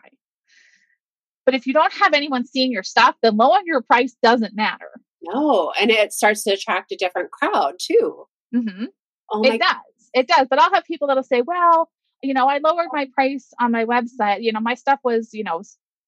But 1.46 1.54
if 1.54 1.68
you 1.68 1.74
don't 1.74 1.94
have 1.94 2.16
anyone 2.16 2.48
seeing 2.48 2.72
your 2.72 2.82
stuff, 2.82 3.16
then 3.22 3.38
lowering 3.38 3.66
your 3.68 3.84
price 3.84 4.16
doesn't 4.24 4.56
matter. 4.56 4.90
No, 5.22 5.72
and 5.80 5.92
it 5.92 6.14
starts 6.14 6.44
to 6.44 6.54
attract 6.54 6.92
a 6.92 6.96
different 6.98 7.32
crowd 7.32 7.76
too. 7.80 8.26
Mm-hmm. 8.54 8.86
Oh 9.32 9.44
it 9.44 9.60
does. 9.60 10.10
It 10.14 10.28
does. 10.28 10.48
But 10.50 10.60
I'll 10.60 10.74
have 10.74 10.84
people 10.86 11.08
that'll 11.08 11.24
say, 11.24 11.42
well, 11.42 11.90
you 12.22 12.34
know, 12.34 12.48
I 12.48 12.60
lowered 12.64 12.90
my 12.92 13.08
price 13.14 13.54
on 13.60 13.72
my 13.72 13.86
website. 13.86 14.42
You 14.42 14.52
know, 14.52 14.60
my 14.60 14.76
stuff 14.76 15.00
was, 15.04 15.30
you 15.34 15.44
know, 15.44 15.62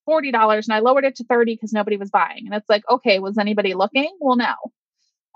$40 0.07 0.66
and 0.66 0.74
I 0.74 0.80
lowered 0.80 1.05
it 1.05 1.16
to 1.18 1.24
30 1.24 1.55
because 1.55 1.74
nobody 1.74 1.97
was 1.97 2.09
buying. 2.09 2.43
And 2.45 2.53
it's 2.53 2.70
like, 2.70 2.84
okay, 2.89 3.20
was 3.20 3.38
anybody 3.38 3.74
looking? 3.74 4.16
Well, 4.20 4.36
no. 4.36 4.53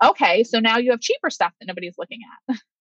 Okay, 0.04 0.44
so 0.44 0.60
now 0.60 0.78
you 0.78 0.92
have 0.92 1.00
cheaper 1.00 1.30
stuff 1.30 1.52
that 1.58 1.66
nobody's 1.66 1.96
looking 1.98 2.20
at. 2.48 2.56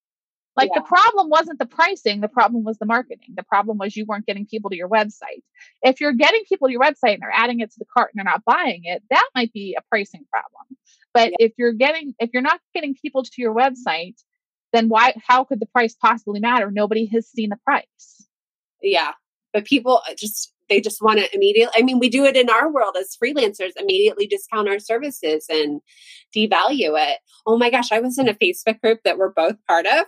Like 0.57 0.71
yeah. 0.73 0.81
the 0.81 0.87
problem 0.87 1.29
wasn't 1.29 1.59
the 1.59 1.67
pricing, 1.67 2.19
the 2.19 2.27
problem 2.27 2.63
was 2.63 2.79
the 2.79 2.87
marketing. 2.87 3.35
The 3.35 3.43
problem 3.43 3.77
was 3.77 3.95
you 3.95 4.05
weren't 4.05 4.25
getting 4.25 4.47
people 4.47 4.71
to 4.71 4.75
your 4.75 4.89
website. 4.89 5.43
If 5.83 6.01
you're 6.01 6.13
getting 6.13 6.43
people 6.49 6.67
to 6.67 6.71
your 6.71 6.81
website 6.81 7.13
and 7.13 7.21
they're 7.21 7.31
adding 7.31 7.59
it 7.59 7.71
to 7.71 7.79
the 7.79 7.85
cart 7.85 8.09
and 8.11 8.17
they're 8.17 8.31
not 8.31 8.43
buying 8.43 8.81
it, 8.83 9.03
that 9.11 9.29
might 9.35 9.53
be 9.53 9.77
a 9.77 9.83
pricing 9.89 10.25
problem. 10.31 10.77
But 11.13 11.29
yeah. 11.31 11.45
if 11.45 11.53
you're 11.57 11.73
getting 11.73 12.15
if 12.19 12.31
you're 12.33 12.41
not 12.41 12.59
getting 12.73 12.95
people 12.95 13.23
to 13.23 13.31
your 13.37 13.53
website, 13.53 14.15
then 14.73 14.89
why 14.89 15.13
how 15.25 15.43
could 15.43 15.59
the 15.59 15.67
price 15.67 15.93
possibly 15.93 16.39
matter? 16.39 16.71
Nobody 16.71 17.05
has 17.13 17.27
seen 17.27 17.49
the 17.49 17.59
price. 17.63 18.27
Yeah. 18.81 19.11
But 19.53 19.65
people 19.65 20.01
uh, 20.09 20.15
just 20.17 20.53
they 20.70 20.82
just 20.82 21.01
want 21.01 21.20
to 21.20 21.36
immediately 21.36 21.74
i 21.78 21.82
mean 21.82 21.99
we 21.99 22.09
do 22.09 22.26
it 22.26 22.36
in 22.36 22.49
our 22.49 22.72
world 22.72 22.95
as 22.99 23.18
freelancers 23.22 23.72
immediately 23.78 24.28
discount 24.28 24.68
our 24.68 24.80
services 24.80 25.45
and 25.49 25.82
devalue 26.36 26.99
it. 26.99 27.20
Oh 27.45 27.57
my 27.57 27.70
gosh 27.70 27.91
i 27.91 27.99
was 27.99 28.18
in 28.18 28.28
a 28.28 28.34
facebook 28.34 28.80
group 28.82 28.99
that 29.03 29.18
we're 29.18 29.32
both 29.32 29.55
part 29.68 29.86
of 29.86 30.05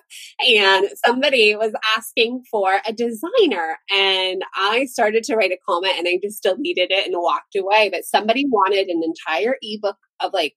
and 0.47 0.87
somebody 1.05 1.55
was 1.55 1.73
asking 1.95 2.43
for 2.49 2.79
a 2.85 2.93
designer 2.93 3.77
and 3.95 4.43
i 4.55 4.85
started 4.85 5.23
to 5.25 5.35
write 5.35 5.51
a 5.51 5.59
comment 5.67 5.93
and 5.97 6.07
i 6.07 6.19
just 6.21 6.43
deleted 6.43 6.91
it 6.91 7.07
and 7.07 7.15
walked 7.17 7.55
away 7.55 7.89
but 7.91 8.05
somebody 8.05 8.45
wanted 8.47 8.87
an 8.87 9.01
entire 9.03 9.57
ebook 9.61 9.97
of 10.19 10.33
like 10.33 10.55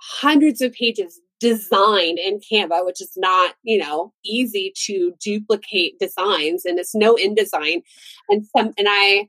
hundreds 0.00 0.60
of 0.60 0.72
pages 0.72 1.20
designed 1.40 2.18
in 2.18 2.40
Canva, 2.40 2.84
which 2.84 3.00
is 3.00 3.12
not, 3.16 3.54
you 3.62 3.78
know, 3.78 4.12
easy 4.24 4.72
to 4.86 5.12
duplicate 5.20 5.98
designs 5.98 6.64
and 6.64 6.78
it's 6.78 6.94
no 6.94 7.14
InDesign. 7.14 7.82
And 8.28 8.46
some 8.56 8.72
and 8.76 8.86
I 8.88 9.28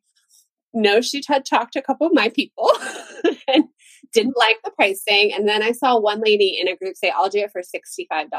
know 0.74 1.02
she 1.02 1.24
had 1.28 1.46
talked 1.46 1.74
to 1.74 1.80
a 1.80 1.84
couple 1.84 2.08
of 2.08 2.14
my 2.14 2.30
people 2.30 2.72
and 3.48 3.66
didn't 4.14 4.38
like 4.38 4.58
the 4.64 4.72
pricing. 4.72 5.34
And 5.34 5.48
then 5.48 5.64
I 5.64 5.72
saw 5.72 6.00
one 6.00 6.22
lady 6.22 6.58
in 6.60 6.68
a 6.68 6.76
group 6.76 6.96
say, 6.96 7.12
I'll 7.16 7.30
do 7.30 7.40
it 7.40 7.52
for 7.52 7.62
$65. 7.62 8.30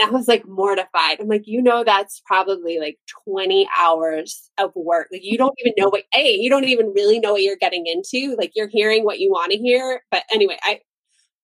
And 0.00 0.08
I 0.08 0.10
was 0.10 0.28
like 0.28 0.46
mortified. 0.46 1.20
I'm 1.20 1.28
like, 1.28 1.46
you 1.46 1.60
know, 1.60 1.82
that's 1.82 2.22
probably 2.24 2.78
like 2.78 2.98
20 3.26 3.68
hours 3.76 4.50
of 4.56 4.70
work. 4.76 5.08
Like, 5.10 5.22
you 5.24 5.36
don't 5.36 5.54
even 5.58 5.72
know 5.76 5.88
what, 5.88 6.04
A, 6.14 6.34
you 6.34 6.48
don't 6.48 6.64
even 6.64 6.92
really 6.94 7.18
know 7.18 7.32
what 7.32 7.42
you're 7.42 7.56
getting 7.56 7.84
into. 7.86 8.36
Like, 8.36 8.52
you're 8.54 8.68
hearing 8.68 9.04
what 9.04 9.18
you 9.18 9.30
want 9.30 9.50
to 9.52 9.58
hear. 9.58 10.02
But 10.10 10.22
anyway, 10.32 10.56
I, 10.62 10.80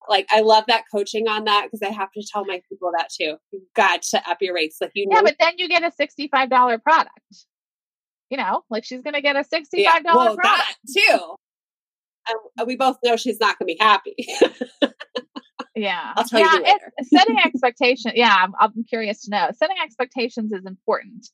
like 0.09 0.27
I 0.31 0.41
love 0.41 0.65
that 0.69 0.85
coaching 0.93 1.29
on 1.29 1.45
that 1.45 1.67
because 1.67 1.87
I 1.87 1.93
have 1.93 2.11
to 2.13 2.27
tell 2.33 2.45
my 2.45 2.61
people 2.69 2.93
that 2.97 3.09
too. 3.11 3.37
You've 3.53 3.63
got 3.75 4.03
to 4.03 4.23
up 4.29 4.39
your 4.41 4.55
rates. 4.55 4.79
Like 4.81 4.93
you 4.95 5.07
know, 5.09 5.17
yeah, 5.17 5.23
but 5.23 5.37
then 5.39 5.55
you 5.59 5.69
get 5.69 5.83
a 5.83 5.91
sixty-five 5.91 6.51
dollar 6.51 6.79
product. 6.79 7.11
You 8.31 8.39
know, 8.39 8.63
like 8.71 8.85
she's 8.85 9.03
gonna 9.03 9.21
get 9.21 9.37
a 9.37 9.45
sixty-five 9.45 10.05
dollar 10.05 10.25
yeah, 10.25 10.29
well, 10.29 10.37
product 10.37 10.77
too. 10.95 11.35
And 12.59 12.67
we 12.67 12.77
both 12.77 12.97
know 13.05 13.17
she's 13.17 13.39
not 13.41 13.59
gonna 13.59 13.67
be 13.67 13.77
happy. 13.79 14.15
yeah, 15.75 16.13
I'll 16.17 16.25
tell 16.25 16.41
yeah, 16.41 16.55
you 16.55 16.63
later. 16.63 16.93
setting 17.03 17.39
expectations. 17.45 18.15
Yeah, 18.17 18.35
I'm, 18.35 18.53
I'm 18.59 18.85
curious 18.89 19.23
to 19.25 19.31
know. 19.31 19.51
Setting 19.57 19.77
expectations 19.83 20.53
is 20.53 20.65
important. 20.67 21.29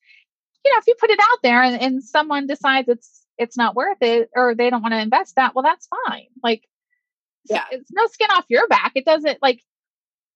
You 0.64 0.72
know, 0.72 0.78
if 0.78 0.86
you 0.86 0.94
put 0.98 1.10
it 1.10 1.18
out 1.20 1.38
there 1.42 1.62
and, 1.62 1.80
and 1.80 2.04
someone 2.04 2.46
decides 2.46 2.88
it's 2.88 3.24
it's 3.38 3.56
not 3.56 3.74
worth 3.74 4.02
it 4.02 4.28
or 4.36 4.54
they 4.54 4.68
don't 4.68 4.82
want 4.82 4.92
to 4.92 5.00
invest 5.00 5.36
that, 5.36 5.54
well, 5.54 5.62
that's 5.62 5.88
fine. 6.06 6.26
Like 6.42 6.64
yeah. 7.48 7.64
it's 7.70 7.90
no 7.92 8.06
skin 8.06 8.28
off 8.30 8.44
your 8.48 8.66
back. 8.68 8.92
It 8.94 9.04
doesn't 9.04 9.38
like 9.42 9.60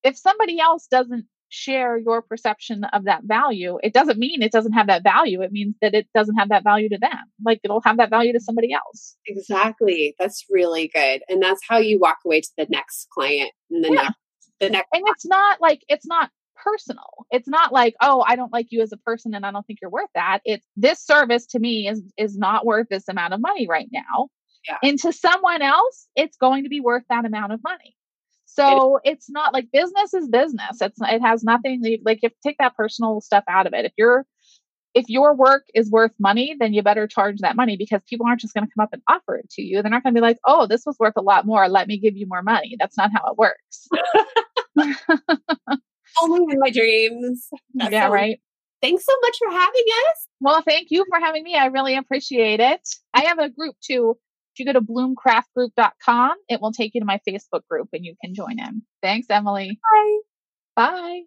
if 0.02 0.16
somebody 0.16 0.60
else 0.60 0.86
doesn't 0.90 1.26
share 1.48 1.96
your 1.96 2.20
perception 2.20 2.84
of 2.92 3.04
that 3.04 3.22
value, 3.24 3.78
it 3.82 3.92
doesn't 3.92 4.18
mean 4.18 4.42
it 4.42 4.52
doesn't 4.52 4.72
have 4.72 4.88
that 4.88 5.04
value. 5.04 5.40
It 5.40 5.52
means 5.52 5.76
that 5.80 5.94
it 5.94 6.08
doesn't 6.14 6.36
have 6.36 6.48
that 6.48 6.64
value 6.64 6.88
to 6.88 6.98
them. 6.98 7.24
Like 7.44 7.60
it'll 7.62 7.82
have 7.82 7.96
that 7.98 8.10
value 8.10 8.32
to 8.32 8.40
somebody 8.40 8.72
else. 8.72 9.16
Exactly. 9.26 10.14
That's 10.18 10.44
really 10.50 10.88
good. 10.88 11.22
And 11.28 11.42
that's 11.42 11.60
how 11.68 11.78
you 11.78 11.98
walk 11.98 12.18
away 12.24 12.40
to 12.40 12.50
the 12.58 12.66
next 12.68 13.08
client 13.10 13.52
and 13.70 13.84
the 13.84 13.88
yeah. 13.88 14.02
next 14.02 14.16
the 14.60 14.70
next 14.70 14.88
And 14.92 15.02
it's 15.06 15.26
not 15.26 15.60
like 15.60 15.82
it's 15.88 16.06
not 16.06 16.30
personal. 16.56 17.26
It's 17.30 17.48
not 17.48 17.72
like, 17.72 17.94
oh, 18.00 18.24
I 18.26 18.36
don't 18.36 18.52
like 18.52 18.68
you 18.70 18.80
as 18.80 18.92
a 18.92 18.96
person 18.96 19.34
and 19.34 19.44
I 19.44 19.50
don't 19.50 19.66
think 19.66 19.80
you're 19.80 19.90
worth 19.90 20.10
that. 20.14 20.40
It's 20.44 20.66
this 20.76 21.00
service 21.00 21.46
to 21.46 21.58
me 21.58 21.88
is 21.88 22.02
is 22.16 22.36
not 22.36 22.66
worth 22.66 22.88
this 22.90 23.08
amount 23.08 23.34
of 23.34 23.40
money 23.40 23.66
right 23.68 23.88
now. 23.92 24.28
Yeah. 24.68 24.78
And 24.82 24.98
to 25.00 25.12
someone 25.12 25.62
else, 25.62 26.06
it's 26.16 26.36
going 26.36 26.64
to 26.64 26.68
be 26.68 26.80
worth 26.80 27.04
that 27.10 27.24
amount 27.24 27.52
of 27.52 27.60
money. 27.62 27.96
So 28.46 29.00
it, 29.04 29.12
it's 29.12 29.28
not 29.28 29.52
like 29.52 29.66
business 29.72 30.14
is 30.14 30.28
business. 30.28 30.80
It's 30.80 30.98
it 31.00 31.20
has 31.20 31.42
nothing 31.42 31.82
like 32.04 32.20
if 32.22 32.32
take 32.42 32.56
that 32.58 32.76
personal 32.76 33.20
stuff 33.20 33.44
out 33.48 33.66
of 33.66 33.74
it. 33.74 33.84
If 33.84 33.92
you're 33.98 34.24
if 34.94 35.06
your 35.08 35.34
work 35.34 35.64
is 35.74 35.90
worth 35.90 36.12
money, 36.20 36.56
then 36.58 36.72
you 36.72 36.82
better 36.82 37.08
charge 37.08 37.38
that 37.40 37.56
money 37.56 37.76
because 37.76 38.00
people 38.08 38.26
aren't 38.26 38.40
just 38.40 38.54
going 38.54 38.64
to 38.64 38.72
come 38.72 38.84
up 38.84 38.90
and 38.92 39.02
offer 39.08 39.36
it 39.36 39.50
to 39.50 39.62
you. 39.62 39.82
They're 39.82 39.90
not 39.90 40.04
going 40.04 40.14
to 40.14 40.20
be 40.20 40.22
like, 40.22 40.38
oh, 40.46 40.66
this 40.68 40.84
was 40.86 40.96
worth 41.00 41.14
a 41.16 41.22
lot 41.22 41.44
more. 41.46 41.68
Let 41.68 41.88
me 41.88 41.98
give 41.98 42.16
you 42.16 42.26
more 42.28 42.42
money. 42.42 42.76
That's 42.78 42.96
not 42.96 43.10
how 43.12 43.32
it 43.32 43.36
works. 43.36 43.88
Only 46.22 46.52
in 46.52 46.60
my 46.60 46.70
dreams. 46.70 47.48
That's 47.74 47.92
yeah, 47.92 48.08
right. 48.08 48.38
Thanks 48.80 49.04
so 49.04 49.12
much 49.22 49.36
for 49.38 49.50
having 49.50 49.84
us. 50.10 50.28
Well, 50.40 50.62
thank 50.62 50.88
you 50.90 51.04
for 51.08 51.18
having 51.18 51.42
me. 51.42 51.56
I 51.56 51.66
really 51.66 51.96
appreciate 51.96 52.60
it. 52.60 52.80
I 53.12 53.24
have 53.24 53.38
a 53.38 53.48
group 53.48 53.74
too. 53.82 54.16
If 54.54 54.60
you 54.60 54.66
go 54.66 54.78
to 54.78 54.80
bloomcraftgroup.com, 54.80 56.36
it 56.48 56.60
will 56.60 56.70
take 56.70 56.94
you 56.94 57.00
to 57.00 57.04
my 57.04 57.20
Facebook 57.28 57.66
group 57.68 57.88
and 57.92 58.04
you 58.04 58.14
can 58.22 58.34
join 58.34 58.60
in. 58.60 58.82
Thanks, 59.02 59.26
Emily. 59.28 59.80
Bye. 59.92 60.18
Bye. 60.76 61.22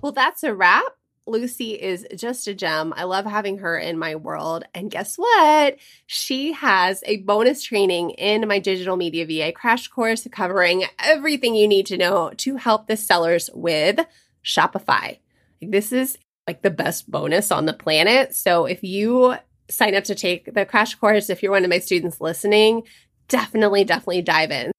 Well, 0.00 0.12
that's 0.12 0.44
a 0.44 0.54
wrap. 0.54 0.84
Lucy 1.26 1.72
is 1.72 2.06
just 2.14 2.46
a 2.46 2.54
gem. 2.54 2.94
I 2.96 3.02
love 3.02 3.26
having 3.26 3.58
her 3.58 3.76
in 3.76 3.98
my 3.98 4.14
world. 4.14 4.62
And 4.72 4.88
guess 4.88 5.16
what? 5.16 5.78
She 6.06 6.52
has 6.52 7.02
a 7.06 7.16
bonus 7.18 7.64
training 7.64 8.10
in 8.10 8.46
my 8.46 8.60
digital 8.60 8.96
media 8.96 9.26
VA 9.26 9.50
crash 9.50 9.88
course 9.88 10.28
covering 10.30 10.84
everything 11.00 11.56
you 11.56 11.66
need 11.66 11.86
to 11.86 11.96
know 11.96 12.30
to 12.36 12.54
help 12.54 12.86
the 12.86 12.96
sellers 12.96 13.50
with 13.52 13.98
Shopify. 14.44 15.18
This 15.60 15.92
is 15.92 16.16
like 16.48 16.62
the 16.62 16.70
best 16.70 17.10
bonus 17.10 17.52
on 17.52 17.66
the 17.66 17.74
planet. 17.74 18.34
So 18.34 18.64
if 18.64 18.82
you 18.82 19.34
sign 19.68 19.94
up 19.94 20.04
to 20.04 20.14
take 20.14 20.54
the 20.54 20.64
crash 20.64 20.94
course, 20.94 21.28
if 21.28 21.42
you're 21.42 21.52
one 21.52 21.62
of 21.62 21.68
my 21.68 21.78
students 21.78 22.22
listening, 22.22 22.84
definitely, 23.28 23.84
definitely 23.84 24.22
dive 24.22 24.50
in. 24.50 24.72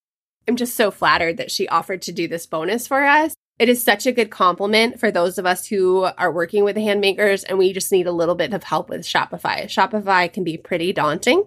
I'm 0.48 0.56
just 0.56 0.76
so 0.76 0.90
flattered 0.90 1.38
that 1.38 1.52
she 1.52 1.68
offered 1.68 2.02
to 2.04 2.12
do 2.12 2.28
this 2.28 2.48
bonus 2.48 2.88
for 2.88 3.06
us. 3.06 3.36
It 3.60 3.70
is 3.70 3.84
such 3.84 4.08
a 4.08 4.12
good 4.12 4.32
compliment 4.32 5.00
for 5.00 5.12
those 5.12 5.38
of 5.38 5.46
us 5.46 5.68
who 5.68 6.08
are 6.18 6.32
working 6.32 6.64
with 6.64 6.76
the 6.76 6.82
handmakers 6.82 7.46
and 7.48 7.60
we 7.60 7.72
just 7.72 7.92
need 7.92 8.08
a 8.08 8.12
little 8.12 8.34
bit 8.34 8.52
of 8.52 8.64
help 8.64 8.90
with 8.90 9.02
Shopify. 9.02 9.66
Shopify 9.66 10.34
can 10.34 10.44
be 10.44 10.58
pretty 10.58 10.92
daunting. 10.92 11.44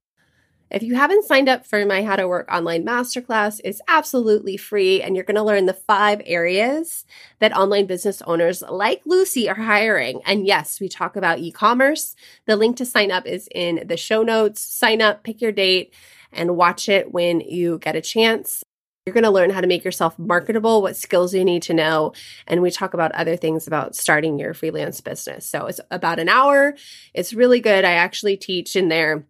If 0.73 0.83
you 0.83 0.95
haven't 0.95 1.27
signed 1.27 1.51
up 1.51 1.67
for 1.67 1.85
my 1.85 2.03
How 2.03 2.17
to 2.17 2.27
Work 2.27 2.51
Online 2.51 2.83
Masterclass, 2.83 3.61
it's 3.63 3.83
absolutely 3.89 4.57
free 4.57 5.03
and 5.03 5.15
you're 5.15 5.25
going 5.25 5.37
to 5.37 5.43
learn 5.43 5.67
the 5.67 5.75
five 5.75 6.23
areas 6.25 7.05
that 7.41 7.55
online 7.55 7.85
business 7.85 8.23
owners 8.23 8.63
like 8.63 9.03
Lucy 9.05 9.51
are 9.51 9.55
hiring. 9.55 10.23
And 10.25 10.47
yes, 10.47 10.81
we 10.81 10.89
talk 10.89 11.15
about 11.15 11.41
e-commerce. 11.41 12.17
The 12.47 12.57
link 12.57 12.79
to 12.79 12.87
sign 12.87 13.11
up 13.11 13.27
is 13.27 13.51
in 13.55 13.87
the 13.87 13.99
show 13.99 14.23
notes. 14.23 14.63
Sign 14.63 15.03
up, 15.03 15.25
pick 15.25 15.43
your 15.43 15.53
date, 15.53 15.93
and 16.33 16.57
watch 16.57 16.89
it 16.89 17.13
when 17.13 17.43
you 17.43 17.77
get 17.79 17.95
a 17.95 18.01
chance. 18.01 18.65
You're 19.05 19.13
going 19.13 19.25
to 19.25 19.31
learn 19.31 19.51
how 19.51 19.61
to 19.61 19.67
make 19.67 19.85
yourself 19.85 20.19
marketable, 20.19 20.81
what 20.81 20.97
skills 20.97 21.35
you 21.35 21.45
need 21.45 21.65
to 21.65 21.75
know. 21.75 22.15
And 22.47 22.63
we 22.63 22.71
talk 22.71 22.95
about 22.95 23.13
other 23.13 23.37
things 23.37 23.67
about 23.67 23.95
starting 23.95 24.39
your 24.39 24.55
freelance 24.55 25.03
business. 25.03 25.45
So 25.45 25.67
it's 25.67 25.81
about 25.91 26.19
an 26.19 26.31
hour. 26.31 26.77
It's 27.13 27.35
really 27.35 27.61
good. 27.61 27.85
I 27.85 27.93
actually 27.93 28.39
teach 28.39 28.75
in 28.75 28.89
there 28.89 29.27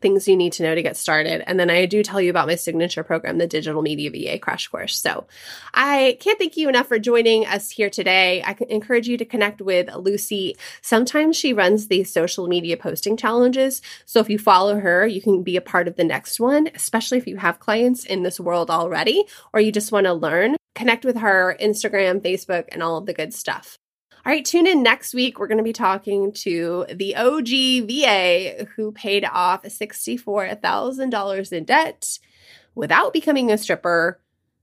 things 0.00 0.28
you 0.28 0.36
need 0.36 0.52
to 0.54 0.62
know 0.62 0.74
to 0.74 0.82
get 0.82 0.96
started. 0.96 1.42
And 1.48 1.58
then 1.58 1.70
I 1.70 1.86
do 1.86 2.02
tell 2.02 2.20
you 2.20 2.30
about 2.30 2.46
my 2.46 2.54
signature 2.54 3.02
program, 3.02 3.38
the 3.38 3.46
Digital 3.46 3.82
Media 3.82 4.10
VA 4.10 4.38
Crash 4.38 4.68
Course. 4.68 4.98
So 4.98 5.26
I 5.74 6.16
can't 6.20 6.38
thank 6.38 6.56
you 6.56 6.68
enough 6.68 6.86
for 6.86 6.98
joining 6.98 7.46
us 7.46 7.70
here 7.70 7.90
today. 7.90 8.42
I 8.42 8.56
encourage 8.68 9.08
you 9.08 9.16
to 9.16 9.24
connect 9.24 9.60
with 9.60 9.94
Lucy. 9.94 10.56
Sometimes 10.82 11.36
she 11.36 11.52
runs 11.52 11.88
these 11.88 12.12
social 12.12 12.46
media 12.46 12.76
posting 12.76 13.16
challenges. 13.16 13.82
So 14.06 14.20
if 14.20 14.28
you 14.28 14.38
follow 14.38 14.78
her, 14.80 15.06
you 15.06 15.20
can 15.20 15.42
be 15.42 15.56
a 15.56 15.60
part 15.60 15.88
of 15.88 15.96
the 15.96 16.04
next 16.04 16.40
one, 16.40 16.68
especially 16.74 17.18
if 17.18 17.26
you 17.26 17.36
have 17.36 17.60
clients 17.60 18.04
in 18.04 18.22
this 18.22 18.40
world 18.40 18.70
already 18.70 19.24
or 19.52 19.60
you 19.60 19.72
just 19.72 19.92
want 19.92 20.06
to 20.06 20.12
learn. 20.12 20.56
Connect 20.74 21.04
with 21.04 21.16
her 21.16 21.56
Instagram, 21.60 22.20
Facebook, 22.20 22.66
and 22.70 22.82
all 22.82 22.98
of 22.98 23.06
the 23.06 23.12
good 23.12 23.34
stuff. 23.34 23.78
All 24.26 24.32
right, 24.32 24.44
tune 24.44 24.66
in 24.66 24.82
next 24.82 25.14
week. 25.14 25.38
We're 25.38 25.46
going 25.46 25.58
to 25.58 25.64
be 25.64 25.72
talking 25.72 26.32
to 26.32 26.86
the 26.92 27.16
OG 27.16 27.86
VA 27.86 28.66
who 28.74 28.92
paid 28.92 29.24
off 29.24 29.62
$64,000 29.62 31.52
in 31.52 31.64
debt 31.64 32.18
without 32.74 33.12
becoming 33.12 33.50
a 33.50 33.58
stripper 33.58 34.20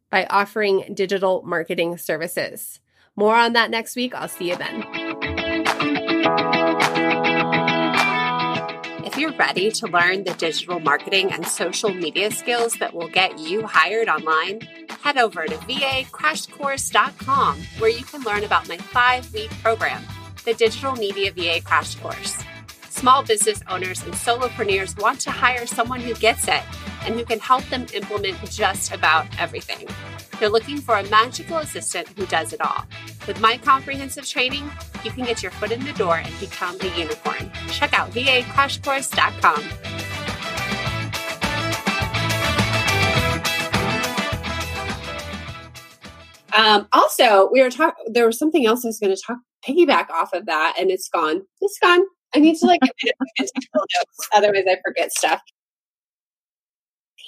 by 0.09 0.25
offering 0.25 0.93
digital 0.93 1.41
marketing 1.43 1.97
services. 1.97 2.79
More 3.15 3.35
on 3.35 3.53
that 3.53 3.71
next 3.71 3.95
week. 3.95 4.13
I'll 4.13 4.27
see 4.27 4.49
you 4.49 4.57
then. 4.57 5.24
You're 9.25 9.33
ready 9.37 9.71
to 9.71 9.87
learn 9.87 10.23
the 10.23 10.35
digital 10.35 10.79
marketing 10.79 11.31
and 11.31 11.47
social 11.47 11.91
media 11.91 12.29
skills 12.29 12.75
that 12.75 12.93
will 12.93 13.07
get 13.07 13.39
you 13.39 13.65
hired 13.65 14.07
online, 14.07 14.61
head 15.01 15.17
over 15.17 15.47
to 15.47 15.55
vacrashcourse.com 15.55 17.59
where 17.79 17.89
you 17.89 18.03
can 18.03 18.21
learn 18.21 18.43
about 18.43 18.69
my 18.69 18.77
five 18.77 19.33
week 19.33 19.49
program, 19.63 20.03
the 20.43 20.53
Digital 20.53 20.93
Media 20.93 21.31
VA 21.31 21.59
Crash 21.59 21.95
Course. 21.95 22.37
Small 22.91 23.23
business 23.23 23.63
owners 23.67 24.03
and 24.03 24.13
solopreneurs 24.13 25.01
want 25.01 25.19
to 25.21 25.31
hire 25.31 25.65
someone 25.65 26.01
who 26.01 26.13
gets 26.13 26.47
it 26.47 26.61
and 27.05 27.15
who 27.15 27.25
can 27.25 27.39
help 27.39 27.63
them 27.65 27.85
implement 27.93 28.37
just 28.49 28.91
about 28.91 29.27
everything. 29.39 29.87
They're 30.39 30.49
looking 30.49 30.77
for 30.77 30.97
a 30.97 31.03
magical 31.09 31.57
assistant 31.57 32.07
who 32.09 32.25
does 32.25 32.53
it 32.53 32.61
all. 32.61 32.85
With 33.27 33.39
my 33.39 33.57
comprehensive 33.57 34.27
training, 34.27 34.69
you 35.03 35.11
can 35.11 35.25
get 35.25 35.41
your 35.41 35.51
foot 35.51 35.71
in 35.71 35.83
the 35.83 35.93
door 35.93 36.17
and 36.17 36.39
become 36.39 36.77
a 36.81 36.97
unicorn. 36.97 37.51
Check 37.69 37.97
out 37.97 38.11
vacrashcourse.com. 38.11 39.63
Um, 46.55 46.87
also, 46.93 47.49
we 47.51 47.61
were 47.61 47.69
talking. 47.69 48.05
There 48.13 48.25
was 48.25 48.39
something 48.39 48.65
else 48.65 48.85
I 48.85 48.87
was 48.87 48.99
going 48.99 49.13
to 49.15 49.21
talk 49.21 49.37
piggyback 49.67 50.09
off 50.09 50.33
of 50.33 50.45
that, 50.45 50.75
and 50.79 50.89
it's 50.89 51.09
gone. 51.09 51.41
It's 51.61 51.77
gone. 51.79 52.05
I 52.33 52.39
need 52.39 52.57
to 52.57 52.65
like 52.65 52.79
otherwise 54.33 54.63
I 54.67 54.77
forget 54.85 55.11
stuff. 55.11 55.41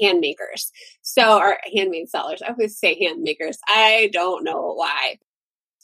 Hand 0.01 0.19
makers. 0.19 0.71
So, 1.01 1.21
our 1.23 1.59
handmade 1.75 2.09
sellers. 2.09 2.41
I 2.41 2.49
always 2.51 2.77
say 2.79 2.99
handmakers. 2.99 3.57
I 3.67 4.09
don't 4.13 4.43
know 4.43 4.73
why. 4.75 5.17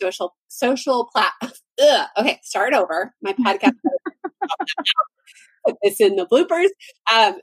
Social 0.01 0.35
social 0.47 1.09
plat. 1.13 1.33
Ugh. 1.81 2.07
Okay, 2.19 2.39
start 2.43 2.73
over. 2.73 3.13
My 3.21 3.33
podcast. 3.45 3.73
it's 5.81 5.99
in 6.01 6.15
the 6.15 6.25
bloopers. 6.25 6.69
Um, 7.13 7.39